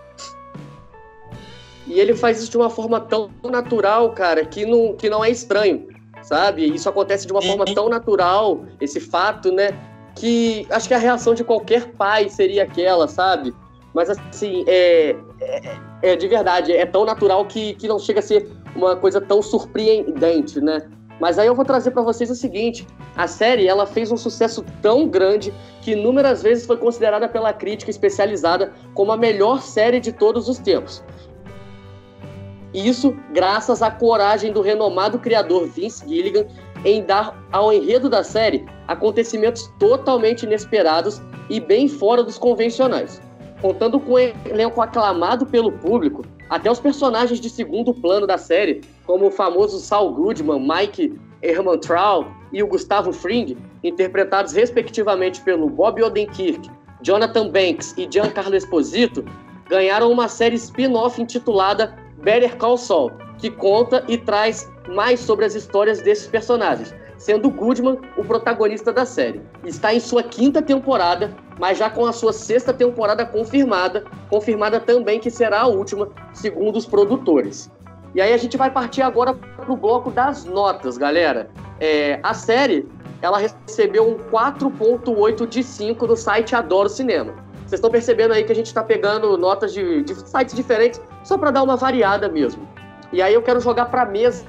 E 1.86 1.98
ele 1.98 2.14
faz 2.14 2.40
isso 2.40 2.50
de 2.50 2.56
uma 2.56 2.70
forma 2.70 3.00
tão 3.00 3.30
natural, 3.50 4.10
cara, 4.12 4.44
que 4.44 4.64
não, 4.64 4.94
que 4.94 5.10
não 5.10 5.24
é 5.24 5.30
estranho, 5.30 5.88
sabe? 6.22 6.64
Isso 6.64 6.88
acontece 6.88 7.26
de 7.26 7.32
uma 7.32 7.42
Sim. 7.42 7.48
forma 7.48 7.64
tão 7.74 7.88
natural, 7.88 8.64
esse 8.80 9.00
fato, 9.00 9.50
né? 9.52 9.68
Que 10.14 10.66
acho 10.70 10.88
que 10.88 10.94
a 10.94 10.98
reação 10.98 11.34
de 11.34 11.42
qualquer 11.44 11.92
pai 11.92 12.28
seria 12.28 12.62
aquela, 12.62 13.08
sabe? 13.08 13.54
Mas 13.92 14.08
assim, 14.08 14.64
é, 14.68 15.16
é, 15.40 15.78
é 16.12 16.16
de 16.16 16.28
verdade, 16.28 16.72
é 16.72 16.86
tão 16.86 17.04
natural 17.04 17.44
que, 17.46 17.74
que 17.74 17.88
não 17.88 17.98
chega 17.98 18.20
a 18.20 18.22
ser 18.22 18.48
uma 18.76 18.94
coisa 18.96 19.20
tão 19.20 19.42
surpreendente, 19.42 20.60
né? 20.60 20.88
Mas 21.20 21.38
aí 21.38 21.46
eu 21.46 21.54
vou 21.54 21.64
trazer 21.64 21.90
pra 21.90 22.02
vocês 22.02 22.30
o 22.30 22.34
seguinte: 22.34 22.86
a 23.14 23.28
série 23.28 23.68
ela 23.68 23.86
fez 23.86 24.10
um 24.10 24.16
sucesso 24.16 24.64
tão 24.80 25.06
grande 25.06 25.52
que 25.82 25.92
inúmeras 25.92 26.42
vezes 26.42 26.66
foi 26.66 26.78
considerada 26.78 27.28
pela 27.28 27.52
crítica 27.52 27.90
especializada 27.90 28.72
como 28.94 29.12
a 29.12 29.16
melhor 29.16 29.60
série 29.60 30.00
de 30.00 30.12
todos 30.12 30.48
os 30.48 30.58
tempos. 30.58 31.04
Isso 32.72 33.16
graças 33.32 33.82
à 33.82 33.90
coragem 33.90 34.52
do 34.52 34.62
renomado 34.62 35.18
criador 35.18 35.66
Vince 35.66 36.08
Gilligan 36.08 36.46
em 36.84 37.02
dar 37.02 37.36
ao 37.52 37.72
enredo 37.72 38.08
da 38.08 38.22
série 38.22 38.64
acontecimentos 38.86 39.70
totalmente 39.78 40.44
inesperados 40.44 41.20
e 41.50 41.60
bem 41.60 41.88
fora 41.88 42.22
dos 42.22 42.38
convencionais. 42.38 43.20
Contando 43.60 44.00
com 44.00 44.14
um 44.14 44.18
elenco 44.18 44.80
aclamado 44.80 45.44
pelo 45.44 45.72
público, 45.72 46.24
até 46.50 46.68
os 46.68 46.80
personagens 46.80 47.40
de 47.40 47.48
segundo 47.48 47.94
plano 47.94 48.26
da 48.26 48.36
série, 48.36 48.80
como 49.06 49.28
o 49.28 49.30
famoso 49.30 49.78
Saul 49.78 50.12
Goodman, 50.12 50.66
Mike 50.66 51.16
Ehrmantraut 51.40 52.28
e 52.52 52.60
o 52.60 52.66
Gustavo 52.66 53.12
Fring, 53.12 53.56
interpretados 53.84 54.52
respectivamente 54.52 55.40
pelo 55.42 55.70
Bob 55.70 56.02
Odenkirk, 56.02 56.68
Jonathan 57.00 57.48
Banks 57.48 57.94
e 57.96 58.06
Giancarlo 58.10 58.56
Esposito, 58.56 59.24
ganharam 59.68 60.10
uma 60.10 60.26
série 60.26 60.56
spin-off 60.56 61.22
intitulada 61.22 61.96
Better 62.18 62.56
Call 62.56 62.76
Saul, 62.76 63.12
que 63.38 63.48
conta 63.48 64.04
e 64.08 64.18
traz 64.18 64.68
mais 64.88 65.20
sobre 65.20 65.44
as 65.44 65.54
histórias 65.54 66.02
desses 66.02 66.26
personagens, 66.26 66.92
sendo 67.20 67.50
Goodman 67.50 67.98
o 68.16 68.24
protagonista 68.24 68.90
da 68.90 69.04
série. 69.04 69.42
Está 69.62 69.94
em 69.94 70.00
sua 70.00 70.22
quinta 70.22 70.62
temporada, 70.62 71.36
mas 71.58 71.76
já 71.76 71.90
com 71.90 72.06
a 72.06 72.12
sua 72.12 72.32
sexta 72.32 72.72
temporada 72.72 73.26
confirmada, 73.26 74.04
confirmada 74.30 74.80
também 74.80 75.20
que 75.20 75.30
será 75.30 75.60
a 75.60 75.66
última, 75.66 76.08
segundo 76.32 76.76
os 76.76 76.86
produtores. 76.86 77.70
E 78.14 78.22
aí 78.22 78.32
a 78.32 78.38
gente 78.38 78.56
vai 78.56 78.70
partir 78.70 79.02
agora 79.02 79.34
para 79.34 79.70
o 79.70 79.76
bloco 79.76 80.10
das 80.10 80.46
notas, 80.46 80.96
galera. 80.96 81.50
É, 81.78 82.18
a 82.22 82.32
série 82.32 82.88
ela 83.20 83.38
recebeu 83.38 84.08
um 84.08 84.16
4.8 84.30 85.46
de 85.46 85.62
5 85.62 86.06
no 86.06 86.16
site 86.16 86.56
Adoro 86.56 86.88
Cinema. 86.88 87.34
Vocês 87.66 87.74
estão 87.74 87.90
percebendo 87.90 88.32
aí 88.32 88.44
que 88.44 88.50
a 88.50 88.54
gente 88.54 88.66
está 88.66 88.82
pegando 88.82 89.36
notas 89.36 89.74
de, 89.74 90.02
de 90.02 90.14
sites 90.26 90.54
diferentes 90.54 91.00
só 91.22 91.36
para 91.36 91.50
dar 91.50 91.62
uma 91.62 91.76
variada 91.76 92.30
mesmo. 92.30 92.66
E 93.12 93.20
aí 93.20 93.34
eu 93.34 93.42
quero 93.42 93.60
jogar 93.60 93.86
para 93.86 94.06
mesa 94.06 94.46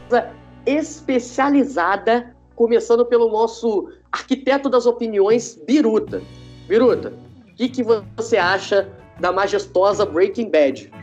especializada, 0.66 2.34
começando 2.62 3.04
pelo 3.04 3.28
nosso 3.28 3.92
arquiteto 4.12 4.70
das 4.70 4.86
opiniões, 4.86 5.60
Biruta. 5.66 6.22
Biruta, 6.68 7.12
o 7.50 7.56
que, 7.56 7.68
que 7.68 7.82
você 7.82 8.38
acha 8.38 8.88
da 9.20 9.32
majestosa 9.32 10.06
Breaking 10.06 10.52
Bad? 10.52 10.94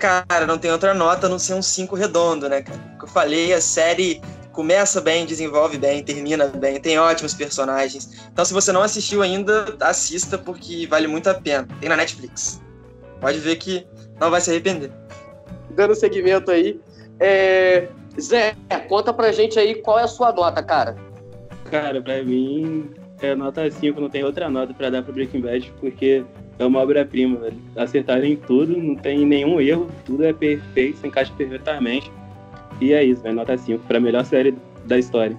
Cara, 0.00 0.44
não 0.44 0.58
tem 0.58 0.72
outra 0.72 0.92
nota 0.92 1.28
a 1.28 1.30
não 1.30 1.38
ser 1.38 1.54
um 1.54 1.62
5 1.62 1.94
redondo, 1.94 2.48
né, 2.48 2.62
cara? 2.62 2.80
Como 2.98 3.04
eu 3.04 3.06
falei, 3.06 3.52
a 3.52 3.60
série 3.60 4.20
começa 4.50 5.00
bem, 5.00 5.24
desenvolve 5.24 5.78
bem, 5.78 6.02
termina 6.02 6.46
bem, 6.48 6.80
tem 6.80 6.98
ótimos 6.98 7.32
personagens. 7.32 8.26
Então, 8.32 8.44
se 8.44 8.52
você 8.52 8.72
não 8.72 8.82
assistiu 8.82 9.22
ainda, 9.22 9.76
assista 9.78 10.36
porque 10.36 10.88
vale 10.88 11.06
muito 11.06 11.30
a 11.30 11.34
pena. 11.34 11.68
Tem 11.78 11.88
na 11.88 11.96
Netflix. 11.96 12.60
Pode 13.20 13.38
ver 13.38 13.54
que 13.54 13.86
não 14.20 14.32
vai 14.32 14.40
se 14.40 14.50
arrepender. 14.50 14.90
Dando 15.70 15.94
seguimento 15.94 16.50
aí. 16.50 16.80
É... 17.20 17.86
Zé, 18.20 18.54
conta 18.88 19.12
pra 19.12 19.32
gente 19.32 19.58
aí 19.58 19.74
qual 19.76 19.98
é 19.98 20.02
a 20.02 20.08
sua 20.08 20.32
nota, 20.32 20.62
cara. 20.62 20.96
Cara, 21.70 22.00
pra 22.02 22.22
mim 22.22 22.90
é 23.20 23.34
nota 23.34 23.70
5, 23.70 24.00
não 24.00 24.10
tem 24.10 24.24
outra 24.24 24.50
nota 24.50 24.74
pra 24.74 24.90
dar 24.90 25.02
pro 25.02 25.12
Breaking 25.12 25.40
Bad, 25.40 25.72
porque 25.80 26.24
é 26.58 26.64
uma 26.64 26.80
obra-prima, 26.80 27.38
velho. 27.38 27.56
Acertaram 27.76 28.24
em 28.24 28.36
tudo, 28.36 28.76
não 28.76 28.94
tem 28.94 29.24
nenhum 29.24 29.60
erro, 29.60 29.88
tudo 30.04 30.24
é 30.24 30.32
perfeito, 30.32 30.98
se 30.98 31.06
encaixa 31.06 31.32
perfeitamente. 31.36 32.10
E 32.80 32.92
é 32.92 33.02
isso, 33.02 33.22
velho, 33.22 33.36
nota 33.36 33.56
5, 33.56 33.86
pra 33.86 34.00
melhor 34.00 34.24
série 34.24 34.54
da 34.84 34.98
história. 34.98 35.36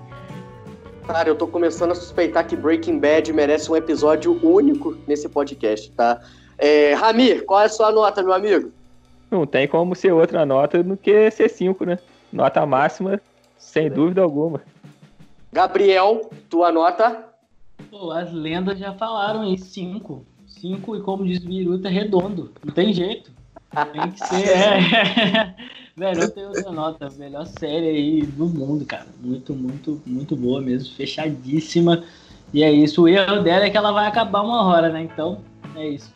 Cara, 1.06 1.30
eu 1.30 1.36
tô 1.36 1.46
começando 1.46 1.92
a 1.92 1.96
suspeitar 1.96 2.48
que 2.48 2.56
Breaking 2.56 2.98
Bad 2.98 3.32
merece 3.34 3.70
um 3.70 3.76
episódio 3.76 4.40
único 4.42 4.98
nesse 5.06 5.28
podcast, 5.28 5.92
tá? 5.92 6.22
É, 6.58 6.94
Ramir, 6.94 7.44
qual 7.46 7.62
é 7.62 7.66
a 7.66 7.70
sua 7.70 7.92
nota, 7.92 8.24
meu 8.24 8.32
amigo? 8.32 8.72
Não 9.30 9.46
tem 9.46 9.68
como 9.68 9.96
ser 9.96 10.14
outra 10.14 10.46
nota 10.46 10.82
do 10.82 10.96
que 10.96 11.30
ser 11.32 11.50
5, 11.50 11.86
né? 11.86 12.00
Nota 12.34 12.66
máxima, 12.66 13.22
sem 13.60 13.92
dúvida 13.92 14.24
alguma. 14.24 14.60
Gabriel, 15.52 16.32
tua 16.50 16.72
nota? 16.72 17.30
Pô, 17.92 18.10
as 18.10 18.34
lendas 18.34 18.80
já 18.80 18.92
falaram 18.94 19.42
aí, 19.42 19.56
cinco. 19.56 20.26
Cinco, 20.48 20.96
e 20.96 21.02
como 21.02 21.24
diz 21.24 21.40
Biruta, 21.40 21.90
é 21.90 21.92
redondo. 21.92 22.52
Não 22.66 22.74
tem 22.74 22.92
jeito. 22.92 23.32
Tem 23.92 24.12
que 24.12 24.28
ser. 24.28 24.50
é. 24.50 25.56
Velho, 25.96 26.22
não 26.22 26.30
tem 26.32 26.46
outra 26.48 26.72
nota. 26.72 27.08
Melhor 27.20 27.46
série 27.46 27.88
aí 27.88 28.22
do 28.24 28.48
mundo, 28.48 28.84
cara. 28.84 29.06
Muito, 29.22 29.54
muito, 29.54 30.02
muito 30.04 30.36
boa 30.36 30.60
mesmo. 30.60 30.92
Fechadíssima. 30.96 32.04
E 32.52 32.64
é 32.64 32.72
isso. 32.72 33.04
O 33.04 33.08
erro 33.08 33.44
dela 33.44 33.66
é 33.66 33.70
que 33.70 33.78
ela 33.78 33.92
vai 33.92 34.08
acabar 34.08 34.42
uma 34.42 34.66
hora, 34.66 34.90
né? 34.90 35.04
Então, 35.04 35.42
é 35.76 35.88
isso. 35.88 36.12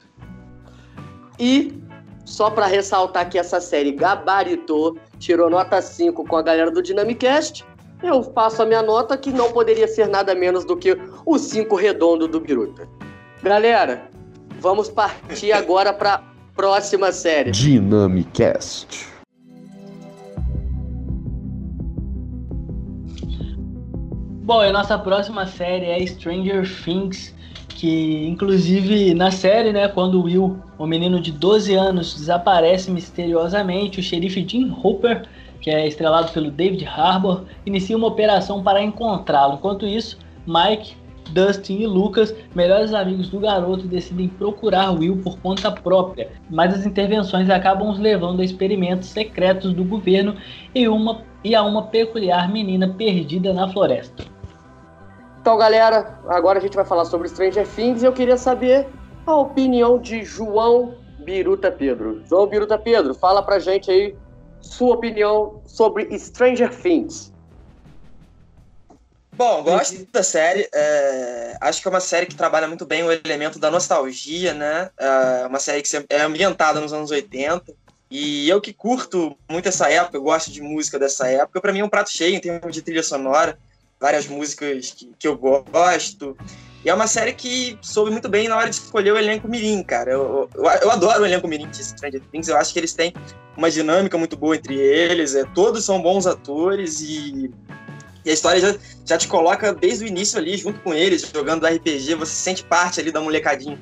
E, 1.39 1.79
só 2.25 2.49
pra 2.49 2.65
ressaltar 2.65 3.29
que 3.29 3.37
essa 3.37 3.61
série 3.61 3.91
gabaritou, 3.91 4.97
tirou 5.19 5.49
nota 5.49 5.81
5 5.81 6.23
com 6.25 6.35
a 6.35 6.41
galera 6.41 6.71
do 6.71 6.81
Dynamicast, 6.81 7.65
eu 8.03 8.21
passo 8.23 8.61
a 8.61 8.65
minha 8.65 8.81
nota 8.81 9.17
que 9.17 9.31
não 9.31 9.51
poderia 9.51 9.87
ser 9.87 10.07
nada 10.07 10.35
menos 10.35 10.63
do 10.63 10.77
que 10.77 10.97
o 11.25 11.37
5 11.37 11.75
redondo 11.75 12.27
do 12.27 12.39
Biruta. 12.39 12.87
Galera, 13.41 14.09
vamos 14.59 14.89
partir 14.89 15.51
agora 15.53 15.91
pra 15.91 16.23
próxima 16.55 17.11
série. 17.11 17.51
Dynamicast. 17.51 19.07
Bom, 24.43 24.63
e 24.63 24.69
a 24.69 24.71
nossa 24.71 24.97
próxima 24.97 25.45
série 25.45 25.87
é 25.87 26.05
Stranger 26.05 26.63
Things, 26.83 27.35
que 27.77 28.27
inclusive 28.27 29.13
na 29.13 29.29
série, 29.29 29.71
né, 29.71 29.87
quando 29.87 30.23
Will, 30.23 30.57
um 30.79 30.87
menino 30.87 31.21
de 31.21 31.31
12 31.31 31.75
anos, 31.75 32.15
desaparece 32.15 32.89
misteriosamente, 32.89 33.99
o 33.99 34.03
xerife 34.03 34.43
Jim 34.47 34.75
Hooper, 34.83 35.27
que 35.61 35.69
é 35.69 35.87
estrelado 35.87 36.31
pelo 36.31 36.49
David 36.49 36.87
Harbour, 36.87 37.43
inicia 37.67 37.95
uma 37.95 38.07
operação 38.07 38.63
para 38.63 38.81
encontrá-lo. 38.81 39.55
Enquanto 39.55 39.85
isso, 39.85 40.17
Mike, 40.47 40.95
Dustin 41.29 41.81
e 41.81 41.85
Lucas, 41.85 42.33
melhores 42.55 42.95
amigos 42.95 43.29
do 43.29 43.39
garoto, 43.39 43.87
decidem 43.87 44.27
procurar 44.27 44.89
Will 44.89 45.17
por 45.17 45.37
conta 45.37 45.71
própria, 45.71 46.31
mas 46.49 46.73
as 46.73 46.83
intervenções 46.83 47.47
acabam 47.47 47.91
os 47.91 47.99
levando 47.99 48.41
a 48.41 48.45
experimentos 48.45 49.09
secretos 49.09 49.71
do 49.71 49.83
governo 49.83 50.35
e, 50.73 50.87
uma, 50.87 51.21
e 51.43 51.53
a 51.53 51.61
uma 51.61 51.83
peculiar 51.83 52.51
menina 52.51 52.87
perdida 52.87 53.53
na 53.53 53.67
floresta. 53.69 54.36
Então, 55.47 55.57
galera, 55.57 56.19
agora 56.27 56.59
a 56.59 56.61
gente 56.61 56.75
vai 56.75 56.83
falar 56.83 57.05
sobre 57.05 57.29
Stranger 57.29 57.65
Things 57.65 58.03
e 58.03 58.05
eu 58.05 58.11
queria 58.11 58.35
saber 58.35 58.85
a 59.25 59.33
opinião 59.33 59.97
de 59.97 60.21
João 60.21 60.97
Biruta 61.19 61.71
Pedro. 61.71 62.21
João 62.27 62.47
Biruta 62.47 62.77
Pedro, 62.77 63.13
fala 63.13 63.41
pra 63.41 63.57
gente 63.57 63.89
aí 63.89 64.13
sua 64.59 64.95
opinião 64.95 65.61
sobre 65.65 66.19
Stranger 66.19 66.69
Things. 66.75 67.31
Bom, 69.37 69.63
gosto 69.63 70.05
da 70.11 70.21
série. 70.21 70.67
é, 70.75 71.57
acho 71.61 71.81
que 71.81 71.87
é 71.87 71.91
uma 71.91 72.01
série 72.01 72.25
que 72.25 72.35
trabalha 72.35 72.67
muito 72.67 72.85
bem 72.85 73.03
o 73.03 73.11
elemento 73.13 73.57
da 73.57 73.71
nostalgia, 73.71 74.53
né? 74.53 74.89
É 74.99 75.47
uma 75.47 75.59
série 75.59 75.81
que 75.81 75.87
é 76.09 76.23
ambientada 76.23 76.81
nos 76.81 76.91
anos 76.91 77.09
80. 77.09 77.73
E 78.11 78.49
eu 78.49 78.59
que 78.59 78.73
curto 78.73 79.37
muito 79.49 79.69
essa 79.69 79.89
época, 79.89 80.17
eu 80.17 80.23
gosto 80.23 80.51
de 80.51 80.61
música 80.61 80.99
dessa 80.99 81.25
época, 81.29 81.61
pra 81.61 81.71
mim 81.71 81.79
é 81.79 81.85
um 81.85 81.89
prato 81.89 82.09
cheio 82.09 82.35
em 82.35 82.41
termos 82.41 82.73
de 82.73 82.81
trilha 82.81 83.01
sonora. 83.01 83.57
Várias 83.99 84.27
músicas 84.27 84.91
que, 84.91 85.11
que 85.17 85.27
eu 85.27 85.37
gosto. 85.37 86.37
E 86.85 86.89
é 86.89 86.93
uma 86.93 87.07
série 87.07 87.33
que 87.33 87.77
soube 87.81 88.11
muito 88.11 88.29
bem 88.29 88.47
na 88.47 88.55
hora 88.55 88.69
de 88.69 88.75
escolher 88.75 89.11
o 89.11 89.17
elenco 89.17 89.47
mirim, 89.47 89.83
cara. 89.83 90.11
Eu, 90.11 90.49
eu, 90.53 90.63
eu 90.63 90.91
adoro 90.91 91.23
o 91.23 91.25
elenco 91.25 91.47
mirim 91.47 91.67
de 91.69 91.83
Stranger 91.83 92.21
Things. 92.31 92.47
Eu 92.47 92.57
acho 92.57 92.71
que 92.71 92.79
eles 92.79 92.93
têm 92.93 93.13
uma 93.57 93.69
dinâmica 93.69 94.17
muito 94.17 94.37
boa 94.37 94.55
entre 94.55 94.75
eles. 94.75 95.35
É, 95.35 95.43
todos 95.53 95.83
são 95.83 96.01
bons 96.01 96.27
atores 96.27 97.01
e, 97.01 97.51
e 98.23 98.29
a 98.29 98.33
história 98.33 98.61
já, 98.61 98.75
já 99.05 99.17
te 99.17 99.27
coloca 99.27 99.73
desde 99.73 100.05
o 100.05 100.07
início 100.07 100.37
ali, 100.37 100.55
junto 100.55 100.79
com 100.81 100.93
eles, 100.93 101.29
jogando 101.33 101.65
RPG. 101.65 102.15
Você 102.15 102.31
se 102.33 102.41
sente 102.41 102.63
parte 102.63 102.99
ali 102.99 103.11
da 103.11 103.19
molecadinha, 103.19 103.79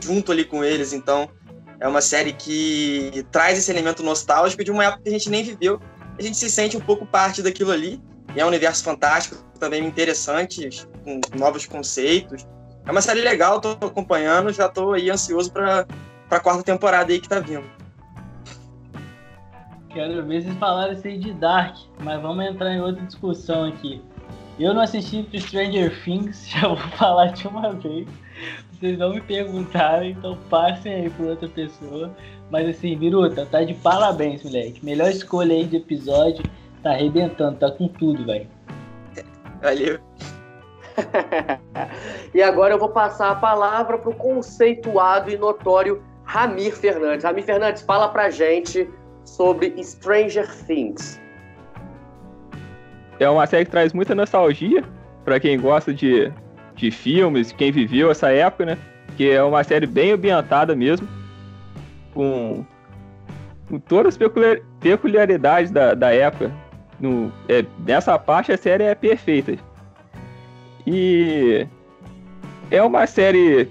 junto 0.00 0.32
ali 0.32 0.44
com 0.44 0.64
eles. 0.64 0.92
Então, 0.92 1.28
é 1.78 1.86
uma 1.86 2.00
série 2.00 2.32
que 2.32 3.26
traz 3.30 3.58
esse 3.58 3.70
elemento 3.70 4.02
nostálgico 4.02 4.64
de 4.64 4.70
uma 4.70 4.84
época 4.84 5.02
que 5.02 5.08
a 5.08 5.12
gente 5.12 5.28
nem 5.28 5.44
viveu. 5.44 5.80
A 6.18 6.22
gente 6.22 6.36
se 6.36 6.48
sente 6.48 6.76
um 6.76 6.80
pouco 6.80 7.04
parte 7.04 7.42
daquilo 7.42 7.70
ali. 7.70 8.00
E 8.34 8.40
é 8.40 8.44
um 8.44 8.48
universo 8.48 8.82
fantástico, 8.82 9.36
também 9.58 9.84
interessante, 9.84 10.86
com 11.04 11.20
novos 11.38 11.66
conceitos. 11.66 12.46
É 12.86 12.90
uma 12.90 13.00
série 13.00 13.20
legal, 13.20 13.60
tô 13.60 13.70
acompanhando, 13.70 14.52
já 14.52 14.68
tô 14.68 14.92
aí 14.92 15.10
ansioso 15.10 15.52
para 15.52 15.86
a 16.30 16.40
quarta 16.40 16.62
temporada 16.62 17.12
aí 17.12 17.20
que 17.20 17.28
tá 17.28 17.38
vindo. 17.38 17.64
Quero 19.90 20.24
ver 20.26 20.42
vocês 20.42 20.56
falarem 20.56 20.94
isso 20.94 21.06
aí 21.06 21.18
de 21.18 21.32
Dark, 21.34 21.76
mas 22.00 22.20
vamos 22.20 22.44
entrar 22.46 22.72
em 22.72 22.80
outra 22.80 23.04
discussão 23.04 23.64
aqui. 23.64 24.02
Eu 24.58 24.72
não 24.72 24.80
assisti 24.80 25.22
pro 25.22 25.38
Stranger 25.38 26.02
Things, 26.02 26.48
já 26.50 26.68
vou 26.68 26.76
falar 26.76 27.26
de 27.26 27.46
uma 27.46 27.72
vez. 27.72 28.08
Vocês 28.72 28.98
não 28.98 29.10
me 29.10 29.20
perguntaram, 29.20 30.04
então 30.06 30.36
passem 30.48 30.94
aí 30.94 31.10
por 31.10 31.26
outra 31.26 31.48
pessoa. 31.48 32.10
Mas 32.50 32.68
assim, 32.68 32.96
Biruta, 32.96 33.46
tá 33.46 33.62
de 33.62 33.74
parabéns, 33.74 34.42
moleque. 34.42 34.84
Melhor 34.84 35.10
escolha 35.10 35.54
aí 35.54 35.64
de 35.64 35.76
episódio. 35.76 36.42
Tá 36.82 36.90
arrebentando, 36.90 37.58
tá 37.58 37.70
com 37.70 37.88
tudo, 37.88 38.24
velho. 38.24 38.48
Valeu. 39.62 39.98
e 42.34 42.42
agora 42.42 42.74
eu 42.74 42.78
vou 42.78 42.88
passar 42.88 43.30
a 43.30 43.34
palavra 43.36 43.98
pro 43.98 44.12
conceituado 44.14 45.30
e 45.30 45.36
notório 45.36 46.02
Ramir 46.24 46.74
Fernandes. 46.76 47.24
Ramir 47.24 47.44
Fernandes, 47.44 47.82
fala 47.82 48.08
pra 48.08 48.30
gente 48.30 48.88
sobre 49.24 49.74
Stranger 49.82 50.48
Things. 50.66 51.20
É 53.20 53.28
uma 53.28 53.46
série 53.46 53.64
que 53.64 53.70
traz 53.70 53.92
muita 53.92 54.14
nostalgia 54.14 54.82
pra 55.24 55.38
quem 55.38 55.60
gosta 55.60 55.94
de, 55.94 56.32
de 56.74 56.90
filmes, 56.90 57.52
quem 57.52 57.70
viveu 57.70 58.10
essa 58.10 58.30
época, 58.30 58.66
né? 58.66 58.78
Que 59.16 59.30
é 59.30 59.42
uma 59.42 59.62
série 59.62 59.86
bem 59.86 60.12
ambientada 60.12 60.74
mesmo, 60.74 61.06
com, 62.12 62.64
com 63.68 63.78
todas 63.78 64.14
as 64.14 64.18
peculiar- 64.18 64.60
peculiaridades 64.80 65.70
da, 65.70 65.94
da 65.94 66.12
época. 66.12 66.50
No, 67.02 67.32
é, 67.48 67.64
nessa 67.84 68.16
parte 68.16 68.52
a 68.52 68.56
série 68.56 68.84
é 68.84 68.94
perfeita. 68.94 69.58
E 70.86 71.66
é 72.70 72.80
uma 72.80 73.06
série 73.08 73.68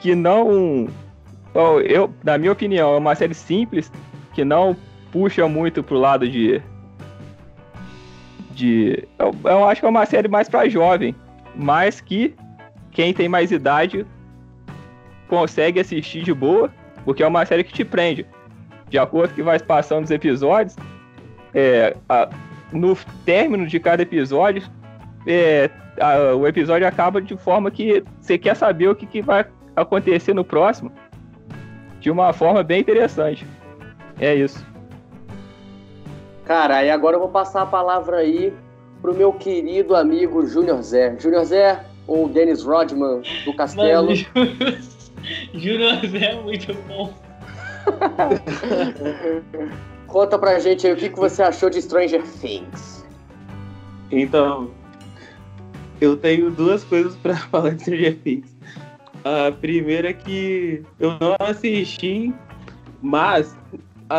que 0.00 0.14
não. 0.14 0.88
Eu, 1.84 2.12
na 2.24 2.36
minha 2.36 2.50
opinião, 2.50 2.94
é 2.94 2.98
uma 2.98 3.14
série 3.14 3.34
simples 3.34 3.92
que 4.34 4.44
não 4.44 4.76
puxa 5.12 5.46
muito 5.46 5.84
pro 5.84 5.96
lado 5.96 6.28
de. 6.28 6.60
de 8.50 9.06
eu, 9.20 9.32
eu 9.44 9.68
acho 9.68 9.80
que 9.80 9.86
é 9.86 9.90
uma 9.90 10.04
série 10.04 10.26
mais 10.26 10.48
para 10.48 10.68
jovem, 10.68 11.14
mas 11.54 12.00
que 12.00 12.34
quem 12.90 13.14
tem 13.14 13.28
mais 13.28 13.52
idade 13.52 14.04
consegue 15.28 15.78
assistir 15.78 16.24
de 16.24 16.34
boa, 16.34 16.72
porque 17.04 17.22
é 17.22 17.26
uma 17.26 17.46
série 17.46 17.62
que 17.62 17.72
te 17.72 17.84
prende. 17.84 18.26
De 18.88 18.98
acordo 18.98 19.32
que 19.32 19.42
vai 19.42 19.58
passando 19.60 20.04
os 20.04 20.10
episódios, 20.10 20.76
é, 21.54 21.96
a- 22.08 22.28
no 22.72 22.96
término 23.24 23.66
de 23.66 23.78
cada 23.78 24.02
episódio, 24.02 24.62
é, 25.26 25.70
a- 26.00 26.34
o 26.34 26.46
episódio 26.46 26.86
acaba 26.86 27.20
de 27.20 27.36
forma 27.36 27.70
que 27.70 28.02
você 28.20 28.38
quer 28.38 28.56
saber 28.56 28.88
o 28.88 28.94
que, 28.94 29.06
que 29.06 29.22
vai 29.22 29.44
acontecer 29.76 30.34
no 30.34 30.44
próximo, 30.44 30.90
de 32.00 32.10
uma 32.10 32.32
forma 32.32 32.62
bem 32.62 32.80
interessante. 32.80 33.46
É 34.18 34.34
isso. 34.34 34.64
Cara, 36.44 36.84
e 36.84 36.90
agora 36.90 37.16
eu 37.16 37.20
vou 37.20 37.28
passar 37.28 37.62
a 37.62 37.66
palavra 37.66 38.18
aí 38.18 38.52
pro 39.00 39.14
meu 39.14 39.32
querido 39.32 39.94
amigo 39.96 40.44
Júnior 40.46 40.82
Zé. 40.82 41.16
Júnior 41.18 41.44
Zé, 41.44 41.80
ou 42.06 42.28
Dennis 42.28 42.62
Rodman 42.64 43.22
do 43.44 43.54
Castelo. 43.54 44.08
Mano, 44.08 44.16
Júnior 45.54 46.04
Zé 46.06 46.32
é 46.32 46.40
muito 46.40 46.74
bom. 46.88 47.12
Conta 50.12 50.38
pra 50.38 50.58
gente 50.58 50.86
aí 50.86 50.92
o 50.92 50.96
que, 50.96 51.08
que 51.08 51.18
você 51.18 51.42
achou 51.42 51.70
de 51.70 51.80
Stranger 51.80 52.22
Things. 52.22 53.02
Então, 54.10 54.70
eu 56.02 56.18
tenho 56.18 56.50
duas 56.50 56.84
coisas 56.84 57.16
pra 57.16 57.34
falar 57.48 57.70
de 57.70 57.80
Stranger 57.80 58.18
Things. 58.18 58.54
A 59.24 59.50
primeira 59.50 60.10
é 60.10 60.12
que 60.12 60.82
eu 61.00 61.12
não 61.18 61.34
assisti, 61.40 62.30
mas 63.00 63.56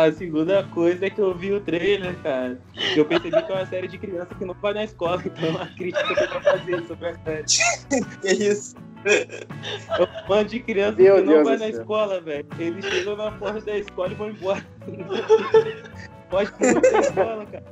a 0.02 0.12
segunda 0.12 0.62
coisa 0.64 1.06
é 1.06 1.10
que 1.10 1.20
eu 1.20 1.34
vi 1.34 1.52
o 1.52 1.60
trailer, 1.60 2.14
cara. 2.22 2.58
Eu 2.96 3.04
percebi 3.04 3.42
que 3.42 3.52
é 3.52 3.54
uma 3.54 3.66
série 3.66 3.86
de 3.88 3.98
criança 3.98 4.34
que 4.34 4.44
não 4.44 4.54
vai 4.54 4.74
na 4.74 4.84
escola, 4.84 5.22
então 5.24 5.44
é 5.48 5.50
uma 5.50 5.66
crítica 5.66 6.04
que 6.04 6.12
eu 6.12 6.16
tenho 6.16 6.30
pra 6.30 6.40
fazer 6.40 6.86
sobre 6.86 7.08
a 7.08 7.18
série. 7.18 7.44
Que 8.20 8.28
isso? 8.32 8.74
É 9.04 10.02
um 10.02 10.28
bando 10.28 10.48
de 10.48 10.60
criança 10.60 10.96
Meu 11.00 11.16
que 11.16 11.22
não 11.22 11.32
Deus 11.34 11.44
vai 11.44 11.56
na 11.58 11.66
céu. 11.70 11.80
escola, 11.80 12.20
velho. 12.22 12.46
Eles 12.58 12.84
chegam 12.86 13.16
na 13.16 13.30
porta 13.32 13.60
da 13.60 13.76
escola 13.76 14.10
e 14.12 14.14
vão 14.14 14.30
embora. 14.30 14.66
Pode 16.30 16.50
ir 16.60 16.80
da 16.80 17.00
escola, 17.00 17.46
cara. 17.46 17.64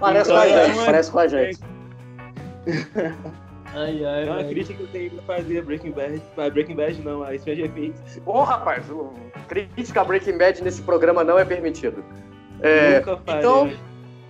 Parece 0.00 0.30
Então, 0.30 0.36
com 0.36 0.40
a 0.42 0.46
é 0.46 0.66
gente, 0.66 0.76
uma- 0.78 0.84
parece 0.86 1.10
com 1.12 1.18
a 1.18 1.28
gente. 1.28 1.58
Ai, 3.74 4.04
ai, 4.04 4.22
É 4.26 4.30
uma 4.30 4.36
ai. 4.40 4.48
crítica 4.48 4.74
que 4.74 4.82
eu 4.82 4.88
tenho 4.88 5.10
pra 5.22 5.36
fazer 5.36 5.58
a 5.58 5.62
Breaking 5.62 5.92
Bad. 5.92 6.22
A 6.36 6.50
Breaking 6.50 6.74
Bad 6.76 7.00
não, 7.02 7.22
a 7.22 7.36
Stranger 7.38 7.70
Things. 7.72 8.20
Ô, 8.26 8.42
rapaz, 8.42 8.88
o- 8.90 9.12
crítica 9.48 10.00
a 10.00 10.04
Breaking 10.04 10.36
Bad 10.38 10.62
nesse 10.62 10.82
programa 10.82 11.24
não 11.24 11.38
é 11.38 11.44
permitido. 11.44 12.04
É, 12.60 12.98
Nunca 12.98 13.16
farei. 13.18 13.40
então- 13.40 13.70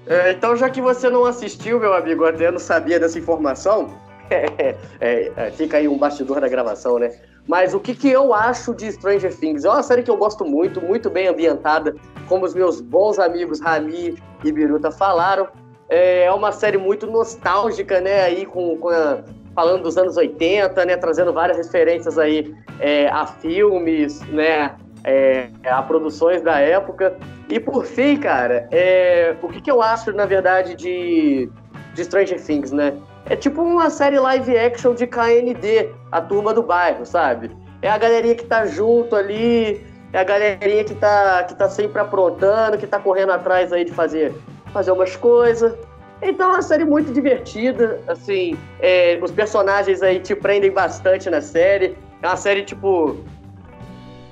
É, 0.07 0.33
então, 0.33 0.57
já 0.57 0.69
que 0.69 0.81
você 0.81 1.09
não 1.09 1.25
assistiu, 1.25 1.79
meu 1.79 1.93
amigo, 1.95 2.25
até 2.25 2.51
não 2.51 2.59
sabia 2.59 2.99
dessa 2.99 3.19
informação, 3.19 3.89
É, 4.31 4.77
é, 5.01 5.33
é, 5.37 5.51
fica 5.51 5.77
aí 5.77 5.87
um 5.87 5.99
bastidor 5.99 6.41
da 6.41 6.49
gravação, 6.49 6.99
né? 6.99 7.11
Mas 7.47 7.75
o 7.75 7.81
que, 7.81 7.95
que 7.95 8.09
eu 8.09 8.33
acho 8.33 8.73
de 8.75 8.91
Stranger 8.91 9.35
Things? 9.37 9.65
É 9.65 9.69
uma 9.69 9.83
série 9.83 10.03
que 10.03 10.11
eu 10.11 10.17
gosto 10.17 10.43
muito, 10.45 10.81
muito 10.81 11.11
bem 11.11 11.29
ambientada, 11.29 11.95
como 12.29 12.47
os 12.47 12.55
meus 12.55 12.81
bons 12.81 13.19
amigos 13.19 13.61
Rami 13.61 14.17
e 14.43 14.51
Biruta 14.53 14.91
falaram. 14.91 15.49
É 15.95 16.33
uma 16.33 16.53
série 16.53 16.79
muito 16.79 17.07
nostálgica, 17.07 18.01
né? 18.01 18.23
Aí 18.23 18.47
com, 18.47 18.79
com 18.79 18.89
a, 18.89 19.19
falando 19.55 19.83
dos 19.83 19.99
anos 19.99 20.17
80, 20.17 20.87
né? 20.87 20.97
Trazendo 20.97 21.35
várias 21.35 21.59
referências 21.59 22.19
aí 22.19 22.55
é, 22.81 23.09
a 23.09 23.27
filmes, 23.27 24.23
né? 24.29 24.75
É, 25.05 25.51
a 25.67 25.83
produções 25.83 26.41
da 26.41 26.59
época. 26.59 27.15
E 27.47 27.61
por 27.61 27.85
fim, 27.85 28.17
cara, 28.17 28.67
é, 28.71 29.37
o 29.43 29.49
que, 29.49 29.61
que 29.61 29.71
eu 29.71 29.83
acho, 29.83 30.13
na 30.13 30.25
verdade, 30.25 30.75
de, 30.75 31.51
de 31.93 32.05
Stranger 32.05 32.43
Things, 32.43 32.73
né? 32.73 32.95
É 33.27 33.37
tipo 33.37 33.61
uma 33.61 33.91
série 33.91 34.19
live 34.19 34.57
action 34.57 34.95
de 34.95 35.07
KND, 35.07 35.91
a 36.11 36.23
turma 36.23 36.55
do 36.55 36.63
bairro, 36.63 37.05
sabe? 37.05 37.51
É 37.83 37.91
a 37.91 37.99
galerinha 37.99 38.35
que 38.35 38.47
tá 38.47 38.65
junto 38.65 39.15
ali, 39.15 39.85
é 40.11 40.21
a 40.21 40.25
galerinha 40.25 40.85
que 40.85 40.95
tá, 40.95 41.45
que 41.45 41.55
tá 41.55 41.69
sempre 41.69 42.01
aprontando, 42.01 42.79
que 42.79 42.87
tá 42.87 42.99
correndo 42.99 43.33
atrás 43.33 43.73
aí 43.73 43.85
de 43.85 43.93
fazer, 43.93 44.35
fazer 44.73 44.93
umas 44.93 45.17
coisas. 45.17 45.75
Então 46.21 46.51
é 46.51 46.53
uma 46.55 46.63
série 46.63 46.85
muito 46.85 47.13
divertida, 47.13 48.01
assim, 48.07 48.57
é, 48.81 49.19
os 49.21 49.33
personagens 49.33 50.03
aí 50.03 50.21
te 50.21 50.37
prendem 50.37 50.71
bastante 50.71 51.29
na 51.29 51.41
série. 51.41 51.97
É 52.23 52.27
uma 52.27 52.37
série, 52.37 52.63
tipo, 52.63 53.17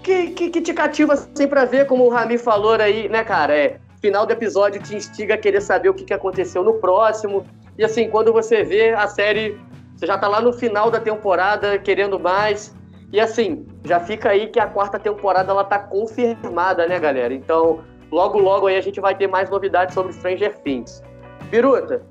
que, 0.02 0.28
que, 0.30 0.50
que 0.50 0.60
te 0.60 0.72
cativa 0.72 1.14
assim 1.14 1.48
pra 1.48 1.64
ver, 1.64 1.86
como 1.86 2.04
o 2.04 2.08
Rami 2.08 2.38
falou 2.38 2.74
aí, 2.74 3.08
né, 3.08 3.24
cara? 3.24 3.56
É, 3.56 3.78
final 4.00 4.24
do 4.24 4.32
episódio 4.32 4.80
te 4.80 4.94
instiga 4.94 5.34
a 5.34 5.38
querer 5.38 5.60
saber 5.60 5.88
o 5.88 5.94
que, 5.94 6.04
que 6.04 6.14
aconteceu 6.14 6.62
no 6.62 6.74
próximo. 6.74 7.44
E 7.76 7.84
assim, 7.84 8.08
quando 8.08 8.32
você 8.32 8.62
vê 8.62 8.90
a 8.90 9.06
série, 9.08 9.58
você 9.96 10.06
já 10.06 10.16
tá 10.16 10.28
lá 10.28 10.40
no 10.40 10.52
final 10.52 10.90
da 10.90 11.00
temporada 11.00 11.78
querendo 11.78 12.18
mais. 12.18 12.74
E 13.12 13.20
assim, 13.20 13.66
já 13.84 13.98
fica 13.98 14.30
aí 14.30 14.46
que 14.46 14.60
a 14.60 14.66
quarta 14.66 14.98
temporada 14.98 15.50
ela 15.50 15.64
tá 15.64 15.78
confirmada, 15.78 16.86
né, 16.86 16.98
galera? 16.98 17.34
Então, 17.34 17.80
logo 18.10 18.38
logo 18.38 18.66
aí 18.66 18.76
a 18.76 18.80
gente 18.80 19.00
vai 19.00 19.14
ter 19.14 19.26
mais 19.26 19.48
novidades 19.50 19.94
sobre 19.94 20.12
Stranger 20.12 20.58
Things. 20.58 21.02
Biruta, 21.50 22.02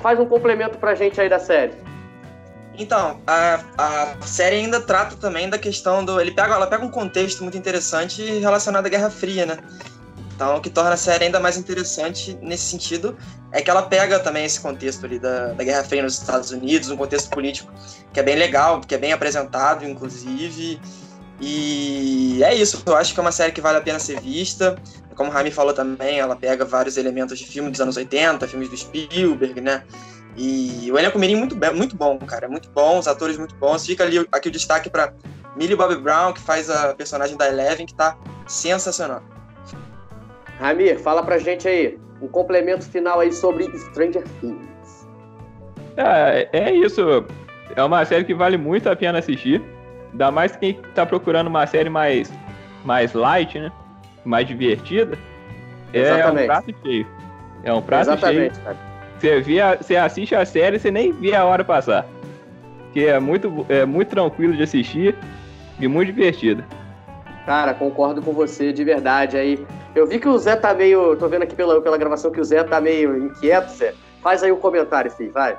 faz 0.00 0.18
um 0.18 0.26
complemento 0.26 0.78
pra 0.78 0.94
gente 0.94 1.20
aí 1.20 1.28
da 1.28 1.38
série. 1.38 1.72
Então, 2.78 3.20
a, 3.26 3.60
a 3.78 4.26
série 4.26 4.56
ainda 4.56 4.80
trata 4.80 5.16
também 5.16 5.48
da 5.48 5.58
questão 5.58 6.04
do. 6.04 6.20
Ele 6.20 6.30
pega, 6.30 6.54
ela 6.54 6.66
pega 6.66 6.84
um 6.84 6.90
contexto 6.90 7.42
muito 7.42 7.56
interessante 7.56 8.22
relacionado 8.38 8.86
à 8.86 8.88
Guerra 8.88 9.10
Fria, 9.10 9.46
né? 9.46 9.58
Então, 10.34 10.56
o 10.56 10.60
que 10.60 10.68
torna 10.68 10.92
a 10.92 10.96
série 10.98 11.24
ainda 11.24 11.40
mais 11.40 11.56
interessante 11.56 12.38
nesse 12.42 12.64
sentido 12.64 13.16
é 13.50 13.62
que 13.62 13.70
ela 13.70 13.80
pega 13.82 14.18
também 14.18 14.44
esse 14.44 14.60
contexto 14.60 15.06
ali 15.06 15.18
da, 15.18 15.54
da 15.54 15.64
Guerra 15.64 15.82
Fria 15.82 16.02
nos 16.02 16.20
Estados 16.20 16.50
Unidos, 16.50 16.90
um 16.90 16.96
contexto 16.96 17.30
político 17.30 17.72
que 18.12 18.20
é 18.20 18.22
bem 18.22 18.36
legal, 18.36 18.80
que 18.82 18.94
é 18.94 18.98
bem 18.98 19.14
apresentado, 19.14 19.86
inclusive. 19.86 20.78
E 21.40 22.42
é 22.42 22.54
isso, 22.54 22.82
eu 22.84 22.94
acho 22.94 23.14
que 23.14 23.20
é 23.20 23.22
uma 23.22 23.32
série 23.32 23.52
que 23.52 23.62
vale 23.62 23.78
a 23.78 23.80
pena 23.80 23.98
ser 23.98 24.20
vista. 24.20 24.76
Como 25.16 25.30
o 25.30 25.32
Rami 25.32 25.50
falou 25.50 25.72
também, 25.72 26.20
ela 26.20 26.36
pega 26.36 26.64
vários 26.64 26.96
elementos 26.96 27.38
de 27.38 27.46
filme 27.46 27.70
dos 27.70 27.80
anos 27.80 27.96
80, 27.96 28.46
filmes 28.46 28.68
do 28.68 28.76
Spielberg, 28.76 29.60
né? 29.60 29.82
E 30.36 30.90
o 30.92 30.98
elenco 30.98 31.18
mirim 31.18 31.36
muito, 31.36 31.56
muito 31.74 31.96
bom, 31.96 32.18
cara, 32.18 32.46
muito 32.46 32.68
bom, 32.68 32.98
os 32.98 33.08
atores 33.08 33.38
muito 33.38 33.54
bons. 33.56 33.86
Fica 33.86 34.04
ali 34.04 34.26
aqui 34.30 34.48
o 34.48 34.52
destaque 34.52 34.90
para 34.90 35.14
Millie 35.56 35.74
Bobby 35.74 35.96
Brown, 35.96 36.34
que 36.34 36.40
faz 36.40 36.68
a 36.68 36.94
personagem 36.94 37.36
da 37.36 37.48
Eleven, 37.48 37.86
que 37.86 37.94
tá 37.94 38.16
sensacional. 38.46 39.22
Ramir, 40.60 40.98
fala 41.00 41.22
pra 41.22 41.38
gente 41.38 41.66
aí, 41.66 41.98
um 42.20 42.28
complemento 42.28 42.84
final 42.84 43.20
aí 43.20 43.32
sobre 43.32 43.66
Stranger 43.78 44.24
Things. 44.40 45.08
É, 45.96 46.48
é 46.52 46.74
isso. 46.74 47.24
É 47.74 47.82
uma 47.82 48.04
série 48.04 48.24
que 48.24 48.34
vale 48.34 48.58
muito 48.58 48.88
a 48.90 48.96
pena 48.96 49.18
assistir. 49.18 49.62
Ainda 50.12 50.30
mais 50.30 50.54
quem 50.54 50.74
tá 50.94 51.06
procurando 51.06 51.46
uma 51.46 51.66
série 51.66 51.88
mais, 51.88 52.30
mais 52.84 53.14
light, 53.14 53.58
né? 53.58 53.72
Mais 54.26 54.46
divertida. 54.46 55.16
É 55.92 56.26
um 56.26 56.46
prato 56.46 56.74
cheio. 56.82 57.06
É 57.62 57.72
um 57.72 57.80
prato 57.80 58.02
Exatamente, 58.02 58.54
cheio. 58.54 58.64
Cara. 58.64 58.76
Você, 59.18 59.40
via, 59.40 59.78
você 59.80 59.96
assiste 59.96 60.34
a 60.34 60.44
série, 60.44 60.78
você 60.78 60.90
nem 60.90 61.12
vê 61.12 61.34
a 61.34 61.44
hora 61.44 61.64
passar. 61.64 62.06
Que 62.92 63.06
é 63.06 63.18
muito, 63.18 63.64
é 63.68 63.86
muito 63.86 64.08
tranquilo 64.08 64.54
de 64.54 64.62
assistir 64.62 65.16
e 65.80 65.88
muito 65.88 66.12
divertido. 66.12 66.64
Cara, 67.46 67.72
concordo 67.72 68.20
com 68.20 68.32
você 68.32 68.72
de 68.72 68.82
verdade 68.82 69.36
aí. 69.36 69.64
Eu 69.94 70.06
vi 70.06 70.18
que 70.18 70.28
o 70.28 70.36
Zé 70.36 70.56
tá 70.56 70.74
meio. 70.74 71.16
Tô 71.16 71.28
vendo 71.28 71.42
aqui 71.42 71.54
pela, 71.54 71.80
pela 71.80 71.96
gravação 71.96 72.30
que 72.30 72.40
o 72.40 72.44
Zé 72.44 72.64
tá 72.64 72.80
meio 72.80 73.16
inquieto, 73.26 73.70
Zé. 73.70 73.94
Faz 74.22 74.42
aí 74.42 74.50
o 74.50 74.56
um 74.56 74.60
comentário, 74.60 75.10
filho, 75.10 75.32
vai. 75.32 75.56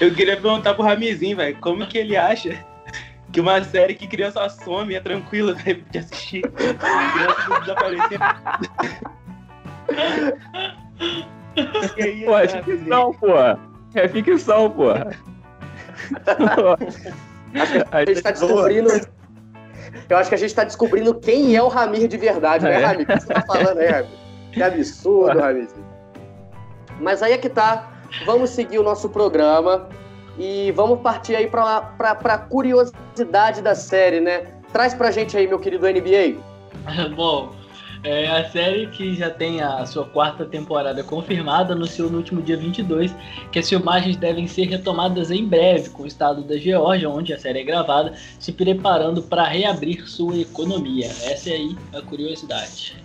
Eu 0.00 0.12
queria 0.14 0.34
perguntar 0.34 0.74
pro 0.74 0.82
Ramizinho, 0.82 1.36
velho, 1.36 1.56
como 1.60 1.86
que 1.86 1.98
ele 1.98 2.16
acha 2.16 2.58
que 3.32 3.40
uma 3.40 3.64
série 3.64 3.94
que 3.94 4.06
criança 4.06 4.46
some 4.50 4.94
é 4.94 5.00
tranquila 5.00 5.54
véio, 5.54 5.82
de 5.90 5.98
assistir. 5.98 6.42
criança 6.42 7.60
desaparecer. 7.60 8.18
pô, 12.26 12.38
é 12.38 12.48
ficção, 12.62 13.14
pô. 13.14 13.28
É 13.94 14.08
ficção, 14.08 14.70
pô. 14.70 14.90
a 17.90 18.04
gente 18.04 18.22
tá 18.22 18.30
descobrindo. 18.32 18.90
Eu 20.08 20.16
acho 20.18 20.28
que 20.28 20.34
a 20.34 20.38
gente 20.38 20.54
tá 20.54 20.64
descobrindo 20.64 21.14
quem 21.14 21.56
é 21.56 21.62
o 21.62 21.68
Ramir 21.68 22.08
de 22.08 22.18
verdade, 22.18 22.64
né, 22.64 22.82
é. 22.82 22.84
Ramir? 22.84 23.04
O 23.04 23.06
que 23.06 23.20
você 23.20 23.26
tá 23.32 23.42
falando 23.42 23.78
aí, 23.78 23.88
Ramir? 23.88 24.10
Que 24.52 24.62
absurdo, 24.62 25.38
Ramir. 25.38 25.68
Mas 27.00 27.22
aí 27.22 27.32
é 27.32 27.38
que 27.38 27.48
tá. 27.48 27.88
Vamos 28.26 28.50
seguir 28.50 28.78
o 28.78 28.82
nosso 28.82 29.08
programa 29.08 29.88
e 30.38 30.72
vamos 30.72 31.00
partir 31.00 31.36
aí 31.36 31.46
pra, 31.46 31.80
pra 31.80 32.38
curiosidade 32.38 33.60
da 33.60 33.74
série, 33.74 34.20
né? 34.20 34.46
Traz 34.72 34.94
pra 34.94 35.10
gente 35.10 35.36
aí, 35.36 35.46
meu 35.46 35.58
querido 35.58 35.86
NBA. 35.86 36.40
Bom, 37.14 37.52
é 38.04 38.26
a 38.26 38.50
série 38.50 38.88
que 38.88 39.14
já 39.14 39.30
tem 39.30 39.60
a 39.60 39.86
sua 39.86 40.04
quarta 40.04 40.44
temporada 40.44 41.04
confirmada 41.04 41.72
anunciou 41.72 42.10
no 42.10 42.18
último 42.18 42.42
dia 42.42 42.56
22 42.56 43.14
que 43.52 43.60
as 43.60 43.68
filmagens 43.68 44.16
devem 44.16 44.48
ser 44.48 44.64
retomadas 44.64 45.30
em 45.30 45.46
breve 45.46 45.90
com 45.90 46.02
o 46.02 46.06
estado 46.06 46.42
da 46.42 46.56
Geórgia, 46.56 47.08
onde 47.08 47.32
a 47.32 47.38
série 47.38 47.60
é 47.60 47.64
gravada, 47.64 48.14
se 48.40 48.50
preparando 48.52 49.22
para 49.22 49.44
reabrir 49.44 50.08
sua 50.08 50.36
economia. 50.36 51.06
Essa 51.06 51.50
é 51.50 51.52
aí 51.52 51.76
a 51.94 52.02
curiosidade. 52.02 52.96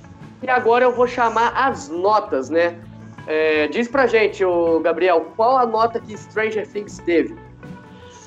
E 0.42 0.50
agora 0.50 0.86
eu 0.86 0.96
vou 0.96 1.08
chamar 1.08 1.50
as 1.56 1.90
notas, 1.90 2.50
né? 2.50 2.80
É, 3.28 3.68
diz 3.68 3.90
pra 3.90 4.08
gente, 4.08 4.44
o 4.44 4.80
Gabriel, 4.80 5.34
qual 5.36 5.58
a 5.58 5.66
nota 5.66 6.00
que 6.00 6.18
Stranger 6.18 6.66
Things 6.66 6.98
teve? 7.00 7.36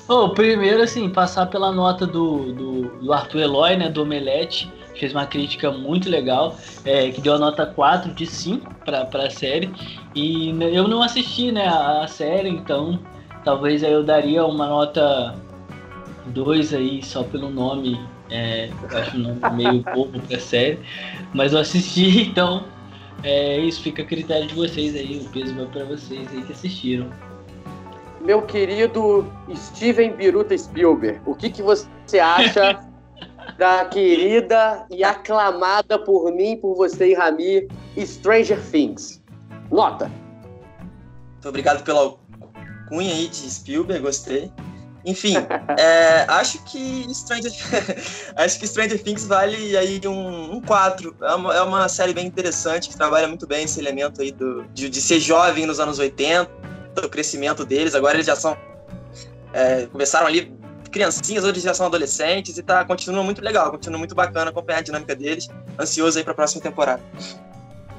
Oh, 0.07 0.29
primeiro, 0.29 0.83
assim, 0.83 1.09
passar 1.09 1.47
pela 1.47 1.71
nota 1.71 2.05
do, 2.05 2.53
do, 2.53 2.81
do 2.99 3.13
Arthur 3.13 3.39
Eloy, 3.39 3.77
né, 3.77 3.89
do 3.89 4.03
Omelete, 4.03 4.71
fez 4.95 5.11
uma 5.13 5.25
crítica 5.25 5.71
muito 5.71 6.09
legal, 6.09 6.55
é, 6.85 7.09
que 7.09 7.19
deu 7.19 7.33
a 7.33 7.39
nota 7.39 7.65
4 7.65 8.13
de 8.13 8.27
5 8.27 8.71
para 8.85 9.25
a 9.25 9.29
série. 9.29 9.71
E 10.13 10.49
eu 10.75 10.87
não 10.87 11.01
assisti 11.01 11.51
né, 11.51 11.65
a, 11.65 12.03
a 12.03 12.07
série, 12.07 12.49
então 12.49 12.99
talvez 13.43 13.81
eu 13.81 14.03
daria 14.03 14.45
uma 14.45 14.67
nota 14.67 15.35
2 16.27 16.73
aí 16.73 17.03
só 17.03 17.23
pelo 17.23 17.49
nome. 17.49 17.99
É, 18.29 18.69
eu 18.91 18.97
acho 18.97 19.17
um 19.17 19.21
nome 19.21 19.39
meio 19.55 19.83
bobo 19.95 20.19
pra 20.19 20.39
série. 20.39 20.79
Mas 21.33 21.53
eu 21.53 21.59
assisti, 21.59 22.21
então 22.29 22.65
é, 23.23 23.59
isso 23.59 23.83
fica 23.83 24.01
a 24.01 24.05
critério 24.05 24.47
de 24.47 24.55
vocês 24.55 24.95
aí. 24.95 25.19
O 25.19 25.29
peso 25.29 25.55
vai 25.55 25.65
para 25.67 25.85
vocês 25.85 26.27
aí 26.31 26.43
que 26.43 26.51
assistiram. 26.51 27.09
Meu 28.21 28.41
querido 28.43 29.31
Steven 29.55 30.13
Biruta 30.13 30.55
Spielberg, 30.57 31.21
o 31.25 31.33
que, 31.33 31.49
que 31.49 31.61
você 31.61 32.19
acha 32.19 32.79
da 33.57 33.85
querida 33.85 34.85
e 34.91 35.03
aclamada 35.03 35.97
por 35.97 36.31
mim, 36.31 36.57
por 36.57 36.75
você 36.75 37.11
e 37.11 37.13
Rami, 37.15 37.67
Stranger 37.97 38.59
Things. 38.69 39.21
Nota. 39.71 40.11
Muito 41.33 41.49
obrigado 41.49 41.83
pela 41.83 42.15
cunha 42.87 43.11
aí 43.11 43.27
de 43.27 43.49
Spielberg, 43.49 44.03
gostei. 44.03 44.51
Enfim, 45.05 45.35
é, 45.77 46.25
acho 46.27 46.63
que 46.65 47.07
Stranger 47.13 47.51
acho 48.35 48.59
que 48.59 48.67
Stranger 48.67 49.01
Things 49.01 49.25
vale 49.25 49.75
aí 49.77 50.01
um, 50.05 50.55
um 50.55 50.61
4. 50.61 51.15
É 51.21 51.33
uma, 51.33 51.55
é 51.55 51.61
uma 51.61 51.89
série 51.89 52.13
bem 52.13 52.25
interessante 52.25 52.89
que 52.89 52.97
trabalha 52.97 53.27
muito 53.27 53.47
bem 53.47 53.65
esse 53.65 53.79
elemento 53.79 54.21
aí 54.21 54.31
do, 54.31 54.63
de, 54.73 54.89
de 54.89 55.01
ser 55.01 55.19
jovem 55.19 55.65
nos 55.65 55.79
anos 55.79 55.99
80, 55.99 56.49
o 57.03 57.09
crescimento 57.09 57.65
deles. 57.65 57.95
Agora 57.95 58.15
eles 58.15 58.25
já 58.25 58.35
são 58.35 58.57
é, 59.53 59.85
começaram 59.87 60.27
ali 60.27 60.53
criancinhas, 60.91 61.43
hoje 61.43 61.61
já 61.61 61.73
são 61.73 61.85
adolescentes 61.85 62.57
e 62.57 62.63
tá, 62.63 62.83
continua 62.83 63.23
muito 63.23 63.41
legal, 63.41 63.71
continua 63.71 63.97
muito 63.97 64.13
bacana 64.13 64.49
acompanhar 64.49 64.79
a 64.79 64.81
dinâmica 64.81 65.15
deles. 65.15 65.47
Ansioso 65.79 66.17
aí 66.17 66.23
para 66.23 66.33
a 66.33 66.35
próxima 66.35 66.61
temporada. 66.61 67.01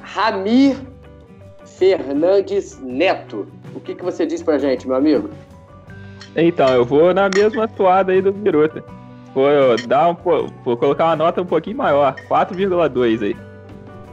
Ramir 0.02 0.76
Fernandes 1.64 2.78
Neto, 2.80 3.50
o 3.74 3.80
que, 3.80 3.94
que 3.94 4.04
você 4.04 4.26
diz 4.26 4.42
pra 4.42 4.58
gente, 4.58 4.86
meu 4.86 4.96
amigo? 4.96 5.30
Então, 6.36 6.74
eu 6.74 6.84
vou 6.84 7.12
na 7.12 7.28
mesma 7.28 7.68
toada 7.68 8.12
aí 8.12 8.22
do 8.22 8.32
Biruta. 8.32 8.84
Vou, 9.34 9.48
dar 9.86 10.08
um, 10.08 10.14
vou 10.64 10.76
colocar 10.76 11.06
uma 11.06 11.16
nota 11.16 11.42
um 11.42 11.46
pouquinho 11.46 11.76
maior, 11.76 12.14
4,2 12.28 13.22
aí. 13.22 13.36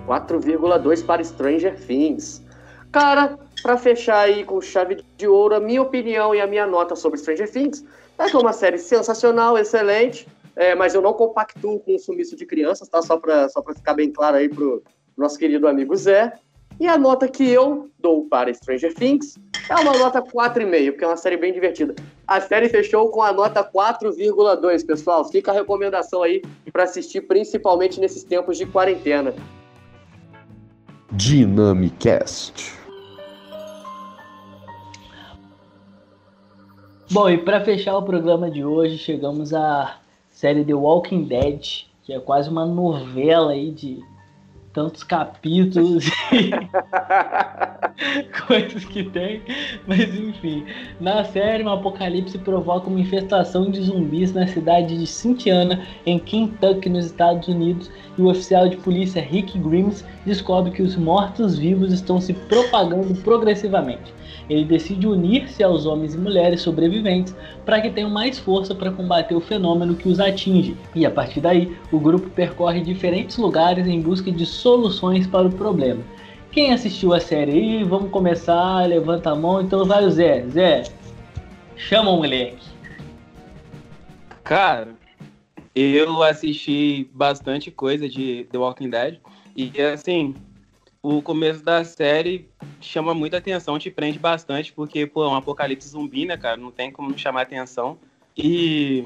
4,2 0.08 1.06
para 1.06 1.24
Stranger 1.24 1.78
Things. 1.86 2.44
Cara, 2.92 3.38
para 3.62 3.78
fechar 3.78 4.20
aí 4.20 4.44
com 4.44 4.62
chave 4.62 5.04
de 5.18 5.28
ouro, 5.28 5.56
a 5.56 5.60
minha 5.60 5.82
opinião 5.82 6.34
e 6.34 6.42
a 6.42 6.48
minha 6.48 6.66
nota 6.66 6.96
sobre 6.96 7.20
Stranger 7.20 7.52
Things 7.52 7.86
é 8.18 8.30
que 8.30 8.36
é 8.36 8.40
uma 8.40 8.54
série 8.54 8.78
sensacional, 8.78 9.58
excelente, 9.58 10.28
é, 10.56 10.76
mas 10.76 10.94
eu 10.94 11.02
não 11.02 11.14
compactuo 11.14 11.80
com 11.80 11.96
o 11.96 12.00
sumiço 12.00 12.36
de 12.36 12.46
crianças, 12.46 12.90
tá? 12.90 13.02
Só 13.02 13.18
para 13.18 13.48
só 13.50 13.64
ficar 13.64 13.94
bem 13.94 14.12
claro 14.12 14.38
aí 14.38 14.50
pro 14.50 14.84
nosso 15.18 15.38
querido 15.38 15.68
amigo 15.68 15.96
Zé. 15.96 16.34
E 16.80 16.88
a 16.88 16.98
nota 16.98 17.28
que 17.28 17.44
eu 17.44 17.90
dou 18.00 18.26
para 18.26 18.54
Stranger 18.54 18.94
Things 18.94 19.38
é 19.70 19.76
uma 19.76 19.98
nota 19.98 20.22
4,5, 20.22 20.92
porque 20.92 21.04
é 21.04 21.08
uma 21.08 21.18
série 21.18 21.36
bem 21.36 21.52
divertida. 21.52 21.94
A 22.26 22.40
série 22.40 22.70
fechou 22.70 23.10
com 23.10 23.22
a 23.22 23.34
nota 23.34 23.62
4,2, 23.62 24.86
pessoal. 24.86 25.26
Fica 25.26 25.52
a 25.52 25.54
recomendação 25.54 26.24
aí 26.24 26.42
para 26.72 26.84
assistir, 26.84 27.22
principalmente 27.22 28.00
nesses 28.00 28.24
tempos 28.24 28.58
de 28.58 28.66
quarentena. 28.66 29.34
Dynamicast. 31.12 32.74
Bom, 37.12 37.30
e 37.30 37.38
para 37.40 37.60
fechar 37.60 37.98
o 37.98 38.04
programa 38.04 38.50
de 38.50 38.64
hoje, 38.64 38.98
chegamos 38.98 39.54
à 39.54 39.98
série 40.30 40.64
The 40.64 40.76
Walking 40.76 41.24
Dead, 41.24 41.88
que 42.04 42.14
é 42.14 42.20
quase 42.20 42.50
uma 42.50 42.66
novela 42.66 43.52
aí 43.52 43.72
de 43.72 44.00
tantos 44.74 45.04
capítulos 45.04 46.08
e 46.32 46.52
coisas 48.48 48.86
que 48.86 49.04
tem, 49.04 49.42
mas 49.88 50.14
enfim. 50.16 50.66
Na 51.00 51.24
série, 51.24 51.64
um 51.64 51.70
apocalipse 51.70 52.38
provoca 52.38 52.88
uma 52.88 53.00
infestação 53.00 53.70
de 53.70 53.82
zumbis 53.82 54.34
na 54.34 54.48
cidade 54.48 54.98
de 54.98 55.08
Cynthiana, 55.08 55.86
em 56.06 56.20
Kentucky, 56.20 56.90
nos 56.90 57.06
Estados 57.06 57.48
Unidos, 57.48 57.92
e 58.18 58.22
o 58.22 58.30
oficial 58.30 58.68
de 58.68 58.78
polícia 58.78 59.22
Rick 59.22 59.58
Grimes 59.58 60.06
descobre 60.26 60.72
que 60.72 60.82
os 60.82 60.96
mortos-vivos 60.96 61.92
estão 61.92 62.20
se 62.22 62.34
propagando 62.34 63.16
progressivamente. 63.22 64.14
Ele 64.50 64.66
decide 64.66 65.06
unir-se 65.06 65.64
aos 65.64 65.86
homens 65.86 66.16
e 66.16 66.18
mulheres 66.18 66.62
sobreviventes 66.62 67.36
para 67.66 67.80
que 67.80 67.90
tenham 67.90 68.10
mais 68.10 68.40
força 68.40 68.74
para 68.74 68.92
combater 68.92 69.36
o 69.36 69.40
fenômeno 69.40 69.96
que 69.96 70.10
os 70.10 70.20
atinge. 70.20 70.76
E 70.96 71.06
a 71.06 71.12
partir 71.12 71.40
daí, 71.40 71.78
o 71.92 72.00
grupo 72.00 72.30
percorre 72.32 72.82
diferentes 72.82 73.38
lugares 73.38 73.86
em 73.88 74.02
busca 74.02 74.32
de 74.32 74.46
soluções 74.46 75.28
para 75.28 75.48
o 75.48 75.52
problema. 75.52 76.02
Quem 76.52 76.74
assistiu 76.74 77.14
a 77.14 77.20
série 77.20 77.52
aí, 77.52 77.84
vamos 77.84 78.10
começar, 78.10 78.88
levanta 78.88 79.30
a 79.30 79.36
mão, 79.36 79.62
então 79.62 79.86
vai 79.86 80.04
o 80.04 80.10
Zé. 80.10 80.48
Zé, 80.50 80.84
chama 81.76 82.10
o 82.10 82.18
moleque. 82.18 82.68
Cara, 84.44 84.96
eu 85.76 86.24
assisti 86.24 87.08
bastante 87.14 87.70
coisa 87.70 88.10
de 88.10 88.48
The 88.52 88.58
Walking 88.58 88.90
Dead 88.90 89.20
e 89.56 89.72
assim, 89.82 90.34
o 91.02 91.22
começo 91.22 91.64
da 91.64 91.84
série 91.84 92.50
chama 92.82 93.14
muita 93.14 93.38
atenção, 93.38 93.80
te 93.80 93.90
prende 93.90 94.20
bastante, 94.20 94.74
porque, 94.74 95.06
pô, 95.06 95.24
é 95.24 95.30
um 95.30 95.36
apocalipse 95.36 95.90
zumbi, 95.90 96.26
né, 96.26 96.36
cara? 96.36 96.58
Não 96.58 96.72
tem 96.72 96.92
como 96.92 97.18
chamar 97.18 97.44
atenção. 97.44 97.98
E, 98.38 99.06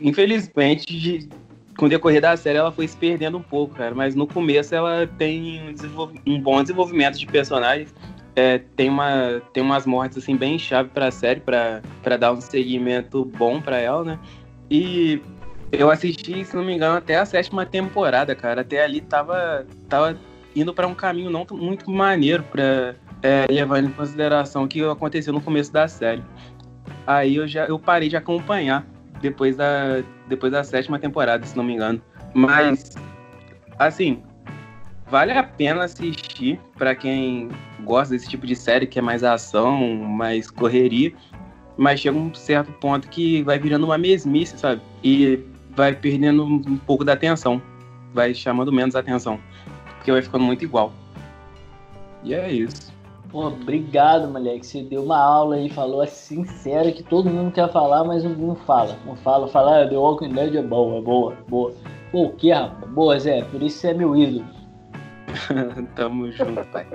infelizmente, 0.00 0.86
de, 0.86 1.28
com 1.76 1.86
o 1.86 1.88
decorrer 1.88 2.20
da 2.20 2.36
série, 2.36 2.58
ela 2.58 2.72
foi 2.72 2.86
se 2.86 2.96
perdendo 2.96 3.38
um 3.38 3.42
pouco, 3.42 3.74
cara. 3.74 3.94
Mas 3.94 4.14
no 4.14 4.26
começo 4.26 4.74
ela 4.74 5.06
tem 5.06 5.60
um, 6.26 6.32
um 6.34 6.40
bom 6.40 6.62
desenvolvimento 6.62 7.18
de 7.18 7.26
personagens. 7.26 7.94
É, 8.34 8.58
tem, 8.58 8.90
uma, 8.90 9.40
tem 9.54 9.62
umas 9.62 9.86
mortes, 9.86 10.18
assim, 10.18 10.36
bem 10.36 10.58
chave 10.58 10.90
pra 10.90 11.10
série, 11.10 11.40
pra, 11.40 11.80
pra 12.02 12.18
dar 12.18 12.32
um 12.32 12.40
segmento 12.40 13.24
bom 13.24 13.62
pra 13.62 13.78
ela, 13.78 14.04
né? 14.04 14.18
E 14.70 15.22
eu 15.72 15.90
assisti, 15.90 16.44
se 16.44 16.54
não 16.54 16.62
me 16.62 16.74
engano, 16.74 16.98
até 16.98 17.16
a 17.16 17.24
sétima 17.24 17.64
temporada, 17.64 18.34
cara. 18.34 18.60
Até 18.60 18.84
ali 18.84 19.00
tava, 19.00 19.66
tava 19.88 20.18
indo 20.56 20.72
para 20.72 20.86
um 20.86 20.94
caminho 20.94 21.30
não 21.30 21.46
muito 21.52 21.90
maneiro 21.90 22.42
para 22.44 22.96
é, 23.22 23.46
levar 23.50 23.84
em 23.84 23.90
consideração 23.90 24.64
o 24.64 24.68
que 24.68 24.82
aconteceu 24.82 25.32
no 25.32 25.40
começo 25.40 25.70
da 25.70 25.86
série. 25.86 26.22
Aí 27.06 27.36
eu 27.36 27.46
já 27.46 27.66
eu 27.66 27.78
parei 27.78 28.08
de 28.08 28.16
acompanhar 28.16 28.84
depois 29.20 29.56
da 29.56 30.02
depois 30.26 30.50
da 30.50 30.64
sétima 30.64 30.98
temporada, 30.98 31.44
se 31.44 31.54
não 31.56 31.62
me 31.62 31.74
engano. 31.74 32.00
Mas 32.32 32.96
assim, 33.78 34.22
vale 35.06 35.32
a 35.32 35.42
pena 35.42 35.84
assistir 35.84 36.58
para 36.76 36.94
quem 36.94 37.50
gosta 37.84 38.14
desse 38.14 38.28
tipo 38.28 38.46
de 38.46 38.56
série 38.56 38.86
que 38.86 38.98
é 38.98 39.02
mais 39.02 39.22
ação, 39.22 39.78
mais 39.94 40.50
correria, 40.50 41.12
mas 41.76 42.00
chega 42.00 42.16
um 42.16 42.34
certo 42.34 42.72
ponto 42.72 43.08
que 43.08 43.42
vai 43.42 43.58
virando 43.58 43.84
uma 43.84 43.98
mesmice, 43.98 44.58
sabe? 44.58 44.80
E 45.04 45.38
vai 45.70 45.94
perdendo 45.94 46.44
um 46.44 46.78
pouco 46.78 47.04
da 47.04 47.12
atenção, 47.12 47.60
vai 48.14 48.32
chamando 48.32 48.72
menos 48.72 48.96
atenção 48.96 49.38
porque 50.06 50.12
vai 50.12 50.22
ficando 50.22 50.44
muito 50.44 50.64
igual. 50.64 50.92
E 52.22 52.32
é 52.32 52.48
isso. 52.52 52.94
Pô, 53.28 53.48
obrigado, 53.48 54.28
moleque. 54.28 54.64
Você 54.64 54.82
deu 54.82 55.02
uma 55.02 55.18
aula 55.18 55.56
aí, 55.56 55.68
falou 55.68 56.00
assim, 56.00 56.44
sincero 56.44 56.92
que 56.92 57.02
todo 57.02 57.28
mundo 57.28 57.50
quer 57.50 57.68
falar, 57.72 58.04
mas 58.04 58.22
não 58.22 58.54
fala. 58.54 58.96
Não 59.04 59.16
fala, 59.16 59.48
fala, 59.48 59.82
ah, 59.82 59.88
The 59.88 59.96
Walking 59.96 60.28
Dead 60.28 60.54
é 60.54 60.62
boa, 60.62 60.98
é 60.98 61.02
boa, 61.02 61.36
boa. 61.48 61.74
Pô, 62.12 62.22
o 62.22 62.30
que, 62.30 62.52
rapaz? 62.52 62.88
Boa, 62.92 63.18
Zé, 63.18 63.42
por 63.42 63.60
isso 63.60 63.78
você 63.78 63.88
é 63.88 63.94
meu 63.94 64.14
ídolo. 64.14 64.44
Tamo 65.96 66.30
junto, 66.30 66.64
pai. 66.68 66.86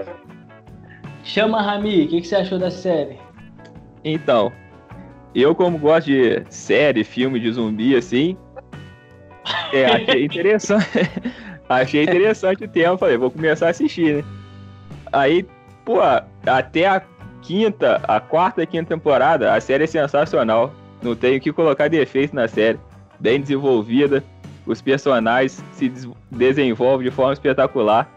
Chama 1.25 1.61
Rami, 1.61 2.05
o 2.05 2.07
que, 2.07 2.21
que 2.21 2.27
você 2.27 2.37
achou 2.37 2.57
da 2.57 2.71
série? 2.71 3.19
Então, 4.05 4.53
eu 5.35 5.53
como 5.53 5.77
gosto 5.77 6.07
de 6.07 6.45
série, 6.49 7.03
filme 7.03 7.41
de 7.41 7.51
zumbi, 7.51 7.93
assim, 7.93 8.37
é, 9.73 9.85
achei 9.85 10.23
interessante. 10.25 10.87
Achei 11.71 12.03
interessante 12.03 12.65
o 12.65 12.67
tema, 12.67 12.97
falei, 12.97 13.15
vou 13.15 13.31
começar 13.31 13.67
a 13.67 13.69
assistir, 13.69 14.17
né? 14.17 14.23
Aí, 15.13 15.45
pô, 15.85 15.99
até 16.45 16.85
a 16.85 17.01
quinta, 17.41 18.01
a 18.03 18.19
quarta 18.19 18.61
e 18.61 18.67
quinta 18.67 18.89
temporada, 18.89 19.53
a 19.53 19.61
série 19.61 19.85
é 19.85 19.87
sensacional. 19.87 20.73
Não 21.01 21.15
tenho 21.15 21.39
que 21.39 21.53
colocar 21.53 21.87
defeito 21.87 22.35
na 22.35 22.45
série. 22.47 22.77
Bem 23.21 23.39
desenvolvida, 23.39 24.21
os 24.65 24.81
personagens 24.81 25.63
se 25.71 25.89
desenvolvem 26.29 27.09
de 27.09 27.15
forma 27.15 27.31
espetacular. 27.31 28.09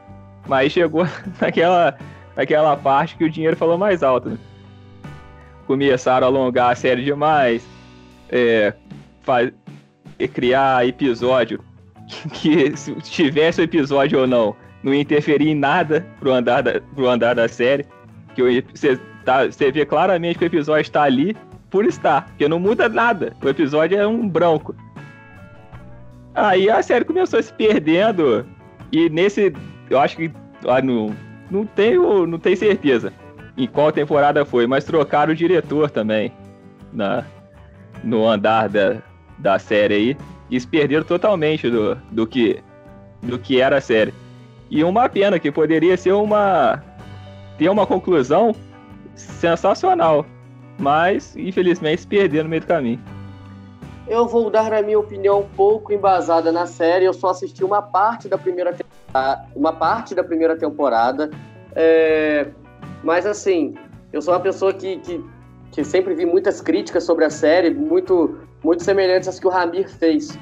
Mas 0.48 0.72
chegou 0.72 1.06
naquela, 1.40 1.96
naquela 2.34 2.76
parte 2.76 3.16
que 3.16 3.24
o 3.24 3.30
dinheiro 3.30 3.56
falou 3.56 3.78
mais 3.78 4.02
alto. 4.02 4.30
Né? 4.30 4.38
Começaram 5.68 6.26
a 6.26 6.30
alongar 6.30 6.72
a 6.72 6.74
série 6.74 7.04
demais, 7.04 7.64
é, 8.28 8.74
faz, 9.22 9.52
criar 10.32 10.86
episódio 10.86 11.62
que 12.32 12.76
se 12.76 12.94
tivesse 13.02 13.60
o 13.60 13.64
episódio 13.64 14.20
ou 14.20 14.26
não, 14.26 14.56
não 14.82 14.92
ia 14.92 15.00
interferir 15.00 15.48
em 15.48 15.54
nada 15.54 16.06
pro 16.20 16.32
andar 16.32 16.62
da, 16.62 16.80
pro 16.80 17.08
andar 17.08 17.34
da 17.34 17.48
série. 17.48 17.86
Que 18.34 18.64
você, 18.74 18.98
tá, 19.24 19.40
vê 19.72 19.86
claramente 19.86 20.38
que 20.38 20.44
o 20.44 20.46
episódio 20.46 20.82
está 20.82 21.02
ali 21.02 21.36
por 21.70 21.84
estar, 21.84 22.26
porque 22.26 22.48
não 22.48 22.58
muda 22.58 22.88
nada. 22.88 23.34
O 23.42 23.48
episódio 23.48 23.98
é 23.98 24.06
um 24.06 24.28
branco. 24.28 24.74
Aí 26.34 26.68
a 26.68 26.82
série 26.82 27.04
começou 27.04 27.42
se 27.42 27.52
perdendo 27.52 28.44
e 28.90 29.08
nesse, 29.08 29.52
eu 29.88 29.98
acho 29.98 30.16
que 30.16 30.30
ah, 30.66 30.82
não, 30.82 31.14
não 31.50 31.64
tenho, 31.64 32.26
não 32.26 32.38
tenho 32.38 32.56
certeza 32.56 33.12
em 33.56 33.66
qual 33.66 33.92
temporada 33.92 34.44
foi, 34.44 34.66
mas 34.66 34.84
trocaram 34.84 35.32
o 35.32 35.36
diretor 35.36 35.90
também 35.90 36.32
na 36.92 37.24
no 38.02 38.28
andar 38.28 38.68
da, 38.68 38.96
da 39.38 39.58
série 39.58 39.94
aí 39.94 40.16
e 40.54 40.60
se 40.60 40.68
perderam 40.68 41.02
totalmente 41.02 41.68
do, 41.68 41.96
do, 42.12 42.28
que, 42.28 42.62
do 43.20 43.40
que 43.40 43.60
era 43.60 43.78
a 43.78 43.80
série. 43.80 44.14
E 44.70 44.84
uma 44.84 45.08
pena 45.08 45.36
que 45.36 45.50
poderia 45.50 45.96
ser 45.96 46.12
uma. 46.12 46.80
ter 47.58 47.68
uma 47.68 47.84
conclusão 47.84 48.54
sensacional. 49.16 50.24
Mas, 50.78 51.36
infelizmente, 51.36 52.02
se 52.02 52.06
perderam 52.06 52.44
no 52.44 52.50
meio 52.50 52.62
do 52.62 52.68
caminho. 52.68 53.00
Eu 54.06 54.28
vou 54.28 54.48
dar 54.48 54.72
a 54.72 54.80
minha 54.80 54.98
opinião 54.98 55.40
um 55.40 55.48
pouco 55.56 55.92
embasada 55.92 56.52
na 56.52 56.66
série. 56.66 57.04
Eu 57.04 57.14
só 57.14 57.30
assisti 57.30 57.64
uma 57.64 57.82
parte 57.82 58.28
da 58.28 58.38
primeira. 58.38 58.76
Uma 59.56 59.72
parte 59.72 60.14
da 60.14 60.22
primeira 60.22 60.56
temporada. 60.56 61.30
É... 61.74 62.46
Mas 63.02 63.26
assim, 63.26 63.74
eu 64.12 64.22
sou 64.22 64.32
uma 64.32 64.40
pessoa 64.40 64.72
que, 64.72 64.98
que, 64.98 65.24
que 65.72 65.82
sempre 65.82 66.14
vi 66.14 66.24
muitas 66.24 66.60
críticas 66.60 67.02
sobre 67.02 67.24
a 67.24 67.30
série, 67.30 67.70
muito 67.70 68.38
muito 68.64 68.82
semelhantes 68.82 69.28
às 69.28 69.38
que 69.38 69.46
o 69.46 69.50
Ramir 69.50 69.88
fez. 69.88 70.36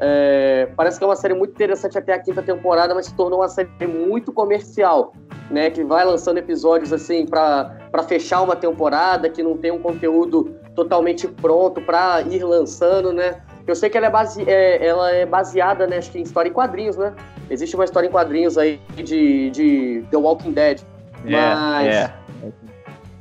É, 0.00 0.68
parece 0.76 0.96
que 0.98 1.04
é 1.04 1.06
uma 1.06 1.16
série 1.16 1.34
muito 1.34 1.50
interessante 1.50 1.98
até 1.98 2.12
a 2.14 2.18
quinta 2.18 2.40
temporada, 2.40 2.94
mas 2.94 3.06
se 3.06 3.14
tornou 3.14 3.40
uma 3.40 3.48
série 3.48 3.68
muito 3.86 4.32
comercial, 4.32 5.12
né? 5.50 5.70
Que 5.70 5.84
vai 5.84 6.04
lançando 6.04 6.38
episódios 6.38 6.92
assim 6.92 7.26
para 7.26 8.02
fechar 8.08 8.42
uma 8.42 8.56
temporada, 8.56 9.28
que 9.28 9.42
não 9.42 9.56
tem 9.56 9.70
um 9.70 9.78
conteúdo 9.80 10.56
totalmente 10.74 11.26
pronto 11.26 11.80
para 11.80 12.22
ir 12.22 12.44
lançando, 12.44 13.12
né? 13.12 13.42
Eu 13.66 13.74
sei 13.74 13.90
que 13.90 13.98
ela 13.98 14.06
é, 14.06 14.10
base, 14.10 14.48
é, 14.48 14.86
ela 14.86 15.10
é 15.10 15.26
baseada, 15.26 15.86
né, 15.86 15.98
acho 15.98 16.10
que 16.10 16.18
em 16.18 16.22
história 16.22 16.48
em 16.48 16.52
quadrinhos, 16.52 16.96
né? 16.96 17.12
Existe 17.50 17.74
uma 17.74 17.84
história 17.84 18.06
em 18.06 18.10
quadrinhos 18.10 18.56
aí 18.56 18.80
de, 18.94 19.50
de 19.50 20.04
The 20.10 20.16
Walking 20.16 20.52
Dead. 20.52 20.80
É, 21.26 21.30
mas, 21.30 21.94
é. 21.94 22.14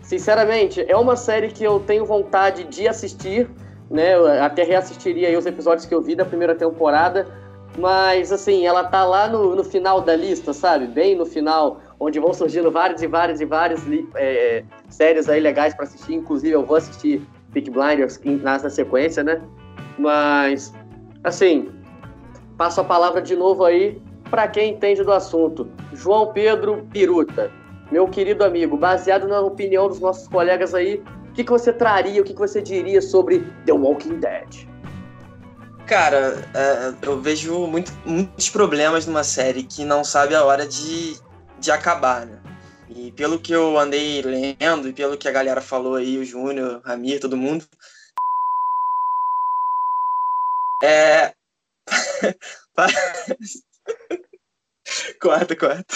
sinceramente, 0.01 0.85
é 0.87 0.95
uma 0.95 1.15
série 1.17 1.49
que 1.49 1.63
eu 1.63 1.79
tenho 1.79 2.05
vontade 2.05 2.63
de 2.63 2.87
assistir 2.87 3.49
né? 3.89 4.15
Eu 4.15 4.27
até 4.43 4.63
reassistiria 4.63 5.37
os 5.37 5.45
episódios 5.45 5.85
que 5.85 5.93
eu 5.93 6.01
vi 6.01 6.15
da 6.15 6.25
primeira 6.25 6.55
temporada, 6.55 7.27
mas 7.77 8.31
assim, 8.31 8.65
ela 8.65 8.83
tá 8.83 9.03
lá 9.05 9.27
no, 9.27 9.55
no 9.55 9.63
final 9.63 10.01
da 10.01 10.15
lista, 10.15 10.53
sabe? 10.53 10.87
Bem 10.87 11.15
no 11.15 11.25
final. 11.25 11.79
onde 11.99 12.19
vão 12.19 12.33
surgindo 12.33 12.71
várias 12.71 13.01
e 13.01 13.07
várias 13.07 13.41
e 13.41 13.45
várias 13.45 13.81
é, 14.15 14.63
séries 14.89 15.29
aí 15.29 15.39
legais 15.39 15.73
para 15.73 15.85
assistir. 15.85 16.15
Inclusive, 16.15 16.53
eu 16.53 16.65
vou 16.65 16.77
assistir 16.77 17.21
Peak 17.53 17.69
Blinders 17.69 18.19
nessa 18.23 18.69
sequência, 18.69 19.23
né? 19.23 19.41
Mas, 19.97 20.73
assim, 21.23 21.69
passo 22.57 22.81
a 22.81 22.83
palavra 22.83 23.21
de 23.21 23.35
novo 23.35 23.63
aí 23.63 24.01
para 24.29 24.47
quem 24.47 24.71
entende 24.73 25.03
do 25.03 25.11
assunto. 25.11 25.69
João 25.93 26.33
Pedro 26.33 26.85
Piruta, 26.91 27.51
meu 27.91 28.07
querido 28.07 28.43
amigo, 28.43 28.77
baseado 28.77 29.27
na 29.27 29.39
opinião 29.39 29.87
dos 29.87 29.99
nossos 29.99 30.27
colegas 30.27 30.73
aí, 30.75 31.01
que, 31.37 31.43
que 31.43 31.51
você 31.51 31.71
traria, 31.71 32.19
o 32.19 32.25
que, 32.25 32.33
que 32.33 32.39
você 32.39 32.59
diria 32.61 32.99
sobre 32.99 33.41
The 33.67 33.71
Walking 33.71 34.19
Dead? 34.19 34.67
Cara, 35.85 36.49
é, 36.53 37.07
eu 37.07 37.21
vejo 37.21 37.67
muito, 37.67 37.91
muitos 38.03 38.49
problemas 38.49 39.05
numa 39.05 39.23
série 39.23 39.63
que 39.63 39.85
não 39.85 40.03
sabe 40.03 40.33
a 40.33 40.43
hora 40.43 40.67
de, 40.67 41.15
de 41.59 41.71
acabar, 41.71 42.25
né? 42.25 42.41
E 42.89 43.11
pelo 43.11 43.39
que 43.39 43.51
eu 43.51 43.77
andei 43.77 44.21
lendo 44.23 44.89
e 44.89 44.93
pelo 44.93 45.15
que 45.15 45.27
a 45.27 45.31
galera 45.31 45.61
falou 45.61 45.95
aí, 45.95 46.17
o 46.17 46.25
Júnior, 46.25 46.81
Ramir, 46.83 47.19
todo 47.19 47.37
mundo. 47.37 47.63
É. 50.83 51.33
corta, 55.21 55.55
corta. 55.55 55.95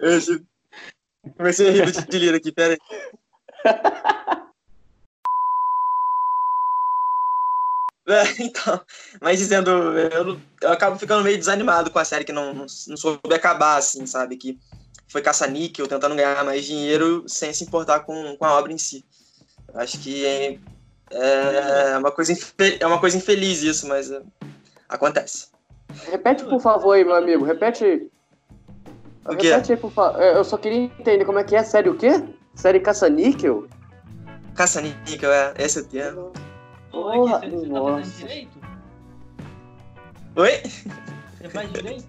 Eu 0.00 0.18
comecei 1.36 1.68
a 1.68 1.84
rir 1.84 1.92
de 1.92 2.18
lira 2.18 2.38
aqui, 2.38 2.50
pera 2.50 2.74
aí. 2.74 2.80
É, 2.90 3.19
então, 8.38 8.80
mas 9.20 9.38
dizendo, 9.38 9.70
eu, 9.70 10.40
eu, 10.62 10.72
acabo 10.72 10.98
ficando 10.98 11.22
meio 11.22 11.38
desanimado 11.38 11.90
com 11.90 11.98
a 11.98 12.04
série 12.04 12.24
que 12.24 12.32
não, 12.32 12.52
não, 12.52 12.66
não 12.88 12.96
soube 12.96 13.34
acabar, 13.34 13.76
assim, 13.76 14.06
sabe? 14.06 14.36
Que 14.36 14.58
foi 15.08 15.22
caça-níquel, 15.22 15.88
tentando 15.88 16.14
ganhar 16.14 16.44
mais 16.44 16.64
dinheiro 16.64 17.24
sem 17.26 17.52
se 17.52 17.64
importar 17.64 18.00
com, 18.00 18.36
com 18.36 18.44
a 18.44 18.58
obra 18.58 18.72
em 18.72 18.78
si. 18.78 19.04
Acho 19.74 20.00
que 20.00 20.24
é, 20.24 20.58
é, 21.10 21.98
uma, 21.98 22.10
coisa 22.10 22.32
é 22.80 22.86
uma 22.86 23.00
coisa 23.00 23.16
infeliz 23.16 23.62
isso, 23.62 23.86
mas 23.86 24.10
é, 24.10 24.20
acontece. 24.88 25.48
Repete, 26.10 26.44
por 26.44 26.60
favor, 26.60 26.92
aí, 26.92 27.04
meu 27.04 27.14
amigo. 27.14 27.44
Repete. 27.44 28.10
O 29.24 29.36
quê? 29.36 29.50
Repete 29.50 29.72
aí, 29.72 29.78
por 29.78 29.92
favor. 29.92 30.22
Eu 30.22 30.44
só 30.44 30.56
queria 30.56 30.78
entender 30.78 31.24
como 31.24 31.38
é 31.38 31.44
que 31.44 31.56
é. 31.56 31.62
Série 31.62 31.88
o 31.88 31.96
quê? 31.96 32.22
Série 32.54 32.80
caça-níquel? 32.80 33.66
Caça-níquel, 34.54 35.32
é. 35.32 35.54
Esse 35.58 35.78
é 35.78 35.82
o 35.82 35.84
termo. 35.86 36.32
Porra, 36.90 37.40
você, 37.40 37.50
você 37.50 37.68
tá 37.68 38.00
direito? 38.18 38.58
Oi? 40.36 40.62
Você 41.38 41.48
faz 41.48 41.72
direito? 41.72 42.08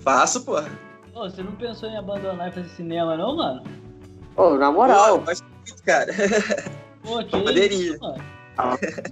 Faço, 0.00 0.44
porra. 0.44 0.68
Ô, 1.14 1.20
você 1.28 1.42
não 1.42 1.52
pensou 1.52 1.88
em 1.88 1.96
abandonar 1.96 2.48
e 2.48 2.52
fazer 2.52 2.68
cinema, 2.70 3.16
não, 3.16 3.36
mano? 3.36 3.62
Ô, 4.36 4.50
na 4.56 4.70
moral. 4.72 5.18
Pô, 5.20 5.24
muito, 5.24 5.82
cara. 5.84 6.12
Pô, 7.02 7.18
que 7.24 7.30
Poderia. 7.30 7.92
isso, 7.92 8.00
mano? 8.00 8.24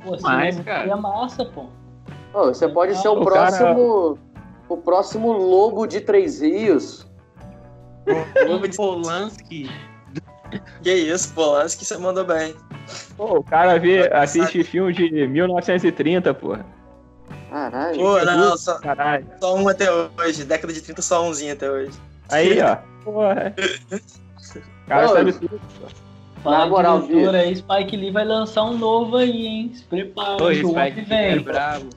Pô, 0.04 0.16
Mas, 0.22 0.58
cara. 0.60 0.90
é 0.90 0.94
massa, 0.96 1.44
pô. 1.44 1.66
Ô, 2.34 2.46
você 2.46 2.68
pode 2.68 2.96
ser 2.96 3.08
o, 3.08 3.20
O 3.20 3.24
próximo. 3.24 4.18
O 4.68 4.76
próximo 4.76 5.32
lobo 5.32 5.86
de 5.86 6.00
Três 6.00 6.40
Rios. 6.40 7.06
Lobo 8.48 8.66
de 8.68 8.76
Polanski. 8.76 9.70
Que 10.82 10.92
isso, 10.92 11.32
Polanski, 11.34 11.84
você 11.84 11.96
mandou 11.98 12.24
bem. 12.24 12.54
Pô, 13.16 13.38
o 13.38 13.42
cara 13.44 13.78
vê, 13.78 14.08
assiste 14.12 14.62
filme 14.64 14.92
de 14.92 15.26
1930, 15.26 16.32
porra. 16.34 16.64
Caralho. 17.50 17.98
Pô, 17.98 18.24
não, 18.24 18.56
só, 18.56 18.78
Caralho. 18.78 19.26
só 19.40 19.54
um 19.56 19.68
até 19.68 19.90
hoje. 19.90 20.44
Década 20.44 20.72
de 20.72 20.80
30, 20.82 21.02
só 21.02 21.24
umzinho 21.24 21.52
até 21.52 21.70
hoje. 21.70 21.92
Aí, 22.30 22.60
ó. 22.60 22.76
Porra. 23.02 23.54
O 23.56 24.86
cara 24.88 25.08
sabe 25.08 25.32
tudo. 25.32 25.60
Fala 26.42 26.58
Na 26.58 26.66
moral, 26.66 27.02
diretor 27.02 27.34
aí, 27.34 27.56
Spike 27.56 27.96
Lee 27.96 28.10
vai 28.12 28.24
lançar 28.24 28.62
um 28.64 28.78
novo 28.78 29.16
aí, 29.16 29.46
hein? 29.46 29.72
Se 29.74 29.84
prepara, 29.84 30.42
Oi, 30.44 30.60
que 30.60 30.64
o 30.66 30.68
Spike 30.68 31.00
homem 31.00 31.04
é 31.10 31.32
vem. 31.34 31.40
bravo. 31.40 31.88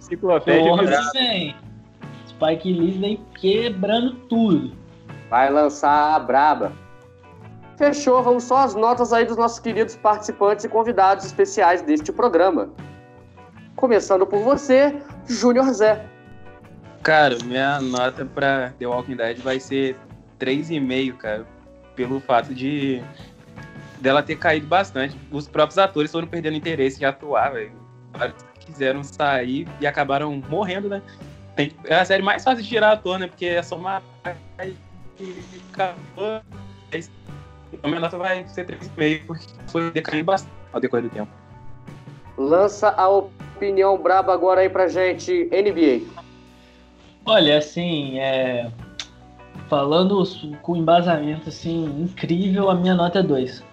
Homem 0.71 0.85
bravo. 0.87 1.11
vem. 1.13 1.55
Spike 2.27 2.73
Lee 2.73 2.91
vem 2.97 3.21
quebrando 3.39 4.13
tudo. 4.27 4.71
Vai 5.29 5.51
lançar 5.51 6.15
a 6.15 6.19
braba. 6.19 6.71
Fechou, 7.79 8.21
vamos 8.21 8.43
só 8.43 8.57
as 8.57 8.75
notas 8.75 9.13
aí 9.13 9.23
dos 9.23 9.37
nossos 9.37 9.57
queridos 9.57 9.95
participantes 9.95 10.65
e 10.65 10.67
convidados 10.67 11.23
especiais 11.23 11.81
deste 11.81 12.11
programa. 12.11 12.69
Começando 13.73 14.27
por 14.27 14.41
você, 14.43 15.01
Júnior 15.25 15.71
Zé. 15.71 16.05
Cara, 17.01 17.37
minha 17.45 17.79
nota 17.79 18.25
pra 18.25 18.73
The 18.77 18.85
Walking 18.85 19.15
Dead 19.15 19.37
vai 19.39 19.61
ser 19.61 19.95
3,5, 20.37 21.15
cara. 21.15 21.47
Pelo 21.95 22.19
fato 22.19 22.53
de 22.53 23.01
dela 24.01 24.21
ter 24.21 24.35
caído 24.35 24.67
bastante. 24.67 25.17
Os 25.31 25.47
próprios 25.47 25.77
atores 25.77 26.11
foram 26.11 26.27
perdendo 26.27 26.57
interesse 26.57 26.99
de 26.99 27.05
atuar, 27.05 27.53
velho. 27.53 27.71
Quiseram 28.59 29.05
sair 29.05 29.65
e 29.79 29.87
acabaram 29.87 30.35
morrendo, 30.49 30.89
né? 30.89 31.01
Tem- 31.55 31.71
é 31.85 31.95
a 31.97 32.03
série 32.03 32.21
mais 32.21 32.43
fácil 32.43 32.61
de 32.61 32.67
tirar 32.67 32.91
ator, 32.91 33.17
né? 33.17 33.27
Porque 33.27 33.45
é 33.45 33.63
só 33.63 33.77
uma. 33.77 34.03
Então 37.71 37.89
minha 37.89 38.01
nota 38.01 38.17
vai 38.17 38.47
ser 38.47 38.65
3,5, 38.65 39.25
porque 39.27 39.45
foi 39.67 39.91
decaindo 39.91 40.25
bastante 40.25 40.53
ao 40.73 40.79
decorrer 40.79 41.03
do 41.03 41.09
tempo. 41.09 41.31
Lança 42.37 42.89
a 42.89 43.07
opinião 43.09 43.97
braba 44.01 44.33
agora 44.33 44.61
aí 44.61 44.69
pra 44.69 44.87
gente, 44.87 45.49
NBA. 45.51 46.01
Olha, 47.25 47.57
assim, 47.57 48.17
é... 48.19 48.71
falando 49.67 50.23
com 50.61 50.75
embasamento 50.75 51.49
assim 51.49 51.85
incrível, 52.01 52.69
a 52.69 52.75
minha 52.75 52.95
nota 52.95 53.19
é 53.19 53.23
2. 53.23 53.63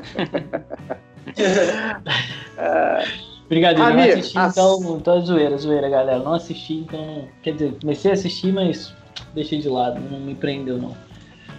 Brincadeira, 3.48 3.90
não 3.90 4.00
assisti, 4.02 4.38
as- 4.38 4.52
então, 4.52 4.96
então 4.96 5.18
é 5.18 5.20
zoeira, 5.22 5.58
zoeira, 5.58 5.88
galera. 5.88 6.20
Não 6.20 6.34
assisti, 6.34 6.74
então. 6.74 7.26
Quer 7.42 7.54
dizer, 7.54 7.74
comecei 7.80 8.12
a 8.12 8.14
assistir, 8.14 8.52
mas 8.52 8.94
deixei 9.34 9.58
de 9.58 9.68
lado, 9.68 10.00
não 10.08 10.20
me 10.20 10.36
prendeu, 10.36 10.78
não. 10.78 10.96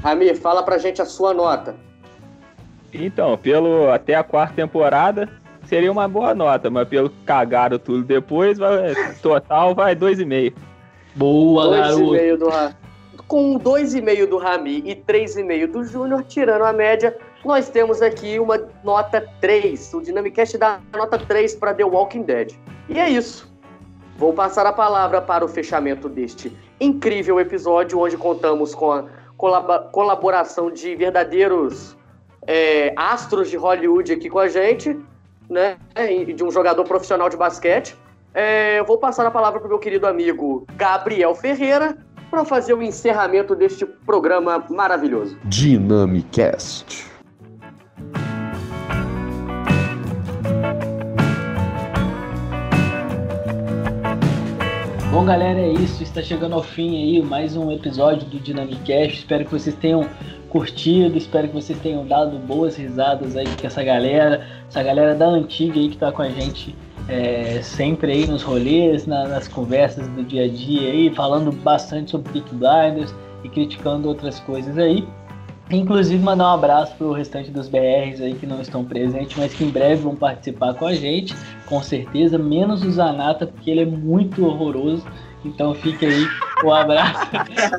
Ramir, 0.02 0.36
fala 0.36 0.64
pra 0.64 0.78
gente 0.78 1.02
a 1.02 1.06
sua 1.06 1.34
nota. 1.34 1.76
Então, 2.94 3.38
pelo 3.38 3.90
até 3.90 4.16
a 4.16 4.24
quarta 4.24 4.56
temporada, 4.56 5.30
seria 5.66 5.92
uma 5.92 6.08
boa 6.08 6.34
nota, 6.34 6.70
mas 6.70 6.88
pelo 6.88 7.10
que 7.10 7.24
cagaram 7.26 7.80
tudo 7.80 8.04
depois, 8.04 8.58
vai, 8.58 8.94
total 9.22 9.74
vai 9.74 9.96
2,5. 9.96 10.54
Boa, 11.16 11.66
Dois 11.66 11.78
e 11.78 11.82
garoto. 11.82 12.12
meio 12.12 12.38
do 12.38 12.50
Com 13.28 13.58
2,5 13.58 14.28
do 14.28 14.38
Rami 14.38 14.84
e 14.86 14.96
3,5 14.96 15.68
do 15.68 15.84
Júnior, 15.84 16.24
tirando 16.24 16.64
a 16.64 16.74
média, 16.74 17.16
nós 17.46 17.70
temos 17.70 18.02
aqui 18.02 18.40
uma 18.40 18.60
nota 18.84 19.26
3. 19.40 19.94
O 19.94 20.02
Dynamicast 20.02 20.58
dá 20.58 20.80
nota 20.94 21.18
3 21.18 21.56
para 21.56 21.74
The 21.74 21.86
Walking 21.86 22.24
Dead. 22.24 22.54
E 22.90 23.00
é 23.00 23.10
isso. 23.10 23.50
Vou 24.18 24.34
passar 24.34 24.66
a 24.66 24.74
palavra 24.74 25.22
para 25.22 25.44
o 25.44 25.48
fechamento 25.48 26.08
deste 26.08 26.56
incrível 26.80 27.40
episódio, 27.40 28.00
onde 28.00 28.18
contamos 28.18 28.76
com 28.76 28.92
a 28.92 29.06
colaboração 29.92 30.72
de 30.72 30.96
verdadeiros 30.96 31.98
é, 32.48 32.94
astros 32.96 33.50
de 33.50 33.58
Hollywood 33.58 34.14
aqui 34.14 34.30
com 34.30 34.40
a 34.40 34.48
gente, 34.48 34.98
né? 35.50 35.78
De 36.36 36.44
um 36.44 36.52
jogador 36.52 36.84
profissional 36.86 37.30
de 37.30 37.38
basquete. 37.38 37.96
É, 38.34 38.80
eu 38.80 38.86
vou 38.86 38.98
passar 38.98 39.26
a 39.26 39.32
palavra 39.32 39.60
para 39.60 39.68
o 39.68 39.70
meu 39.70 39.80
querido 39.80 40.08
amigo 40.08 40.66
Gabriel 40.76 41.36
Ferreira 41.36 41.98
para 42.30 42.46
fazer 42.46 42.74
o 42.74 42.82
encerramento 42.82 43.54
deste 43.54 43.86
programa 43.86 44.64
maravilhoso. 44.70 45.38
Dynamicast. 45.44 47.11
Bom, 55.12 55.26
galera, 55.26 55.60
é 55.60 55.70
isso. 55.74 56.02
Está 56.02 56.22
chegando 56.22 56.56
ao 56.56 56.64
fim 56.64 56.96
aí 56.98 57.22
mais 57.22 57.56
um 57.58 57.70
episódio 57.72 58.26
do 58.28 58.40
Dynamicast. 58.40 59.18
Espero 59.20 59.44
que 59.44 59.52
vocês 59.52 59.76
tenham 59.76 60.06
curtido, 60.50 61.18
espero 61.18 61.48
que 61.50 61.54
vocês 61.54 61.78
tenham 61.80 62.06
dado 62.06 62.38
boas 62.40 62.76
risadas 62.78 63.36
aí 63.36 63.46
com 63.60 63.68
essa 63.68 63.84
galera, 63.84 64.46
essa 64.70 64.82
galera 64.82 65.14
da 65.14 65.26
antiga 65.28 65.80
aí 65.80 65.90
que 65.90 65.98
tá 65.98 66.12
com 66.12 66.22
a 66.22 66.30
gente 66.30 66.76
é, 67.10 67.60
sempre 67.62 68.12
aí 68.12 68.28
nos 68.28 68.42
rolês, 68.44 69.06
na- 69.06 69.28
nas 69.28 69.48
conversas 69.48 70.08
do 70.10 70.24
dia 70.24 70.46
a 70.46 70.48
dia 70.48 70.90
aí, 70.92 71.10
falando 71.14 71.52
bastante 71.52 72.12
sobre 72.12 72.32
Peak 72.32 72.56
Blinders 72.56 73.14
e 73.44 73.50
criticando 73.50 74.08
outras 74.08 74.40
coisas 74.40 74.78
aí. 74.78 75.06
Inclusive 75.72 76.22
mandar 76.22 76.52
um 76.52 76.54
abraço 76.54 76.94
pro 76.98 77.14
restante 77.14 77.50
dos 77.50 77.70
BRs 77.70 78.22
aí 78.22 78.34
que 78.34 78.46
não 78.46 78.62
estão 78.62 78.84
presentes, 78.84 79.38
mas 79.38 79.54
que 79.54 79.64
em 79.64 79.70
breve 79.70 80.02
vão 80.04 80.16
participar 80.16 80.74
com 80.74 80.86
a 80.86 80.94
gente, 80.94 81.34
com 81.66 81.82
certeza, 81.82 82.38
menos 82.38 82.84
o 82.84 82.92
Zanata, 82.92 83.48
porque 83.48 83.72
ele 83.72 83.82
é 83.82 83.86
muito 83.86 84.46
horroroso. 84.46 85.06
Então 85.44 85.74
fica 85.74 86.06
aí 86.06 86.28
o 86.64 86.72
abraço. 86.72 87.26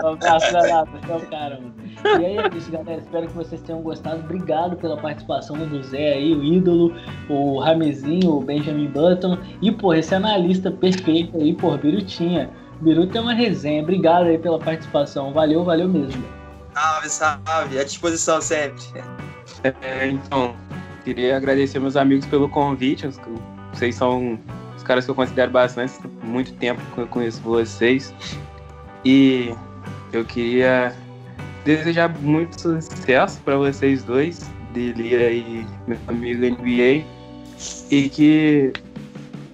o 0.02 0.06
abraço, 0.08 0.50
Zanata, 0.50 0.90
você 0.90 1.12
é 1.12 1.16
o 1.16 1.20
cara, 1.26 1.60
mano. 1.60 1.74
E 2.20 2.24
aí 2.24 2.36
é 2.36 2.50
isso, 2.56 2.72
galera. 2.72 2.98
Espero 2.98 3.26
que 3.28 3.34
vocês 3.34 3.60
tenham 3.60 3.82
gostado. 3.82 4.20
Obrigado 4.20 4.76
pela 4.76 4.96
participação 4.96 5.56
do 5.56 5.82
Zé 5.82 6.14
aí, 6.14 6.34
o 6.34 6.42
ídolo, 6.42 6.94
o 7.28 7.60
Ramezinho, 7.60 8.38
o 8.38 8.40
Benjamin 8.40 8.88
Button. 8.88 9.38
E, 9.60 9.70
pô, 9.70 9.94
esse 9.94 10.14
analista 10.14 10.70
perfeito 10.70 11.36
aí, 11.36 11.52
por 11.52 11.78
Birutinha. 11.78 12.50
Biruta 12.80 13.18
é 13.18 13.20
uma 13.20 13.34
resenha. 13.34 13.82
Obrigado 13.82 14.26
aí 14.26 14.38
pela 14.38 14.58
participação. 14.58 15.32
Valeu, 15.32 15.62
valeu 15.62 15.88
mesmo. 15.88 16.41
Salve, 16.74 17.08
salve. 17.08 17.78
À 17.78 17.84
disposição 17.84 18.40
sempre. 18.40 18.82
É, 19.62 20.06
então, 20.06 20.56
queria 21.04 21.36
agradecer 21.36 21.78
meus 21.78 21.96
amigos 21.96 22.26
pelo 22.26 22.48
convite. 22.48 23.06
Vocês 23.72 23.94
são 23.94 24.38
os 24.76 24.82
caras 24.82 25.04
que 25.04 25.10
eu 25.10 25.14
considero 25.14 25.50
bastante. 25.50 25.94
Muito 26.22 26.52
tempo 26.54 26.80
que 26.94 26.98
eu 26.98 27.06
conheço 27.06 27.40
vocês. 27.42 28.14
E 29.04 29.54
eu 30.12 30.24
queria 30.24 30.94
desejar 31.64 32.08
muito 32.20 32.60
sucesso 32.60 33.40
para 33.42 33.56
vocês 33.56 34.02
dois, 34.04 34.50
Delia 34.72 35.30
e 35.30 35.66
meu 35.86 35.98
amigo 36.08 36.44
NBA. 36.44 37.04
E 37.90 38.08
que 38.08 38.72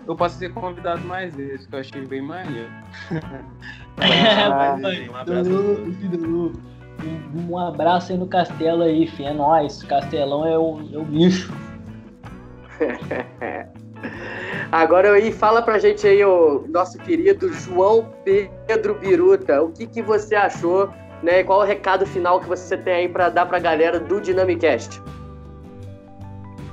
eu 0.06 0.16
possa 0.16 0.38
ser 0.38 0.52
convidado 0.54 1.02
mais 1.02 1.34
vezes, 1.34 1.66
que 1.66 1.74
eu 1.74 1.80
achei 1.80 2.06
bem 2.06 2.22
maneiro. 2.22 2.70
É, 4.00 5.10
um 5.10 5.16
abraço 5.16 5.50
Um, 7.04 7.52
um 7.52 7.58
abraço 7.58 8.12
aí 8.12 8.18
no 8.18 8.26
castelo 8.26 8.82
aí, 8.82 9.06
fi. 9.06 9.24
É 9.24 9.32
nóis. 9.32 9.82
Castelão 9.82 10.46
é 10.46 10.58
o, 10.58 10.80
é 10.92 10.98
o 10.98 11.04
bicho. 11.04 11.52
Agora 14.70 15.12
aí, 15.12 15.32
fala 15.32 15.62
pra 15.62 15.78
gente 15.78 16.06
aí, 16.06 16.24
o 16.24 16.64
nosso 16.68 16.98
querido 16.98 17.52
João 17.52 18.12
Pedro 18.24 18.94
Biruta, 18.94 19.62
o 19.62 19.72
que, 19.72 19.86
que 19.86 20.02
você 20.02 20.34
achou, 20.34 20.92
né? 21.22 21.42
Qual 21.42 21.60
o 21.60 21.64
recado 21.64 22.06
final 22.06 22.38
que 22.40 22.46
você 22.46 22.76
tem 22.76 22.94
aí 22.94 23.08
pra 23.08 23.28
dar 23.28 23.46
pra 23.46 23.58
galera 23.58 23.98
do 23.98 24.20
Dynamicast? 24.20 25.02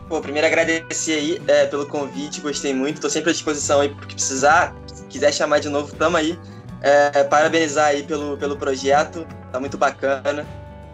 Pô, 0.08 0.22
primeiro 0.22 0.46
agradecer 0.46 1.14
aí 1.14 1.42
é, 1.48 1.66
pelo 1.66 1.88
convite, 1.88 2.42
gostei 2.42 2.74
muito. 2.74 3.02
Tô 3.02 3.10
sempre 3.10 3.32
à 3.32 3.34
disposição 3.34 3.82
aí 3.82 3.90
porque 3.90 4.14
precisar. 4.14 4.76
Se 4.86 5.04
quiser 5.06 5.34
chamar 5.34 5.60
de 5.60 5.70
novo, 5.70 5.96
tamo 5.96 6.18
aí. 6.18 6.38
É, 6.82 7.24
parabenizar 7.24 7.88
aí 7.88 8.04
pelo, 8.04 8.38
pelo 8.38 8.58
projeto, 8.58 9.26
tá 9.52 9.60
muito 9.60 9.78
bacana. 9.78 10.46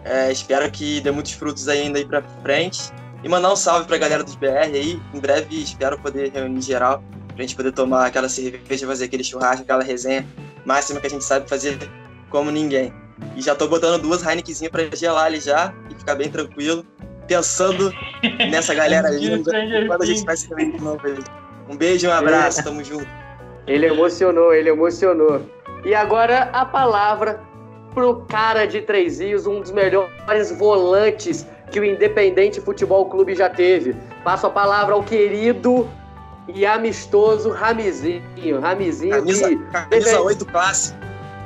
É, 0.04 0.32
espero 0.32 0.70
que 0.70 1.00
dê 1.00 1.10
muitos 1.10 1.32
frutos 1.32 1.68
ainda 1.68 1.98
aí 1.98 2.04
pra 2.04 2.22
frente. 2.42 2.90
E 3.22 3.28
mandar 3.28 3.52
um 3.52 3.56
salve 3.56 3.86
pra 3.86 3.98
galera 3.98 4.24
dos 4.24 4.34
BR 4.34 4.74
aí. 4.74 5.00
Em 5.14 5.20
breve 5.20 5.62
espero 5.62 5.98
poder 5.98 6.32
reunir 6.32 6.62
geral 6.62 7.02
pra 7.34 7.42
gente 7.42 7.56
poder 7.56 7.72
tomar 7.72 8.06
aquela 8.06 8.28
cerveja, 8.28 8.86
fazer 8.86 9.06
aquele 9.06 9.24
churrasco, 9.24 9.62
aquela 9.62 9.82
resenha 9.82 10.26
máxima 10.64 11.00
que 11.00 11.06
a 11.06 11.10
gente 11.10 11.24
sabe 11.24 11.48
fazer 11.48 11.78
como 12.30 12.50
ninguém. 12.50 12.92
E 13.36 13.42
já 13.42 13.54
tô 13.54 13.68
botando 13.68 14.00
duas 14.00 14.26
Heinekenzinhas 14.26 14.72
pra 14.72 14.84
gelar 14.94 15.26
ali 15.26 15.40
já 15.40 15.72
e 15.90 15.94
ficar 15.94 16.14
bem 16.14 16.30
tranquilo. 16.30 16.84
Pensando 17.26 17.92
nessa 18.50 18.74
galera 18.74 19.08
linda. 19.10 19.50
Quando 19.86 20.02
a 20.02 20.06
gente 20.06 20.24
vai 20.24 20.36
se 20.36 20.48
reunir 20.48 20.72
de 20.72 20.82
novo 20.82 21.06
aí. 21.06 21.18
Um 21.68 21.76
beijo 21.76 22.06
e 22.06 22.10
um 22.10 22.12
abraço, 22.12 22.62
tamo 22.64 22.82
junto. 22.82 23.06
Ele 23.66 23.86
emocionou, 23.86 24.52
ele 24.52 24.68
emocionou. 24.68 25.40
E 25.84 25.94
agora 25.94 26.48
a 26.52 26.64
palavra 26.64 27.40
pro 27.94 28.24
cara 28.28 28.66
de 28.66 28.80
Três 28.82 29.20
Rios, 29.20 29.46
um 29.46 29.60
dos 29.60 29.70
melhores 29.70 30.50
volantes 30.58 31.46
que 31.70 31.80
o 31.80 31.84
Independente 31.84 32.60
Futebol 32.60 33.06
Clube 33.06 33.34
já 33.34 33.48
teve. 33.48 33.96
Passo 34.22 34.46
a 34.46 34.50
palavra 34.50 34.94
ao 34.94 35.02
querido 35.02 35.88
e 36.48 36.64
amistoso 36.64 37.50
Ramizinho. 37.50 38.60
Ramizinho 38.60 39.12
Camisa, 39.12 39.48
que 39.48 39.56
camisa 39.56 39.88
teve- 40.10 40.16
8 40.16 40.46
classe. 40.46 40.94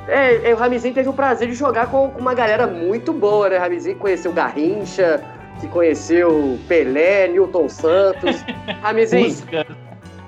É, 0.07 0.49
é, 0.49 0.53
o 0.53 0.57
Ramizinho 0.57 0.93
teve 0.93 1.09
o 1.09 1.13
prazer 1.13 1.49
de 1.49 1.53
jogar 1.53 1.87
com, 1.87 2.09
com 2.09 2.19
uma 2.21 2.33
galera 2.33 2.65
muito 2.65 3.11
boa, 3.11 3.49
né? 3.49 3.57
Ramizinho 3.57 3.95
que 3.95 4.01
conheceu 4.01 4.31
Garrincha, 4.31 5.21
que 5.59 5.67
conheceu 5.67 6.57
Pelé, 6.67 7.27
Newton 7.27 7.67
Santos. 7.67 8.37
Ramizinho, 8.81 9.35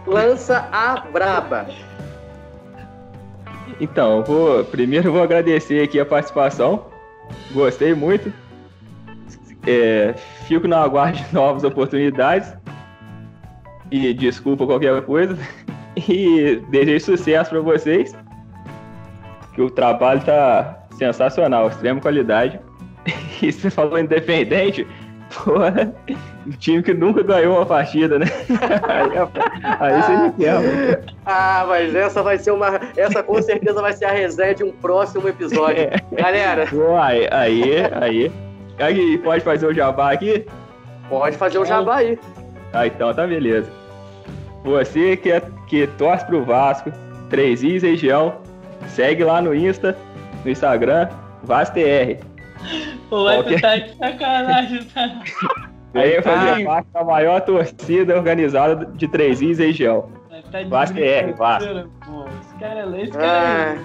lança 0.06 0.68
a 0.72 1.00
braba. 1.12 1.68
Então, 3.80 4.24
vou, 4.24 4.64
primeiro 4.66 5.12
vou 5.12 5.24
agradecer 5.24 5.84
aqui 5.84 6.00
a 6.00 6.06
participação. 6.06 6.86
Gostei 7.52 7.94
muito. 7.94 8.32
É, 9.66 10.14
fico 10.48 10.68
no 10.68 10.76
aguardo 10.76 11.18
de 11.18 11.34
novas 11.34 11.64
oportunidades. 11.64 12.54
E 13.92 14.14
desculpa 14.14 14.66
qualquer 14.66 15.02
coisa. 15.04 15.38
E 16.08 16.62
desejo 16.70 17.04
sucesso 17.04 17.50
para 17.50 17.60
vocês. 17.60 18.16
Que 19.54 19.62
o 19.62 19.70
trabalho 19.70 20.22
tá 20.22 20.88
sensacional, 20.92 21.68
extrema 21.68 22.00
qualidade. 22.00 22.60
E 23.42 23.52
você 23.52 23.70
falou 23.70 23.98
independente, 23.98 24.86
pô, 25.34 25.54
um 26.48 26.52
time 26.52 26.82
que 26.82 26.94
nunca 26.94 27.24
ganhou 27.24 27.58
uma 27.58 27.66
partida, 27.66 28.20
né? 28.20 28.26
Aí, 28.88 29.12
aí 29.80 30.02
você 30.02 30.18
me 30.18 30.32
quebra. 30.34 31.04
Ah, 31.26 31.66
mas 31.68 31.94
essa 31.94 32.24
vai 32.24 32.38
ser 32.38 32.52
uma. 32.52 32.80
Essa 32.98 33.22
com 33.22 33.42
certeza 33.42 33.82
vai 33.82 33.94
ser 33.94 34.06
a 34.06 34.12
resenha 34.12 34.56
de 34.56 34.64
um 34.64 34.72
próximo 34.72 35.28
episódio. 35.28 35.90
Galera, 36.12 36.66
Pô, 36.68 36.96
aí, 36.96 37.28
aí, 37.32 37.64
aí. 38.02 38.32
Aí, 38.80 39.18
pode 39.20 39.44
fazer 39.44 39.68
o 39.68 39.74
jabá 39.74 40.12
aqui? 40.12 40.46
pode 41.10 41.38
fazer 41.38 41.58
o 41.58 41.66
jabá 41.66 41.98
aí. 41.98 42.18
Ah, 42.72 42.88
então 42.88 43.14
tá 43.14 43.26
beleza. 43.26 43.70
Você 44.64 45.18
que, 45.18 45.32
é, 45.32 45.42
que 45.68 45.88
torce 45.98 46.26
pro 46.26 46.44
Vasco, 46.44 46.92
3 47.30 47.64
Is 47.64 47.84
região, 47.84 48.38
segue 48.88 49.24
lá 49.24 49.42
no 49.42 49.54
Insta, 49.56 49.98
no 50.44 50.52
Instagram, 50.52 51.10
VasTR. 51.44 52.20
Ok. 53.12 53.56
tu 53.56 53.62
tá 53.62 53.76
de 53.78 53.96
sacanagem, 53.98 54.84
tá? 54.86 55.22
Aí 55.96 56.14
eu 56.14 56.20
Ah. 56.20 56.24
fazia 56.24 56.66
parte 56.66 56.88
da 56.94 57.04
maior 57.04 57.42
torcida 57.42 58.16
organizada 58.16 58.86
de 58.86 59.08
3 59.08 59.42
Is 59.42 59.58
região. 59.58 60.10
Vai 60.30 60.42
tá 60.44 60.62
de 60.64 60.70
Vasco 60.70 61.00
é, 61.00 61.24
brincadeira, 61.24 61.88
pô. 62.06 62.26
Esse 62.42 62.56
cara 62.60 62.80
é 62.82 62.86
lei, 62.86 63.02
esse 63.04 63.18
Ah, 63.18 63.22
cara 63.22 63.76
é. 63.76 63.80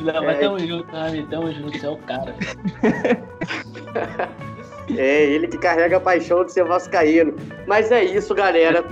Não, 0.00 0.24
mas 0.24 0.36
É. 0.36 0.40
tamo 0.40 0.58
junto, 0.58 0.90
Rami, 0.90 1.26
tamo 1.30 1.52
junto, 1.52 1.78
você 1.78 1.86
é 1.86 1.90
o 1.90 1.96
cara. 1.98 2.34
é 4.96 5.24
ele 5.24 5.46
que 5.48 5.58
carrega 5.58 5.96
a 5.98 6.00
paixão 6.00 6.44
de 6.44 6.52
ser 6.52 6.64
vascaíno. 6.64 7.34
Mas 7.66 7.90
é 7.92 8.04
isso, 8.04 8.34
galera. 8.34 8.84